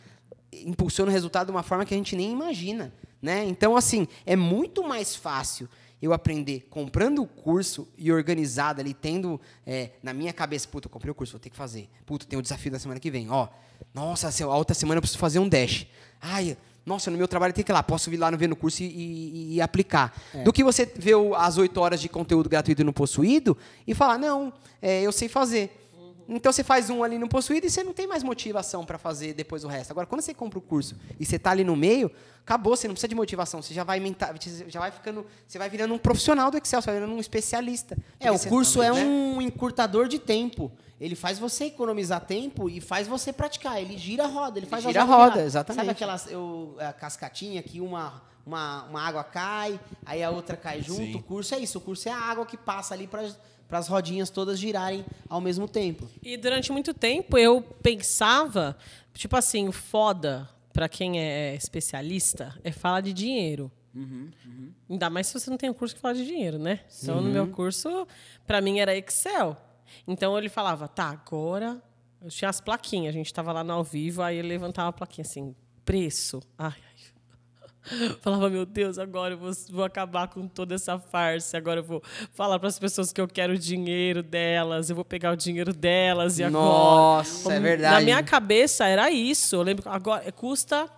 impulsiona 0.51 1.09
o 1.09 1.13
resultado 1.13 1.47
de 1.47 1.51
uma 1.51 1.63
forma 1.63 1.85
que 1.85 1.93
a 1.93 1.97
gente 1.97 2.15
nem 2.15 2.31
imagina, 2.31 2.93
né? 3.19 3.43
Então, 3.43 3.75
assim, 3.75 4.07
é 4.25 4.35
muito 4.35 4.83
mais 4.87 5.15
fácil 5.15 5.67
eu 6.03 6.11
aprender 6.11 6.67
comprando 6.69 7.21
o 7.21 7.25
curso 7.25 7.87
e 7.97 8.11
organizado 8.11 8.81
ali, 8.81 8.93
tendo 8.93 9.39
é, 9.65 9.91
na 10.03 10.11
minha 10.13 10.33
cabeça, 10.33 10.67
puta, 10.67 10.87
eu 10.87 10.89
comprei 10.89 11.09
o 11.09 11.15
curso, 11.15 11.31
vou 11.31 11.39
ter 11.39 11.49
que 11.49 11.55
fazer. 11.55 11.87
Puta, 12.05 12.25
tem 12.25 12.37
o 12.37 12.41
desafio 12.41 12.69
da 12.69 12.77
semana 12.77 12.99
que 12.99 13.09
vem. 13.09 13.29
Ó, 13.29 13.47
nossa, 13.93 14.27
a 14.43 14.57
outra 14.57 14.73
semana 14.73 14.97
eu 14.97 15.01
preciso 15.01 15.17
fazer 15.17 15.39
um 15.39 15.47
dash. 15.47 15.87
Ai, 16.21 16.57
nossa, 16.85 17.09
no 17.09 17.17
meu 17.17 17.27
trabalho 17.27 17.53
tem 17.53 17.63
que 17.63 17.71
ir 17.71 17.73
lá, 17.73 17.81
posso 17.81 18.09
vir 18.11 18.17
lá 18.17 18.29
no 18.29 18.37
ver 18.37 18.47
no 18.49 18.55
curso 18.57 18.83
e, 18.83 18.85
e- 18.87 19.53
e 19.55 19.61
aplicar. 19.61 20.13
Do 20.43 20.51
que 20.51 20.61
você 20.61 20.85
ver 20.85 21.15
as 21.37 21.57
oito 21.57 21.79
horas 21.79 22.01
de 22.01 22.09
conteúdo 22.09 22.49
gratuito 22.49 22.83
no 22.83 22.91
Possuído 22.91 23.57
e 23.87 23.95
falar, 23.95 24.17
não, 24.17 24.51
é, 24.81 25.01
eu 25.01 25.11
sei 25.13 25.29
fazer. 25.29 25.82
Então 26.27 26.51
você 26.51 26.63
faz 26.63 26.89
um 26.89 27.03
ali 27.03 27.17
no 27.17 27.27
possuído 27.27 27.67
e 27.67 27.69
você 27.69 27.83
não 27.83 27.93
tem 27.93 28.07
mais 28.07 28.23
motivação 28.23 28.85
para 28.85 28.97
fazer 28.97 29.33
depois 29.33 29.63
o 29.63 29.67
resto. 29.67 29.91
Agora, 29.91 30.07
quando 30.07 30.21
você 30.21 30.33
compra 30.33 30.59
o 30.59 30.61
curso 30.61 30.95
e 31.19 31.25
você 31.25 31.35
está 31.35 31.51
ali 31.51 31.63
no 31.63 31.75
meio, 31.75 32.09
acabou, 32.45 32.75
você 32.75 32.87
não 32.87 32.93
precisa 32.93 33.07
de 33.09 33.15
motivação. 33.15 33.61
Você 33.61 33.73
já 33.73 33.83
vai 33.83 33.99
menta- 33.99 34.33
você 34.33 34.65
já 34.69 34.79
vai 34.79 34.91
ficando, 34.91 35.25
você 35.47 35.57
vai 35.57 35.69
virando 35.69 35.93
um 35.93 35.97
profissional 35.97 36.49
do 36.49 36.57
Excel, 36.57 36.81
você 36.81 36.85
vai 36.91 36.95
virando 36.99 37.15
um 37.15 37.19
especialista. 37.19 37.97
É, 38.19 38.31
o 38.31 38.39
curso 38.39 38.81
é 38.81 38.91
né? 38.91 39.03
um 39.03 39.41
encurtador 39.41 40.07
de 40.07 40.19
tempo. 40.19 40.71
Ele 40.99 41.15
faz 41.15 41.37
você 41.37 41.65
economizar 41.65 42.21
tempo 42.21 42.69
e 42.69 42.79
faz 42.79 43.07
você 43.07 43.33
praticar. 43.33 43.81
Ele 43.81 43.97
gira 43.97 44.23
a 44.23 44.27
roda, 44.27 44.57
ele 44.59 44.65
faz 44.67 44.83
gira 44.83 45.01
a 45.01 45.03
roda 45.03 45.17
roda, 45.17 45.31
girar. 45.33 45.45
exatamente. 45.45 45.79
Sabe 45.81 45.91
aquelas 45.91 46.31
eu, 46.31 46.75
a 46.79 46.93
cascatinha 46.93 47.61
que 47.61 47.81
uma, 47.81 48.21
uma, 48.45 48.83
uma 48.85 49.01
água 49.01 49.23
cai, 49.23 49.77
aí 50.05 50.23
a 50.23 50.29
outra 50.29 50.55
cai 50.55 50.81
junto? 50.81 51.01
Sim. 51.01 51.15
O 51.15 51.21
curso 51.23 51.55
é 51.55 51.59
isso. 51.59 51.77
O 51.77 51.81
curso 51.81 52.07
é 52.07 52.11
a 52.11 52.17
água 52.17 52.45
que 52.45 52.55
passa 52.55 52.93
ali 52.93 53.07
para 53.07 53.27
as 53.69 53.87
rodinhas 53.87 54.29
todas 54.29 54.59
girarem 54.59 55.05
ao 55.27 55.41
mesmo 55.41 55.67
tempo. 55.67 56.09
E 56.21 56.37
durante 56.37 56.71
muito 56.71 56.93
tempo 56.93 57.37
eu 57.37 57.61
pensava, 57.61 58.77
tipo 59.13 59.35
assim, 59.35 59.67
o 59.67 59.71
foda 59.71 60.49
pra 60.71 60.89
quem 60.89 61.19
é 61.19 61.55
especialista 61.55 62.57
é 62.63 62.71
falar 62.71 63.01
de 63.01 63.13
dinheiro. 63.13 63.71
Ainda 64.89 65.09
mais 65.09 65.27
se 65.27 65.33
você 65.39 65.49
não 65.49 65.57
tem 65.57 65.69
um 65.69 65.73
curso 65.73 65.93
que 65.95 66.01
fala 66.01 66.15
de 66.15 66.25
dinheiro, 66.25 66.57
né? 66.57 66.79
Então, 67.01 67.21
no 67.21 67.29
meu 67.29 67.47
curso, 67.47 68.07
pra 68.45 68.59
mim 68.59 68.79
era 68.79 68.95
Excel. 68.95 69.55
Então 70.07 70.37
ele 70.37 70.49
falava, 70.49 70.87
tá, 70.87 71.09
agora. 71.09 71.81
Eu 72.21 72.29
tinha 72.29 72.49
as 72.49 72.61
plaquinhas, 72.61 73.13
a 73.13 73.17
gente 73.17 73.33
tava 73.33 73.51
lá 73.51 73.63
no 73.63 73.73
ao 73.73 73.83
vivo, 73.83 74.21
aí 74.21 74.37
ele 74.37 74.47
levantava 74.47 74.89
a 74.89 74.93
plaquinha 74.93 75.23
assim, 75.23 75.53
preço. 75.83 76.41
Ai. 76.57 76.73
Falava, 78.21 78.49
meu 78.49 78.65
Deus, 78.65 78.97
agora 78.97 79.33
eu 79.33 79.37
vou, 79.37 79.51
vou 79.69 79.83
acabar 79.83 80.27
com 80.27 80.47
toda 80.47 80.75
essa 80.75 80.97
farsa. 80.97 81.57
Agora 81.57 81.79
eu 81.79 81.83
vou 81.83 82.03
falar 82.33 82.59
para 82.59 82.69
as 82.69 82.79
pessoas 82.79 83.11
que 83.11 83.19
eu 83.19 83.27
quero 83.27 83.53
o 83.53 83.57
dinheiro 83.57 84.23
delas, 84.23 84.89
eu 84.89 84.95
vou 84.95 85.05
pegar 85.05 85.31
o 85.31 85.35
dinheiro 85.35 85.73
delas 85.73 86.39
e 86.39 86.43
agora. 86.43 86.63
Nossa, 86.63 87.53
é 87.53 87.59
verdade. 87.59 87.95
Na 87.95 88.01
minha 88.01 88.23
cabeça 88.23 88.85
era 88.87 89.11
isso. 89.11 89.55
Eu 89.55 89.61
lembro 89.61 89.83
que 89.83 89.89
agora 89.89 90.31
custa 90.31 90.89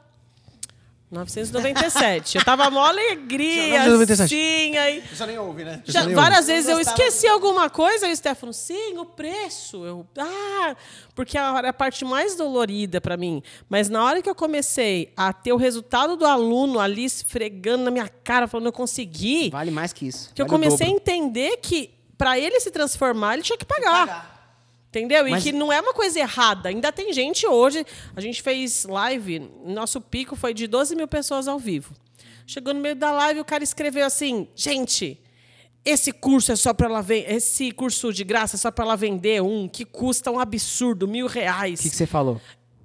997. 1.12 2.38
Eu 2.38 2.44
tava 2.44 2.70
mó 2.70 2.84
alegria, 2.86 3.86
997. 3.86 4.24
assim, 4.24 4.78
aí... 4.78 5.04
Você 5.14 5.26
nem 5.26 5.38
ouve, 5.38 5.64
né? 5.64 5.82
Já, 5.86 6.04
nem 6.04 6.16
várias 6.16 6.42
ouve. 6.42 6.54
vezes 6.54 6.70
eu 6.70 6.80
esqueci 6.80 7.28
alguma 7.28 7.70
coisa 7.70 8.08
e 8.08 8.12
o 8.12 8.16
Stefano, 8.16 8.52
sim, 8.52 8.98
o 8.98 9.06
preço. 9.06 9.86
Eu, 9.86 10.06
ah, 10.18 10.76
porque 11.14 11.38
era 11.38 11.70
a 11.70 11.74
parte 11.74 12.04
mais 12.04 12.36
dolorida 12.36 13.00
para 13.00 13.16
mim. 13.16 13.44
Mas 13.70 13.88
na 13.88 14.04
hora 14.04 14.22
que 14.22 14.30
eu 14.30 14.36
comecei 14.36 15.14
a 15.16 15.32
ter 15.32 15.54
o 15.54 15.58
resultado 15.58 16.16
do 16.16 16.26
aluno 16.26 16.80
ali 16.80 17.06
esfregando 17.06 17.84
na 17.84 17.92
minha 17.92 18.10
cara, 18.10 18.48
falando, 18.48 18.68
eu 18.68 18.74
consegui, 18.74 19.50
Vale 19.52 19.72
mais 19.72 19.94
que 19.94 20.08
isso. 20.08 20.32
que 20.34 20.42
eu 20.42 20.48
Vale 20.48 20.58
o 20.58 20.68
comecei 20.68 20.88
a 20.88 20.90
entender 20.90 21.58
que 21.58 21.92
para 22.18 22.40
ele 22.40 22.60
se 22.60 22.72
transformar, 22.72 23.36
ele 23.36 23.44
tinha 23.44 23.58
que 23.58 23.66
pagar. 23.66 24.35
Entendeu? 25.00 25.28
Mas- 25.30 25.46
E 25.46 25.52
que 25.52 25.58
não 25.58 25.74
é 25.74 25.82
uma 25.82 25.94
coisa 25.94 26.20
errada. 26.20 26.70
Ainda 26.70 26.90
tem 26.92 27.12
gente 27.12 27.46
hoje. 27.46 27.86
A 28.16 28.22
gente 28.22 28.42
fez 28.42 28.86
live, 28.86 29.40
nosso 29.66 30.00
pico 30.00 30.36
foi 30.38 30.54
de 30.54 30.68
12 30.68 30.96
mil 30.96 31.08
pessoas 31.08 31.48
ao 31.50 31.60
vivo. 31.60 31.94
Chegou 32.48 32.74
no 32.74 32.80
meio 32.80 32.96
da 32.96 33.12
live, 33.12 33.40
o 33.42 33.46
cara 33.46 33.64
escreveu 33.64 34.06
assim: 34.06 34.48
gente, 34.56 35.22
esse 35.84 36.12
curso 36.14 36.52
é 36.52 36.56
só 36.56 36.74
para 36.74 36.88
ela 36.88 37.02
vender. 37.02 37.30
Esse 37.34 37.72
curso 37.72 38.14
de 38.14 38.24
graça 38.24 38.56
é 38.56 38.60
só 38.60 38.72
para 38.72 38.86
ela 38.86 38.96
vender 38.96 39.42
um 39.42 39.68
que 39.68 39.84
custa 39.84 40.32
um 40.32 40.40
absurdo, 40.40 41.08
mil 41.08 41.28
reais. 41.28 41.80
O 41.80 41.84
que, 41.84 41.90
que 41.90 41.96
você 41.96 42.06
falou? 42.08 42.40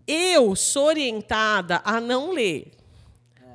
Eu 0.06 0.56
sou 0.56 0.86
orientada 0.86 1.80
a 1.84 2.00
não 2.00 2.32
ler, 2.32 2.72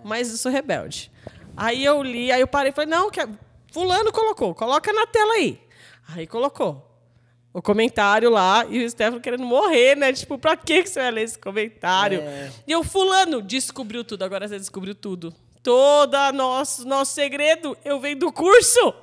mas 0.04 0.32
eu 0.32 0.38
sou 0.38 0.50
rebelde. 0.52 1.12
Aí 1.58 1.84
eu 1.84 2.02
li, 2.02 2.32
aí 2.32 2.40
eu 2.40 2.48
parei 2.48 2.72
e 2.72 2.74
falei, 2.74 2.90
não, 2.90 3.10
que 3.12 3.20
fulano 3.72 4.12
colocou, 4.14 4.56
coloca 4.56 4.94
na 4.94 5.06
tela 5.08 5.34
aí. 5.34 5.60
Aí 6.10 6.26
colocou 6.28 6.95
o 7.56 7.62
comentário 7.62 8.30
lá 8.30 8.66
e 8.70 8.84
o 8.84 8.90
Stefano 8.90 9.22
querendo 9.22 9.46
morrer, 9.46 9.96
né? 9.96 10.12
Tipo, 10.12 10.38
pra 10.38 10.58
que 10.58 10.86
você 10.86 11.00
vai 11.00 11.10
ler 11.10 11.22
esse 11.22 11.40
comentário? 11.40 12.22
E 12.68 12.72
eu, 12.72 12.84
fulano, 12.84 13.42
descobriu 13.42 14.04
tudo, 14.04 14.24
agora 14.24 14.46
você 14.46 14.60
descobriu 14.60 14.94
tudo. 14.94 15.34
Todo 15.64 16.18
nosso, 16.34 16.86
nosso 16.86 17.14
segredo, 17.14 17.78
eu 17.86 17.98
venho 18.00 18.18
do 18.20 18.32
curso. 18.32 18.94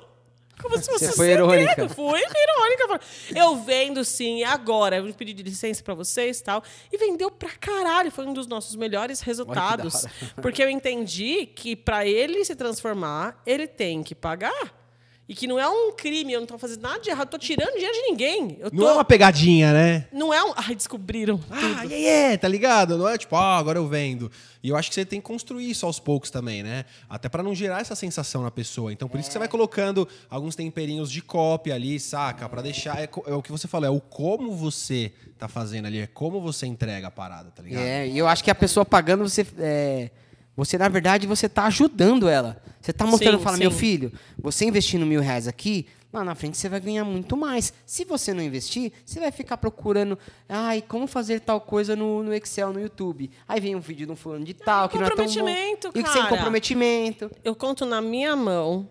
Como 0.61 0.77
se 0.77 0.85
fosse 0.85 1.07
Você 1.07 1.13
foi 1.13 1.27
segredo. 1.29 1.51
irônica. 1.51 1.89
Fui 1.89 2.19
irônica. 2.21 3.01
Eu 3.35 3.55
vendo 3.55 4.05
sim, 4.05 4.43
agora. 4.43 4.97
Eu 4.97 5.13
pedi 5.15 5.33
licença 5.41 5.83
pra 5.83 5.95
vocês 5.95 6.39
e 6.39 6.43
tal. 6.43 6.63
E 6.91 6.97
vendeu 6.97 7.31
pra 7.31 7.49
caralho. 7.49 8.11
Foi 8.11 8.25
um 8.25 8.33
dos 8.33 8.45
nossos 8.45 8.75
melhores 8.75 9.19
resultados. 9.19 10.05
Porque 10.41 10.63
eu 10.63 10.69
entendi 10.69 11.47
que 11.47 11.75
pra 11.75 12.05
ele 12.05 12.45
se 12.45 12.55
transformar, 12.55 13.41
ele 13.47 13.67
tem 13.67 14.03
que 14.03 14.13
pagar. 14.13 14.82
E 15.27 15.33
que 15.33 15.47
não 15.47 15.57
é 15.57 15.67
um 15.69 15.93
crime, 15.93 16.33
eu 16.33 16.41
não 16.41 16.47
tô 16.47 16.57
fazendo 16.57 16.81
nada 16.81 16.99
de 16.99 17.09
errado. 17.09 17.29
Tô 17.29 17.37
tirando 17.37 17.71
dinheiro 17.73 17.93
de 17.93 18.01
ninguém. 18.01 18.57
Eu 18.59 18.69
tô... 18.69 18.75
Não 18.75 18.89
é 18.89 18.93
uma 18.93 19.05
pegadinha, 19.05 19.71
né? 19.71 20.05
Não 20.11 20.33
é 20.33 20.43
um. 20.43 20.51
Ai, 20.57 20.75
descobriram. 20.75 21.39
Ah, 21.49 21.83
yeah, 21.83 21.95
yeah, 21.95 22.37
tá 22.37 22.47
ligado? 22.49 22.97
Não 22.97 23.07
é 23.07 23.17
tipo, 23.17 23.33
ah, 23.37 23.57
agora 23.57 23.79
eu 23.79 23.87
vendo. 23.87 24.29
E 24.61 24.67
eu 24.67 24.75
acho 24.75 24.89
que 24.89 24.95
você 24.95 25.05
tem 25.05 25.21
que 25.21 25.25
construir 25.25 25.69
isso 25.69 25.85
aos 25.85 25.97
poucos 25.97 26.29
também, 26.29 26.61
né? 26.61 26.83
Até 27.09 27.29
pra 27.29 27.41
não 27.41 27.55
gerar 27.55 27.79
essa 27.79 27.95
sensação 27.95 28.43
na 28.43 28.51
pessoa. 28.51 28.91
Então, 28.91 29.07
por 29.07 29.17
isso 29.17 29.29
que 29.29 29.33
você 29.33 29.39
vai 29.39 29.47
colocando 29.47 30.05
alguns 30.29 30.55
temperinhos 30.57 31.09
de 31.09 31.21
cópia 31.21 31.73
ali, 31.73 32.01
saca? 32.01 32.49
Pra 32.49 32.61
deixar. 32.61 32.99
É, 33.01 33.07
co- 33.07 33.23
é 33.25 33.33
o 33.33 33.41
que 33.41 33.51
você 33.51 33.65
falou, 33.67 33.87
é 33.87 33.91
o 33.91 34.01
como 34.01 34.53
você 34.53 35.13
tá 35.39 35.47
fazendo 35.47 35.85
ali, 35.85 35.99
é 35.99 36.07
como 36.07 36.41
você 36.41 36.65
entrega 36.65 37.07
a 37.07 37.11
parada, 37.11 37.49
tá 37.49 37.63
ligado? 37.63 37.81
É, 37.81 38.05
e 38.09 38.17
eu 38.17 38.27
acho 38.27 38.43
que 38.43 38.51
a 38.51 38.55
pessoa 38.55 38.85
pagando, 38.85 39.27
você. 39.27 39.47
é, 39.57 40.09
você, 40.55 40.77
na 40.77 40.87
verdade, 40.87 41.25
você 41.27 41.47
tá 41.49 41.65
ajudando 41.65 42.27
ela. 42.27 42.61
Você 42.81 42.91
tá 42.93 43.05
mostrando, 43.05 43.37
Sim, 43.37 43.43
fala, 43.43 43.55
sim. 43.57 43.63
meu 43.63 43.71
filho, 43.71 44.11
você 44.37 44.65
investindo 44.65 45.05
mil 45.05 45.21
reais 45.21 45.47
aqui, 45.47 45.87
lá 46.11 46.23
na 46.23 46.35
frente 46.35 46.57
você 46.57 46.67
vai 46.69 46.79
ganhar 46.79 47.03
muito 47.05 47.35
mais. 47.37 47.73
Se 47.85 48.03
você 48.05 48.33
não 48.33 48.43
investir, 48.43 48.91
você 49.05 49.19
vai 49.19 49.31
ficar 49.31 49.57
procurando, 49.57 50.17
ai, 50.49 50.81
como 50.81 51.07
fazer 51.07 51.39
tal 51.39 51.61
coisa 51.61 51.95
no, 51.95 52.21
no 52.21 52.33
Excel, 52.33 52.73
no 52.73 52.79
YouTube. 52.81 53.31
Aí 53.47 53.59
vem 53.61 53.75
um 53.75 53.79
vídeo 53.79 54.05
de 54.05 54.11
um 54.11 54.15
fulano 54.15 54.43
de 54.45 54.53
tal, 54.53 54.89
que 54.89 54.97
não 54.97 55.05
é 55.05 55.09
tão 55.09 55.17
bom. 55.17 55.23
comprometimento, 55.23 55.87
E 55.95 56.03
que 56.03 56.09
sem 56.09 56.21
cara. 56.21 56.27
comprometimento. 56.35 57.31
Eu 57.43 57.55
conto 57.55 57.85
na 57.85 58.01
minha 58.01 58.35
mão. 58.35 58.89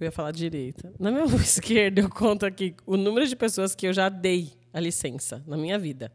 Eu 0.00 0.06
ia 0.06 0.10
falar 0.12 0.30
direita. 0.32 0.92
Na 0.98 1.10
minha 1.10 1.26
mão 1.26 1.36
esquerda, 1.42 2.00
eu 2.00 2.08
conto 2.08 2.46
aqui 2.46 2.74
o 2.86 2.96
número 2.96 3.26
de 3.28 3.36
pessoas 3.36 3.74
que 3.74 3.86
eu 3.86 3.92
já 3.92 4.08
dei 4.08 4.50
a 4.72 4.80
licença 4.80 5.44
na 5.46 5.58
minha 5.58 5.78
vida. 5.78 6.10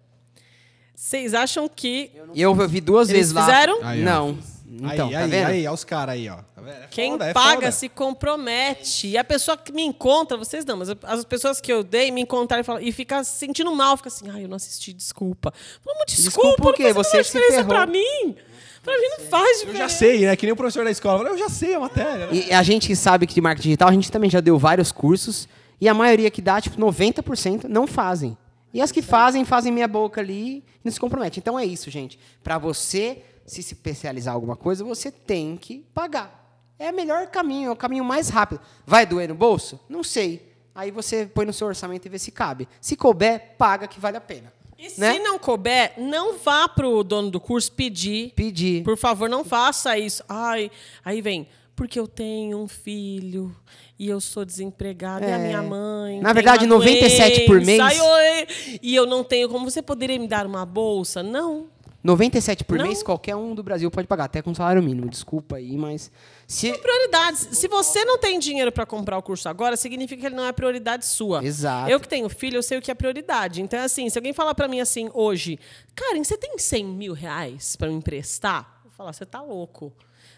Vocês 0.95 1.33
acham 1.35 1.69
que 1.69 2.09
E 2.33 2.41
eu 2.41 2.53
vi 2.67 2.81
duas 2.81 3.09
Eles 3.09 3.19
vezes 3.31 3.33
lá. 3.33 3.45
fizeram? 3.45 3.79
Ó. 3.81 3.93
não. 3.95 4.54
Então, 4.67 5.07
aí, 5.07 5.13
tá 5.13 5.19
aí, 5.19 5.29
vendo? 5.29 5.47
aí, 5.47 5.61
olha 5.67 5.73
os 5.73 5.83
caras 5.83 6.15
aí, 6.15 6.27
ó. 6.27 6.37
Tá 6.37 6.61
vendo? 6.61 6.69
É 6.73 6.87
quem 6.89 7.11
foda, 7.11 7.25
é 7.25 7.33
paga 7.33 7.55
foda. 7.55 7.71
se 7.71 7.87
compromete? 7.89 9.07
E 9.07 9.17
a 9.17 9.23
pessoa 9.23 9.55
que 9.57 9.71
me 9.71 9.83
encontra, 9.83 10.37
vocês 10.37 10.65
não, 10.65 10.77
mas 10.77 10.89
as 11.03 11.23
pessoas 11.25 11.61
que 11.61 11.71
eu 11.71 11.83
dei 11.83 12.11
me 12.11 12.21
encontraram 12.21 12.61
e, 12.61 12.63
falam, 12.63 12.81
e 12.81 12.91
fica 12.91 13.23
se 13.23 13.37
sentindo 13.37 13.73
mal, 13.75 13.95
fica 13.97 14.09
assim, 14.09 14.29
ai, 14.29 14.43
eu 14.43 14.47
não 14.47 14.55
assisti, 14.55 14.91
desculpa. 14.93 15.53
Vamos, 15.83 16.03
desculpa, 16.07 16.47
Desculpa 16.49 16.69
o 16.69 16.73
quê? 16.73 16.83
não 16.85 16.93
faz 16.95 17.07
Você 17.07 17.17
nenhuma 17.17 17.23
se 17.23 17.31
diferença 17.31 17.55
ferrou. 17.57 17.69
pra 17.75 17.85
mim. 17.85 18.35
Pra 18.83 18.97
mim 18.99 19.07
não 19.17 19.19
faz 19.29 19.59
Eu 19.61 19.65
diferença. 19.67 19.77
já 19.77 19.89
sei, 19.89 20.25
né? 20.25 20.35
Que 20.35 20.45
nem 20.45 20.53
o 20.53 20.55
professor 20.55 20.83
da 20.85 20.91
escola. 20.91 21.27
Eu 21.29 21.37
já 21.37 21.49
sei 21.49 21.73
a 21.73 21.79
matéria. 21.79 22.27
né? 22.27 22.33
E 22.33 22.51
a 22.53 22.61
gente 22.61 22.87
que 22.87 22.95
sabe 22.95 23.25
que 23.25 23.33
de 23.33 23.41
marketing 23.41 23.69
digital, 23.69 23.89
a 23.89 23.93
gente 23.93 24.11
também 24.11 24.29
já 24.29 24.39
deu 24.39 24.57
vários 24.59 24.91
cursos. 24.91 25.47
E 25.81 25.89
a 25.89 25.93
maioria 25.93 26.29
que 26.29 26.41
dá, 26.41 26.61
tipo, 26.61 26.77
90% 26.79 27.63
não 27.67 27.87
fazem. 27.87 28.37
E 28.73 28.81
as 28.81 28.91
que 28.91 29.01
fazem, 29.01 29.43
fazem 29.43 29.71
meia 29.71 29.87
boca 29.87 30.21
ali 30.21 30.57
e 30.57 30.63
não 30.83 30.91
se 30.91 30.99
comprometem. 30.99 31.39
Então 31.41 31.57
é 31.57 31.65
isso, 31.65 31.89
gente. 31.89 32.19
Para 32.43 32.57
você 32.59 33.23
se 33.45 33.59
especializar 33.61 34.33
em 34.33 34.35
alguma 34.35 34.55
coisa, 34.55 34.83
você 34.83 35.11
tem 35.11 35.55
que 35.57 35.85
pagar. 35.93 36.43
É 36.77 36.91
o 36.91 36.95
melhor 36.95 37.27
caminho, 37.27 37.69
é 37.69 37.71
o 37.71 37.75
caminho 37.75 38.03
mais 38.03 38.27
rápido. 38.29 38.59
Vai 38.85 39.05
doer 39.05 39.29
no 39.29 39.35
bolso? 39.35 39.79
Não 39.87 40.03
sei. 40.03 40.53
Aí 40.73 40.91
você 40.91 41.25
põe 41.25 41.45
no 41.45 41.53
seu 41.53 41.67
orçamento 41.67 42.05
e 42.05 42.09
vê 42.09 42.19
se 42.19 42.31
cabe. 42.31 42.67
Se 42.81 42.95
couber, 42.97 43.55
paga 43.57 43.87
que 43.87 43.99
vale 43.99 44.17
a 44.17 44.21
pena. 44.21 44.51
E 44.77 44.99
né? 44.99 45.13
se 45.13 45.19
não 45.19 45.39
couber, 45.39 45.93
não 45.97 46.37
vá 46.37 46.67
pro 46.67 47.01
dono 47.01 47.31
do 47.31 47.39
curso 47.39 47.71
pedir. 47.71 48.33
Pedir. 48.35 48.83
Por 48.83 48.97
favor, 48.97 49.29
não 49.29 49.45
faça 49.45 49.97
isso. 49.97 50.21
Ai, 50.27 50.69
aí 51.03 51.21
vem, 51.21 51.47
porque 51.77 51.97
eu 51.97 52.07
tenho 52.09 52.57
um 52.59 52.67
filho 52.67 53.55
e 53.97 54.09
eu 54.09 54.19
sou 54.19 54.43
desempregada 54.43 55.25
e 55.25 55.31
a 55.31 55.37
É. 55.37 55.47
minha 55.47 55.61
mãe. 55.61 56.19
Na 56.19 56.33
verdade, 56.33 56.65
uma 56.65 56.75
97 56.75 57.45
por 57.45 57.61
mês. 57.61 57.79
ai, 57.79 57.97
oi, 58.01 58.47
e 58.81 58.93
eu 58.93 59.05
não 59.05 59.23
tenho. 59.23 59.47
Como 59.47 59.63
você 59.69 59.81
poderia 59.81 60.19
me 60.19 60.27
dar 60.27 60.45
uma 60.45 60.65
bolsa? 60.65 61.23
Não. 61.23 61.67
97 62.05 62.63
por 62.63 62.77
Não. 62.77 62.85
mês, 62.85 63.01
qualquer 63.01 63.35
um 63.35 63.55
do 63.55 63.63
Brasil 63.63 63.89
pode 63.89 64.07
pagar, 64.07 64.25
até 64.25 64.39
com 64.39 64.53
salário 64.53 64.81
mínimo. 64.81 65.09
Desculpa 65.09 65.55
aí, 65.55 65.75
mas. 65.75 66.11
Se... 66.45 66.71
Prioridades. 66.77 67.47
Se 67.53 67.67
você 67.67 68.05
não 68.05 68.19
tem 68.19 68.37
dinheiro 68.37 68.71
para 68.71 68.85
comprar 68.85 69.17
o 69.17 69.23
curso 69.23 69.49
agora, 69.49 69.75
significa 69.75 70.21
que 70.21 70.27
ele 70.27 70.35
não 70.35 70.45
é 70.45 70.51
prioridade 70.51 71.05
sua. 71.07 71.43
Exato. 71.43 71.89
Eu 71.89 71.99
que 71.99 72.07
tenho 72.07 72.29
filho, 72.29 72.57
eu 72.57 72.63
sei 72.63 72.77
o 72.77 72.81
que 72.81 72.91
é 72.91 72.93
prioridade. 72.93 73.59
Então, 73.59 73.79
assim, 73.79 74.07
se 74.07 74.19
alguém 74.19 74.33
falar 74.33 74.53
para 74.53 74.67
mim 74.67 74.79
assim 74.79 75.09
hoje, 75.15 75.57
Karen, 75.95 76.23
você 76.23 76.37
tem 76.37 76.59
100 76.59 76.85
mil 76.85 77.13
reais 77.13 77.75
para 77.75 77.87
me 77.87 77.95
emprestar? 77.95 78.81
Eu 78.83 78.89
vou 78.89 78.91
falar, 78.91 79.11
você 79.11 79.25
tá 79.25 79.41
louco. 79.41 79.91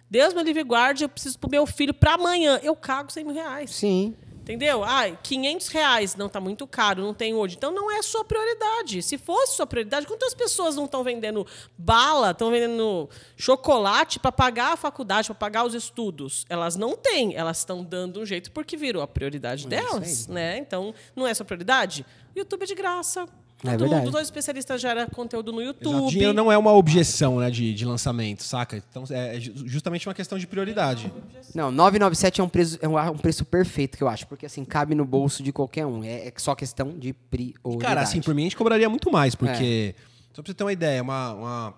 Deus 0.09 0.33
me 0.33 0.41
livre 0.43 0.63
guarde, 0.63 1.03
eu 1.03 1.09
preciso 1.09 1.37
pro 1.37 1.49
meu 1.49 1.65
filho 1.65 1.93
para 1.93 2.13
amanhã. 2.13 2.61
Eu 2.63 2.77
cago 2.77 3.11
100 3.11 3.25
mil 3.25 3.33
reais. 3.33 3.71
Sim. 3.71 4.15
Entendeu? 4.47 4.81
Ai, 4.81 5.19
500 5.21 5.67
reais. 5.67 6.15
Não, 6.15 6.29
tá 6.29 6.39
muito 6.39 6.65
caro, 6.65 7.01
não 7.01 7.13
tem 7.13 7.35
hoje. 7.35 7.57
Então 7.57 7.69
não 7.69 7.91
é 7.91 8.01
sua 8.01 8.23
prioridade. 8.23 9.03
Se 9.03 9.17
fosse 9.17 9.57
sua 9.57 9.67
prioridade, 9.67 10.07
quantas 10.07 10.33
pessoas 10.33 10.77
não 10.77 10.85
estão 10.85 11.03
vendendo 11.03 11.45
bala, 11.77 12.31
estão 12.31 12.49
vendendo 12.49 13.09
chocolate 13.35 14.19
para 14.19 14.31
pagar 14.31 14.71
a 14.71 14.77
faculdade, 14.77 15.27
para 15.27 15.35
pagar 15.35 15.65
os 15.65 15.73
estudos? 15.73 16.45
Elas 16.47 16.77
não 16.77 16.95
têm, 16.95 17.35
elas 17.35 17.57
estão 17.57 17.83
dando 17.83 18.21
um 18.21 18.25
jeito 18.25 18.49
porque 18.53 18.77
virou 18.77 19.03
a 19.03 19.07
prioridade 19.07 19.67
delas, 19.67 20.27
né? 20.27 20.57
Então, 20.57 20.95
não 21.13 21.27
é 21.27 21.33
sua 21.33 21.45
prioridade? 21.45 22.05
YouTube 22.33 22.63
é 22.63 22.67
de 22.67 22.75
graça. 22.75 23.27
É 23.63 23.71
Todo 23.71 23.79
verdade. 23.79 24.01
mundo, 24.03 24.11
todo 24.11 24.21
especialista 24.21 24.77
gera 24.77 25.07
conteúdo 25.07 25.51
no 25.51 25.59
Exato. 25.61 25.79
YouTube. 25.83 26.09
Dinheiro 26.11 26.31
não 26.33 26.51
é 26.51 26.57
uma 26.57 26.71
objeção 26.73 27.39
né, 27.39 27.49
de, 27.49 27.73
de 27.73 27.85
lançamento, 27.85 28.43
saca? 28.43 28.77
Então 28.77 29.03
é 29.09 29.39
ju- 29.39 29.51
justamente 29.65 30.07
uma 30.07 30.13
questão 30.13 30.37
de 30.37 30.45
prioridade. 30.45 31.11
Não, 31.55 31.71
997 31.71 32.39
é 32.39 32.43
um 32.43 32.49
preço, 32.49 32.77
é 32.81 32.87
um, 32.87 32.95
um 32.99 33.17
preço 33.17 33.43
perfeito 33.43 33.97
que 33.97 34.03
eu 34.03 34.07
acho, 34.07 34.27
porque 34.27 34.45
assim, 34.45 34.63
cabe 34.63 34.93
no 34.93 35.03
bolso 35.03 35.41
de 35.41 35.51
qualquer 35.51 35.87
um. 35.87 36.03
É, 36.03 36.27
é 36.27 36.33
só 36.37 36.53
questão 36.53 36.99
de 36.99 37.13
prioridade. 37.13 37.79
Cara, 37.79 38.01
assim, 38.01 38.21
por 38.21 38.35
mim 38.35 38.43
a 38.43 38.45
gente 38.45 38.57
cobraria 38.57 38.87
muito 38.89 39.11
mais, 39.11 39.33
É. 39.33 39.37
porque. 39.37 39.95
Só 40.33 40.43
pra 40.43 40.51
você 40.51 40.53
ter 40.53 40.63
uma 40.63 40.73
ideia, 40.73 41.01
uma, 41.01 41.33
uma 41.33 41.73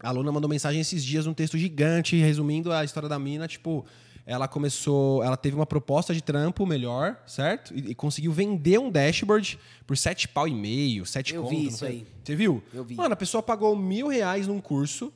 aluna 0.00 0.30
mandou 0.30 0.48
mensagem 0.48 0.80
esses 0.80 1.04
dias, 1.04 1.26
um 1.26 1.34
texto 1.34 1.58
gigante, 1.58 2.14
resumindo 2.16 2.72
a 2.72 2.84
história 2.84 3.08
da 3.08 3.18
mina, 3.18 3.48
tipo. 3.48 3.84
Ela 4.30 4.46
começou. 4.46 5.24
Ela 5.24 5.38
teve 5.38 5.56
uma 5.56 5.64
proposta 5.64 6.12
de 6.12 6.20
trampo 6.20 6.66
melhor, 6.66 7.16
certo? 7.26 7.74
E, 7.74 7.92
e 7.92 7.94
conseguiu 7.94 8.30
vender 8.30 8.78
um 8.78 8.90
dashboard 8.90 9.58
por 9.86 9.96
sete 9.96 10.28
pau 10.28 10.46
e 10.46 10.54
meio, 10.54 11.06
sete 11.06 11.34
Eu 11.34 11.44
conto, 11.44 11.50
vi 11.50 11.66
isso 11.68 11.82
aí. 11.86 12.06
Você 12.22 12.36
viu? 12.36 12.62
Eu 12.74 12.84
vi. 12.84 12.94
Mano, 12.94 13.14
a 13.14 13.16
pessoa 13.16 13.42
pagou 13.42 13.74
mil 13.74 14.08
reais 14.08 14.46
num 14.46 14.60
curso 14.60 15.10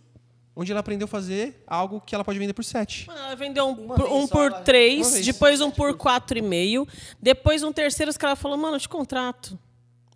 onde 0.56 0.70
ela 0.72 0.80
aprendeu 0.80 1.04
a 1.04 1.08
fazer 1.08 1.62
algo 1.66 2.00
que 2.00 2.14
ela 2.14 2.24
pode 2.24 2.38
vender 2.38 2.54
por 2.54 2.64
sete. 2.64 3.06
Mano, 3.06 3.20
Ela 3.20 3.34
vendeu 3.36 3.68
um, 3.68 3.74
por, 3.74 4.06
um 4.10 4.26
só, 4.26 4.34
por 4.34 4.46
ela- 4.50 4.60
três, 4.62 5.06
uma 5.06 5.12
vez. 5.12 5.26
depois 5.26 5.60
um 5.60 5.70
por 5.70 5.94
quatro 5.94 6.38
e 6.38 6.42
meio, 6.42 6.88
depois 7.20 7.62
um 7.62 7.70
terceiro, 7.72 8.08
os 8.10 8.16
caras 8.16 8.38
falaram, 8.38 8.62
mano, 8.62 8.76
eu 8.76 8.80
te 8.80 8.88
contrato. 8.88 9.58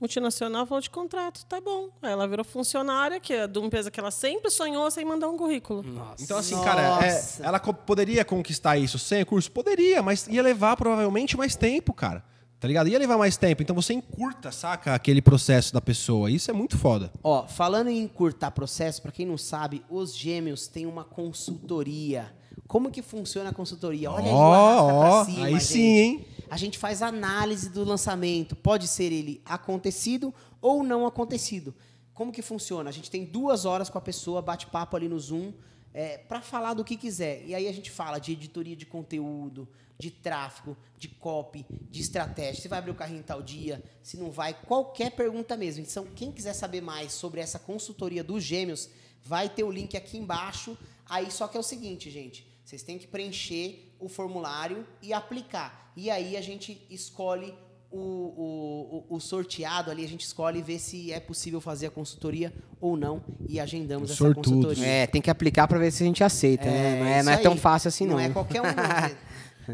Multinacional 0.01 0.66
falou 0.66 0.80
de 0.82 0.90
contrato, 0.90 1.44
tá 1.47 1.61
bom. 1.61 1.88
Aí 2.03 2.12
ela 2.12 2.28
virou 2.28 2.44
funcionária, 2.44 3.18
que 3.18 3.32
é 3.32 3.47
de 3.47 3.59
uma 3.59 3.66
empresa 3.66 3.90
que 3.90 3.99
ela 3.99 4.11
sempre 4.11 4.51
sonhou 4.51 4.90
sem 4.90 5.05
mandar 5.05 5.28
um 5.28 5.36
currículo. 5.38 5.84
Então, 6.20 6.36
assim, 6.36 6.61
cara, 6.62 6.82
é- 7.07 7.12
Nossa. 7.14 7.42
ela 7.44 7.59
co- 7.59 7.72
poderia 7.72 8.24
conquistar 8.24 8.76
isso 8.76 8.99
sem 8.99 9.24
curso? 9.24 9.51
Poderia, 9.51 10.03
mas 10.03 10.26
ia 10.28 10.42
levar 10.42 10.76
provavelmente 10.76 11.36
mais 11.36 11.57
tempo, 11.57 11.94
cara. 11.94 12.22
Tá 12.59 12.66
ligado? 12.68 12.88
Ia 12.88 12.99
levar 12.99 13.18
mais 13.18 13.36
tempo. 13.36 13.62
Então 13.62 13.76
você 13.76 13.92
encurta, 13.92 14.51
saca, 14.51 14.94
aquele 14.94 15.20
processo 15.22 15.72
da 15.74 15.80
pessoa. 15.80 16.30
Isso 16.30 16.51
é 16.51 16.55
muito 16.55 16.76
foda. 16.78 17.12
Ó, 17.22 17.47
falando 17.47 17.88
em 17.88 18.01
encurtar 18.03 18.51
processo, 18.51 19.01
pra 19.03 19.12
quem 19.12 19.26
não 19.26 19.36
sabe, 19.38 19.84
os 19.90 20.16
gêmeos 20.16 20.66
têm 20.66 20.86
uma 20.86 21.05
consultoria. 21.05 22.32
Como 22.66 22.90
que 22.90 23.03
funciona 23.03 23.51
a 23.51 23.53
consultoria? 23.53 24.11
Olha 24.11 24.24
aí 24.26 24.30
o 24.32 24.34
Ó, 24.34 24.53
arrasta 24.55 24.86
pra 24.86 24.94
ó, 25.11 25.24
cima, 25.24 25.47
aí 25.47 25.53
gente. 25.53 25.64
sim, 25.64 25.80
hein? 25.99 26.26
A 26.49 26.57
gente 26.57 26.78
faz 26.78 27.03
análise 27.03 27.68
do 27.68 27.84
lançamento. 27.84 28.55
Pode 28.55 28.86
ser 28.86 29.12
ele 29.12 29.42
acontecido 29.44 30.34
ou 30.61 30.82
não 30.82 31.07
acontecido. 31.07 31.74
Como 32.14 32.32
que 32.32 32.42
funciona? 32.42 32.88
A 32.88 32.92
gente 32.92 33.11
tem 33.11 33.24
duas 33.24 33.64
horas 33.64 33.90
com 33.90 33.99
a 33.99 34.01
pessoa, 34.01 34.40
bate 34.40 34.66
papo 34.66 34.97
ali 34.97 35.09
no 35.09 35.18
Zoom, 35.18 35.53
é, 35.92 36.18
para 36.18 36.40
falar 36.40 36.74
do 36.74 36.84
que 36.84 36.97
quiser. 36.97 37.44
E 37.44 37.55
aí 37.55 37.68
a 37.68 37.72
gente 37.72 37.90
fala 37.90 38.18
de 38.18 38.32
editoria 38.32 38.76
de 38.76 38.86
conteúdo, 38.86 39.68
de 39.99 40.11
tráfego, 40.11 40.76
de 40.99 41.09
copy, 41.09 41.66
de 41.90 42.01
estratégia. 42.01 42.62
Se 42.62 42.68
vai 42.68 42.78
abrir 42.78 42.90
o 42.90 42.94
carrinho 42.94 43.20
em 43.20 43.22
tal 43.22 43.42
dia, 43.42 43.82
se 44.03 44.16
não 44.16 44.30
vai, 44.30 44.55
qualquer 44.55 45.12
pergunta 45.12 45.57
mesmo. 45.57 45.82
Então, 45.82 46.07
quem 46.14 46.32
quiser 46.32 46.53
saber 46.53 46.80
mais 46.80 47.12
sobre 47.12 47.40
essa 47.40 47.59
consultoria 47.59 48.22
dos 48.22 48.42
gêmeos, 48.42 48.90
vai 49.24 49.49
ter 49.49 49.64
o 49.64 49.70
link 49.70 49.97
aqui 49.97 50.16
embaixo. 50.16 50.76
Aí 51.09 51.30
só 51.30 51.49
que 51.49 51.57
é 51.57 51.61
o 51.61 51.62
seguinte, 51.62 52.11
gente. 52.11 52.47
Vocês 52.64 52.82
têm 52.82 52.99
que 52.99 53.07
preencher 53.07 53.86
o 54.01 54.09
formulário 54.09 54.86
e 55.03 55.12
aplicar. 55.12 55.92
E 55.97 56.11
aí 56.11 56.36
a 56.36 56.40
gente 56.42 56.80
escolhe 56.90 57.55
o, 57.90 57.99
o, 57.99 59.05
o- 59.16 59.20
sorteado 59.20 59.90
ali, 59.90 60.05
a 60.05 60.09
gente 60.09 60.22
escolhe 60.24 60.61
ver 60.61 60.78
se 60.78 61.12
é 61.12 61.20
possível 61.20 61.61
fazer 61.61 61.86
a 61.86 61.90
consultoria 61.90 62.53
ou 62.80 62.97
não 62.97 63.22
e 63.49 63.59
agendamos 63.61 64.11
Os 64.11 64.16
essa 64.16 64.24
sortudos. 64.24 64.53
consultoria. 64.53 64.86
É, 64.86 65.07
tem 65.07 65.22
que 65.22 65.30
aplicar 65.30 65.66
pra 65.66 65.78
ver 65.78 65.90
se 65.90 66.03
a 66.03 66.07
gente 66.07 66.22
aceita, 66.22 66.66
né? 66.66 66.99
Não 67.01 67.07
é, 67.07 67.22
não 67.22 67.32
é 67.32 67.36
tão 67.38 67.57
fácil 67.57 67.88
assim, 67.88 68.05
não. 68.05 68.14
Não 68.14 68.20
é 68.20 68.28
qualquer 68.28 68.61
um, 68.61 68.64
não. 68.64 68.72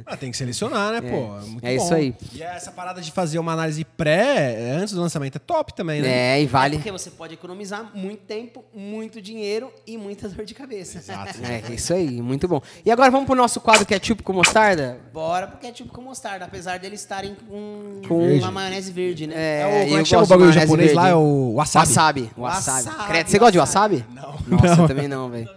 Ah, 0.07 0.16
tem 0.16 0.30
que 0.30 0.36
selecionar, 0.36 0.93
né, 0.93 1.01
pô? 1.01 1.07
É, 1.16 1.40
muito 1.47 1.64
é 1.64 1.76
bom. 1.76 1.84
isso 1.84 1.95
aí. 1.95 2.14
E 2.34 2.43
essa 2.43 2.70
parada 2.72 3.01
de 3.01 3.11
fazer 3.12 3.38
uma 3.38 3.53
análise 3.53 3.84
pré, 3.84 4.72
antes 4.80 4.95
do 4.95 5.01
lançamento, 5.01 5.36
é 5.36 5.38
top 5.38 5.74
também, 5.74 6.01
né? 6.03 6.36
É, 6.38 6.43
e 6.43 6.47
vale. 6.47 6.76
Porque 6.76 6.90
você 6.93 7.11
pode 7.11 7.34
economizar 7.34 7.90
muito 7.95 8.20
tempo, 8.24 8.64
muito 8.74 9.20
dinheiro 9.20 9.72
e 9.86 9.97
muita 9.99 10.28
dor 10.28 10.45
de 10.45 10.55
cabeça. 10.55 10.99
Exato. 10.99 11.38
É, 11.43 11.74
isso 11.74 11.93
aí, 11.93 12.20
muito 12.22 12.47
bom. 12.49 12.61
E 12.84 12.90
agora 12.90 13.11
vamos 13.11 13.26
pro 13.26 13.34
nosso 13.34 13.61
quadro 13.61 13.84
ketchup 13.86 14.22
com 14.22 14.32
mostarda? 14.32 14.99
Bora 15.12 15.47
pro 15.47 15.59
ketchup 15.59 15.90
com 15.90 16.01
mostarda, 16.03 16.45
apesar 16.45 16.78
deles 16.78 17.01
estarem 17.01 17.34
com, 17.49 18.01
Com- 18.07 18.38
uma 18.38 18.51
maionese 18.51 18.90
verde, 18.93 19.26
né? 19.26 19.34
É, 19.36 19.61
É 19.61 19.66
o, 19.66 19.70
como 19.84 19.97
é 19.97 19.99
eu 20.01 20.03
que 20.03 20.09
chama 20.09 20.22
o 20.24 20.26
bagulho 20.26 20.53
japonês 20.53 20.90
verde. 20.90 20.95
lá? 20.95 21.09
É 21.09 21.14
o 21.14 21.55
wasabi. 21.55 21.82
Wasabi. 21.88 22.30
Wasabi. 22.36 22.86
Wasabi, 22.88 23.07
Credo, 23.09 23.28
você 23.30 23.38
gosta 23.38 23.53
de 23.53 23.59
wasabi. 23.59 24.05
wasabi? 24.14 24.14
Não. 24.49 24.57
Nossa, 24.59 24.76
Não. 24.76 24.82
eu 24.84 24.88
também 24.88 25.09
não, 25.09 25.28
velho. 25.30 25.49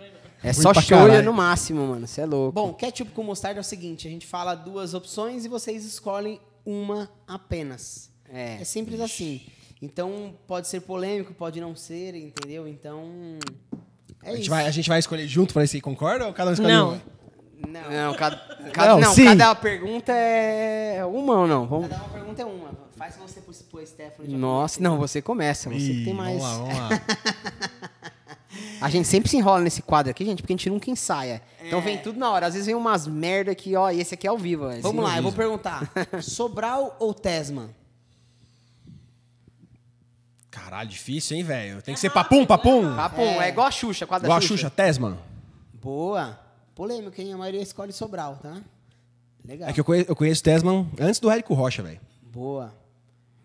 É 0.45 0.53
só 0.53 0.73
shoyu 0.73 1.07
caralho. 1.07 1.23
no 1.25 1.33
máximo, 1.33 1.87
mano. 1.87 2.07
Você 2.07 2.21
é 2.21 2.25
louco. 2.25 2.51
Bom, 2.53 2.73
ketchup 2.73 3.11
com 3.11 3.23
mostarda 3.23 3.59
é 3.59 3.61
o 3.61 3.63
seguinte: 3.63 4.07
a 4.07 4.11
gente 4.11 4.25
fala 4.27 4.53
duas 4.55 4.93
opções 4.93 5.45
e 5.45 5.47
vocês 5.47 5.83
escolhem 5.85 6.39
uma 6.65 7.09
apenas. 7.27 8.09
É. 8.31 8.63
simples 8.63 8.99
assim. 8.99 9.41
Então, 9.81 10.33
pode 10.47 10.67
ser 10.67 10.81
polêmico, 10.81 11.33
pode 11.33 11.59
não 11.61 11.75
ser, 11.75 12.15
entendeu? 12.15 12.67
Então. 12.67 13.03
É 14.23 14.29
A 14.29 14.31
gente, 14.31 14.41
isso. 14.41 14.49
vai, 14.49 14.65
a 14.65 14.71
gente 14.71 14.89
vai 14.89 14.99
escolher 14.99 15.27
junto 15.27 15.53
pra 15.53 15.61
ver 15.61 15.67
se 15.67 15.79
concorda 15.81 16.25
ou 16.25 16.33
cada 16.33 16.49
um 16.49 16.53
escolhe 16.53 16.73
Não. 16.73 16.89
uma? 16.89 17.01
Não, 17.67 17.91
Não, 17.91 18.13
cada, 18.15 18.37
cada, 18.73 18.93
Não, 18.93 18.99
não, 19.01 19.13
sim. 19.13 19.25
cada 19.25 19.53
pergunta 19.55 20.11
é 20.11 21.05
uma 21.05 21.39
ou 21.41 21.47
não? 21.47 21.67
Vamos... 21.67 21.87
cada 21.89 22.01
uma 22.03 22.09
pergunta 22.13 22.41
é 22.41 22.45
uma. 22.45 22.69
Faz 22.97 23.15
você 23.17 23.41
pro, 23.41 23.53
pro 23.53 23.85
Stefano. 23.85 24.37
Nossa, 24.37 24.81
não, 24.81 24.97
você 24.97 25.21
começa. 25.21 25.69
Você 25.69 25.75
que 25.77 26.01
Ih, 26.01 26.05
tem 26.05 26.13
mais. 26.13 26.41
Vamos 26.41 26.67
lá, 26.69 26.73
vamos 26.73 26.79
lá. 26.79 27.01
A 28.81 28.89
gente 28.89 29.07
sempre 29.07 29.29
se 29.29 29.37
enrola 29.37 29.61
nesse 29.61 29.81
quadro 29.81 30.11
aqui, 30.11 30.25
gente, 30.25 30.41
porque 30.41 30.53
a 30.53 30.57
gente 30.57 30.69
nunca 30.69 30.89
ensaia. 30.89 31.41
Então 31.63 31.81
vem 31.81 31.97
tudo 31.97 32.19
na 32.19 32.29
hora. 32.29 32.47
Às 32.47 32.53
vezes 32.53 32.65
vem 32.65 32.75
umas 32.75 33.07
merda 33.07 33.51
aqui, 33.51 33.75
ó, 33.75 33.89
e 33.89 33.99
esse 33.99 34.13
aqui 34.13 34.27
é 34.27 34.29
ao 34.29 34.37
vivo. 34.37 34.63
Vamos 34.81 34.83
esse 34.83 34.95
lá, 34.95 35.17
eu 35.17 35.23
vou 35.23 35.31
perguntar: 35.31 35.89
Sobral 36.21 36.95
ou 36.99 37.13
Tesman? 37.13 37.69
Caralho, 40.49 40.89
difícil, 40.89 41.37
hein, 41.37 41.43
velho? 41.43 41.81
Tem 41.81 41.93
que 41.93 41.99
ser 41.99 42.09
papum, 42.09 42.45
papum. 42.45 42.95
Papo, 42.95 43.21
é. 43.21 43.49
igual 43.49 43.67
a 43.67 43.71
Xuxa, 43.71 44.07
quadro 44.07 44.25
Igual 44.25 44.37
a 44.37 44.41
Xuxa, 44.41 44.69
Tesman. 44.69 45.17
Boa. 45.73 46.39
Polêmico, 46.73 47.19
hein? 47.19 47.33
A 47.33 47.37
maioria 47.37 47.61
escolhe 47.61 47.91
Sobral, 47.91 48.37
tá? 48.41 48.61
Legal. 49.43 49.69
É 49.69 49.73
que 49.73 49.79
eu 49.79 49.85
conheço, 49.85 50.09
eu 50.09 50.15
conheço 50.15 50.41
Tesman 50.41 50.89
antes 50.99 51.19
do 51.19 51.29
Érico 51.29 51.53
Rocha, 51.53 51.83
velho. 51.83 51.99
Boa. 52.23 52.73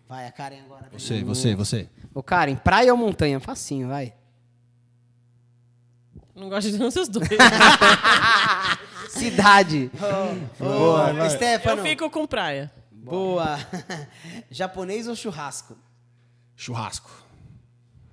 Vai, 0.07 0.25
a 0.25 0.31
Karen 0.31 0.61
agora. 0.65 0.89
Você, 0.91 1.23
você, 1.23 1.55
você. 1.55 1.89
Ô, 2.13 2.23
Karen, 2.23 2.55
praia 2.55 2.91
ou 2.91 2.97
montanha? 2.97 3.39
Facinho, 3.39 3.87
vai. 3.87 4.13
Não 6.41 6.49
gosto 6.49 6.71
de 6.71 6.77
nenhum 6.79 6.89
dos 6.89 7.07
dois. 7.07 7.29
Cidade. 9.09 9.91
Boa, 10.57 11.11
Eu 11.11 11.29
Stefano. 11.29 11.83
fico 11.83 12.09
com 12.09 12.25
praia. 12.25 12.71
Boa. 12.91 13.59
Japonês 14.49 15.07
ou 15.07 15.15
churrasco? 15.15 15.77
Churrasco. 16.55 17.11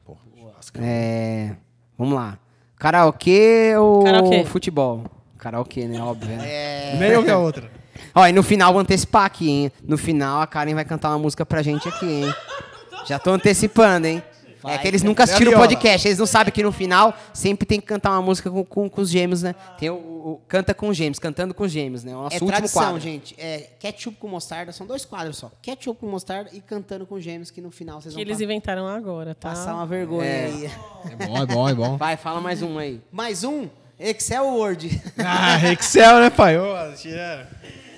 Porra, 0.04 0.20
churrasco. 0.36 0.78
É. 0.82 1.56
Vamos 1.96 2.14
lá. 2.14 2.38
Karaokê 2.76 3.74
ou 3.78 4.04
Karaokê. 4.04 4.44
futebol? 4.44 5.04
Karaokê, 5.38 5.86
né? 5.88 5.98
Óbvio. 5.98 6.36
né? 6.36 6.46
É. 6.46 6.96
Nem 6.98 7.10
eu 7.12 7.24
que 7.24 7.30
a 7.30 7.38
outra. 7.38 7.70
Ó, 8.14 8.26
e 8.26 8.32
no 8.32 8.42
final 8.42 8.72
vou 8.74 8.82
antecipar 8.82 9.24
aqui, 9.24 9.48
hein? 9.48 9.72
No 9.82 9.96
final 9.96 10.42
a 10.42 10.46
Karen 10.46 10.74
vai 10.74 10.84
cantar 10.84 11.08
uma 11.08 11.18
música 11.18 11.46
pra 11.46 11.62
gente 11.62 11.88
aqui, 11.88 12.04
hein? 12.24 12.34
Já 13.06 13.18
tô 13.18 13.30
antecipando, 13.30 14.06
hein? 14.06 14.22
Vai. 14.62 14.74
É 14.74 14.78
que 14.78 14.88
eles 14.88 15.02
nunca 15.02 15.24
assistiram 15.24 15.52
o 15.52 15.56
podcast, 15.56 16.06
eles 16.08 16.18
não 16.18 16.26
sabem 16.26 16.52
que 16.52 16.62
no 16.62 16.72
final 16.72 17.14
sempre 17.32 17.64
tem 17.66 17.80
que 17.80 17.86
cantar 17.86 18.10
uma 18.10 18.22
música 18.22 18.50
com, 18.50 18.64
com, 18.64 18.88
com 18.90 19.00
os 19.00 19.08
gêmeos, 19.10 19.42
né? 19.42 19.54
Tem 19.78 19.88
o, 19.90 19.94
o- 19.94 20.40
Canta 20.48 20.74
com 20.74 20.88
os 20.88 20.96
gêmeos, 20.96 21.18
cantando 21.18 21.54
com 21.54 21.64
os 21.64 21.70
gêmeos, 21.72 22.02
né? 22.04 22.12
O 22.14 22.22
nosso 22.22 22.34
É 22.34 22.36
último 22.36 22.50
tradição, 22.50 22.82
quadro. 22.82 23.00
gente. 23.00 23.34
É 23.38 23.68
ketchup 23.78 24.16
com 24.18 24.28
mostarda. 24.28 24.72
São 24.72 24.86
dois 24.86 25.04
quadros 25.04 25.36
só. 25.36 25.50
Ketchup 25.62 26.00
com 26.00 26.06
mostarda 26.06 26.50
e 26.52 26.60
cantando 26.60 27.06
com 27.06 27.18
gêmeos, 27.20 27.50
que 27.50 27.60
no 27.60 27.70
final 27.70 28.00
vocês 28.00 28.14
Que 28.14 28.20
vão 28.24 28.28
eles 28.30 28.40
inventaram 28.40 28.86
agora, 28.88 29.34
tá? 29.34 29.50
passar 29.50 29.74
uma 29.74 29.86
vergonha 29.86 30.24
É. 30.28 30.44
aí. 30.46 30.70
É 31.12 31.26
bom, 31.26 31.36
é 31.42 31.46
bom, 31.46 31.68
é 31.68 31.74
bom. 31.74 31.96
Vai, 31.96 32.16
fala 32.16 32.40
mais 32.40 32.60
um 32.62 32.78
aí. 32.78 33.00
Mais 33.12 33.44
um, 33.44 33.68
Excel 33.98 34.44
ou 34.44 34.58
Word? 34.58 35.00
Ah, 35.18 35.72
Excel, 35.72 36.18
né, 36.20 36.30
pai? 36.30 36.58
Ô, 36.58 36.64
tira. 36.96 37.48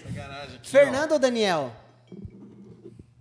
Sacanagem. 0.07 0.59
Fernando 0.63 1.13
ou 1.13 1.19
Daniel? 1.19 1.73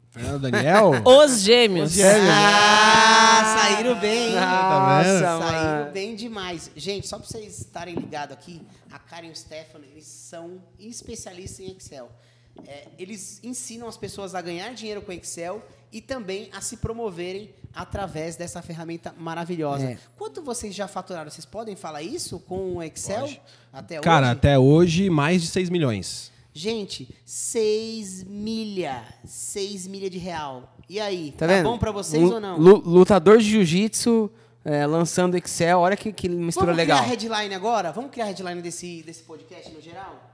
Fernando 0.10 0.42
Daniel? 0.42 0.92
Os 1.06 1.42
gêmeos. 1.42 1.92
Os 1.92 1.96
gêmeos. 1.96 2.30
Ah, 2.32 3.58
saíram 3.60 4.00
bem. 4.00 4.34
Tá 4.34 5.02
vendo? 5.04 5.20
Saíram 5.20 5.40
mano. 5.40 5.92
bem 5.92 6.16
demais. 6.16 6.72
Gente, 6.76 7.08
só 7.08 7.18
para 7.18 7.28
vocês 7.28 7.60
estarem 7.60 7.96
ligados 7.96 8.34
aqui, 8.34 8.62
a 8.92 8.98
Karen 8.98 9.28
e 9.28 9.32
o 9.32 9.36
Stefano, 9.36 9.86
eles 9.86 10.06
são 10.06 10.62
especialistas 10.80 11.60
em 11.60 11.72
Excel. 11.76 12.10
É, 12.68 12.88
eles 12.98 13.40
ensinam 13.44 13.88
as 13.88 13.98
pessoas 13.98 14.36
a 14.36 14.42
ganhar 14.42 14.74
dinheiro 14.74 15.02
com 15.02 15.12
Excel 15.12 15.64
e 15.92 16.02
também 16.02 16.50
a 16.52 16.60
se 16.60 16.78
promoverem 16.78 17.54
através 17.74 18.36
dessa 18.36 18.62
ferramenta 18.62 19.14
maravilhosa. 19.18 19.92
É. 19.92 19.98
Quanto 20.18 20.42
vocês 20.42 20.74
já 20.76 20.88
faturaram? 20.88 21.30
Vocês 21.30 21.46
podem 21.46 21.76
falar 21.76 22.02
isso 22.02 22.40
com 22.40 22.78
o 22.78 22.84
Excel 22.84 23.22
Pode. 23.22 23.42
até 23.72 24.00
Cara, 24.00 24.26
hoje? 24.28 24.32
até 24.32 24.60
hoje, 24.60 25.10
mais 25.10 25.42
de 25.42 25.48
6 25.50 25.70
milhões. 25.70 26.32
Gente, 26.54 27.08
6 27.26 28.24
milha. 28.24 29.04
6 29.26 29.88
milha 29.88 30.10
de 30.10 30.18
real. 30.18 30.76
E 30.90 31.00
aí, 31.00 31.32
Tá 31.38 31.46
tá, 31.48 31.54
vendo? 31.54 31.64
bom 31.70 31.78
pra 31.78 31.92
vocês 31.92 32.22
Lu- 32.24 32.34
ou 32.36 32.40
não? 32.40 32.58
lu- 32.58 32.82
lutador 32.86 33.38
de 33.38 33.46
jiu-jitsu 33.46 34.30
é, 34.66 34.86
lançando 34.86 35.38
Excel, 35.38 35.80
olha 35.80 35.96
que, 35.96 36.12
que 36.12 36.28
mistura 36.28 36.68
Vamos 36.68 36.78
legal. 36.78 36.98
criar 37.00 37.10
headline 37.12 37.54
agora? 37.56 37.92
Vamos 37.92 38.12
criar 38.12 38.26
headline 38.26 38.62
desse, 38.62 39.04
desse 39.04 39.24
podcast 39.24 39.72
no 39.72 39.80
geral? 39.82 40.26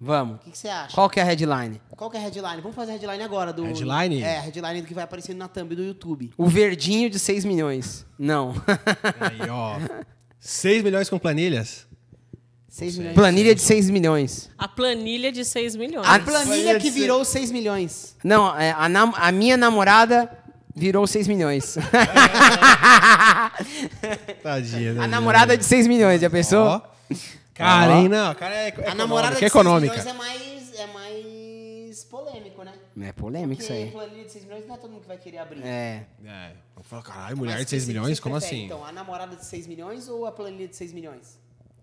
Vamos. 0.00 0.36
O 0.36 0.38
que, 0.40 0.50
que 0.50 0.58
você 0.58 0.68
acha? 0.68 0.94
Qual 0.94 1.08
que 1.08 1.20
é 1.20 1.22
a 1.22 1.26
headline? 1.26 1.80
Qual 1.96 2.10
que 2.10 2.16
é 2.16 2.20
a 2.20 2.22
headline? 2.24 2.60
Vamos 2.60 2.74
fazer 2.74 2.90
a 2.90 2.94
headline 2.94 3.22
agora 3.22 3.52
do. 3.52 3.64
Headline? 3.64 4.20
É, 4.22 4.38
a 4.38 4.40
headline 4.40 4.82
que 4.82 4.92
vai 4.94 5.04
aparecendo 5.04 5.38
na 5.38 5.46
thumb 5.48 5.74
do 5.76 5.82
YouTube. 5.84 6.32
O 6.36 6.46
verdinho 6.48 7.08
de 7.08 7.18
6 7.20 7.44
milhões. 7.44 8.04
Não. 8.18 8.52
Aí, 9.20 9.48
ó. 9.48 9.76
6 10.40 10.82
milhões 10.82 11.08
com 11.08 11.18
planilhas? 11.20 11.86
6 12.72 12.96
milhões. 12.96 13.14
Planilha 13.14 13.54
de 13.54 13.60
6 13.60 13.90
milhões. 13.90 14.50
A 14.56 14.66
planilha 14.66 15.30
de 15.30 15.44
6 15.44 15.76
milhões. 15.76 16.06
A 16.08 16.18
planilha 16.18 16.80
que 16.80 16.90
virou 16.90 17.22
6 17.22 17.50
milhões. 17.50 18.16
Não, 18.24 18.58
é, 18.58 18.70
a, 18.72 18.88
nam- 18.88 19.12
a 19.14 19.30
minha 19.30 19.58
namorada 19.58 20.30
virou 20.74 21.06
6 21.06 21.28
milhões. 21.28 21.76
Tadinha. 24.42 25.02
a 25.02 25.06
namorada 25.06 25.56
de 25.56 25.64
6 25.64 25.86
milhões, 25.86 26.20
já 26.20 26.30
pensou? 26.30 26.64
Ó. 26.64 26.80
Cara, 27.54 27.92
hein? 28.00 28.08
Não, 28.08 28.34
cara 28.34 28.54
é, 28.54 28.74
é 28.78 28.88
a 28.90 28.94
namorada 28.94 29.34
que 29.36 29.40
de 29.40 29.44
é 29.44 29.48
6 29.50 29.52
econômica. 29.52 29.92
milhões 29.94 30.06
é 30.06 30.12
mais, 30.16 30.72
é 30.74 30.86
mais 30.86 32.04
polêmico, 32.04 32.64
né? 32.64 32.72
É 33.02 33.12
polêmico 33.12 33.60
Porque 33.60 33.64
isso 33.64 33.72
aí. 33.84 33.90
planilha 33.90 34.24
de 34.24 34.32
6 34.32 34.44
milhões 34.46 34.66
não 34.66 34.74
é 34.74 34.78
todo 34.78 34.90
mundo 34.90 35.02
que 35.02 35.08
vai 35.08 35.18
querer 35.18 35.38
abrir. 35.38 35.62
É. 35.62 36.04
É. 36.24 36.50
Eu 36.76 36.82
falo, 36.82 37.02
caralho, 37.02 37.36
mulher 37.36 37.56
Mas 37.56 37.64
de 37.66 37.70
6 37.70 37.82
você- 37.82 37.88
milhões? 37.88 38.18
Como 38.18 38.34
prefere, 38.36 38.56
assim? 38.56 38.64
Então, 38.66 38.82
a 38.82 38.90
namorada 38.92 39.36
de 39.36 39.44
6 39.44 39.66
milhões 39.66 40.08
ou 40.08 40.24
a 40.26 40.32
planilha 40.32 40.66
de 40.68 40.74
6 40.76 40.92
milhões? 40.94 41.38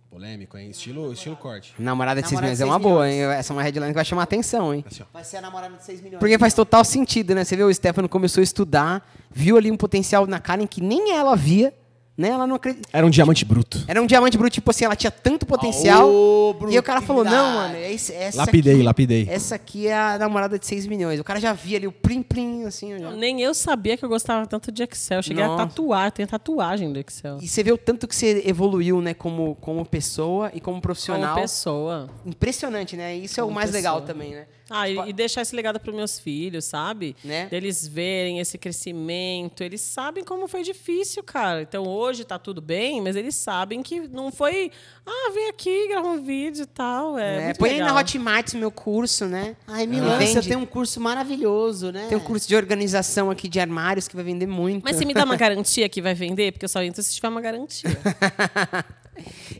Polêmico, 0.10 0.58
hein? 0.58 0.72
Estilo, 0.72 1.14
estilo 1.14 1.36
corte. 1.36 1.74
Namorada 1.78 2.20
de 2.22 2.28
6 2.28 2.42
Namorada 2.42 2.48
milhões 2.48 2.58
de 2.58 2.64
é 2.64 2.66
uma 2.66 2.74
6 2.80 2.82
boa, 2.84 3.06
milhões. 3.06 3.30
hein? 3.32 3.38
Essa 3.40 3.54
é 3.54 3.56
uma 3.56 3.62
headline 3.64 3.92
que 3.92 3.96
vai 3.96 4.06
chamar 4.06 4.24
atenção, 4.24 4.74
hein? 4.74 4.84
Assim. 4.88 5.04
Vai 5.14 5.24
ser 5.24 5.38
a 5.38 5.42
namorada 5.42 5.78
de 5.78 5.84
6 5.84 6.02
milhões. 6.02 6.20
Porque 6.20 6.38
faz 6.40 6.54
total 6.56 6.84
sentido, 6.84 7.36
né? 7.36 7.44
Você 7.44 7.56
vê 7.56 7.64
o 7.64 7.72
Stefano 7.72 8.10
começou 8.10 8.42
a 8.42 8.44
estudar, 8.44 9.08
viu 9.30 9.56
ali 9.56 9.70
um 9.72 9.78
potencial 9.78 10.26
na 10.26 10.40
Karen 10.40 10.66
que 10.66 10.82
nem 10.82 11.12
ela 11.16 11.36
via, 11.36 11.72
né? 12.20 12.30
Ela 12.30 12.46
não 12.46 12.56
acredita. 12.58 12.88
Era 12.92 13.06
um 13.06 13.10
diamante 13.10 13.46
bruto. 13.46 13.84
Era 13.88 14.02
um 14.02 14.06
diamante 14.06 14.38
bruto, 14.38 14.54
tipo 14.54 14.70
assim, 14.70 14.84
ela 14.86 14.96
tinha 14.96 15.10
tanto 15.10 15.46
potencial. 15.46 16.04
Aô, 16.08 16.56
e 16.70 16.78
o 16.78 16.84
cara 16.84 17.02
falou: 17.02 17.24
não, 17.24 17.54
mano, 17.56 17.76
é 17.76 17.92
esse- 17.94 18.14
essa 18.14 18.38
Lapidei, 18.40 18.74
aqui, 18.76 18.84
lapidei. 18.84 19.28
Essa 19.30 19.56
aqui 19.56 19.88
é 19.88 19.98
a 19.98 20.18
namorada 20.20 20.60
de 20.60 20.66
6 20.68 20.86
milhões. 20.86 21.20
O 21.20 21.24
cara 21.24 21.40
já 21.40 21.54
via 21.54 21.78
ali 21.78 21.88
o 21.88 21.92
plim-plim, 21.92 22.66
assim. 22.66 23.00
já. 23.00 23.12
Nem 23.12 23.42
eu 23.42 23.54
sabia 23.54 23.96
que 23.96 24.04
eu 24.04 24.10
gostava 24.10 24.46
tanto 24.46 24.72
de 24.72 24.84
Excel. 24.84 25.20
Eu 25.20 25.24
cheguei 25.24 25.44
Nossa. 25.46 25.64
a 25.64 25.66
tatuar, 25.68 26.12
tem 26.12 26.26
tatuagem 26.28 26.92
do 26.92 27.00
Excel. 27.00 27.38
E 27.42 27.48
você 27.48 27.64
vê 27.64 27.72
o 27.72 27.78
tanto 27.78 28.08
que 28.08 28.16
você 28.16 28.44
evoluiu, 28.46 29.00
né, 29.02 29.14
como, 29.14 29.56
como 29.62 29.86
pessoa 29.86 30.52
e 30.54 30.60
como 30.60 30.82
profissional. 30.82 31.30
Como 31.36 31.42
pessoa. 31.42 32.10
Impressionante, 32.26 32.96
né? 32.98 33.16
Isso 33.16 33.40
é 33.40 33.44
o 33.44 33.48
Como 33.48 33.56
mais 33.56 33.72
legal 33.72 34.02
pessoa. 34.02 34.08
também, 34.14 34.32
né? 34.36 34.46
Ah, 34.70 34.90
e, 34.90 35.10
e 35.10 35.14
deixar 35.14 35.42
esse 35.42 35.56
legado 35.56 35.80
para 35.80 35.92
meus 35.92 36.20
filhos, 36.20 36.66
sabe? 36.66 37.16
Né? 37.24 37.48
Deles 37.48 37.88
verem 37.88 38.40
esse 38.40 38.58
crescimento. 38.58 39.64
Eles 39.64 39.82
sabem 39.82 40.24
como 40.24 40.48
foi 40.48 40.64
difícil, 40.64 41.24
cara. 41.24 41.62
Então 41.62 41.88
hoje 41.88 42.24
tá 42.24 42.38
tudo 42.40 42.62
bem, 42.62 43.02
mas 43.02 43.16
eles 43.16 43.36
sabem 43.36 43.82
que 43.82 44.00
não 44.08 44.32
foi. 44.32 44.72
Ah, 45.06 45.32
vem 45.34 45.50
aqui, 45.50 45.88
grava 45.88 46.08
um 46.08 46.22
vídeo 46.24 46.64
e 46.64 46.68
tal. 46.68 47.18
É, 47.18 47.50
É, 47.50 47.54
põe 47.56 47.70
aí 47.70 47.76
legal. 47.80 47.94
na 47.96 48.00
Hotmart 48.00 48.54
meu 48.56 48.70
curso, 48.72 49.26
né? 49.26 49.56
Ai, 49.68 49.88
me 49.88 49.98
E 49.98 50.02
lança, 50.02 50.34
vende. 50.36 50.48
tem 50.50 50.58
um 50.58 50.66
curso 50.66 51.00
maravilhoso, 51.02 51.92
né? 51.92 52.06
Tem 52.08 52.18
um 52.18 52.22
curso 52.22 52.48
de 52.48 52.56
organização 52.56 53.32
aqui 53.32 53.48
de 53.48 53.60
armários 53.60 54.08
que 54.08 54.16
vai 54.16 54.24
vender 54.24 54.46
muito. 54.48 54.84
Mas 54.84 54.96
você 54.98 55.06
me 55.06 55.14
dá 55.14 55.24
uma 55.26 55.36
garantia 55.38 55.90
que 55.90 56.02
vai 56.02 56.14
vender? 56.14 56.52
Porque 56.52 56.66
eu 56.66 56.70
só 56.70 56.82
entro 56.84 57.02
se 57.02 57.14
tiver 57.16 57.30
uma 57.30 57.42
garantia. 57.42 57.90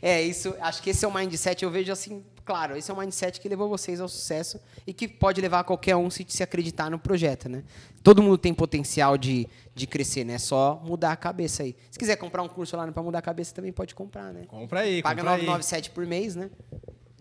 É, 0.02 0.22
isso, 0.22 0.54
acho 0.60 0.82
que 0.82 0.90
esse 0.90 1.04
é 1.04 1.08
o 1.08 1.12
mindset, 1.12 1.62
eu 1.62 1.70
vejo 1.70 1.92
assim, 1.92 2.24
claro, 2.44 2.76
esse 2.76 2.90
é 2.90 2.94
o 2.94 2.96
mindset 2.96 3.40
que 3.40 3.48
levou 3.48 3.68
vocês 3.68 4.00
ao 4.00 4.08
sucesso 4.08 4.58
e 4.86 4.92
que 4.92 5.06
pode 5.06 5.40
levar 5.40 5.62
qualquer 5.64 5.94
um 5.96 6.08
se, 6.10 6.24
se 6.28 6.42
acreditar 6.42 6.90
no 6.90 6.98
projeto, 6.98 7.48
né? 7.48 7.62
Todo 8.02 8.22
mundo 8.22 8.38
tem 8.38 8.54
potencial 8.54 9.18
de, 9.18 9.46
de 9.74 9.86
crescer, 9.86 10.24
né? 10.24 10.34
É 10.34 10.38
só 10.38 10.80
mudar 10.84 11.12
a 11.12 11.16
cabeça 11.16 11.62
aí. 11.62 11.76
Se 11.90 11.98
quiser 11.98 12.16
comprar 12.16 12.42
um 12.42 12.48
curso 12.48 12.76
lá 12.76 12.90
para 12.90 13.02
mudar 13.02 13.18
a 13.18 13.22
cabeça, 13.22 13.54
também 13.54 13.72
pode 13.72 13.94
comprar, 13.94 14.32
né? 14.32 14.44
Compra 14.48 14.80
aí, 14.80 15.02
Paga 15.02 15.22
compra 15.22 15.36
aí. 15.36 15.46
997 15.46 15.90
por 15.90 16.06
mês, 16.06 16.34
né? 16.34 16.50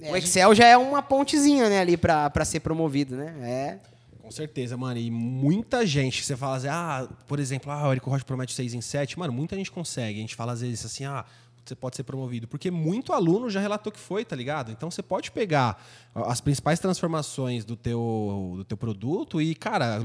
É, 0.01 0.11
o 0.11 0.15
Excel 0.15 0.55
já 0.55 0.65
é 0.65 0.77
uma 0.77 1.01
pontezinha, 1.01 1.69
né, 1.69 1.81
ali 1.81 1.97
para 1.97 2.45
ser 2.45 2.61
promovido, 2.61 3.17
né? 3.17 3.35
É. 3.41 3.79
Com 4.29 4.31
certeza, 4.31 4.77
mano. 4.77 4.99
E 4.99 5.09
muita 5.09 5.85
gente, 5.85 6.23
você 6.23 6.37
fala 6.37 6.57
assim, 6.57 6.67
ah, 6.67 7.09
por 7.27 7.39
exemplo, 7.39 7.71
ah, 7.71 7.87
o 7.87 7.91
Érico 7.91 8.11
Rocha 8.11 8.23
promete 8.23 8.53
6 8.53 8.75
em 8.75 8.81
7. 8.81 9.17
Mano, 9.17 9.33
muita 9.33 9.55
gente 9.55 9.71
consegue. 9.71 10.19
A 10.19 10.21
gente 10.21 10.35
fala 10.35 10.53
às 10.53 10.61
vezes 10.61 10.85
assim, 10.85 11.03
ah, 11.03 11.25
você 11.69 11.75
pode 11.75 11.95
ser 11.95 12.03
promovido. 12.03 12.47
Porque 12.47 12.69
muito 12.69 13.13
aluno 13.13 13.49
já 13.49 13.59
relatou 13.59 13.91
que 13.91 13.99
foi, 13.99 14.25
tá 14.25 14.35
ligado? 14.35 14.71
Então 14.71 14.91
você 14.91 15.01
pode 15.01 15.31
pegar 15.31 15.81
as 16.13 16.41
principais 16.41 16.79
transformações 16.79 17.63
do 17.63 17.75
teu, 17.75 18.53
do 18.57 18.63
teu 18.65 18.75
produto 18.77 19.41
e, 19.41 19.55
cara, 19.55 20.01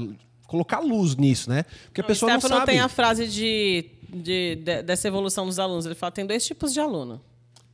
colocar 0.47 0.79
luz 0.79 1.15
nisso, 1.15 1.49
né? 1.49 1.63
Porque 1.85 2.01
a 2.01 2.03
pessoa 2.03 2.31
o 2.31 2.33
não 2.35 2.41
sabe. 2.41 2.65
tem 2.67 2.79
a 2.79 2.87
frase 2.87 3.27
de, 3.27 3.85
de- 4.09 4.55
de- 4.55 4.81
dessa 4.83 5.07
evolução 5.07 5.45
dos 5.45 5.59
alunos. 5.59 5.85
Ele 5.85 5.95
fala 5.95 6.11
tem 6.11 6.25
dois 6.25 6.45
tipos 6.45 6.71
de 6.73 6.79
aluno. 6.79 7.19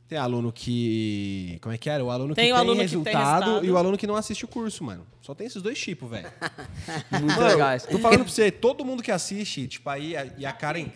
Tem 0.08 0.18
aluno 0.18 0.52
que. 0.52 1.58
Como 1.62 1.74
é 1.74 1.78
que 1.78 1.88
era? 1.88 2.04
O 2.04 2.10
aluno 2.10 2.34
Tem 2.34 2.48
que 2.48 2.52
o 2.52 2.54
tem, 2.54 2.60
aluno 2.60 2.80
que 2.82 2.88
tem 2.88 2.98
resultado, 2.98 3.40
resultado. 3.44 3.64
e 3.66 3.70
o 3.70 3.78
aluno 3.78 3.96
que 3.96 4.06
não 4.06 4.14
assiste 4.14 4.44
o 4.44 4.48
curso, 4.48 4.84
mano. 4.84 5.06
Só 5.22 5.34
tem 5.34 5.46
esses 5.46 5.62
dois 5.62 5.78
tipos, 5.80 6.10
velho. 6.10 6.30
Muito 7.18 7.40
legal. 7.40 7.70
Tô 7.80 7.98
falando 7.98 8.18
pra 8.24 8.28
você, 8.28 8.50
todo 8.50 8.84
mundo 8.84 9.02
que 9.02 9.10
assiste, 9.10 9.66
tipo, 9.68 9.88
aí, 9.88 10.14
e 10.36 10.44
a 10.44 10.52
Karen. 10.52 10.88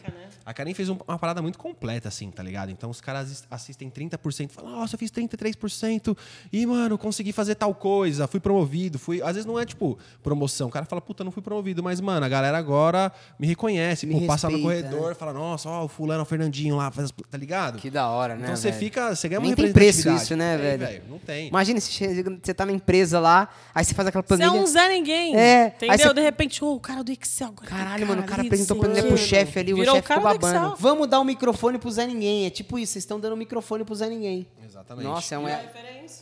A 0.47 0.55
Karen 0.55 0.73
fez 0.75 0.89
um- 0.89 0.97
uma 1.09 1.19
parada 1.19 1.43
muito 1.43 1.59
completa, 1.59 2.07
assim, 2.09 2.31
tá 2.31 2.41
ligado? 2.41 2.71
Então 2.71 2.89
os 2.89 3.01
caras 3.01 3.25
assis- 3.27 3.45
assistem 3.51 3.91
30%, 3.91 4.53
falam, 4.53 4.71
nossa, 4.71 4.95
eu 4.95 4.99
fiz 4.99 5.11
33%, 5.11 6.17
e, 6.53 6.65
mano, 6.65 6.97
consegui 6.97 7.33
fazer 7.33 7.57
tal 7.57 7.75
coisa, 7.75 8.27
fui 8.29 8.39
promovido, 8.41 8.97
fui. 8.99 9.21
Às 9.21 9.29
vezes 9.35 9.45
não 9.45 9.59
é, 9.59 9.65
tipo, 9.67 9.99
promoção. 10.23 10.69
O 10.69 10.71
cara 10.71 10.85
fala, 10.87 11.01
puta, 11.03 11.25
não 11.25 11.31
fui 11.33 11.43
promovido, 11.43 11.83
mas, 11.83 12.01
mano, 12.01 12.25
a 12.25 12.29
galera 12.29 12.57
agora 12.57 13.13
me 13.39 13.47
reconhece, 13.47 14.07
Me 14.07 14.21
pô, 14.21 14.27
passa 14.27 14.49
no 14.49 14.57
respeita, 14.57 14.89
corredor, 14.91 15.15
fala, 15.17 15.33
nossa, 15.33 15.69
ó, 15.69 15.85
o 15.85 15.89
fulano, 15.89 16.23
o 16.23 16.25
Fernandinho 16.27 16.77
lá, 16.77 16.91
faz, 16.93 17.07
as- 17.07 17.29
tá 17.31 17.37
ligado? 17.37 17.79
Que 17.79 17.91
da 17.91 18.09
hora, 18.09 18.35
né? 18.37 18.43
então 18.45 18.57
você 18.57 18.69
velho? 18.71 18.79
fica, 18.79 19.15
você 19.17 19.29
ganha 19.29 19.41
uma 19.41 19.47
Nem 19.47 19.55
tem 19.57 19.73
preço 19.73 20.09
isso, 20.11 20.37
né, 20.37 20.57
Não 20.57 20.63
tem, 20.63 20.79
velho? 20.79 21.03
Não 21.11 21.19
tem. 21.19 21.49
Imagina, 21.49 21.81
você, 21.81 21.91
chega- 21.91 22.39
você 22.41 22.55
tá 22.55 22.65
na 22.65 22.73
empresa 22.73 23.19
lá, 23.19 23.49
aí 23.75 23.85
você 23.85 23.95
faz 23.95 24.07
aquela 24.09 24.23
Você 24.27 24.35
é 24.35 24.37
planilha. 24.39 24.63
um 24.63 24.67
Zé 24.67 24.89
Ninguém. 24.89 25.37
É, 25.37 25.63
aí 25.63 25.67
Entendeu? 25.89 25.99
você- 25.99 26.15
De 26.15 26.21
repente, 26.21 26.65
ô, 26.65 26.75
o 26.75 26.81
cara 26.81 27.03
do 27.03 27.11
Excel. 27.11 27.53
Caralho, 27.65 28.07
mano, 28.07 28.23
o 28.23 28.25
cara 28.25 28.43
apresentou 28.43 28.77
não 28.77 28.85
planilha 28.85 29.03
pro 29.07 29.15
o 29.15 29.19
chefe 29.19 29.59
ali, 29.59 29.73
o 29.73 29.77
Virou 29.77 29.97
chefe 29.97 30.09
ficou 30.09 30.23
cara 30.39 30.53
do 30.53 30.61
babando. 30.61 30.75
Excel. 30.75 30.77
Vamos 30.91 31.09
dar 31.09 31.21
um 31.21 31.25
microfone 31.25 31.79
pro 31.79 31.91
Zé 31.91 32.07
Ninguém. 32.07 32.47
É 32.47 32.51
tipo 32.51 32.79
isso, 32.79 32.93
vocês 32.93 33.03
estão 33.03 33.19
dando 33.19 33.35
um 33.35 33.37
microfone 33.37 33.85
pro 33.85 33.95
Zé 33.95 34.09
Ninguém. 34.09 34.47
Exatamente. 34.65 35.05
Nossa, 35.05 35.35
é 35.35 35.39
um. 35.39 35.45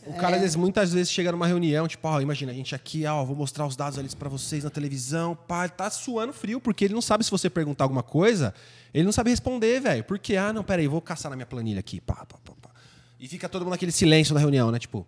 O 0.05 0.13
cara, 0.13 0.35
às 0.35 0.41
vezes, 0.41 0.55
muitas 0.55 0.93
vezes, 0.93 1.11
chega 1.11 1.31
numa 1.31 1.45
reunião, 1.45 1.87
tipo, 1.87 2.07
ó, 2.07 2.21
imagina, 2.21 2.51
a 2.51 2.55
gente 2.55 2.73
aqui, 2.73 3.05
ó, 3.05 3.23
vou 3.23 3.35
mostrar 3.35 3.65
os 3.65 3.75
dados 3.75 3.99
ali 3.99 4.09
pra 4.15 4.29
vocês 4.29 4.63
na 4.63 4.69
televisão, 4.69 5.35
pá, 5.47 5.67
tá 5.67 5.89
suando 5.89 6.33
frio, 6.33 6.59
porque 6.59 6.85
ele 6.85 6.93
não 6.93 7.01
sabe 7.01 7.23
se 7.23 7.31
você 7.31 7.49
perguntar 7.49 7.83
alguma 7.83 8.03
coisa, 8.03 8.53
ele 8.93 9.03
não 9.03 9.11
sabe 9.11 9.29
responder, 9.29 9.81
velho. 9.81 10.03
Porque, 10.03 10.35
ah, 10.35 10.53
não, 10.53 10.63
peraí, 10.63 10.87
vou 10.87 11.01
caçar 11.01 11.29
na 11.29 11.35
minha 11.35 11.45
planilha 11.45 11.79
aqui, 11.79 11.99
pá, 11.99 12.25
pá, 12.25 12.37
pá, 12.43 12.53
pá. 12.61 12.69
E 13.19 13.27
fica 13.27 13.49
todo 13.49 13.63
mundo 13.63 13.71
naquele 13.71 13.91
silêncio 13.91 14.33
na 14.33 14.39
reunião, 14.39 14.71
né, 14.71 14.79
tipo... 14.79 15.05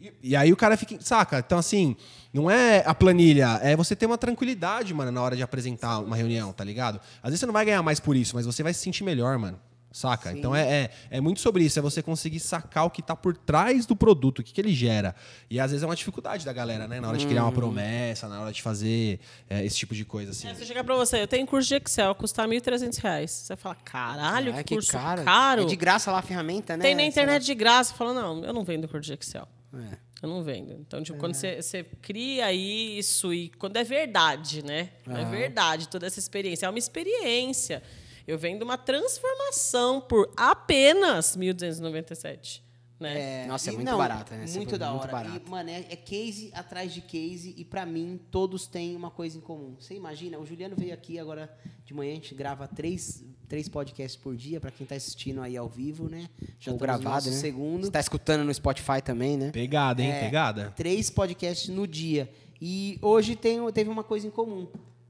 E, 0.00 0.12
e 0.22 0.36
aí 0.36 0.52
o 0.52 0.56
cara 0.56 0.76
fica, 0.76 0.96
saca? 1.00 1.38
Então, 1.38 1.58
assim, 1.58 1.96
não 2.36 2.50
é 2.50 2.82
a 2.86 2.94
planilha, 2.94 3.58
é 3.62 3.74
você 3.74 3.96
ter 3.96 4.04
uma 4.04 4.18
tranquilidade, 4.18 4.92
mano, 4.92 5.10
na 5.10 5.22
hora 5.22 5.34
de 5.34 5.42
apresentar 5.42 6.00
uma 6.00 6.14
reunião, 6.14 6.52
tá 6.52 6.62
ligado? 6.62 7.00
Às 7.22 7.30
vezes 7.30 7.40
você 7.40 7.46
não 7.46 7.52
vai 7.54 7.64
ganhar 7.64 7.82
mais 7.82 7.98
por 7.98 8.14
isso, 8.14 8.36
mas 8.36 8.44
você 8.44 8.62
vai 8.62 8.74
se 8.74 8.80
sentir 8.80 9.02
melhor, 9.04 9.38
mano. 9.38 9.58
Saca? 9.90 10.30
Então 10.30 10.54
é, 10.54 10.60
é, 10.68 10.90
é 11.12 11.20
muito 11.22 11.40
sobre 11.40 11.64
isso, 11.64 11.78
é 11.78 11.82
você 11.82 12.02
conseguir 12.02 12.38
sacar 12.38 12.84
o 12.84 12.90
que 12.90 13.00
tá 13.00 13.16
por 13.16 13.34
trás 13.34 13.86
do 13.86 13.96
produto, 13.96 14.40
o 14.40 14.42
que, 14.42 14.52
que 14.52 14.60
ele 14.60 14.74
gera. 14.74 15.14
E 15.48 15.58
às 15.58 15.70
vezes 15.70 15.82
é 15.82 15.86
uma 15.86 15.96
dificuldade 15.96 16.44
da 16.44 16.52
galera, 16.52 16.86
né? 16.86 17.00
Na 17.00 17.08
hora 17.08 17.16
de 17.16 17.26
criar 17.26 17.44
uma 17.44 17.52
promessa, 17.52 18.28
na 18.28 18.42
hora 18.42 18.52
de 18.52 18.60
fazer 18.60 19.18
é, 19.48 19.64
esse 19.64 19.76
tipo 19.78 19.94
de 19.94 20.04
coisa, 20.04 20.32
assim. 20.32 20.48
É, 20.48 20.54
se 20.54 20.60
eu 20.60 20.66
chegar 20.66 20.84
pra 20.84 20.94
você, 20.94 21.22
eu 21.22 21.26
tenho 21.26 21.46
curso 21.46 21.66
de 21.66 21.76
Excel, 21.76 22.14
custar 22.14 22.46
1.300 22.46 22.98
reais. 23.00 23.30
Você 23.30 23.56
fala, 23.56 23.74
caralho, 23.76 24.52
É, 24.52 24.62
que 24.62 24.74
curso 24.74 24.92
caro. 24.92 25.24
caro. 25.24 25.62
É 25.62 25.64
de 25.64 25.76
graça 25.76 26.12
lá 26.12 26.18
a 26.18 26.22
ferramenta, 26.22 26.76
né? 26.76 26.82
Tem 26.82 26.94
na 26.94 27.02
internet 27.04 27.46
de 27.46 27.54
graça. 27.54 27.94
Fala, 27.94 28.12
não, 28.12 28.44
eu 28.44 28.52
não 28.52 28.64
vendo 28.64 28.86
curso 28.86 29.06
de 29.06 29.14
Excel. 29.14 29.48
É. 29.78 29.98
Eu 30.22 30.28
não 30.28 30.42
vendo. 30.42 30.72
Então, 30.72 31.02
tipo, 31.02 31.18
quando 31.18 31.34
você, 31.34 31.60
você 31.60 31.84
cria 31.84 32.52
isso 32.52 33.32
e 33.34 33.50
quando 33.50 33.76
é 33.76 33.84
verdade, 33.84 34.64
né? 34.64 34.90
É 35.06 35.24
verdade 35.24 35.88
toda 35.88 36.06
essa 36.06 36.18
experiência. 36.18 36.66
É 36.66 36.70
uma 36.70 36.78
experiência. 36.78 37.82
Eu 38.26 38.38
vendo 38.38 38.62
uma 38.62 38.78
transformação 38.78 40.00
por 40.00 40.32
apenas 40.36 41.36
1.297. 41.36 42.62
Né? 42.98 43.46
Nossa, 43.46 43.68
é 43.68 43.72
muito 43.74 43.94
barato, 43.94 44.34
né? 44.34 44.44
Esse 44.44 44.56
Muito 44.56 44.78
da 44.78 44.86
é 44.86 44.90
muito 44.90 45.02
hora. 45.02 45.12
barato. 45.12 45.42
E, 45.46 45.50
mano, 45.50 45.68
é, 45.68 45.80
é 45.90 45.96
case 45.96 46.50
atrás 46.54 46.92
de 46.94 47.02
case 47.02 47.54
e 47.56 47.62
pra 47.64 47.84
mim 47.84 48.18
todos 48.30 48.66
têm 48.66 48.96
uma 48.96 49.10
coisa 49.10 49.36
em 49.36 49.40
comum. 49.40 49.76
Você 49.78 49.94
imagina, 49.94 50.38
o 50.38 50.46
Juliano 50.46 50.74
veio 50.74 50.94
aqui 50.94 51.18
agora 51.18 51.54
de 51.84 51.92
manhã, 51.92 52.12
a 52.12 52.14
gente 52.14 52.34
grava 52.34 52.66
três, 52.66 53.22
três 53.48 53.68
podcasts 53.68 54.20
por 54.20 54.34
dia, 54.36 54.60
pra 54.60 54.70
quem 54.70 54.86
tá 54.86 54.94
assistindo 54.94 55.40
aí 55.40 55.56
ao 55.56 55.68
vivo, 55.68 56.08
né? 56.08 56.28
Já 56.58 56.72
Ou 56.72 56.76
no 56.76 56.80
gravado, 56.80 57.30
né? 57.30 57.36
segundo. 57.36 57.84
Você 57.86 57.90
tá 57.90 58.00
escutando 58.00 58.44
no 58.44 58.52
Spotify 58.52 59.00
também, 59.04 59.36
né? 59.36 59.50
Pegada, 59.50 60.02
hein? 60.02 60.10
É, 60.10 60.20
Pegada. 60.20 60.72
Três 60.76 61.10
podcasts 61.10 61.68
no 61.68 61.86
dia. 61.86 62.30
E 62.60 62.98
hoje 63.02 63.36
tem, 63.36 63.58
teve 63.72 63.90
uma 63.90 64.02
coisa 64.04 64.26
em 64.26 64.30
comum. 64.30 64.66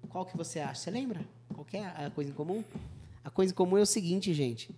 Qual 0.08 0.24
que 0.26 0.36
você 0.36 0.58
acha? 0.60 0.80
Você 0.82 0.90
lembra? 0.90 1.20
Qual 1.54 1.64
que 1.64 1.76
é 1.76 1.84
a 1.86 2.10
coisa 2.14 2.30
em 2.30 2.34
comum? 2.34 2.62
A 3.24 3.30
coisa 3.30 3.52
em 3.52 3.54
comum 3.56 3.76
é 3.78 3.82
o 3.82 3.86
seguinte, 3.86 4.32
gente. 4.34 4.70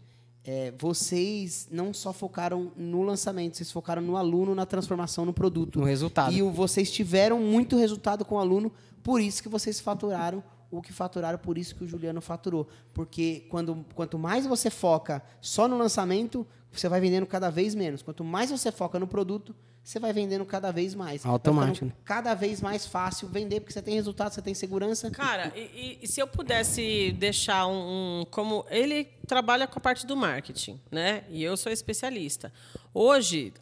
É, 0.44 0.72
vocês 0.78 1.68
não 1.70 1.92
só 1.92 2.12
focaram 2.12 2.72
no 2.76 3.02
lançamento, 3.02 3.56
vocês 3.56 3.70
focaram 3.70 4.00
no 4.00 4.16
aluno, 4.16 4.54
na 4.54 4.64
transformação 4.64 5.24
no 5.24 5.32
produto. 5.32 5.78
No 5.80 5.84
resultado. 5.84 6.32
E 6.32 6.42
o- 6.42 6.50
vocês 6.50 6.90
tiveram 6.90 7.38
muito 7.40 7.76
resultado 7.76 8.24
com 8.24 8.36
o 8.36 8.38
aluno, 8.38 8.72
por 9.02 9.20
isso 9.20 9.42
que 9.42 9.48
vocês 9.48 9.78
faturaram 9.80 10.42
o 10.70 10.82
que 10.82 10.92
faturaram, 10.92 11.38
por 11.38 11.56
isso 11.58 11.74
que 11.74 11.84
o 11.84 11.86
Juliano 11.88 12.20
faturou. 12.20 12.68
Porque 12.92 13.46
quando, 13.48 13.84
quanto 13.94 14.18
mais 14.18 14.46
você 14.46 14.68
foca 14.70 15.22
só 15.40 15.66
no 15.68 15.76
lançamento, 15.78 16.46
você 16.70 16.88
vai 16.88 17.00
vendendo 17.00 17.26
cada 17.26 17.50
vez 17.50 17.74
menos. 17.74 18.02
Quanto 18.02 18.22
mais 18.22 18.50
você 18.50 18.70
foca 18.70 18.98
no 18.98 19.06
produto, 19.06 19.54
você 19.82 19.98
vai 19.98 20.12
vendendo 20.12 20.44
cada 20.44 20.70
vez 20.70 20.94
mais. 20.94 21.24
Automático, 21.24 21.86
ficando 21.86 21.94
Cada 22.04 22.34
vez 22.34 22.60
mais 22.60 22.84
fácil 22.84 23.26
vender, 23.28 23.60
porque 23.60 23.72
você 23.72 23.80
tem 23.80 23.94
resultado, 23.94 24.34
você 24.34 24.42
tem 24.42 24.52
segurança. 24.52 25.10
Cara, 25.10 25.50
e, 25.56 25.60
e- 25.60 25.98
e 26.02 26.06
se 26.06 26.20
eu 26.20 26.26
pudesse 26.26 27.12
deixar 27.18 27.66
um, 27.66 28.20
um- 28.20 28.24
Como 28.30 28.66
ele 28.68 29.04
trabalha 29.26 29.66
com 29.66 29.78
a 29.78 29.80
parte 29.80 30.06
do 30.06 30.14
marketing, 30.14 30.78
né? 30.90 31.24
E 31.30 31.42
eu 31.42 31.56
sou 31.56 31.72
especialista. 31.72 32.52
Hoje, 32.92 33.54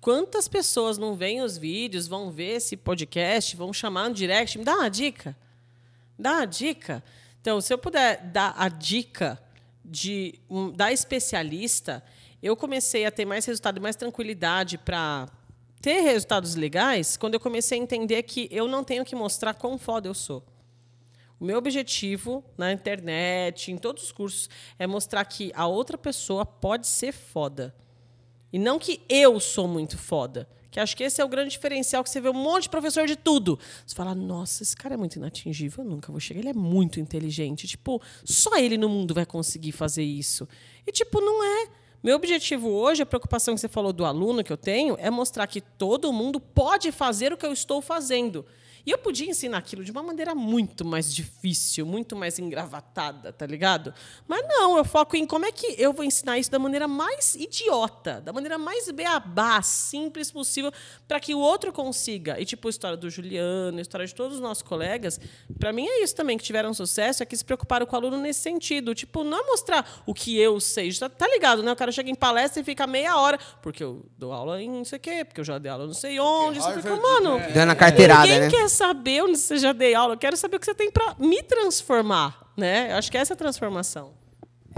quantas 0.00 0.48
pessoas 0.48 0.98
não 0.98 1.14
veem 1.14 1.40
os 1.42 1.56
vídeos, 1.56 2.08
vão 2.08 2.32
ver 2.32 2.56
esse 2.56 2.76
podcast, 2.76 3.54
vão 3.56 3.72
chamar 3.72 4.08
no 4.08 4.14
direct, 4.14 4.58
me 4.58 4.64
dá 4.64 4.74
uma 4.74 4.88
dica? 4.90 5.36
Dá 6.20 6.32
uma 6.34 6.46
dica. 6.46 7.02
Então, 7.40 7.60
se 7.62 7.72
eu 7.72 7.78
puder 7.78 8.22
dar 8.30 8.54
a 8.58 8.68
dica 8.68 9.42
de 9.82 10.38
um, 10.50 10.70
da 10.70 10.92
especialista, 10.92 12.04
eu 12.42 12.54
comecei 12.54 13.06
a 13.06 13.10
ter 13.10 13.24
mais 13.24 13.46
resultado 13.46 13.78
e 13.78 13.80
mais 13.80 13.96
tranquilidade 13.96 14.76
para 14.76 15.28
ter 15.80 16.00
resultados 16.00 16.54
legais 16.54 17.16
quando 17.16 17.34
eu 17.34 17.40
comecei 17.40 17.78
a 17.78 17.82
entender 17.82 18.22
que 18.24 18.48
eu 18.50 18.68
não 18.68 18.84
tenho 18.84 19.02
que 19.02 19.16
mostrar 19.16 19.54
quão 19.54 19.78
foda 19.78 20.08
eu 20.08 20.14
sou. 20.14 20.44
O 21.40 21.44
meu 21.46 21.56
objetivo 21.56 22.44
na 22.58 22.70
internet, 22.70 23.72
em 23.72 23.78
todos 23.78 24.04
os 24.04 24.12
cursos, 24.12 24.50
é 24.78 24.86
mostrar 24.86 25.24
que 25.24 25.50
a 25.54 25.66
outra 25.66 25.96
pessoa 25.96 26.44
pode 26.44 26.86
ser 26.86 27.12
foda. 27.12 27.74
E 28.52 28.58
não 28.58 28.78
que 28.78 29.00
eu 29.08 29.40
sou 29.40 29.66
muito 29.66 29.96
foda. 29.96 30.46
Que 30.70 30.78
acho 30.78 30.96
que 30.96 31.02
esse 31.02 31.20
é 31.20 31.24
o 31.24 31.28
grande 31.28 31.50
diferencial, 31.50 32.04
que 32.04 32.10
você 32.10 32.20
vê 32.20 32.28
um 32.28 32.34
monte 32.34 32.64
de 32.64 32.68
professor 32.70 33.06
de 33.06 33.16
tudo. 33.16 33.58
Você 33.84 33.94
fala, 33.94 34.14
nossa, 34.14 34.62
esse 34.62 34.76
cara 34.76 34.94
é 34.94 34.96
muito 34.96 35.16
inatingível, 35.16 35.84
eu 35.84 35.90
nunca 35.90 36.12
vou 36.12 36.20
chegar. 36.20 36.40
Ele 36.40 36.50
é 36.50 36.54
muito 36.54 37.00
inteligente. 37.00 37.66
Tipo, 37.66 38.00
só 38.24 38.56
ele 38.56 38.78
no 38.78 38.88
mundo 38.88 39.12
vai 39.12 39.26
conseguir 39.26 39.72
fazer 39.72 40.04
isso. 40.04 40.48
E, 40.86 40.92
tipo, 40.92 41.20
não 41.20 41.42
é. 41.42 41.68
Meu 42.02 42.16
objetivo 42.16 42.68
hoje, 42.68 43.02
a 43.02 43.06
preocupação 43.06 43.54
que 43.54 43.60
você 43.60 43.68
falou 43.68 43.92
do 43.92 44.04
aluno 44.04 44.42
que 44.42 44.52
eu 44.52 44.56
tenho, 44.56 44.96
é 44.98 45.10
mostrar 45.10 45.46
que 45.46 45.60
todo 45.60 46.12
mundo 46.12 46.40
pode 46.40 46.90
fazer 46.92 47.32
o 47.32 47.36
que 47.36 47.44
eu 47.44 47.52
estou 47.52 47.82
fazendo. 47.82 48.46
E 48.86 48.90
eu 48.90 48.98
podia 48.98 49.28
ensinar 49.28 49.58
aquilo 49.58 49.84
de 49.84 49.90
uma 49.90 50.02
maneira 50.02 50.34
muito 50.34 50.84
mais 50.84 51.14
difícil, 51.14 51.84
muito 51.84 52.16
mais 52.16 52.38
engravatada, 52.38 53.32
tá 53.32 53.46
ligado? 53.46 53.92
Mas 54.26 54.46
não, 54.48 54.76
eu 54.76 54.84
foco 54.84 55.16
em 55.16 55.26
como 55.26 55.46
é 55.46 55.52
que 55.52 55.74
eu 55.78 55.92
vou 55.92 56.04
ensinar 56.04 56.38
isso 56.38 56.50
da 56.50 56.58
maneira 56.58 56.88
mais 56.88 57.34
idiota, 57.34 58.20
da 58.20 58.32
maneira 58.32 58.58
mais 58.58 58.90
beabá, 58.90 59.60
simples 59.62 60.30
possível, 60.30 60.72
para 61.06 61.20
que 61.20 61.34
o 61.34 61.38
outro 61.38 61.72
consiga. 61.72 62.40
E 62.40 62.44
tipo, 62.44 62.68
a 62.68 62.70
história 62.70 62.96
do 62.96 63.10
Juliano, 63.10 63.78
a 63.78 63.82
história 63.82 64.06
de 64.06 64.14
todos 64.14 64.36
os 64.36 64.40
nossos 64.40 64.62
colegas, 64.62 65.20
para 65.58 65.72
mim 65.72 65.86
é 65.86 66.02
isso 66.02 66.14
também, 66.14 66.38
que 66.38 66.44
tiveram 66.44 66.72
sucesso, 66.72 67.22
é 67.22 67.26
que 67.26 67.36
se 67.36 67.44
preocuparam 67.44 67.86
com 67.86 67.94
o 67.94 67.98
aluno 67.98 68.18
nesse 68.18 68.40
sentido. 68.40 68.94
Tipo, 68.94 69.24
não 69.24 69.38
é 69.38 69.42
mostrar 69.46 70.02
o 70.06 70.14
que 70.14 70.38
eu 70.38 70.58
sei. 70.60 70.92
Tá, 70.94 71.08
tá 71.08 71.28
ligado, 71.28 71.62
né? 71.62 71.72
O 71.72 71.76
cara 71.76 71.92
chega 71.92 72.10
em 72.10 72.14
palestra 72.14 72.60
e 72.60 72.64
fica 72.64 72.86
meia 72.86 73.16
hora, 73.16 73.38
porque 73.62 73.82
eu 73.82 74.06
dou 74.16 74.32
aula 74.32 74.60
em 74.62 74.70
não 74.70 74.84
sei 74.84 74.98
o 74.98 75.00
quê, 75.00 75.24
porque 75.24 75.40
eu 75.40 75.44
já 75.44 75.58
dei 75.58 75.70
aula 75.70 75.86
não 75.86 75.94
sei 75.94 76.18
onde. 76.18 76.60
Você 76.60 76.74
fica, 76.76 76.96
mano. 76.96 77.40
Dando 77.52 77.70
a 77.70 77.74
carteirada, 77.74 78.22
Ninguém 78.22 78.40
né? 78.40 78.50
quer 78.50 78.68
saber 78.70 79.22
onde 79.22 79.36
você 79.38 79.58
já 79.58 79.72
dei 79.72 79.94
aula. 79.94 80.14
Eu 80.14 80.18
quero 80.18 80.36
saber 80.36 80.56
o 80.56 80.60
que 80.60 80.66
você 80.66 80.74
tem 80.74 80.90
para 80.90 81.14
me 81.18 81.42
transformar, 81.42 82.50
né? 82.56 82.92
Eu 82.92 82.96
acho 82.96 83.10
que 83.10 83.18
essa 83.18 83.32
é 83.32 83.34
a 83.34 83.36
transformação. 83.36 84.12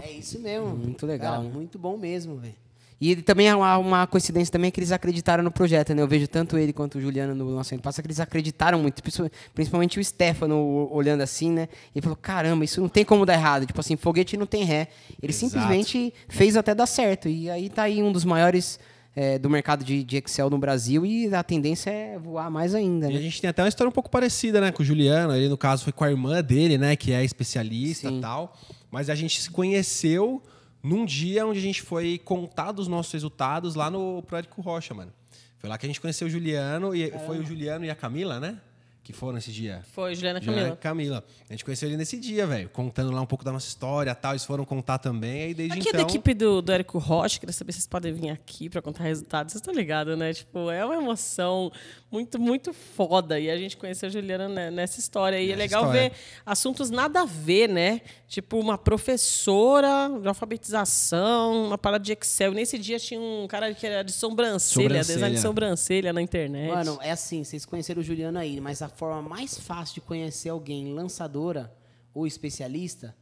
É 0.03 0.11
isso 0.11 0.39
mesmo. 0.41 0.69
Muito 0.71 1.07
legal, 1.07 1.35
Cara, 1.35 1.45
né? 1.45 1.51
Muito 1.53 1.79
bom 1.79 1.97
mesmo, 1.97 2.37
velho. 2.37 2.55
E 3.01 3.17
também 3.17 3.49
é 3.49 3.55
uma, 3.55 3.77
uma 3.79 4.07
coincidência 4.07 4.53
também 4.53 4.69
é 4.69 4.71
que 4.71 4.79
eles 4.79 4.93
acreditaram 4.93 5.43
no 5.43 5.51
projeto, 5.51 5.93
né? 5.93 6.01
Eu 6.03 6.07
vejo 6.07 6.29
tanto 6.29 6.57
ele 6.57 6.73
quanto 6.73 6.99
o 6.99 7.01
Juliano 7.01 7.35
no 7.35 7.51
nosso 7.51 7.75
ano 7.75 7.83
passado 7.83 8.05
que 8.05 8.07
eles 8.07 8.21
acreditaram 8.21 8.79
muito, 8.79 9.03
principal- 9.03 9.29
principalmente 9.53 9.99
o 9.99 10.05
Stefano 10.05 10.89
olhando 10.93 11.21
assim, 11.21 11.51
né? 11.51 11.69
E 11.97 12.01
falou: 12.01 12.15
caramba, 12.15 12.65
isso 12.65 12.81
não 12.81 12.89
tem 12.89 13.05
como 13.05 13.27
dar 13.27 13.35
errado. 13.35 13.67
Tipo 13.67 13.81
assim, 13.81 13.97
foguete 13.97 14.37
não 14.37 14.47
tem 14.47 14.63
ré. 14.63 14.87
Ele 15.21 15.33
Exato. 15.33 15.51
simplesmente 15.51 16.15
fez 16.29 16.57
até 16.57 16.77
dar 16.77 16.87
certo. 16.87 17.29
E 17.29 17.51
aí 17.51 17.69
tá 17.69 17.83
aí 17.83 18.01
um 18.01 18.13
dos 18.13 18.25
maiores 18.25 18.79
é, 19.15 19.39
do 19.39 19.51
mercado 19.51 19.85
de, 19.85 20.03
de 20.03 20.17
Excel 20.17 20.49
no 20.49 20.59
Brasil 20.59 21.05
e 21.05 21.35
a 21.35 21.43
tendência 21.43 21.91
é 21.91 22.19
voar 22.19 22.51
mais 22.51 22.75
ainda, 22.75 23.07
E 23.07 23.11
a 23.11 23.15
né? 23.15 23.23
gente 23.23 23.41
tem 23.41 23.51
até 23.51 23.63
uma 23.63 23.69
história 23.69 23.89
um 23.89 23.93
pouco 23.93 24.11
parecida, 24.11 24.61
né, 24.61 24.73
com 24.73 24.83
o 24.83 24.87
Juliano. 24.87 25.35
Ele, 25.35 25.49
no 25.49 25.59
caso, 25.59 25.85
foi 25.85 25.93
com 25.93 26.05
a 26.05 26.11
irmã 26.11 26.43
dele, 26.43 26.79
né, 26.79 26.97
que 26.97 27.13
é 27.13 27.23
especialista 27.25 28.09
Sim. 28.09 28.19
e 28.19 28.21
tal. 28.21 28.57
Mas 28.91 29.11
a 29.11 29.15
gente 29.15 29.41
se 29.41 29.51
conheceu 29.51 30.43
num 30.83 31.05
dia 31.05 31.47
onde 31.47 31.59
a 31.59 31.63
gente 31.63 31.83
foi 31.83 32.19
contar 32.19 32.73
dos 32.73 32.89
nossos 32.89 33.13
resultados 33.13 33.75
lá 33.75 33.91
no 33.91 34.23
Pródico 34.23 34.61
Rocha, 34.61 34.95
mano. 34.95 35.13
Foi 35.59 35.69
lá 35.69 35.79
que 35.79 35.87
a 35.87 35.89
gente 35.89 36.01
conheceu 36.01 36.27
o 36.27 36.31
Juliano, 36.31 36.95
e 36.95 37.13
foi 37.25 37.39
o 37.39 37.45
Juliano 37.45 37.85
e 37.85 37.91
a 37.91 37.95
Camila, 37.95 38.41
né? 38.41 38.59
Que 39.05 39.13
foram 39.13 39.37
esse 39.37 39.51
dia. 39.51 39.83
Foi, 39.93 40.15
Juliana 40.15 40.41
Juliana 40.41 40.77
Camila. 40.77 41.17
e 41.17 41.19
Camila. 41.21 41.25
A 41.51 41.53
gente 41.53 41.65
conheceu 41.65 41.89
ele 41.89 41.97
nesse 41.97 42.17
dia, 42.21 42.47
velho. 42.47 42.69
Contando 42.69 43.11
lá 43.11 43.21
um 43.21 43.27
pouco 43.27 43.45
da 43.45 43.51
nossa 43.51 43.67
história 43.67 44.11
e 44.13 44.15
tal. 44.15 44.31
Eles 44.33 44.45
foram 44.45 44.65
contar 44.65 44.99
também. 44.99 45.43
Aí 45.43 45.55
desde 45.55 45.77
Aqui 45.77 45.89
é 45.89 45.91
então. 45.91 46.01
da 46.05 46.09
equipe 46.09 46.33
do, 46.35 46.63
do 46.63 46.71
Érico 46.71 46.99
Rocha, 46.99 47.41
queria 47.41 47.53
saber 47.53 47.73
se 47.73 47.79
vocês 47.81 47.89
podem 47.89 48.13
vir 48.13 48.31
aqui 48.31 48.71
para 48.71 48.81
contar 48.81 49.03
resultados. 49.03 49.53
Vocês 49.53 49.61
estão 49.61 49.75
ligados, 49.75 50.17
né? 50.17 50.33
Tipo, 50.33 50.71
é 50.71 50.85
uma 50.85 50.95
emoção 50.95 51.73
muito, 52.13 52.39
muito 52.41 52.73
foda. 52.73 53.41
E 53.41 53.51
a 53.51 53.57
gente 53.57 53.77
conheceu 53.77 54.07
a 54.09 54.13
Juliana 54.13 54.71
nessa 54.71 55.01
história. 55.01 55.41
E 55.41 55.47
é 55.47 55.57
Nessa 55.57 55.59
legal 55.59 55.83
história. 55.87 56.11
ver 56.11 56.17
assuntos 56.47 56.89
nada 56.89 57.23
a 57.23 57.25
ver, 57.25 57.69
né? 57.69 58.03
Tipo, 58.29 58.61
uma 58.61 58.79
professora 58.79 60.09
de 60.21 60.29
alfabetização, 60.29 61.67
uma 61.67 61.79
parada 61.79 62.05
de 62.05 62.13
Excel. 62.13 62.53
E 62.53 62.55
nesse 62.55 62.79
dia 62.79 62.99
tinha 62.99 63.21
um 63.21 63.47
cara 63.49 63.75
que 63.75 63.87
era 63.87 64.03
de 64.03 64.13
sobrancelha, 64.13 64.85
Sobrancelha. 64.85 65.15
design 65.17 65.35
de 65.37 65.43
sobrancelha 65.43 66.13
na 66.13 66.23
internet. 66.23 66.69
Mano, 66.73 66.99
é 67.03 67.11
assim, 67.11 67.45
vocês 67.45 67.65
conheceram 67.65 68.01
o 68.01 68.05
Juliano 68.05 68.39
aí, 68.39 68.61
mas 68.61 68.81
a 68.83 68.92
forma 68.93 69.21
mais 69.29 69.59
fácil 69.59 69.95
de 69.97 70.01
conhecer 70.03 70.49
alguém 70.51 70.93
lançadora 70.93 71.73
ou 72.15 72.27
especialista 72.27 73.15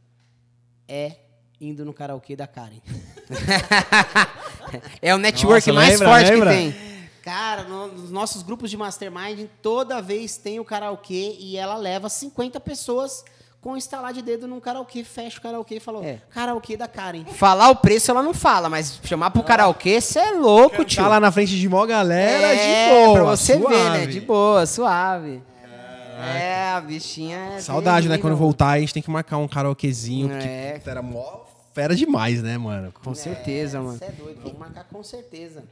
é 0.87 1.15
indo 1.59 1.85
no 1.85 1.93
karaokê 1.93 2.35
da 2.35 2.47
Karen. 2.47 2.81
É 5.01 5.13
o 5.13 5.17
network 5.17 5.67
Nossa, 5.67 5.73
mais 5.73 5.99
lembra, 5.99 6.07
forte 6.07 6.31
lembra? 6.31 6.49
que 6.51 6.55
tem. 6.55 6.75
Cara, 7.21 7.63
no- 7.63 7.87
nos 7.87 8.11
nossos 8.11 8.41
grupos 8.41 8.69
de 8.69 8.77
mastermind, 8.77 9.47
toda 9.61 10.01
vez 10.01 10.37
tem 10.37 10.59
o 10.59 10.65
karaokê 10.65 11.35
e 11.39 11.57
ela 11.57 11.75
leva 11.75 12.09
50 12.09 12.59
pessoas 12.59 13.23
com 13.59 13.77
instalar 13.77 14.11
de 14.13 14.21
dedo 14.23 14.47
num 14.47 14.59
karaokê, 14.59 15.03
fecha 15.03 15.37
o 15.37 15.41
karaokê 15.41 15.75
e 15.75 15.79
falou: 15.79 16.03
É. 16.03 16.19
karaokê 16.31 16.75
da 16.77 16.87
Karen. 16.87 17.25
Falar 17.25 17.69
o 17.69 17.75
preço 17.75 18.09
ela 18.09 18.23
não 18.23 18.33
fala, 18.33 18.69
mas 18.69 18.99
chamar 19.03 19.29
pro 19.31 19.43
karaokê, 19.43 20.01
você 20.01 20.19
é 20.19 20.31
louco, 20.31 20.83
tio. 20.83 21.03
Tá 21.03 21.07
lá 21.09 21.19
na 21.19 21.31
frente 21.31 21.59
de 21.59 21.69
mó 21.69 21.85
galera, 21.85 22.47
é, 22.55 22.87
de 22.89 22.95
boa. 23.05 23.13
pra 23.13 23.23
você 23.35 23.57
ver, 23.57 23.67
né? 23.69 23.75
suave. 23.99 24.07
De 24.13 24.19
boa, 24.21 24.65
suave. 24.65 25.43
É, 26.25 26.71
a 26.71 26.81
bichinha 26.81 27.37
é 27.55 27.59
Saudade, 27.61 28.07
né? 28.07 28.13
terrível. 28.15 28.29
Quando 28.31 28.39
voltar, 28.39 28.69
a 28.71 28.79
gente 28.79 28.93
tem 28.93 29.03
que 29.03 29.09
marcar 29.11 29.37
um 29.37 29.47
karaokezinho. 29.47 30.29
Porque 30.29 30.47
É. 30.47 30.81
era 30.85 31.01
mó 31.01 31.41
fera 31.73 31.95
demais, 31.95 32.41
né, 32.41 32.57
mano? 32.57 32.91
Com 32.91 33.15
certeza, 33.15 33.81
mano. 33.81 33.97
Você 33.97 34.05
é 34.05 34.11
doido, 34.11 34.41
vamos 34.43 34.59
marcar 34.59 34.83
com 34.85 35.01
certeza. 35.03 35.63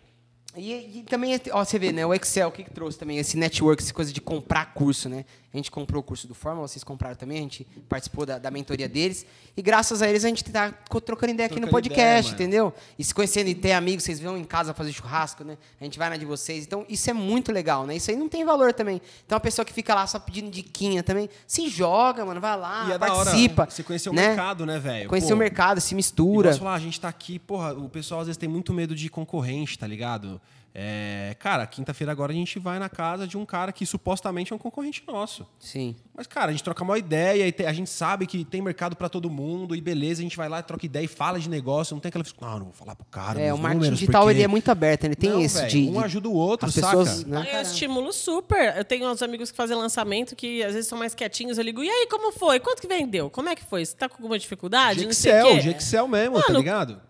E, 0.58 1.00
e 1.00 1.04
também, 1.04 1.40
ó, 1.52 1.64
você 1.64 1.78
vê, 1.78 1.92
né? 1.92 2.04
O 2.06 2.14
Excel, 2.14 2.50
o 2.50 2.52
que, 2.52 2.64
que 2.64 2.72
trouxe 2.72 2.98
também? 2.98 3.18
Esse 3.18 3.38
network, 3.38 3.84
essa 3.84 3.94
coisa 3.94 4.12
de 4.12 4.20
comprar 4.20 4.74
curso, 4.74 5.08
né? 5.08 5.24
A 5.54 5.58
gente 5.58 5.72
comprou 5.72 6.00
o 6.00 6.04
curso 6.04 6.28
do 6.28 6.36
Forma, 6.36 6.62
vocês 6.62 6.84
compraram 6.84 7.16
também, 7.16 7.40
a 7.40 7.42
gente 7.42 7.66
participou 7.88 8.24
da, 8.24 8.38
da 8.38 8.52
mentoria 8.52 8.88
deles. 8.88 9.26
E 9.58 9.62
graças 9.62 10.02
a 10.02 10.08
eles 10.08 10.24
a 10.24 10.28
gente 10.28 10.44
tá 10.44 10.72
trocando 11.04 11.34
ideia 11.34 11.48
aqui 11.48 11.56
no 11.56 11.68
Trocando 11.68 11.90
podcast, 11.90 12.34
ideia, 12.34 12.48
entendeu? 12.48 12.74
E 12.98 13.04
se 13.04 13.14
conhecendo 13.14 13.48
e 13.48 13.56
ter 13.56 13.72
amigos, 13.72 14.04
vocês 14.04 14.20
vão 14.20 14.38
em 14.38 14.44
casa 14.44 14.74
fazer 14.74 14.92
churrasco, 14.92 15.44
né? 15.44 15.58
A 15.82 15.84
gente 15.84 15.98
vai 15.98 16.10
na 16.10 16.18
de 16.18 16.26
vocês. 16.26 16.66
Então, 16.66 16.86
isso 16.88 17.10
é 17.10 17.14
muito 17.14 17.52
legal, 17.52 17.86
né? 17.86 17.96
Isso 17.96 18.12
aí 18.12 18.18
não 18.18 18.30
tem 18.30 18.46
valor 18.46 18.74
também. 18.74 19.02
Então, 19.26 19.36
a 19.38 19.42
pessoa 19.42 19.66
que 19.66 19.74
fica 19.74 19.96
lá 19.96 20.06
só 20.06 20.20
pedindo 20.20 20.52
diquinha 20.52 21.02
também, 21.02 21.30
se 21.48 21.68
joga, 21.68 22.24
mano, 22.26 22.40
vai 22.40 22.58
lá, 22.58 22.88
e 22.88 22.92
é 22.92 22.98
da 22.98 23.14
hora 23.14 23.26
participa. 23.26 23.68
você 23.70 23.84
conhecer 23.84 24.10
o 24.10 24.14
né? 24.14 24.30
mercado, 24.30 24.66
né, 24.66 24.78
velho? 24.78 25.10
Conhecer 25.10 25.30
Pô, 25.30 25.36
o 25.36 25.38
mercado, 25.38 25.82
se 25.82 25.94
E 25.94 25.96
mistura. 25.96 26.50
posso 26.50 26.60
falar, 26.60 26.76
a 26.76 26.80
gente 26.80 27.00
tá 27.02 27.08
aqui, 27.08 27.40
porra, 27.40 27.74
o 27.74 27.90
pessoal 27.90 28.22
às 28.22 28.28
vezes 28.28 28.38
tem 28.38 28.50
muito 28.50 28.72
medo 28.72 28.96
de 28.96 29.10
concorrente, 29.10 29.80
tá 29.80 29.88
ligado? 29.88 30.39
É, 30.74 31.36
cara, 31.40 31.66
quinta-feira 31.66 32.12
agora 32.12 32.32
a 32.32 32.36
gente 32.36 32.60
vai 32.60 32.78
na 32.78 32.88
casa 32.90 33.28
de 33.28 33.38
um 33.38 33.46
cara 33.46 33.72
que 33.72 33.86
supostamente 33.86 34.54
é 34.54 34.56
um 34.56 34.60
concorrente 34.60 35.04
nosso. 35.08 35.46
Sim. 35.58 35.96
Mas, 36.16 36.28
cara, 36.28 36.50
a 36.50 36.52
gente 36.52 36.64
troca 36.64 36.84
uma 36.84 36.98
ideia 36.98 37.48
e 37.58 37.66
a 37.66 37.74
gente 37.74 37.90
sabe 37.90 38.28
que 38.28 38.46
tem 38.46 38.62
mercado 38.62 38.96
pra 38.96 39.10
todo 39.10 39.30
mundo 39.30 39.76
e 39.76 39.82
beleza, 39.82 40.22
a 40.22 40.24
gente 40.24 40.38
vai 40.38 40.48
lá, 40.48 40.62
troca 40.62 40.86
ideia 40.86 41.06
e 41.06 41.08
fala 41.08 41.40
de 41.40 41.50
negócio. 41.50 41.94
Não 41.96 42.00
tem 42.02 42.10
aquela. 42.10 42.24
Ah, 42.41 42.58
não 42.60 42.66
vou 42.66 42.74
falar 42.74 42.96
pro 42.96 43.06
cara. 43.06 43.41
É, 43.41 43.54
o 43.54 43.58
marketing 43.58 43.76
números, 43.80 44.00
digital 44.00 44.22
porque- 44.24 44.36
ele 44.38 44.44
é 44.44 44.48
muito 44.48 44.70
aberto, 44.70 45.06
ele 45.06 45.16
tem 45.16 45.30
Não, 45.32 45.41
esse 45.41 45.66
de, 45.68 45.90
Um 45.90 46.00
ajuda 46.00 46.30
o 46.30 46.34
outro, 46.34 46.68
as 46.68 46.74
saca? 46.76 46.88
pessoas, 46.98 47.24
né? 47.26 47.48
Eu 47.52 47.62
estimulo 47.62 48.14
super. 48.14 48.76
Eu 48.78 48.86
tenho 48.86 49.10
uns 49.10 49.22
amigos 49.22 49.50
que 49.50 49.58
fazem 49.58 49.76
lançamento 49.76 50.36
que 50.36 50.64
às 50.64 50.74
vezes 50.74 50.88
são 50.88 50.98
mais 51.00 51.16
quietinhos. 51.16 51.58
Eu 51.58 51.64
ligo, 51.64 51.84
e 51.84 51.90
aí, 51.90 52.08
como 52.10 52.32
foi? 52.32 52.60
Quanto 52.60 52.82
que 52.82 52.88
vendeu? 52.88 53.30
Como 53.30 53.50
é 53.50 53.56
que 53.56 53.64
foi? 53.64 53.84
Você 53.86 53.96
tá 53.96 54.08
com 54.08 54.16
alguma 54.16 54.38
dificuldade? 54.38 55.04
Não 55.04 55.10
Excel, 55.12 55.58
Excel 55.58 56.08
mesmo, 56.08 56.36
tá 56.40 56.48
Mano, 56.50 56.60
ligado? 56.60 57.02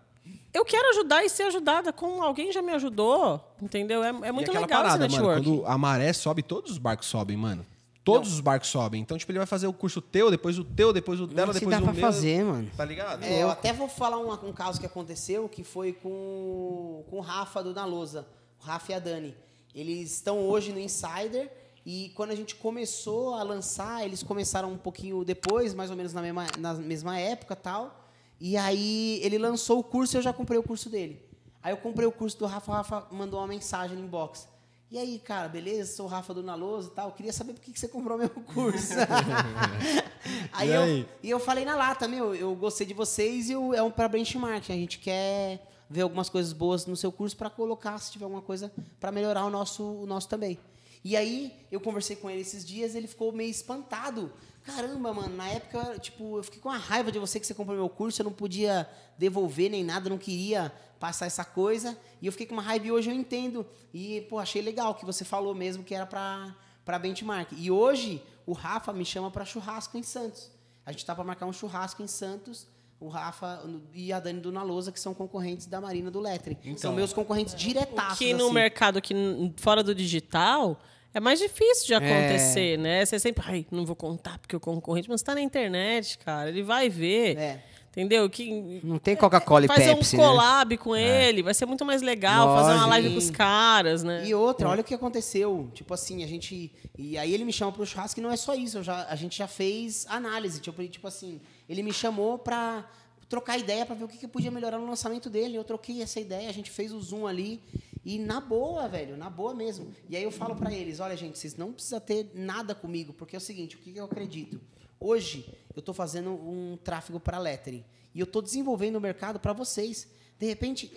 Eu 0.52 0.64
quero 0.64 0.88
ajudar 0.90 1.24
e 1.24 1.28
ser 1.28 1.44
ajudada 1.44 1.92
com 1.92 2.22
alguém 2.22 2.52
já 2.52 2.60
me 2.60 2.72
ajudou, 2.72 3.40
entendeu? 3.62 4.02
É, 4.02 4.08
é 4.08 4.32
muito 4.32 4.52
legal 4.52 4.68
parada, 4.68 5.06
esse 5.06 5.16
mano, 5.16 5.28
network. 5.28 5.44
quando 5.44 5.66
a 5.66 5.78
maré 5.78 6.12
sobe, 6.12 6.42
todos 6.42 6.72
os 6.72 6.78
barcos 6.78 7.06
sobem, 7.06 7.36
mano. 7.36 7.64
Todos 8.02 8.32
os 8.32 8.40
barcos 8.40 8.68
sobem. 8.68 9.00
Então, 9.00 9.16
tipo, 9.16 9.30
ele 9.30 9.38
vai 9.38 9.46
fazer 9.46 9.66
o 9.66 9.72
curso 9.72 10.00
teu, 10.00 10.30
depois 10.30 10.58
o 10.58 10.64
teu, 10.64 10.92
depois 10.92 11.20
o 11.20 11.26
dela, 11.26 11.52
se 11.52 11.60
depois 11.60 11.76
dá 11.76 11.82
o 11.82 11.84
pra 11.84 11.92
meu. 11.92 12.00
fazer, 12.00 12.44
mano. 12.44 12.68
Tá 12.76 12.84
ligado? 12.84 13.22
É, 13.22 13.42
eu 13.42 13.50
até 13.50 13.72
vou 13.72 13.88
falar 13.88 14.18
um, 14.18 14.48
um 14.48 14.52
caso 14.52 14.80
que 14.80 14.86
aconteceu, 14.86 15.48
que 15.48 15.62
foi 15.62 15.92
com, 15.92 17.04
com 17.08 17.18
o 17.18 17.20
Rafa 17.20 17.62
do 17.62 17.72
Na 17.74 17.84
Lousa, 17.84 18.26
o 18.60 18.64
Rafa 18.64 18.92
e 18.92 18.94
a 18.94 18.98
Dani. 18.98 19.36
Eles 19.74 20.12
estão 20.12 20.40
hoje 20.40 20.72
no 20.72 20.80
Insider 20.80 21.50
e 21.84 22.10
quando 22.16 22.30
a 22.30 22.34
gente 22.34 22.56
começou 22.56 23.34
a 23.34 23.42
lançar, 23.42 24.04
eles 24.04 24.22
começaram 24.22 24.72
um 24.72 24.78
pouquinho 24.78 25.24
depois, 25.24 25.74
mais 25.74 25.90
ou 25.90 25.96
menos 25.96 26.12
na 26.12 26.22
mesma, 26.22 26.46
na 26.58 26.74
mesma 26.74 27.18
época 27.18 27.54
tal. 27.54 27.99
E 28.40 28.56
aí 28.56 29.20
ele 29.22 29.36
lançou 29.38 29.78
o 29.78 29.84
curso 29.84 30.16
e 30.16 30.18
eu 30.18 30.22
já 30.22 30.32
comprei 30.32 30.58
o 30.58 30.62
curso 30.62 30.88
dele. 30.88 31.20
Aí 31.62 31.72
eu 31.72 31.76
comprei 31.76 32.06
o 32.06 32.12
curso 32.12 32.38
do 32.38 32.46
Rafa, 32.46 32.70
o 32.70 32.74
Rafa 32.74 33.06
mandou 33.12 33.38
uma 33.40 33.46
mensagem 33.46 33.96
no 33.96 34.02
inbox. 34.04 34.48
E 34.90 34.98
aí, 34.98 35.18
cara, 35.20 35.46
beleza? 35.48 35.94
Sou 35.94 36.06
o 36.06 36.08
Rafa 36.08 36.32
do 36.34 36.42
Naloso 36.42 36.88
e 36.88 36.94
tal. 36.94 37.12
Queria 37.12 37.32
saber 37.32 37.52
por 37.52 37.60
que 37.60 37.78
você 37.78 37.86
comprou 37.86 38.16
meu 38.18 38.30
curso. 38.54 38.94
aí, 40.52 40.68
E 40.68 40.72
eu, 40.72 40.82
aí? 40.82 41.08
e 41.22 41.30
eu 41.30 41.38
falei 41.38 41.64
na 41.64 41.76
lata, 41.76 42.08
meu, 42.08 42.34
eu 42.34 42.54
gostei 42.54 42.86
de 42.86 42.94
vocês 42.94 43.48
e 43.48 43.52
eu- 43.52 43.74
é 43.74 43.82
um 43.82 43.90
para 43.90 44.08
benchmark. 44.08 44.70
A 44.70 44.74
gente 44.74 44.98
quer 44.98 45.66
ver 45.88 46.02
algumas 46.02 46.28
coisas 46.28 46.52
boas 46.52 46.86
no 46.86 46.96
seu 46.96 47.12
curso 47.12 47.36
para 47.36 47.50
colocar, 47.50 47.98
se 47.98 48.10
tiver 48.12 48.24
alguma 48.24 48.42
coisa 48.42 48.72
para 48.98 49.12
melhorar 49.12 49.44
o 49.44 49.50
nosso, 49.50 49.82
o 49.84 50.06
nosso 50.06 50.28
também. 50.28 50.58
E 51.04 51.16
aí, 51.16 51.52
eu 51.70 51.80
conversei 51.80 52.16
com 52.16 52.28
ele 52.28 52.40
esses 52.42 52.64
dias, 52.64 52.94
ele 52.94 53.06
ficou 53.06 53.32
meio 53.32 53.50
espantado. 53.50 54.32
Caramba, 54.62 55.12
mano, 55.12 55.36
na 55.36 55.48
época, 55.48 55.98
tipo, 55.98 56.38
eu 56.38 56.42
fiquei 56.42 56.60
com 56.60 56.68
a 56.68 56.76
raiva 56.76 57.10
de 57.10 57.18
você 57.18 57.40
que 57.40 57.46
você 57.46 57.54
comprou 57.54 57.76
meu 57.76 57.88
curso, 57.88 58.20
eu 58.20 58.24
não 58.24 58.32
podia 58.32 58.88
devolver 59.16 59.70
nem 59.70 59.82
nada, 59.82 60.10
não 60.10 60.18
queria 60.18 60.72
passar 60.98 61.26
essa 61.26 61.44
coisa. 61.44 61.98
E 62.20 62.26
eu 62.26 62.32
fiquei 62.32 62.46
com 62.46 62.52
uma 62.52 62.62
raiva 62.62 62.86
e 62.86 62.92
hoje 62.92 63.10
eu 63.10 63.14
entendo. 63.14 63.66
E, 63.92 64.20
pô, 64.28 64.38
achei 64.38 64.60
legal 64.60 64.94
que 64.94 65.04
você 65.04 65.24
falou 65.24 65.54
mesmo 65.54 65.82
que 65.82 65.94
era 65.94 66.06
para 66.06 66.54
para 66.84 66.98
benchmark. 66.98 67.52
E 67.56 67.70
hoje, 67.70 68.22
o 68.44 68.52
Rafa 68.52 68.92
me 68.92 69.04
chama 69.04 69.30
para 69.30 69.44
churrasco 69.44 69.96
em 69.96 70.02
Santos. 70.02 70.50
A 70.84 70.90
gente 70.92 71.04
tá 71.04 71.14
para 71.14 71.22
marcar 71.22 71.46
um 71.46 71.52
churrasco 71.52 72.02
em 72.02 72.06
Santos. 72.06 72.66
O 72.98 73.08
Rafa 73.08 73.62
e 73.94 74.12
a 74.12 74.20
Dani 74.20 74.40
Dona 74.40 74.62
Lousa, 74.62 74.90
que 74.92 75.00
são 75.00 75.14
concorrentes 75.14 75.66
da 75.66 75.80
Marina 75.80 76.10
do 76.10 76.20
Lettering. 76.20 76.76
são 76.76 76.92
meus 76.92 77.12
concorrentes 77.12 77.54
diretaços. 77.54 78.18
Que 78.18 78.34
no 78.34 78.46
assim. 78.46 78.54
mercado 78.54 79.00
que 79.00 79.14
fora 79.56 79.82
do 79.82 79.94
digital 79.94 80.78
é 81.14 81.20
mais 81.20 81.38
difícil 81.38 81.86
de 81.86 81.94
acontecer, 81.94 82.78
né? 82.78 83.04
Você 83.04 83.18
sempre, 83.18 83.42
ai, 83.46 83.66
não 83.70 83.84
vou 83.84 83.96
contar 83.96 84.38
porque 84.38 84.54
o 84.56 84.60
concorrente, 84.60 85.08
mas 85.08 85.22
tá 85.22 85.34
na 85.34 85.40
internet, 85.40 86.18
cara, 86.18 86.48
ele 86.48 86.62
vai 86.62 86.88
ver. 86.88 87.36
É. 87.36 87.64
Entendeu? 87.90 88.30
Que 88.30 88.80
Não 88.84 88.98
tem 89.00 89.16
Coca-Cola 89.16 89.64
e 89.64 89.66
fazer 89.68 89.96
Pepsi, 89.96 90.14
um 90.14 90.20
né? 90.20 90.24
collab 90.24 90.76
com 90.76 90.94
ele, 90.94 91.42
vai 91.42 91.52
ser 91.52 91.66
muito 91.66 91.84
mais 91.84 92.02
legal 92.02 92.54
fazer 92.54 92.66
uma 92.68 92.86
Lógico. 92.86 92.88
live 92.90 93.10
com 93.10 93.18
os 93.18 93.30
caras, 93.30 94.04
né? 94.04 94.24
E 94.28 94.32
outra, 94.32 94.68
olha 94.68 94.80
o 94.80 94.84
que 94.84 94.94
aconteceu. 94.94 95.68
Tipo 95.74 95.92
assim, 95.92 96.22
a 96.22 96.26
gente. 96.28 96.72
E 96.96 97.18
aí 97.18 97.34
ele 97.34 97.44
me 97.44 97.52
chama 97.52 97.72
pro 97.72 97.84
churrasco 97.84 98.20
e 98.20 98.22
não 98.22 98.30
é 98.30 98.36
só 98.36 98.54
isso. 98.54 98.80
já- 98.84 99.06
a 99.10 99.16
gente 99.16 99.36
já 99.36 99.48
fez 99.48 100.06
análise. 100.08 100.60
Tipo, 100.60 100.86
tipo 100.86 101.08
assim, 101.08 101.40
ele 101.68 101.82
me 101.82 101.92
chamou 101.92 102.38
pra 102.38 102.88
trocar 103.28 103.58
ideia 103.58 103.84
pra 103.84 103.96
ver 103.96 104.04
o 104.04 104.08
que, 104.08 104.18
que 104.18 104.28
podia 104.28 104.52
melhorar 104.52 104.78
no 104.78 104.86
lançamento 104.86 105.28
dele. 105.28 105.56
Eu 105.56 105.64
troquei 105.64 106.00
essa 106.00 106.20
ideia, 106.20 106.48
a 106.48 106.52
gente 106.52 106.70
fez 106.70 106.92
o 106.92 107.00
Zoom 107.00 107.26
ali. 107.26 107.60
E 108.04 108.18
na 108.18 108.40
boa, 108.40 108.88
velho, 108.88 109.16
na 109.16 109.28
boa 109.28 109.54
mesmo. 109.54 109.92
E 110.08 110.16
aí 110.16 110.22
eu 110.22 110.30
falo 110.30 110.56
pra 110.56 110.72
eles: 110.72 111.00
olha, 111.00 111.16
gente, 111.16 111.38
vocês 111.38 111.56
não 111.56 111.72
precisam 111.72 112.00
ter 112.00 112.30
nada 112.34 112.74
comigo, 112.74 113.12
porque 113.12 113.36
é 113.36 113.38
o 113.38 113.40
seguinte, 113.40 113.76
o 113.76 113.78
que, 113.78 113.96
eu 113.96 114.04
acredito? 114.04 114.60
Hoje 114.98 115.46
eu 115.74 115.82
tô 115.82 115.92
fazendo 115.92 116.30
um 116.30 116.78
tráfego 116.82 117.20
para 117.20 117.38
lettering. 117.38 117.84
E 118.14 118.20
eu 118.20 118.26
tô 118.26 118.40
desenvolvendo 118.42 118.96
o 118.96 119.00
mercado 119.00 119.38
para 119.38 119.52
vocês. 119.52 120.08
De 120.38 120.46
repente, 120.46 120.90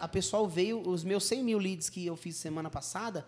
a 0.00 0.08
pessoal 0.08 0.48
veio, 0.48 0.80
os 0.80 1.04
meus 1.04 1.24
100 1.24 1.44
mil 1.44 1.58
leads 1.58 1.88
que 1.88 2.04
eu 2.04 2.16
fiz 2.16 2.36
semana 2.36 2.68
passada, 2.68 3.26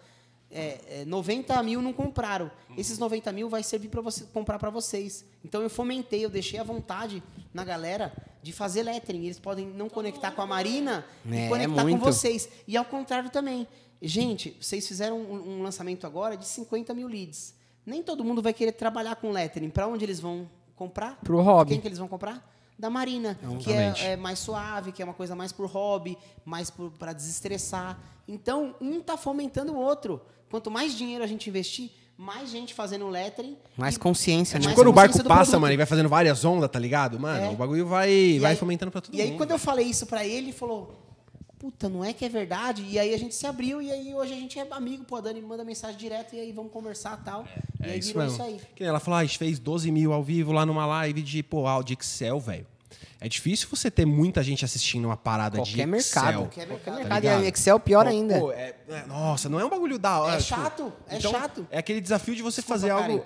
é, 0.53 1.01
é, 1.01 1.05
90 1.07 1.63
mil 1.63 1.81
não 1.81 1.93
compraram. 1.93 2.51
Esses 2.77 2.99
90 2.99 3.33
mil 3.33 3.49
vai 3.49 3.63
servir 3.63 3.89
para 3.89 4.01
você 4.01 4.25
comprar 4.25 4.59
para 4.59 4.71
vocês. 4.71 5.25
Então 5.45 5.63
eu 5.63 5.71
fomentei, 5.71 6.25
eu 6.25 6.31
deixei 6.31 6.61
à 6.61 6.63
vontade 6.63 7.23
na 7.53 7.65
galera 7.65 8.13
de 8.43 8.53
fazer 8.53 8.83
lettering. 8.83 9.25
Eles 9.25 9.39
podem 9.39 9.67
não 9.67 9.89
conectar 9.89 10.31
com 10.33 10.43
a 10.43 10.47
Marina 10.47 11.05
É, 11.31 11.47
e 11.47 11.49
conectar 11.49 11.83
muito. 11.83 11.99
com 11.99 12.05
vocês. 12.05 12.49
E 12.69 12.77
ao 12.77 12.85
contrário 12.85 13.31
também. 13.31 13.67
Gente, 14.01 14.57
vocês 14.61 14.87
fizeram 14.87 15.19
um, 15.21 15.59
um 15.59 15.63
lançamento 15.63 16.07
agora 16.07 16.37
de 16.37 16.45
50 16.45 16.93
mil 16.93 17.07
leads. 17.09 17.55
Nem 17.87 18.03
todo 18.03 18.25
mundo 18.25 18.43
vai 18.43 18.53
querer 18.53 18.73
trabalhar 18.73 19.17
com 19.17 19.31
lettering. 19.31 19.71
Para 19.71 19.87
onde 19.87 20.05
eles 20.05 20.19
vão 20.21 20.49
comprar? 20.77 21.19
Pro 21.23 21.41
hobby. 21.41 21.71
Quem 21.73 21.81
que 21.81 21.89
eles 21.89 21.99
vão 21.99 22.09
comprar? 22.09 22.51
Da 22.79 22.91
Marina, 22.91 23.39
que 23.61 23.71
Exatamente. 23.71 24.05
é, 24.05 24.13
é 24.13 24.17
mais 24.17 24.41
suave, 24.41 24.91
que 24.91 25.01
é 25.01 25.05
uma 25.05 25.15
coisa 25.15 25.37
mais 25.37 25.53
por 25.53 25.67
hobby, 25.67 26.19
mais 26.45 26.69
para 26.99 27.13
desestressar. 27.13 27.97
Então, 28.27 28.75
um 28.81 29.01
tá 29.01 29.17
fomentando 29.17 29.73
o 29.73 29.77
outro. 29.79 30.21
Quanto 30.53 30.71
mais 30.71 30.97
dinheiro 30.97 31.25
a 31.25 31.27
gente 31.27 31.49
investir, 31.49 31.91
mais 32.17 32.51
gente 32.51 32.75
fazendo 32.75 33.09
lettering. 33.09 33.57
Mais 33.77 33.97
e- 33.97 33.99
consciência, 33.99 34.57
É 34.57 34.61
né? 34.61 34.67
mais 34.67 34.77
Quando 34.77 34.89
o 34.89 34.93
barco 34.93 35.25
passa, 35.25 35.59
mano, 35.59 35.73
e 35.73 35.77
vai 35.79 35.87
fazendo 35.87 36.09
várias 36.09 36.45
ondas, 36.45 36.71
tá 36.71 36.79
ligado? 36.79 37.19
Mano, 37.19 37.45
É. 37.47 37.49
o 37.49 37.57
bagulho 37.57 37.87
vai, 37.87 38.11
E 38.13 38.39
vai 38.39 38.51
aí- 38.53 38.57
fomentando 38.59 38.93
pra 38.93 39.01
todo 39.01 39.15
E 39.15 39.21
aí, 39.21 39.29
mundo. 39.31 39.39
quando 39.39 39.51
eu 39.53 39.59
falei 39.59 39.87
isso 39.87 40.07
pra 40.07 40.25
ele, 40.25 40.37
ele 40.49 40.53
falou: 40.53 40.99
Puta, 41.59 41.89
não 41.89 42.05
é 42.05 42.13
que 42.13 42.25
é 42.25 42.29
verdade? 42.29 42.85
E 42.89 42.99
aí 42.99 43.15
a 43.15 43.17
gente 43.17 43.35
se 43.37 43.47
abriu 43.47 43.81
e 43.81 43.91
aí 43.91 44.13
hoje 44.15 44.33
a 44.33 44.37
gente 44.37 44.59
é 44.59 44.67
amigo, 44.73 45.05
pô, 45.05 45.17
a 45.17 45.21
Dani 45.21 45.41
manda 45.41 45.65
mensagem 45.65 45.97
direto 45.97 46.35
e 46.35 46.41
aí 46.41 46.51
vamos 46.53 46.73
conversar 46.73 47.19
e 47.21 47.25
tal. 47.25 47.45
e 47.81 47.87
É 47.89 47.93
aí 47.93 47.99
isso 48.01 48.09
virou 48.09 48.25
mesmo. 48.25 48.37
isso 48.37 48.43
aí. 48.47 48.61
Que 48.75 48.83
ela 48.85 48.99
falou, 49.01 49.17
ah, 49.19 49.21
a 49.21 49.25
gente 49.25 49.39
fez 49.39 49.59
12 49.61 49.91
mil 49.93 50.13
ao 50.13 50.23
vivo 50.25 50.51
lá 50.53 50.67
numa 50.67 50.85
live 50.85 51.23
de, 51.23 51.41
pô, 51.43 51.67
áudio 51.69 51.97
Excel, 51.99 52.39
velho. 52.41 52.67
É 53.25 53.29
difícil 53.29 53.69
você 53.71 53.91
ter 53.91 54.05
muita 54.05 54.43
gente 54.43 54.65
assistindo 54.65 55.05
uma 55.05 55.17
parada 55.17 55.61
de 55.61 55.71
Qualquer 55.77 55.89
Excel. 55.97 56.23
mercado. 56.23 56.39
Qualquer 56.41 56.67
mercado. 56.67 56.69
Qualquer 56.69 56.91
Tá 56.91 56.99
mercado. 57.15 57.23
ligado? 57.23 57.45
e 57.45 57.49
Excel 57.49 57.79
pior 57.81 58.05
Pô, 58.05 58.11
ainda. 58.11 58.39
pô, 58.41 58.53
é- 58.53 58.75
é- 58.89 59.07
nossa, 59.07 59.49
não 59.49 59.61
é 59.61 59.65
um 59.65 59.71
bagulho 59.71 59.99
da 59.99 60.19
hora. 60.21 60.35
É 60.35 60.39
tipo, 60.39 60.61
chato, 60.61 60.93
é 61.09 61.17
então, 61.19 61.31
chato. 61.31 61.67
É 61.71 61.79
aquele 61.79 62.01
desafio 62.01 62.35
de 62.35 62.43
você 62.43 62.61
Desculpa, 62.61 62.81
fazer 62.81 62.91
algo. 62.91 63.25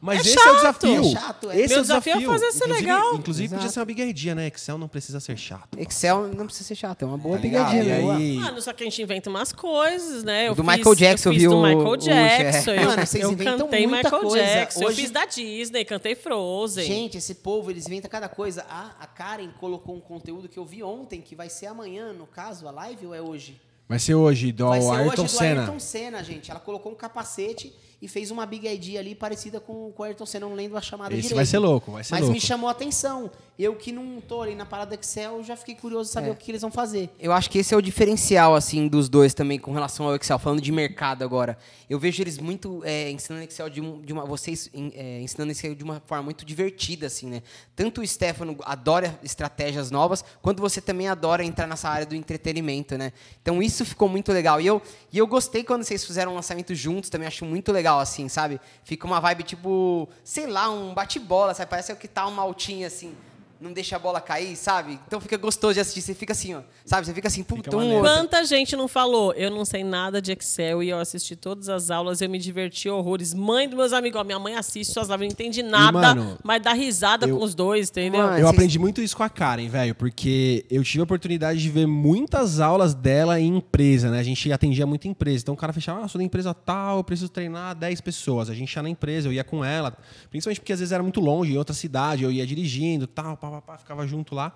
Mas 0.00 0.18
É 0.18 0.20
esse 0.22 0.32
é 0.38 0.42
chato. 0.42 0.52
o 0.52 0.56
desafio. 0.56 1.00
É 1.00 1.10
chato, 1.10 1.50
é. 1.50 1.56
Esse 1.60 1.68
Meu 1.68 1.76
é 1.76 1.80
o 1.80 1.82
desafio 1.82 2.12
é 2.12 2.16
desafio. 2.18 2.28
fazer 2.40 2.52
ser 2.52 2.64
inclusive, 2.64 2.80
legal. 2.86 3.14
Inclusive, 3.14 3.44
Exato. 3.46 3.60
podia 3.60 3.72
ser 3.72 3.78
uma 3.80 3.84
bigardia, 3.86 4.34
né? 4.34 4.46
Excel 4.48 4.78
não 4.78 4.88
precisa 4.88 5.20
ser 5.20 5.36
chato. 5.36 5.78
Excel 5.78 6.28
não 6.34 6.44
precisa 6.46 6.68
ser 6.68 6.74
chato, 6.74 7.02
é 7.02 7.06
uma 7.06 7.16
boa 7.18 7.38
Tá. 7.38 7.46
E 7.46 7.50
né? 7.50 7.94
aí- 8.14 8.34
Mano, 8.36 8.60
só 8.62 8.72
que 8.72 8.82
a 8.82 8.86
gente 8.86 9.02
inventa 9.02 9.30
umas 9.30 9.52
coisas, 9.52 10.22
né? 10.24 10.48
Eu 10.48 10.54
Do 10.54 10.62
fiz- 10.62 10.76
Michael 10.76 10.94
Jackson, 10.94 11.28
eu 11.28 11.32
fiz 11.32 11.42
viu 11.42 11.50
do 11.50 11.62
Michael 11.62 11.86
o- 11.88 11.96
Jackson. 11.96 12.70
eu, 12.72 12.84
Mano, 12.84 13.06
vocês 13.06 13.24
eu 13.24 13.32
inventam 13.32 13.58
cantei 13.66 13.86
muita 13.86 14.02
Michael 14.10 14.22
coisa. 14.22 14.44
Jackson. 14.46 14.82
Eu 14.82 14.88
Hoje- 14.88 15.00
fiz 15.02 15.10
da 15.10 15.24
Disney, 15.24 15.84
cantei 15.84 16.14
Frozen. 16.14 16.86
Gente, 16.86 17.18
esse 17.18 17.34
povo, 17.36 17.70
eles 17.70 17.86
inventam 17.86 18.10
cada 18.10 18.28
coisa. 18.28 18.64
A, 18.68 18.92
a 19.00 19.06
Karen 19.06 19.50
colocou 19.58 19.94
um 19.96 20.00
conteúdo 20.00 20.48
que 20.48 20.58
eu 20.58 20.64
vi 20.64 20.82
ontem, 20.82 21.20
que 21.20 21.34
vai 21.34 21.48
ser 21.48 21.66
amanhã, 21.66 22.12
no 22.12 22.26
caso, 22.26 22.68
a 22.68 22.70
live 22.70 23.06
ou 23.06 23.14
é 23.14 23.20
hoje? 23.22 23.60
Vai 23.88 23.98
ser 24.00 24.14
hoje, 24.14 24.50
do 24.52 24.66
Vai 24.68 24.80
ser 24.82 24.90
Ayrton 24.90 25.22
hoje 25.22 25.22
do 25.22 25.28
Senna. 25.38 25.60
Ayrton 25.62 25.78
Senna, 25.78 26.22
gente. 26.24 26.50
Ela 26.50 26.58
colocou 26.60 26.90
um 26.90 26.94
capacete 26.96 27.72
e 28.00 28.08
fez 28.08 28.30
uma 28.30 28.44
Big 28.46 28.66
ID 28.66 28.96
ali 28.98 29.14
parecida 29.14 29.58
com, 29.60 29.90
com 29.92 30.02
o 30.02 30.04
Ayrton 30.04 30.26
Senna, 30.26 30.46
não 30.46 30.54
lembro 30.54 30.76
a 30.76 30.80
chamada 30.82 31.12
Esse 31.14 31.22
direito. 31.22 31.36
vai 31.36 31.46
ser 31.46 31.58
louco, 31.58 31.92
vai 31.92 32.04
ser 32.04 32.12
Mas 32.12 32.20
louco. 32.22 32.34
me 32.34 32.40
chamou 32.40 32.68
a 32.68 32.72
atenção. 32.72 33.30
Eu 33.58 33.74
que 33.74 33.90
não 33.90 34.20
tô 34.20 34.42
ali 34.42 34.54
na 34.54 34.66
parada 34.66 34.94
Excel, 34.94 35.42
já 35.42 35.56
fiquei 35.56 35.74
curioso 35.74 36.08
de 36.08 36.12
saber 36.12 36.28
É. 36.28 36.30
o 36.32 36.36
que, 36.36 36.44
que 36.44 36.50
eles 36.50 36.60
vão 36.60 36.70
fazer. 36.70 37.08
Eu 37.18 37.32
acho 37.32 37.48
que 37.48 37.58
esse 37.58 37.72
é 37.72 37.76
o 37.76 37.80
diferencial, 37.80 38.54
assim, 38.54 38.86
dos 38.86 39.08
dois 39.08 39.32
também 39.32 39.58
com 39.58 39.72
relação 39.72 40.04
ao 40.06 40.14
Excel. 40.14 40.38
Falando 40.38 40.60
de 40.60 40.70
mercado 40.70 41.22
agora. 41.24 41.56
Eu 41.88 41.98
vejo 41.98 42.22
eles 42.22 42.36
muito 42.38 42.82
é, 42.84 43.10
ensinando 43.10 43.44
Excel 43.44 43.70
de, 43.70 43.80
um- 43.80 44.02
de 44.02 44.12
uma... 44.12 44.26
Vocês 44.26 44.68
é, 44.94 45.20
ensinando 45.22 45.52
Excel 45.52 45.74
de 45.74 45.82
uma 45.82 46.02
forma 46.04 46.24
muito 46.24 46.44
divertida, 46.44 47.06
assim, 47.06 47.28
né? 47.28 47.42
Tanto 47.74 48.02
o 48.02 48.06
Stefano 48.06 48.56
adora 48.62 49.18
estratégias 49.22 49.90
novas, 49.90 50.22
quanto 50.42 50.60
você 50.60 50.80
também 50.82 51.08
adora 51.08 51.42
entrar 51.42 51.66
nessa 51.66 51.88
área 51.88 52.04
do 52.04 52.14
entretenimento, 52.14 52.98
né? 52.98 53.10
Então 53.40 53.62
isso 53.62 53.86
ficou 53.86 54.06
muito 54.08 54.32
legal. 54.32 54.60
E 54.60 54.66
eu, 54.66 54.82
e 55.10 55.16
eu 55.16 55.26
gostei 55.26 55.64
quando 55.64 55.82
vocês 55.82 56.04
fizeram 56.04 56.32
um 56.32 56.34
lançamento 56.34 56.74
juntos, 56.74 57.08
também 57.08 57.26
acho 57.26 57.46
muito 57.46 57.72
legal, 57.72 58.00
assim, 58.00 58.28
sabe? 58.28 58.60
Fica 58.84 59.06
uma 59.06 59.18
vibe 59.18 59.44
tipo, 59.44 60.06
sei 60.22 60.46
lá, 60.46 60.68
um 60.68 60.92
bate-bola, 60.92 61.54
sabe? 61.54 61.70
Parece 61.70 61.94
que 61.96 62.06
tá 62.06 62.26
uma 62.26 62.42
altinha, 62.42 62.86
assim... 62.88 63.14
Não 63.60 63.72
deixa 63.72 63.96
a 63.96 63.98
bola 63.98 64.20
cair, 64.20 64.54
sabe? 64.56 64.98
Então 65.06 65.20
fica 65.20 65.36
gostoso 65.36 65.74
de 65.74 65.80
assistir. 65.80 66.02
Você 66.02 66.14
fica 66.14 66.32
assim, 66.32 66.54
ó. 66.54 66.60
Sabe? 66.84 67.06
Você 67.06 67.14
fica 67.14 67.28
assim, 67.28 67.42
puta, 67.42 67.74
um 67.74 67.78
maneiro. 67.78 67.98
outro. 68.04 68.12
Quanta 68.14 68.44
gente 68.44 68.76
não 68.76 68.86
falou? 68.86 69.32
Eu 69.32 69.50
não 69.50 69.64
sei 69.64 69.82
nada 69.82 70.20
de 70.20 70.32
Excel 70.32 70.82
e 70.82 70.90
eu 70.90 70.98
assisti 70.98 71.34
todas 71.34 71.68
as 71.68 71.90
aulas, 71.90 72.20
eu 72.20 72.28
me 72.28 72.38
diverti 72.38 72.88
horrores. 72.88 73.32
Mãe 73.32 73.68
dos 73.68 73.76
meus 73.76 73.92
amigos, 73.92 74.20
ó, 74.20 74.24
minha 74.24 74.38
mãe 74.38 74.54
assiste 74.54 74.92
suas 74.92 75.08
lives, 75.08 75.20
não 75.26 75.32
entende 75.32 75.62
nada, 75.62 75.92
mano, 75.92 76.38
mas 76.44 76.62
dá 76.62 76.72
risada 76.72 77.26
eu- 77.26 77.38
com 77.38 77.44
os 77.44 77.54
dois, 77.54 77.88
entendeu? 77.90 78.20
Mano, 78.22 78.38
Eu 78.38 78.48
aprendi 78.48 78.78
muito 78.78 79.00
isso 79.00 79.16
com 79.16 79.22
a 79.22 79.28
Karen, 79.30 79.68
velho, 79.68 79.94
porque 79.94 80.64
eu 80.70 80.82
tive 80.84 81.00
a 81.00 81.04
oportunidade 81.04 81.60
de 81.60 81.70
ver 81.70 81.86
muitas 81.86 82.60
aulas 82.60 82.94
dela 82.94 83.40
em 83.40 83.56
empresa, 83.56 84.10
né? 84.10 84.18
A 84.18 84.22
gente 84.22 84.52
atendia 84.52 84.86
muita 84.86 85.08
empresa. 85.08 85.42
Então 85.42 85.54
o 85.54 85.56
cara 85.56 85.72
fechava, 85.72 86.04
ah, 86.04 86.08
sou 86.08 86.18
da 86.18 86.24
empresa 86.24 86.52
tal, 86.52 86.98
eu 86.98 87.04
preciso 87.04 87.28
treinar 87.30 87.74
10 87.74 88.00
pessoas. 88.00 88.50
A 88.50 88.54
gente 88.54 88.72
ia 88.74 88.82
na 88.82 88.88
empresa, 88.90 89.28
eu 89.28 89.32
ia 89.32 89.42
com 89.44 89.64
ela, 89.64 89.96
principalmente 90.30 90.60
porque 90.60 90.72
às 90.72 90.78
vezes 90.80 90.92
era 90.92 91.02
muito 91.02 91.20
longe, 91.20 91.52
em 91.52 91.56
outra 91.58 91.74
cidade, 91.74 92.22
eu 92.24 92.30
ia 92.30 92.46
dirigindo, 92.46 93.06
tal, 93.06 93.36
pá, 93.50 93.60
pá, 93.60 93.72
pá, 93.72 93.78
ficava 93.78 94.06
junto 94.06 94.34
lá. 94.34 94.52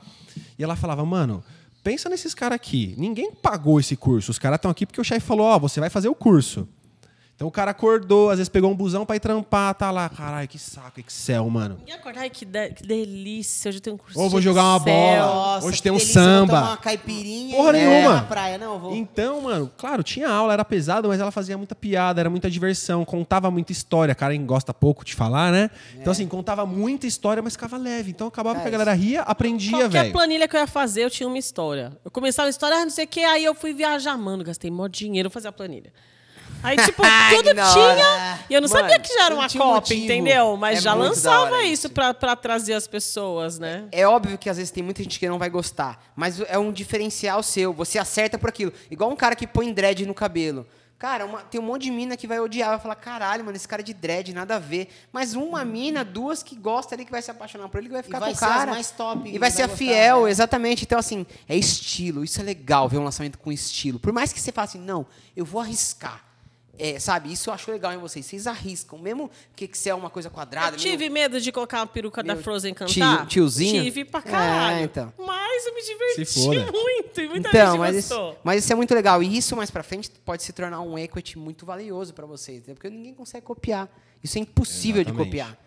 E 0.59 0.65
ela 0.65 0.77
falava, 0.77 1.05
mano, 1.05 1.43
pensa 1.83 2.09
nesses 2.09 2.35
caras 2.35 2.57
aqui. 2.57 2.95
Ninguém 2.99 3.33
pagou 3.33 3.81
esse 3.81 3.97
curso. 3.97 4.31
Os 4.31 4.39
caras 4.39 4.57
estão 4.57 4.71
aqui 4.71 4.87
porque 4.87 5.01
o 5.01 5.05
chefe 5.05 5.27
falou, 5.27 5.47
ó, 5.47 5.59
você 5.59 5.81
vai 5.81 5.91
fazer 5.91 6.09
o 6.09 6.15
curso. 6.15 6.69
Então 7.41 7.49
o 7.49 7.51
cara 7.51 7.71
acordou, 7.71 8.29
às 8.29 8.37
vezes 8.37 8.51
pegou 8.51 8.71
um 8.71 8.77
busão 8.77 9.07
pra 9.07 9.17
ir 9.17 9.21
trampar, 9.21 9.75
tá 9.75 9.91
lá. 9.91 10.11
Caralho, 10.11 10.47
que 10.47 10.59
saco, 10.59 11.01
Excel, 11.01 11.49
mano. 11.49 11.81
E 11.87 11.91
acordar, 11.91 12.21
ai, 12.21 12.29
que, 12.29 12.45
de- 12.45 12.69
que 12.69 12.87
delícia, 12.87 13.71
hoje 13.71 13.81
tem 13.81 13.91
um 13.91 13.97
curso 13.97 14.21
Ou 14.21 14.29
vou 14.29 14.43
jogar 14.43 14.63
uma 14.63 14.77
Excel. 14.77 14.93
bola. 14.95 15.65
Hoje 15.65 15.77
que 15.79 15.83
tem 15.83 15.91
um 15.91 15.95
delícia, 15.97 16.21
vou 16.21 16.31
samba. 16.31 16.53
tomar 16.59 16.69
uma 16.73 16.77
caipirinha 16.77 17.57
Porra 17.57 17.71
e 17.71 17.73
nenhuma. 17.87 18.15
na 18.17 18.23
praia. 18.25 18.59
Não, 18.59 18.75
eu 18.75 18.79
vou. 18.79 18.95
Então, 18.95 19.41
mano, 19.41 19.73
claro, 19.79 20.03
tinha 20.03 20.29
aula, 20.29 20.53
era 20.53 20.63
pesado, 20.67 21.09
mas 21.09 21.19
ela 21.19 21.31
fazia 21.31 21.57
muita 21.57 21.75
piada, 21.75 22.21
era 22.21 22.29
muita 22.29 22.51
diversão, 22.51 23.07
contava 23.07 23.51
muita 23.51 23.73
história. 23.73 24.13
A 24.13 24.15
Karen 24.15 24.45
gosta 24.45 24.75
pouco 24.75 25.03
de 25.03 25.15
falar, 25.15 25.51
né? 25.51 25.71
Então, 25.97 26.11
assim, 26.13 26.29
contava 26.29 26.67
muita 26.67 27.07
história, 27.07 27.43
mas 27.43 27.55
ficava 27.55 27.79
leve. 27.79 28.11
Então, 28.11 28.27
acabava 28.27 28.61
que 28.61 28.69
a 28.69 28.71
galera 28.71 28.93
ria, 28.93 29.23
aprendia, 29.23 29.71
Qualquer 29.79 29.89
velho. 29.89 30.13
planilha 30.13 30.47
que 30.47 30.57
eu 30.57 30.61
ia 30.61 30.67
fazer, 30.67 31.05
eu 31.05 31.11
tinha 31.11 31.27
uma 31.27 31.39
história. 31.39 31.97
Eu 32.05 32.11
começava 32.11 32.49
a 32.49 32.51
história, 32.51 32.77
ah, 32.77 32.83
não 32.85 32.91
sei 32.91 33.07
o 33.07 33.09
que, 33.09 33.25
aí 33.25 33.47
eu 33.47 33.55
fui 33.55 33.73
viajar, 33.73 34.15
mano, 34.19 34.45
gastei 34.45 34.71
mó 34.71 34.87
dinheiro 34.87 35.31
pra 35.31 35.35
fazer 35.41 35.49
a 35.49 35.53
planilha. 35.53 35.91
Aí, 36.63 36.77
tipo, 36.77 37.03
tudo 37.31 37.51
tinha. 37.73 38.39
E 38.49 38.55
eu 38.55 38.61
não 38.61 38.69
Mano, 38.69 38.81
sabia 38.81 38.99
que 38.99 39.13
já 39.15 39.25
era 39.27 39.35
uma 39.35 39.49
cópia, 39.49 39.95
entendeu? 39.95 40.57
Mas 40.57 40.79
É 40.79 40.81
já 40.83 40.95
lançava 40.95 41.57
hora 41.57 41.63
isso 41.65 41.89
pra, 41.91 42.13
pra 42.13 42.37
trazer 42.37 42.75
as 42.75 42.87
pessoas, 42.87 43.59
né? 43.59 43.85
É 43.93 44.07
óbvio 44.07 44.37
que 44.37 44.49
às 44.51 44.57
vezes 44.57 44.71
tem 44.71 44.83
muita 44.83 45.03
gente 45.03 45.19
que 45.19 45.29
não 45.29 45.39
vai 45.39 45.49
gostar, 45.51 46.03
mas 46.15 46.41
é 46.41 46.59
um 46.59 46.73
diferencial 46.73 47.43
seu. 47.43 47.73
Você 47.73 47.99
acerta 47.99 48.39
por 48.39 48.49
aquilo. 48.51 48.73
Igual 48.91 49.11
um 49.11 49.17
cara 49.17 49.35
que 49.35 49.47
põe 49.47 49.73
dread 49.73 50.05
no 50.07 50.15
cabelo. 50.15 50.67
Cara, 50.99 51.25
uma- 51.25 51.41
tem 51.41 51.59
um 51.59 51.65
monte 51.65 51.85
de 51.85 51.91
mina 51.91 52.15
que 52.15 52.27
vai 52.27 52.39
odiar, 52.41 52.69
vai 52.69 52.79
falar, 52.79 52.95
caralho, 52.95 53.43
mano, 53.43 53.57
esse 53.57 53.67
cara 53.67 53.83
de 53.83 53.95
dread, 53.95 54.35
nada 54.35 54.57
a 54.57 54.59
ver. 54.59 54.87
Mas 55.11 55.33
uma 55.33 55.65
mina, 55.65 56.05
duas 56.05 56.43
que 56.43 56.55
gosta 56.55 56.95
ali, 56.95 57.07
que 57.07 57.11
vai 57.11 57.23
se 57.23 57.31
apaixonar 57.31 57.71
por 57.71 57.79
ele, 57.79 57.87
que 57.87 57.95
vai 57.95 58.03
ficar 58.03 58.19
vai 58.19 58.29
com 58.33 58.37
o 58.37 58.39
ser 58.39 58.45
cara. 58.45 58.71
mais 58.73 58.91
top, 58.91 59.27
E 59.27 59.31
vai 59.33 59.39
vai 59.39 59.51
ser 59.51 59.63
a 59.63 59.67
gostar, 59.67 59.79
fiel, 59.79 60.25
né? 60.25 60.31
exatamente. 60.31 60.85
Então, 60.85 60.99
assim, 60.99 61.25
é 61.49 61.57
estilo. 61.57 62.23
Isso 62.23 62.39
é 62.39 62.45
legal, 62.45 62.87
ver 62.87 62.99
um 62.99 63.05
lançamento 63.05 63.39
com 63.39 63.51
estilo. 63.51 63.99
Por 63.99 64.13
mais 64.13 64.31
que 64.31 64.39
você 64.39 64.53
fale 64.53 64.69
assim, 64.69 64.79
não, 64.79 65.07
eu 65.35 65.43
vou 65.47 65.63
arriscar. 65.63 66.23
É, 66.81 66.99
sabe, 66.99 67.33
isso 67.33 67.51
eu 67.51 67.55
acho 67.55 67.71
legal 67.71 67.93
em 67.93 67.99
vocês. 67.99 68.25
Vocês 68.27 68.47
arriscam, 68.47 68.99
mesmo 68.99 69.31
que 69.55 69.65
Excel 69.67 69.97
é 69.97 70.01
uma 70.01 70.11
coisa 70.11 70.31
quadrada. 70.31 70.77
Eu 70.77 70.81
tive 70.81 71.05
meu- 71.05 71.13
medo 71.13 71.41
de 71.41 71.53
colocar 71.53 71.83
a 71.83 71.87
peruca 71.87 72.23
da 72.23 72.37
Frozen 72.37 72.73
tio- 72.75 72.87
cantar. 72.87 73.27
tiozinho? 73.27 73.83
Tive 73.85 74.05
pra 74.05 74.21
É, 74.21 74.23
caralho. 74.23 74.85
então. 74.85 75.13
Mas 75.19 75.67
eu 75.67 75.75
me 75.75 75.83
diverti 75.83 76.25
Se 76.27 76.45
foda. 76.45 76.73
muito. 76.73 77.21
E 77.21 77.29
muita 77.29 77.49
Então, 77.49 77.71
gente 77.73 77.79
mas 77.81 77.97
isso, 77.97 78.15
gostou. 78.15 78.39
mas 78.45 78.65
isso 78.65 78.73
é 78.73 78.77
muito 78.77 78.95
legal. 78.95 79.23
E 79.23 79.37
isso 79.37 79.57
mais 79.57 79.71
pra 79.71 79.83
frente 79.83 80.11
pode 80.25 80.43
se 80.43 80.53
tornar 80.53 80.81
um 80.81 80.97
equity 80.99 81.39
muito 81.39 81.67
valioso 81.67 82.15
pra 82.15 82.25
vocês, 82.27 82.59
entendeu? 82.59 82.75
porque 82.77 82.89
ninguém 82.91 83.13
consegue 83.15 83.45
copiar. 83.45 83.89
Isso 84.23 84.39
é 84.39 84.41
impossível 84.41 85.03
de 85.05 85.11
Exatamente. 85.11 85.27
copiar. 85.29 85.59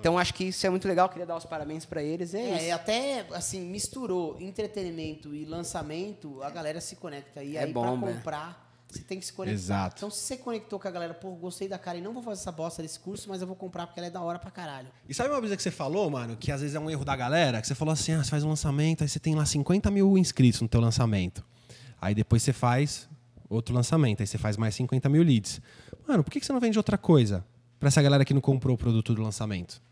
Então 0.00 0.18
acho 0.18 0.32
que 0.32 0.44
isso 0.44 0.66
é 0.66 0.70
muito 0.70 0.88
legal. 0.88 1.08
Queria 1.08 1.26
dar 1.26 1.36
os 1.36 1.44
parabéns 1.44 1.84
pra 1.84 2.02
eles. 2.02 2.32
É, 2.34 2.40
É, 2.40 2.56
isso. 2.56 2.64
e 2.66 2.70
até, 2.70 3.26
assim, 3.32 3.60
misturou 3.60 4.36
entretenimento 4.40 5.34
e 5.34 5.44
lançamento, 5.44 6.42
a 6.42 6.48
galera 6.50 6.80
se 6.80 6.96
conecta. 6.96 7.42
E 7.42 7.56
É 7.56 7.64
aí, 7.64 7.72
bom, 7.72 8.00
pra 8.00 8.08
né? 8.12 8.22
Você 8.88 9.02
tem 9.02 9.18
que 9.18 9.26
se 9.26 9.32
conectar. 9.32 9.54
Exato. 9.54 9.96
Então, 9.98 10.10
se 10.10 10.20
você 10.20 10.36
conectou 10.36 10.78
com 10.78 10.86
a 10.86 10.90
galera, 10.90 11.12
pô, 11.12 11.30
gostei 11.32 11.68
da 11.68 11.78
cara 11.78 11.98
e 11.98 12.00
não 12.00 12.12
vou 12.12 12.22
fazer 12.22 12.40
essa 12.40 12.52
bosta 12.52 12.82
desse 12.82 12.98
curso, 12.98 13.28
mas 13.28 13.40
eu 13.40 13.46
vou 13.46 13.56
comprar 13.56 13.86
porque 13.86 13.98
ela 13.98 14.06
é 14.06 14.10
da 14.10 14.20
hora 14.20 14.38
pra 14.38 14.50
caralho. 14.50 14.88
E 15.08 15.14
sabe 15.14 15.30
uma 15.30 15.40
coisa 15.40 15.56
que 15.56 15.62
você 15.62 15.70
falou, 15.70 16.08
mano, 16.08 16.36
que 16.36 16.52
às 16.52 16.60
vezes 16.60 16.76
é 16.76 16.80
um 16.80 16.88
erro 16.88 17.04
da 17.04 17.16
galera? 17.16 17.60
Que 17.60 17.66
você 17.66 17.74
falou 17.74 17.92
assim, 17.92 18.12
ah, 18.12 18.22
você 18.22 18.30
faz 18.30 18.44
um 18.44 18.48
lançamento, 18.48 19.02
aí 19.02 19.08
você 19.08 19.18
tem 19.18 19.34
lá 19.34 19.44
50 19.44 19.90
mil 19.90 20.16
inscritos 20.16 20.60
no 20.60 20.68
teu 20.68 20.80
lançamento. 20.80 21.44
Aí 22.00 22.14
depois 22.14 22.42
você 22.42 22.52
faz 22.52 23.08
outro 23.48 23.74
lançamento, 23.74 24.20
aí 24.20 24.26
você 24.26 24.38
faz 24.38 24.56
mais 24.56 24.74
50 24.74 25.08
mil 25.08 25.22
leads. 25.22 25.60
Mano, 26.06 26.22
por 26.22 26.30
que 26.30 26.40
que 26.40 26.46
você 26.46 26.52
não 26.52 26.60
vende 26.60 26.78
outra 26.78 26.96
coisa 26.96 27.44
pra 27.78 27.88
essa 27.88 28.00
galera 28.00 28.24
que 28.24 28.32
não 28.32 28.40
comprou 28.40 28.74
o 28.74 28.78
produto 28.78 29.14
do 29.14 29.22
lançamento? 29.22 29.82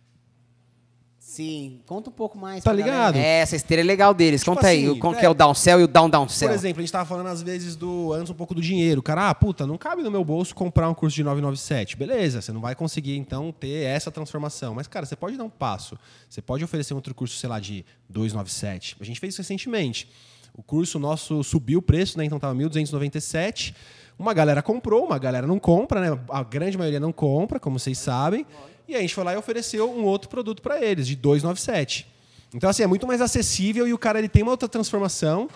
Sim, 1.35 1.81
conta 1.85 2.11
um 2.11 2.13
pouco 2.13 2.39
mais. 2.39 2.63
Tá 2.63 2.73
ligado? 2.73 3.15
galera. 3.15 3.19
É, 3.19 3.41
essa 3.41 3.57
esteira 3.57 3.83
é 3.83 3.85
legal 3.85 4.15
deles. 4.15 4.41
Tipo 4.43 4.55
Conta 4.55 4.69
aí, 4.69 4.87
assim, 4.87 4.99
como 5.01 5.17
é- 5.17 5.19
que 5.19 5.27
é 5.27 5.29
o 5.29 5.35
downsell 5.35 5.81
e 5.81 5.83
o 5.83 5.89
down 5.89 6.09
downsell. 6.09 6.49
Por 6.49 6.55
exemplo, 6.55 6.79
a 6.79 6.83
gente 6.83 6.93
tava 6.93 7.05
falando 7.05 7.27
às 7.27 7.43
vezes 7.43 7.75
do 7.75 8.13
antes 8.13 8.31
um 8.31 8.35
pouco 8.37 8.55
do 8.55 8.61
dinheiro. 8.63 9.03
Cara, 9.03 9.31
ah, 9.31 9.35
puta, 9.35 9.67
não 9.67 9.77
cabe 9.77 10.01
no 10.05 10.13
meu 10.13 10.25
bolso 10.25 10.55
comprar 10.55 10.89
um 10.89 10.95
curso 10.95 11.17
de 11.17 11.25
997. 11.25 11.97
Beleza, 11.97 12.41
você 12.41 12.53
não 12.53 12.61
vai 12.61 12.77
conseguir 12.77 13.17
então 13.17 13.51
ter 13.51 13.83
essa 13.83 14.13
transformação. 14.13 14.77
Mas, 14.77 14.87
cara, 14.87 15.05
você 15.05 15.17
pode 15.17 15.37
dar 15.37 15.43
um 15.43 15.51
passo. 15.51 15.99
Você 16.31 16.41
pode 16.41 16.63
oferecer 16.63 16.95
um 16.95 16.99
outro 16.99 17.13
curso, 17.13 17.37
sei 17.37 17.49
lá, 17.49 17.59
de 17.59 17.85
297. 18.09 18.97
A 19.01 19.05
gente 19.05 19.19
fez 19.19 19.35
isso 19.35 19.43
recentemente. 19.43 20.09
O 20.57 20.63
curso 20.63 21.01
nosso 21.01 21.43
subiu 21.43 21.81
o 21.81 21.83
preço, 21.83 22.17
né? 22.17 22.25
Então 22.25 22.39
tava 22.39 22.55
1.297. 22.55 23.75
Uma 24.19 24.33
galera 24.33 24.63
comprou, 24.63 25.05
uma 25.05 25.19
galera 25.19 25.47
não 25.47 25.59
compra, 25.59 26.01
né? 26.01 26.21
A 26.31 26.43
grande 26.43 26.79
maioria 26.79 27.01
não 27.01 27.13
compra, 27.13 27.59
como 27.59 27.79
vocês 27.79 27.99
sabem. 27.99 28.47
E 28.87 28.95
a 28.95 29.01
gente 29.01 29.15
foi 29.15 29.25
lá 29.25 29.35
e 29.35 29.37
ofereceu 29.37 29.91
um 29.91 30.05
outro 30.05 30.29
produto 30.29 30.63
para 30.63 30.83
eles, 30.83 31.07
de 31.07 31.17
297. 31.17 32.07
Então, 32.55 32.71
assim, 32.71 32.83
é 32.83 32.87
muito 32.87 33.07
mais 33.07 33.21
acessível 33.21 33.89
e 33.89 33.93
o 33.93 33.99
cara 33.99 34.19
ele 34.19 34.29
tem 34.29 34.43
uma 34.43 34.53
outra 34.53 34.69
transformação 34.69 35.49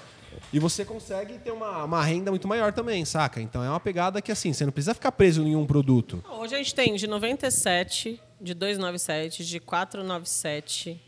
e 0.52 0.59
você 0.59 0.85
consegue 0.85 1.39
ter 1.39 1.51
uma, 1.51 1.85
uma 1.85 2.02
renda 2.02 2.30
muito 2.30 2.48
maior 2.48 2.72
também, 2.72 3.05
saca? 3.05 3.40
Então 3.40 3.62
é 3.62 3.68
uma 3.68 3.78
pegada 3.78 4.20
que, 4.20 4.32
assim, 4.32 4.52
você 4.52 4.64
não 4.64 4.72
precisa 4.72 4.94
ficar 4.94 5.12
preso 5.12 5.43
em 5.43 5.55
um 5.55 5.66
produto. 5.66 6.24
Hoje 6.28 6.55
a 6.55 6.59
gente 6.59 6.74
tem 6.74 6.94
de 6.97 7.06
97, 7.06 8.20
de 8.40 8.55
297, 8.55 9.44
de 9.44 9.60
497, 9.60 11.01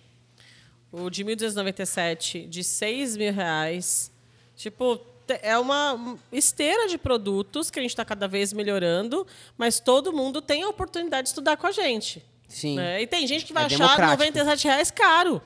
o 0.92 1.08
de 1.10 1.24
1.297 1.24 2.48
de 2.48 2.62
6 2.62 3.16
mil 3.16 3.32
reais. 3.32 4.12
Tipo, 4.54 5.00
é 5.42 5.58
uma 5.58 6.16
esteira 6.32 6.88
de 6.88 6.96
produtos 6.96 7.70
que 7.70 7.78
a 7.78 7.82
gente 7.82 7.90
está 7.92 8.04
cada 8.04 8.26
vez 8.26 8.52
melhorando, 8.52 9.26
mas 9.56 9.80
todo 9.80 10.12
mundo 10.12 10.40
tem 10.40 10.62
a 10.62 10.68
oportunidade 10.68 11.24
de 11.24 11.28
estudar 11.28 11.56
com 11.56 11.66
a 11.66 11.72
gente. 11.72 12.24
Sim. 12.48 12.76
né? 12.76 13.00
E 13.02 13.06
tem 13.06 13.26
gente 13.26 13.44
que 13.44 13.52
vai 13.52 13.64
É 13.64 13.66
achar. 13.66 13.98
97 14.10 14.64
reais 14.66 14.90
caro. 14.90 15.40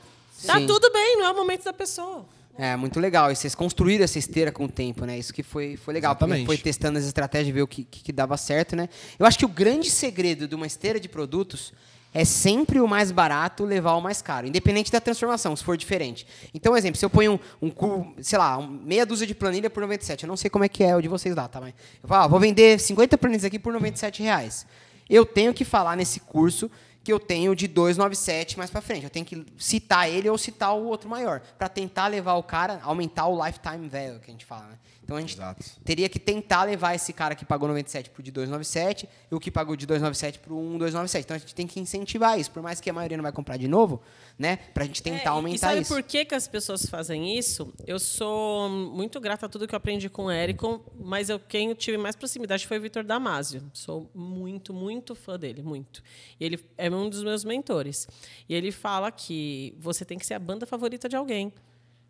Tá 0.46 0.58
Sim. 0.58 0.66
tudo 0.66 0.90
bem, 0.90 1.18
não 1.18 1.26
é 1.26 1.30
o 1.30 1.36
momento 1.36 1.64
da 1.64 1.72
pessoa. 1.72 2.26
É, 2.56 2.76
muito 2.76 3.00
legal. 3.00 3.32
E 3.32 3.36
vocês 3.36 3.54
construíram 3.54 4.04
essa 4.04 4.18
esteira 4.18 4.52
com 4.52 4.64
o 4.64 4.68
tempo, 4.68 5.04
né? 5.04 5.18
Isso 5.18 5.32
que 5.34 5.42
foi, 5.42 5.76
foi 5.76 5.92
legal. 5.92 6.12
Exatamente. 6.12 6.46
Foi 6.46 6.56
testando 6.56 6.98
as 6.98 7.04
estratégias, 7.04 7.52
ver 7.54 7.62
o 7.62 7.66
que, 7.66 7.84
que, 7.84 8.02
que 8.04 8.12
dava 8.12 8.36
certo, 8.36 8.76
né? 8.76 8.88
Eu 9.18 9.26
acho 9.26 9.38
que 9.38 9.44
o 9.44 9.48
grande 9.48 9.90
segredo 9.90 10.46
de 10.46 10.54
uma 10.54 10.66
esteira 10.66 11.00
de 11.00 11.08
produtos 11.08 11.72
é 12.14 12.24
sempre 12.24 12.80
o 12.80 12.86
mais 12.86 13.10
barato 13.10 13.64
levar 13.64 13.94
o 13.94 14.00
mais 14.00 14.22
caro, 14.22 14.46
independente 14.46 14.92
da 14.92 15.00
transformação, 15.00 15.54
se 15.56 15.64
for 15.64 15.76
diferente. 15.76 16.24
Então, 16.54 16.76
exemplo, 16.76 16.96
se 16.96 17.04
eu 17.04 17.10
ponho 17.10 17.40
um, 17.60 17.66
um 17.66 18.14
sei 18.22 18.38
lá, 18.38 18.62
meia 18.62 19.04
dúzia 19.04 19.26
de 19.26 19.34
planilha 19.34 19.68
por 19.68 19.80
97, 19.80 20.22
eu 20.22 20.28
não 20.28 20.36
sei 20.36 20.48
como 20.48 20.64
é 20.64 20.68
que 20.68 20.84
é 20.84 20.94
o 20.94 21.02
de 21.02 21.08
vocês 21.08 21.34
lá, 21.34 21.48
tá? 21.48 21.60
Mas 21.60 21.74
eu 22.00 22.08
falo, 22.08 22.24
ah, 22.24 22.28
vou 22.28 22.38
vender 22.38 22.78
50 22.78 23.18
planilhas 23.18 23.44
aqui 23.44 23.58
por 23.58 23.72
97 23.72 24.22
reais. 24.22 24.64
Eu 25.10 25.26
tenho 25.26 25.52
que 25.52 25.64
falar 25.64 25.96
nesse 25.96 26.20
curso 26.20 26.70
que 27.02 27.12
eu 27.12 27.18
tenho 27.18 27.54
de 27.54 27.66
297 27.66 28.56
mais 28.56 28.70
para 28.70 28.80
frente. 28.80 29.04
Eu 29.04 29.10
tenho 29.10 29.26
que 29.26 29.44
citar 29.58 30.08
ele 30.08 30.30
ou 30.30 30.38
citar 30.38 30.74
o 30.74 30.84
outro 30.84 31.10
maior, 31.10 31.40
para 31.58 31.68
tentar 31.68 32.06
levar 32.06 32.34
o 32.34 32.42
cara, 32.44 32.80
aumentar 32.84 33.26
o 33.26 33.44
lifetime 33.44 33.88
value 33.88 34.20
que 34.20 34.30
a 34.30 34.32
gente 34.32 34.46
fala, 34.46 34.68
né? 34.68 34.78
Então 35.04 35.16
a 35.18 35.20
gente 35.20 35.34
Exato. 35.34 35.62
teria 35.84 36.08
que 36.08 36.18
tentar 36.18 36.64
levar 36.64 36.94
esse 36.94 37.12
cara 37.12 37.34
que 37.34 37.44
pagou 37.44 37.68
97 37.68 38.08
pro 38.10 38.22
de 38.22 38.30
297 38.30 39.06
e 39.30 39.34
o 39.34 39.38
que 39.38 39.50
pagou 39.50 39.76
de 39.76 39.84
297 39.86 40.38
pro 40.38 40.54
1297. 40.56 41.24
Então 41.24 41.34
a 41.36 41.38
gente 41.38 41.54
tem 41.54 41.66
que 41.66 41.78
incentivar 41.78 42.40
isso, 42.40 42.50
por 42.50 42.62
mais 42.62 42.80
que 42.80 42.88
a 42.88 42.92
maioria 42.92 43.16
não 43.18 43.22
vai 43.22 43.32
comprar 43.32 43.56
de 43.58 43.68
novo, 43.68 44.00
né? 44.38 44.56
Pra 44.56 44.84
gente 44.84 45.02
tentar 45.02 45.24
É, 45.24 45.28
aumentar 45.28 45.56
e 45.56 45.58
sabe 45.58 45.80
isso. 45.82 45.92
por 45.94 46.02
que, 46.02 46.24
que 46.24 46.34
as 46.34 46.48
pessoas 46.48 46.86
fazem 46.86 47.38
isso? 47.38 47.72
Eu 47.86 47.98
sou 47.98 48.68
muito 48.70 49.20
grata 49.20 49.44
a 49.46 49.48
tudo 49.48 49.68
que 49.68 49.74
eu 49.74 49.76
aprendi 49.76 50.08
com 50.08 50.24
o 50.24 50.30
Érico, 50.30 50.82
mas 50.98 51.28
eu, 51.28 51.38
quem 51.38 51.68
eu 51.68 51.74
tive 51.76 51.98
mais 51.98 52.16
proximidade 52.16 52.66
foi 52.66 52.78
o 52.78 52.80
Vitor 52.80 53.04
Damasio. 53.04 53.62
Sou 53.74 54.10
muito, 54.14 54.72
muito 54.72 55.14
fã 55.14 55.38
dele, 55.38 55.62
muito. 55.62 56.02
E 56.40 56.44
ele 56.46 56.64
é 56.78 56.88
um 56.90 57.10
dos 57.10 57.22
meus 57.22 57.44
mentores. 57.44 58.08
E 58.48 58.54
ele 58.54 58.72
fala 58.72 59.10
que 59.12 59.76
você 59.78 60.04
tem 60.04 60.18
que 60.18 60.24
ser 60.24 60.34
a 60.34 60.38
banda 60.38 60.64
favorita 60.66 61.08
de 61.08 61.16
alguém. 61.16 61.52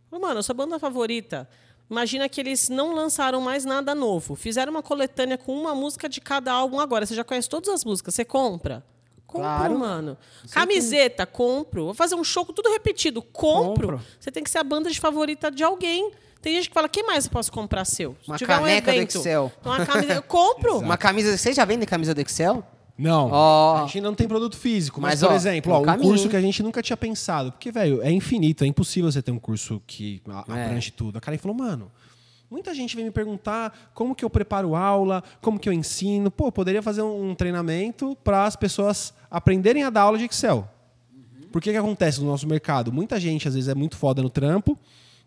Falei, 0.08 0.24
Mano, 0.24 0.38
eu 0.38 0.42
sou 0.44 0.52
a 0.52 0.56
banda 0.56 0.78
favorita. 0.78 1.48
Imagina 1.90 2.28
que 2.28 2.40
eles 2.40 2.68
não 2.68 2.94
lançaram 2.94 3.40
mais 3.40 3.64
nada 3.64 3.94
novo. 3.94 4.34
Fizeram 4.34 4.70
uma 4.72 4.82
coletânea 4.82 5.36
com 5.36 5.52
uma 5.54 5.74
música 5.74 6.08
de 6.08 6.20
cada 6.20 6.52
álbum 6.52 6.80
agora. 6.80 7.04
Você 7.06 7.14
já 7.14 7.22
conhece 7.24 7.48
todas 7.48 7.68
as 7.68 7.84
músicas. 7.84 8.14
Você 8.14 8.24
compra? 8.24 8.82
Compro, 9.26 9.42
Claro. 9.48 9.78
mano. 9.78 10.18
Camiseta, 10.50 11.26
compro. 11.26 11.86
Vou 11.86 11.94
fazer 11.94 12.14
um 12.14 12.24
show 12.24 12.44
com 12.46 12.52
tudo 12.52 12.70
repetido. 12.70 13.20
Compro. 13.20 13.88
Compro. 13.88 14.02
Você 14.18 14.30
tem 14.30 14.42
que 14.42 14.50
ser 14.50 14.58
a 14.58 14.64
banda 14.64 14.90
de 14.90 14.98
favorita 14.98 15.50
de 15.50 15.62
alguém. 15.62 16.10
Tem 16.40 16.54
gente 16.54 16.68
que 16.68 16.74
fala, 16.74 16.88
quem 16.88 17.04
mais 17.04 17.24
eu 17.24 17.30
posso 17.30 17.50
comprar 17.50 17.84
seu? 17.84 18.16
Se 18.22 18.28
Uma 18.28 18.36
tiver 18.38 18.54
um 18.56 18.60
caneca 18.60 18.92
do 18.92 18.96
evento, 18.96 19.18
Excel. 19.18 19.52
Uma 19.64 19.86
camisa, 19.86 20.12
eu 20.14 20.22
compro. 20.22 20.78
Uma 20.80 20.96
camisa, 20.98 21.36
vocês 21.36 21.56
já 21.56 21.64
vendem 21.64 21.86
camisa 21.88 22.14
do 22.14 22.20
Excel? 22.20 22.62
Não. 22.96 23.28
Ó. 23.30 23.76
A 23.82 23.86
gente 23.86 24.00
não 24.00 24.14
tem 24.14 24.28
produto 24.28 24.56
físico. 24.56 25.00
Mas, 25.00 25.20
Mas, 25.20 25.28
por 25.28 25.32
ó, 25.32 25.36
exemplo, 25.36 25.72
é 25.72 25.74
um 25.74 25.78
ó, 25.78 25.80
um 25.80 25.84
caminho, 25.84 26.08
curso 26.08 26.28
que 26.28 26.36
a 26.36 26.40
gente 26.40 26.62
nunca 26.62 26.80
tinha 26.82 26.96
pensado. 26.96 27.50
Porque, 27.52 27.70
velho, 27.72 28.00
é 28.02 28.10
infinito, 28.10 28.62
é 28.64 28.66
impossível 28.66 29.10
você 29.10 29.20
ter 29.20 29.32
um 29.32 29.38
curso 29.38 29.82
que 29.86 30.22
É. 30.28 30.32
abrange 30.64 30.90
tudo. 30.92 31.18
A 31.18 31.20
cara 31.20 31.36
falou, 31.38 31.56
mano. 31.56 31.90
Muita 32.50 32.72
gente 32.72 32.94
vem 32.94 33.06
me 33.06 33.10
perguntar 33.10 33.90
como 33.94 34.14
que 34.14 34.24
eu 34.24 34.30
preparo 34.30 34.76
aula, 34.76 35.24
como 35.40 35.58
que 35.58 35.68
eu 35.68 35.72
ensino. 35.72 36.30
Pô, 36.30 36.46
eu 36.48 36.52
poderia 36.52 36.82
fazer 36.82 37.02
um 37.02 37.34
treinamento 37.34 38.16
para 38.22 38.44
as 38.44 38.54
pessoas 38.54 39.12
aprenderem 39.28 39.82
a 39.82 39.90
dar 39.90 40.02
aula 40.02 40.16
de 40.18 40.24
Excel. 40.26 40.68
Por 41.50 41.60
que 41.60 41.72
que 41.72 41.76
acontece 41.76 42.20
no 42.20 42.26
nosso 42.26 42.46
mercado? 42.46 42.92
Muita 42.92 43.18
gente, 43.18 43.48
às 43.48 43.54
vezes, 43.54 43.68
é 43.68 43.74
muito 43.74 43.96
foda 43.96 44.22
no 44.22 44.30
trampo, 44.30 44.78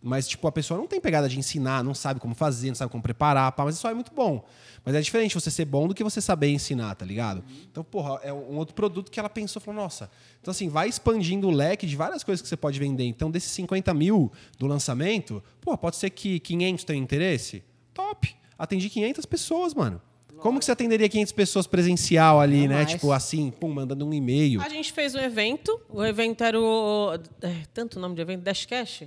mas, 0.01 0.27
tipo, 0.27 0.47
a 0.47 0.51
pessoa 0.51 0.77
não 0.77 0.87
tem 0.87 1.01
pegada 1.01 1.27
de 1.27 1.39
ensinar, 1.39 1.83
não 1.83 1.93
sabe 1.93 2.19
como 2.19 2.35
fazer, 2.35 2.67
não 2.69 2.75
sabe 2.75 2.91
como 2.91 3.01
preparar, 3.01 3.51
pá, 3.51 3.65
mas 3.65 3.75
isso 3.75 3.87
é 3.87 3.93
muito 3.93 4.13
bom. 4.13 4.45
Mas 4.85 4.95
é 4.95 5.01
diferente 5.01 5.33
você 5.33 5.49
ser 5.51 5.65
bom 5.65 5.87
do 5.87 5.93
que 5.93 6.03
você 6.03 6.21
saber 6.21 6.49
ensinar, 6.49 6.95
tá 6.95 7.05
ligado? 7.05 7.43
Então, 7.69 7.83
porra, 7.83 8.19
é 8.23 8.31
um 8.31 8.57
outro 8.57 8.73
produto 8.73 9.11
que 9.11 9.19
ela 9.19 9.29
pensou, 9.29 9.61
falou, 9.61 9.81
nossa. 9.81 10.09
Então, 10.39 10.51
assim, 10.51 10.69
vai 10.69 10.87
expandindo 10.87 11.47
o 11.47 11.51
leque 11.51 11.85
de 11.85 11.95
várias 11.95 12.23
coisas 12.23 12.41
que 12.41 12.47
você 12.47 12.55
pode 12.55 12.79
vender. 12.79 13.05
Então, 13.05 13.29
desses 13.29 13.51
50 13.51 13.93
mil 13.93 14.31
do 14.57 14.67
lançamento, 14.67 15.43
pô, 15.59 15.77
pode 15.77 15.97
ser 15.97 16.09
que 16.11 16.39
500 16.39 16.83
tenham 16.85 17.03
interesse? 17.03 17.63
Top! 17.93 18.33
Atendi 18.57 18.89
500 18.89 19.25
pessoas, 19.25 19.73
mano. 19.73 20.01
Como 20.39 20.59
que 20.59 20.65
você 20.65 20.71
atenderia 20.71 21.09
500 21.09 21.33
pessoas 21.33 21.67
presencial 21.67 22.39
ali, 22.39 22.67
né? 22.67 22.75
Jamais. 22.75 22.91
Tipo 22.91 23.11
assim, 23.11 23.49
pum, 23.51 23.73
mandando 23.73 24.05
um 24.05 24.13
e-mail. 24.13 24.61
A 24.61 24.69
gente 24.69 24.93
fez 24.93 25.15
um 25.15 25.19
evento. 25.19 25.81
O 25.89 26.03
evento 26.03 26.43
era 26.43 26.59
o. 26.59 27.13
É, 27.41 27.63
tanto 27.73 27.97
o 27.97 27.99
nome 27.99 28.15
de 28.15 28.21
evento? 28.21 28.43
Dashcash? 28.43 29.05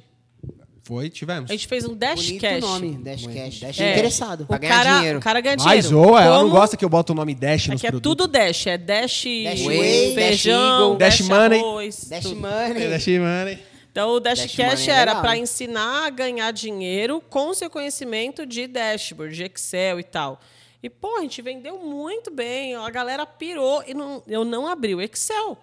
Foi, 0.91 1.09
tivemos. 1.09 1.49
A 1.49 1.53
gente 1.55 1.69
fez 1.69 1.85
um 1.85 1.95
Bonito 1.95 2.01
Dashcash. 2.01 2.61
nome, 2.61 2.95
Dashcash. 2.99 3.61
Dash 3.61 3.81
É. 3.81 3.93
interessado. 3.93 4.41
O 4.43 4.47
Pra 4.47 4.59
ganhar 4.59 4.75
cara, 4.85 4.99
dinheiro. 4.99 5.19
o 5.19 5.23
cara 5.23 5.41
ganha 5.41 5.55
Mas 5.57 5.65
dinheiro. 5.87 5.89
zoa, 6.09 6.21
ela 6.25 6.39
não 6.43 6.51
gosta 6.51 6.77
que 6.77 6.85
eu 6.85 6.89
boto 6.89 7.13
o 7.13 7.15
nome 7.17 7.33
Dash 7.33 7.69
nos 7.69 7.77
Aqui 7.77 7.87
é 7.87 7.91
produtos. 7.93 8.11
tudo 8.27 8.27
Dash. 8.27 8.67
É 8.67 8.77
Dash, 8.77 9.25
Dash 9.45 9.67
Whey, 9.67 10.15
feijão, 10.17 10.97
Dash 10.97 11.19
Dash, 11.19 11.29
Money. 11.29 11.61
arroz. 11.61 12.05
Dash 12.09 12.23
tudo. 12.25 12.37
Money. 12.41 12.83
É, 12.83 12.89
Dash 12.89 13.07
Money. 13.07 13.59
Então, 13.93 14.11
o 14.11 14.19
Dash, 14.19 14.41
Dash 14.41 14.57
Cash 14.57 14.81
Money 14.81 14.91
é 14.91 14.93
era 15.01 15.15
para 15.21 15.37
ensinar 15.37 16.07
a 16.07 16.11
ganhar 16.11 16.51
dinheiro 16.53 17.23
com 17.31 17.55
seu 17.55 17.71
conhecimento 17.71 18.45
de 18.45 18.67
dashboard, 18.67 19.33
de 19.37 19.45
Excel 19.45 20.01
e 20.01 20.03
tal. 20.05 20.41
E, 20.83 20.91
pô, 20.91 21.19
a 21.19 21.21
gente 21.21 21.41
vendeu 21.41 21.79
muito 21.79 22.33
bem. 22.33 22.75
A 22.75 22.91
galera 22.91 23.25
pirou 23.25 23.85
e 23.87 23.95
não, 23.95 24.25
eu 24.27 24.45
não 24.45 24.67
abri 24.67 24.93
o 24.93 25.01
Excel. 25.01 25.57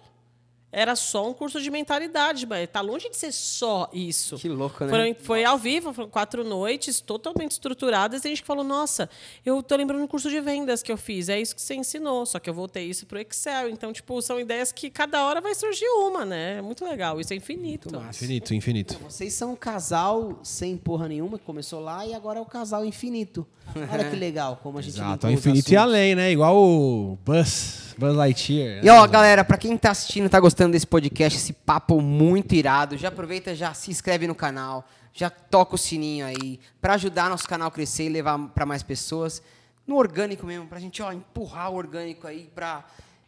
Era 0.70 0.94
só 0.94 1.28
um 1.28 1.32
curso 1.32 1.60
de 1.60 1.70
mentalidade, 1.70 2.46
mas 2.46 2.68
tá 2.70 2.80
longe 2.80 3.08
de 3.08 3.16
ser 3.16 3.32
só 3.32 3.88
isso. 3.92 4.36
Que 4.36 4.48
louco, 4.48 4.84
né? 4.84 4.90
Foram- 4.90 5.14
foi 5.18 5.44
ao 5.44 5.56
vivo, 5.56 5.92
foram 5.94 6.08
quatro 6.10 6.44
noites, 6.44 7.00
totalmente 7.00 7.52
estruturadas, 7.52 8.24
e 8.24 8.26
a 8.26 8.30
gente 8.30 8.42
falou, 8.42 8.62
nossa, 8.62 9.08
eu 9.44 9.62
tô 9.62 9.76
lembrando 9.76 10.02
do 10.02 10.08
curso 10.08 10.28
de 10.28 10.40
vendas 10.40 10.82
que 10.82 10.92
eu 10.92 10.96
fiz, 10.98 11.28
é 11.28 11.40
isso 11.40 11.54
que 11.54 11.62
você 11.62 11.74
ensinou, 11.74 12.26
só 12.26 12.38
que 12.38 12.50
eu 12.50 12.54
voltei 12.54 12.84
isso 12.84 13.06
pro 13.06 13.18
Excel. 13.18 13.68
Então, 13.70 13.92
tipo, 13.92 14.20
são 14.20 14.38
ideias 14.38 14.70
que 14.70 14.90
cada 14.90 15.24
hora 15.24 15.40
vai 15.40 15.54
surgir 15.54 15.88
uma, 15.88 16.24
né? 16.24 16.58
É 16.58 16.62
muito 16.62 16.84
legal, 16.84 17.18
isso 17.20 17.32
é 17.32 17.36
infinito. 17.36 17.88
Infinito, 18.10 18.54
infinito. 18.54 18.98
Vocês 19.02 19.32
são 19.32 19.52
um 19.52 19.56
casal 19.56 20.38
sem 20.42 20.76
porra 20.76 21.08
nenhuma, 21.08 21.38
que 21.38 21.44
começou 21.44 21.80
lá 21.80 22.06
e 22.06 22.14
agora 22.14 22.38
é 22.38 22.42
o 22.42 22.46
casal 22.46 22.84
infinito. 22.84 23.46
Olha 23.92 24.04
que 24.08 24.16
legal 24.16 24.58
como 24.62 24.78
a 24.78 24.82
gente 24.82 24.94
Exato, 24.94 25.26
os 25.26 25.32
infinito 25.32 25.70
e 25.70 25.76
além, 25.76 26.14
né? 26.14 26.32
Igual 26.32 26.56
o 26.56 27.18
Buzz, 27.24 27.94
Buzz 27.98 28.14
Lightyear. 28.16 28.78
E 28.82 28.86
né? 28.86 28.92
ó, 28.92 29.06
galera, 29.06 29.44
pra 29.44 29.58
quem 29.58 29.76
tá 29.76 29.90
assistindo, 29.90 30.28
tá 30.28 30.40
gostando 30.40 30.57
desse 30.72 30.86
podcast, 30.86 31.38
esse 31.38 31.52
papo 31.52 32.00
muito 32.00 32.54
irado, 32.54 32.96
já 32.96 33.08
aproveita, 33.08 33.54
já 33.54 33.72
se 33.74 33.90
inscreve 33.90 34.26
no 34.26 34.34
canal, 34.34 34.84
já 35.12 35.30
toca 35.30 35.74
o 35.74 35.78
sininho 35.78 36.26
aí, 36.26 36.58
pra 36.80 36.94
ajudar 36.94 37.28
nosso 37.30 37.46
canal 37.48 37.68
a 37.68 37.70
crescer 37.70 38.04
e 38.04 38.08
levar 38.08 38.38
pra 38.54 38.66
mais 38.66 38.82
pessoas. 38.82 39.40
No 39.86 39.96
orgânico 39.96 40.44
mesmo, 40.46 40.66
pra 40.66 40.78
gente, 40.80 41.00
ó, 41.02 41.12
empurrar 41.12 41.70
o 41.70 41.76
orgânico 41.76 42.26
aí 42.26 42.50
pra 42.54 42.84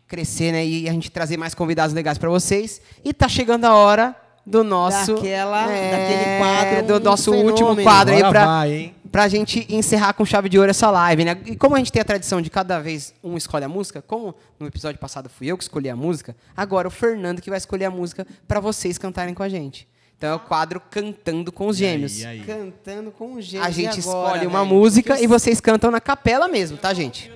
crescer, 0.08 0.52
né? 0.52 0.66
E 0.66 0.88
a 0.88 0.92
gente 0.92 1.10
trazer 1.10 1.36
mais 1.36 1.54
convidados 1.54 1.94
legais 1.94 2.18
pra 2.18 2.28
vocês. 2.28 2.80
E 3.04 3.12
tá 3.14 3.28
chegando 3.28 3.64
a 3.64 3.74
hora 3.74 4.14
do 4.44 4.64
nosso. 4.64 5.14
Daquela- 5.14 5.66
daquele 5.66 6.38
quadro, 6.38 6.86
Do 6.86 6.96
um 6.96 7.00
nosso 7.10 7.30
fenômeno. 7.30 7.50
último 7.50 7.82
quadro 7.82 8.14
aí 8.14 8.20
Agora 8.20 8.30
pra 8.40 8.46
vai, 8.46 8.94
hein? 9.10 9.12
pra 9.12 9.28
gente 9.28 9.66
encerrar 9.68 10.12
com 10.12 10.24
chave 10.24 10.48
de 10.48 10.58
ouro 10.58 10.70
essa 10.70 10.90
live, 10.90 11.24
né? 11.24 11.36
E 11.46 11.56
como 11.56 11.74
a 11.74 11.78
gente 11.78 11.92
tem 11.92 12.00
a 12.00 12.04
tradição 12.04 12.40
de 12.40 12.50
cada 12.50 12.78
vez 12.80 13.14
um 13.22 13.36
escolhe 13.36 13.64
a 13.64 13.68
música, 13.68 14.02
como 14.02 14.34
no 14.58 14.66
episódio 14.66 14.98
passado 15.00 15.28
fui 15.28 15.48
eu 15.48 15.56
que 15.56 15.64
escolhi 15.64 15.88
a 15.88 15.96
música, 15.96 16.36
agora 16.56 16.88
o 16.88 16.90
Fernando 16.90 17.40
que 17.40 17.50
vai 17.50 17.58
escolher 17.58 17.86
a 17.86 17.90
música 17.90 18.26
pra 18.46 18.60
vocês 18.60 18.98
cantarem 18.98 19.34
com 19.34 19.42
a 19.42 19.48
gente. 19.48 19.88
Então 20.16 20.32
é 20.32 20.34
o 20.34 20.40
quadro 20.40 20.82
Cantando 20.90 21.50
com 21.50 21.66
os 21.66 21.78
Gêmeos. 21.78 22.20
E 22.20 22.26
aí? 22.26 22.40
Cantando 22.40 23.10
com 23.10 23.34
o 23.34 23.40
gêmeos. 23.40 23.66
A 23.66 23.70
gente 23.70 23.98
E 23.98 24.00
agora, 24.00 24.28
escolhe 24.36 24.46
uma 24.46 24.64
velho? 24.64 24.74
música 24.74 25.14
Porque 25.14 25.24
e 25.24 25.26
vocês 25.26 25.60
cantam 25.60 25.90
na 25.90 25.98
capela 25.98 26.46
mesmo, 26.46 26.76
tá, 26.76 26.92
gente? 26.92 27.32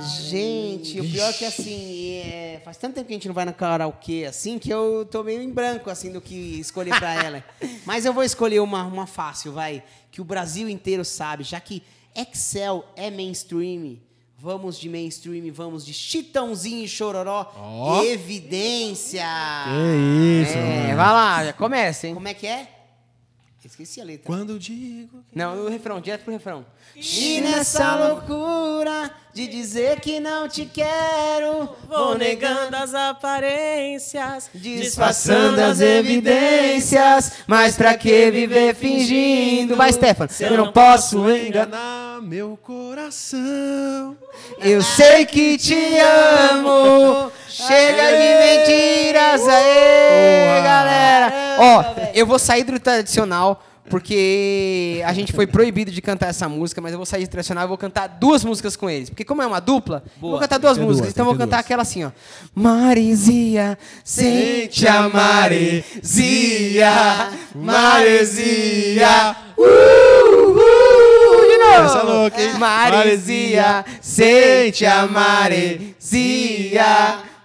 Gente, 0.00 1.00
o 1.00 1.04
pior 1.10 1.30
é 1.30 1.32
que 1.32 1.44
assim, 1.44 2.12
é, 2.16 2.60
faz 2.64 2.76
tanto 2.76 2.94
tempo 2.94 3.06
que 3.06 3.12
a 3.12 3.16
gente 3.16 3.28
não 3.28 3.34
vai 3.34 3.44
na 3.44 3.52
karaokê 3.52 4.26
assim 4.28 4.58
que 4.58 4.70
eu 4.70 5.06
tô 5.10 5.22
meio 5.22 5.40
em 5.42 5.50
branco 5.50 5.90
assim 5.90 6.10
do 6.12 6.20
que 6.20 6.34
escolher 6.60 6.96
pra 6.98 7.14
ela. 7.24 7.44
Mas 7.86 8.04
eu 8.04 8.12
vou 8.12 8.22
escolher 8.22 8.60
uma, 8.60 8.84
uma 8.84 9.06
fácil, 9.06 9.52
vai, 9.52 9.82
que 10.10 10.20
o 10.20 10.24
Brasil 10.24 10.68
inteiro 10.68 11.04
sabe, 11.04 11.44
já 11.44 11.60
que 11.60 11.82
Excel 12.14 12.84
é 12.96 13.10
mainstream. 13.10 13.96
Vamos 14.36 14.78
de 14.78 14.90
mainstream, 14.90 15.50
vamos 15.52 15.86
de 15.86 15.94
Chitãozinho 15.94 16.84
e 16.84 16.88
Chororó. 16.88 17.50
Ó. 17.56 18.02
Evidência! 18.04 19.24
Que 19.64 20.42
isso, 20.42 20.58
É, 20.58 20.82
mano. 20.82 20.96
vai 20.96 21.06
lá, 21.12 21.44
já 21.46 21.52
começa, 21.54 22.06
hein? 22.06 22.14
Como 22.14 22.28
é 22.28 22.34
que 22.34 22.46
é? 22.46 22.68
Esqueci 23.66 24.00
a 24.00 24.04
letra. 24.04 24.26
Quando 24.26 24.58
digo... 24.58 25.24
Não, 25.34 25.64
o 25.64 25.68
refrão, 25.68 26.00
direto 26.00 26.22
pro 26.24 26.32
refrão. 26.32 26.66
E 26.94 27.40
nessa 27.40 27.96
loucura 27.96 29.10
de 29.32 29.46
dizer 29.46 30.00
que 30.00 30.20
não 30.20 30.46
te 30.48 30.66
quero, 30.66 31.68
Vou 31.88 32.16
negando 32.16 32.76
as 32.76 32.94
aparências, 32.94 34.48
disfarçando 34.54 35.60
as 35.60 35.80
evidências, 35.80 37.32
mas 37.46 37.76
pra 37.76 37.96
que 37.96 38.30
viver 38.30 38.74
fingindo? 38.74 39.74
Vai, 39.76 39.92
Stefano. 39.92 40.30
Se 40.30 40.44
Eu 40.44 40.56
não 40.56 40.70
posso 40.70 41.18
enganar. 41.30 41.66
enganar 41.66 42.22
meu 42.22 42.58
coração. 42.62 44.16
Eu 44.58 44.82
sei 44.82 45.26
que 45.26 45.56
te 45.58 45.98
amo. 45.98 47.32
Chega 47.48 48.10
de 48.10 48.62
mentiras 48.68 49.48
aí, 49.48 50.44
Boa. 50.48 50.60
galera. 50.62 51.43
Ó, 51.58 51.84
eu 52.14 52.26
vou 52.26 52.38
sair 52.38 52.64
do 52.64 52.78
tradicional 52.78 53.62
porque 53.88 55.02
a 55.04 55.12
gente 55.12 55.32
foi 55.32 55.46
proibido 55.46 55.90
de 55.90 56.00
cantar 56.00 56.28
essa 56.28 56.48
música, 56.48 56.80
mas 56.80 56.92
eu 56.92 56.98
vou 56.98 57.04
sair 57.04 57.26
do 57.26 57.30
tradicional 57.30 57.64
e 57.64 57.68
vou 57.68 57.76
cantar 57.76 58.06
duas 58.06 58.42
músicas 58.44 58.76
com 58.76 58.88
eles. 58.88 59.10
Porque 59.10 59.24
como 59.24 59.42
é 59.42 59.46
uma 59.46 59.60
dupla, 59.60 60.02
eu 60.22 60.30
vou 60.30 60.38
cantar 60.38 60.58
duas 60.58 60.78
músicas. 60.78 61.00
duas, 61.00 61.12
então 61.12 61.24
eu 61.24 61.30
vou 61.30 61.34
cantar 61.34 61.56
duas. 61.56 61.66
aquela 61.66 61.82
assim, 61.82 62.04
ó. 62.04 62.10
Marizia, 62.54 63.76
sente 64.02 64.88
a 64.88 65.08
maresia, 65.08 66.92
maresia. 67.54 69.36
Uh, 69.56 69.62
uh, 70.50 71.40
de 71.46 71.58
novo. 71.58 71.84
Essa 71.84 71.98
é 71.98 72.02
louca, 72.02 72.42
hein? 72.42 72.54
Maresia, 72.58 73.84
sente 74.00 74.86
a 74.86 75.06
maresia, 75.06 75.76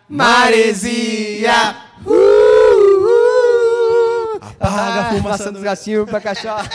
maresia. 0.07 1.75
Uh, 2.05 2.68
Apaga 4.59 5.01
a 5.01 5.09
fumaça 5.09 5.29
Passando 5.37 5.53
do- 5.53 5.57
os 5.59 5.63
gatinhos 5.63 6.09
pra 6.09 6.19
cachorro. 6.21 6.67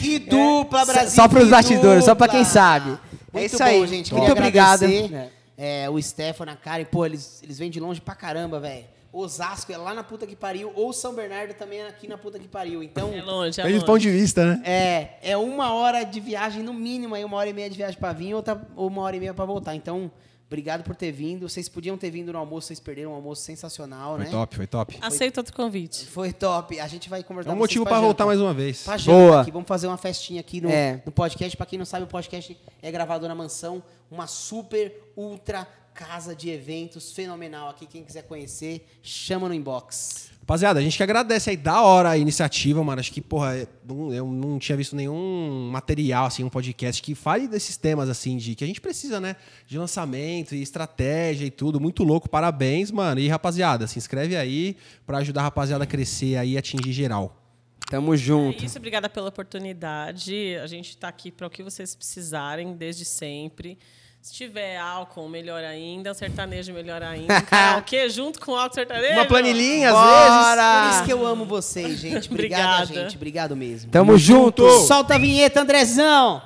Que 0.00 0.18
dupla, 0.18 0.84
Brasil! 0.84 1.10
Só 1.10 1.28
pros 1.28 1.48
bastidores, 1.48 2.04
só 2.04 2.14
pra 2.14 2.28
quem 2.28 2.44
sabe. 2.44 2.90
Muito 2.90 2.98
é 3.34 3.44
isso 3.44 3.58
bom, 3.58 3.64
aí. 3.64 3.86
gente. 3.86 4.14
Muito 4.14 4.30
obrigado. 4.32 4.84
agradecer, 4.84 5.32
é, 5.58 5.88
o 5.90 6.00
Stefano, 6.00 6.52
a 6.52 6.56
Karen, 6.56 6.84
pô, 6.84 7.04
eles, 7.04 7.40
eles 7.42 7.58
vêm 7.58 7.70
de 7.70 7.80
longe 7.80 8.00
pra 8.00 8.14
caramba, 8.14 8.60
velho. 8.60 8.84
Osasco 9.12 9.72
é 9.72 9.76
lá 9.76 9.94
na 9.94 10.02
puta 10.02 10.26
que 10.26 10.34
pariu, 10.34 10.72
ou 10.74 10.92
São 10.92 11.14
Bernardo 11.14 11.54
também 11.54 11.80
é 11.80 11.86
aqui 11.88 12.08
na 12.08 12.18
puta 12.18 12.36
que 12.38 12.48
pariu. 12.48 12.82
Então, 12.82 13.12
É 13.12 13.22
longe, 13.22 13.60
é 13.60 13.64
longe. 13.64 13.80
ponto 13.84 14.00
de 14.00 14.10
vista, 14.10 14.44
né? 14.44 14.60
é, 14.64 15.08
é 15.22 15.36
uma 15.36 15.72
hora 15.72 16.02
de 16.02 16.18
viagem, 16.18 16.62
no 16.64 16.74
mínimo, 16.74 17.14
aí 17.14 17.24
uma 17.24 17.36
hora 17.36 17.48
e 17.48 17.52
meia 17.52 17.70
de 17.70 17.76
viagem 17.76 17.96
pra 17.98 18.12
vir, 18.12 18.34
outra, 18.34 18.60
ou 18.74 18.88
uma 18.88 19.02
hora 19.02 19.14
e 19.14 19.20
meia 19.20 19.32
pra 19.32 19.44
voltar. 19.44 19.72
Então, 19.76 20.10
obrigado 20.54 20.84
por 20.84 20.94
ter 20.94 21.10
vindo. 21.10 21.48
Vocês 21.48 21.68
podiam 21.68 21.98
ter 21.98 22.10
vindo 22.10 22.32
no 22.32 22.38
almoço, 22.38 22.68
vocês 22.68 22.78
perderam 22.78 23.10
um 23.10 23.14
almoço 23.14 23.42
sensacional, 23.42 24.14
Foi 24.16 24.24
né? 24.24 24.30
top, 24.30 24.56
foi 24.56 24.66
top. 24.68 24.98
Aceito 25.00 25.38
outro 25.38 25.52
convite. 25.52 26.06
Foi 26.06 26.32
top. 26.32 26.78
A 26.78 26.86
gente 26.86 27.10
vai 27.10 27.22
conversar 27.24 27.50
É 27.50 27.52
um 27.52 27.56
motivo 27.56 27.84
janta. 27.84 28.00
voltar 28.00 28.24
mais 28.24 28.40
uma 28.40 28.54
vez. 28.54 28.84
Pra 28.84 28.96
Boa. 28.98 29.40
aqui. 29.42 29.50
Vamos 29.50 29.66
fazer 29.66 29.88
uma 29.88 29.96
festinha 29.96 30.40
aqui 30.40 30.60
no, 30.60 30.70
É. 30.70 31.02
no 31.04 31.10
podcast. 31.10 31.56
Pra 31.56 31.66
quem 31.66 31.78
não 31.78 31.84
sabe, 31.84 32.04
o 32.04 32.08
podcast 32.08 32.56
é 32.80 32.90
gravado 32.92 33.26
na 33.26 33.34
mansão. 33.34 33.82
Uma 34.10 34.26
super, 34.28 35.10
ultra 35.16 35.66
casa 35.92 36.34
de 36.34 36.50
eventos 36.50 37.12
fenomenal 37.12 37.68
aqui. 37.68 37.86
Quem 37.86 38.04
quiser 38.04 38.22
conhecer, 38.22 38.86
chama 39.02 39.48
no 39.48 39.54
inbox. 39.54 40.30
Rapaziada, 40.44 40.78
a 40.78 40.82
gente 40.82 40.94
que 40.94 41.02
agradece 41.02 41.48
aí, 41.48 41.56
da 41.56 41.80
hora 41.80 42.10
a 42.10 42.18
iniciativa, 42.18 42.84
mano. 42.84 43.00
Acho 43.00 43.10
que, 43.10 43.22
porra, 43.22 43.56
eu 43.56 43.66
não- 43.88 44.12
eu 44.12 44.26
não 44.26 44.58
tinha 44.58 44.76
visto 44.76 44.94
nenhum 44.94 45.70
material, 45.72 46.26
assim, 46.26 46.44
um 46.44 46.50
podcast 46.50 47.02
que 47.02 47.14
fale 47.14 47.48
desses 47.48 47.78
temas, 47.78 48.10
assim, 48.10 48.36
de 48.36 48.54
que 48.54 48.62
a 48.62 48.66
gente 48.66 48.78
precisa, 48.78 49.18
né? 49.18 49.36
De 49.66 49.78
lançamento 49.78 50.54
e 50.54 50.60
estratégia 50.60 51.46
e 51.46 51.50
tudo. 51.50 51.80
Muito 51.80 52.04
louco, 52.04 52.28
parabéns, 52.28 52.90
mano. 52.90 53.18
E, 53.20 53.26
rapaziada, 53.26 53.86
se 53.86 53.98
inscreve 53.98 54.36
aí 54.36 54.76
pra 55.06 55.16
ajudar 55.18 55.40
a 55.40 55.44
rapaziada 55.44 55.84
a 55.84 55.86
crescer 55.86 56.36
aí 56.36 56.52
e 56.52 56.58
atingir 56.58 56.92
geral. 56.92 57.40
Tamo 57.88 58.12
É 58.12 58.16
junto. 58.18 58.66
isso, 58.66 58.76
obrigada 58.76 59.08
pela 59.08 59.30
oportunidade. 59.30 60.56
A 60.62 60.66
gente 60.66 60.90
está 60.90 61.08
aqui 61.08 61.30
para 61.32 61.46
o 61.46 61.50
que 61.50 61.62
vocês 61.62 61.94
precisarem, 61.94 62.74
desde 62.76 63.06
sempre. 63.06 63.78
Se 64.24 64.32
tiver 64.32 64.78
álcool, 64.78 65.28
melhor 65.28 65.62
ainda. 65.62 66.14
Sertanejo, 66.14 66.72
melhor 66.72 67.02
ainda. 67.02 67.42
Karaokê 67.44 68.08
junto 68.08 68.40
com 68.40 68.56
álcool 68.56 68.74
sertanejo. 68.74 69.12
Uma 69.12 69.26
planilhinha, 69.26 69.90
às 69.90 69.94
Bora! 69.94 70.82
Por 70.82 70.94
isso 70.94 71.04
que 71.04 71.12
eu 71.12 71.26
amo 71.26 71.44
vocês, 71.44 71.98
gente. 71.98 72.30
Obrigado, 72.30 72.84
Obrigada. 72.84 72.86
gente. 72.86 73.16
Obrigado 73.16 73.54
mesmo. 73.54 73.90
Tamo 73.90 74.16
junto. 74.16 74.66
Solta 74.86 75.16
a 75.16 75.18
vinheta, 75.18 75.60
Andrezão! 75.60 76.40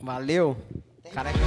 Valeu. 0.00 0.56
Caraca. 1.12 1.38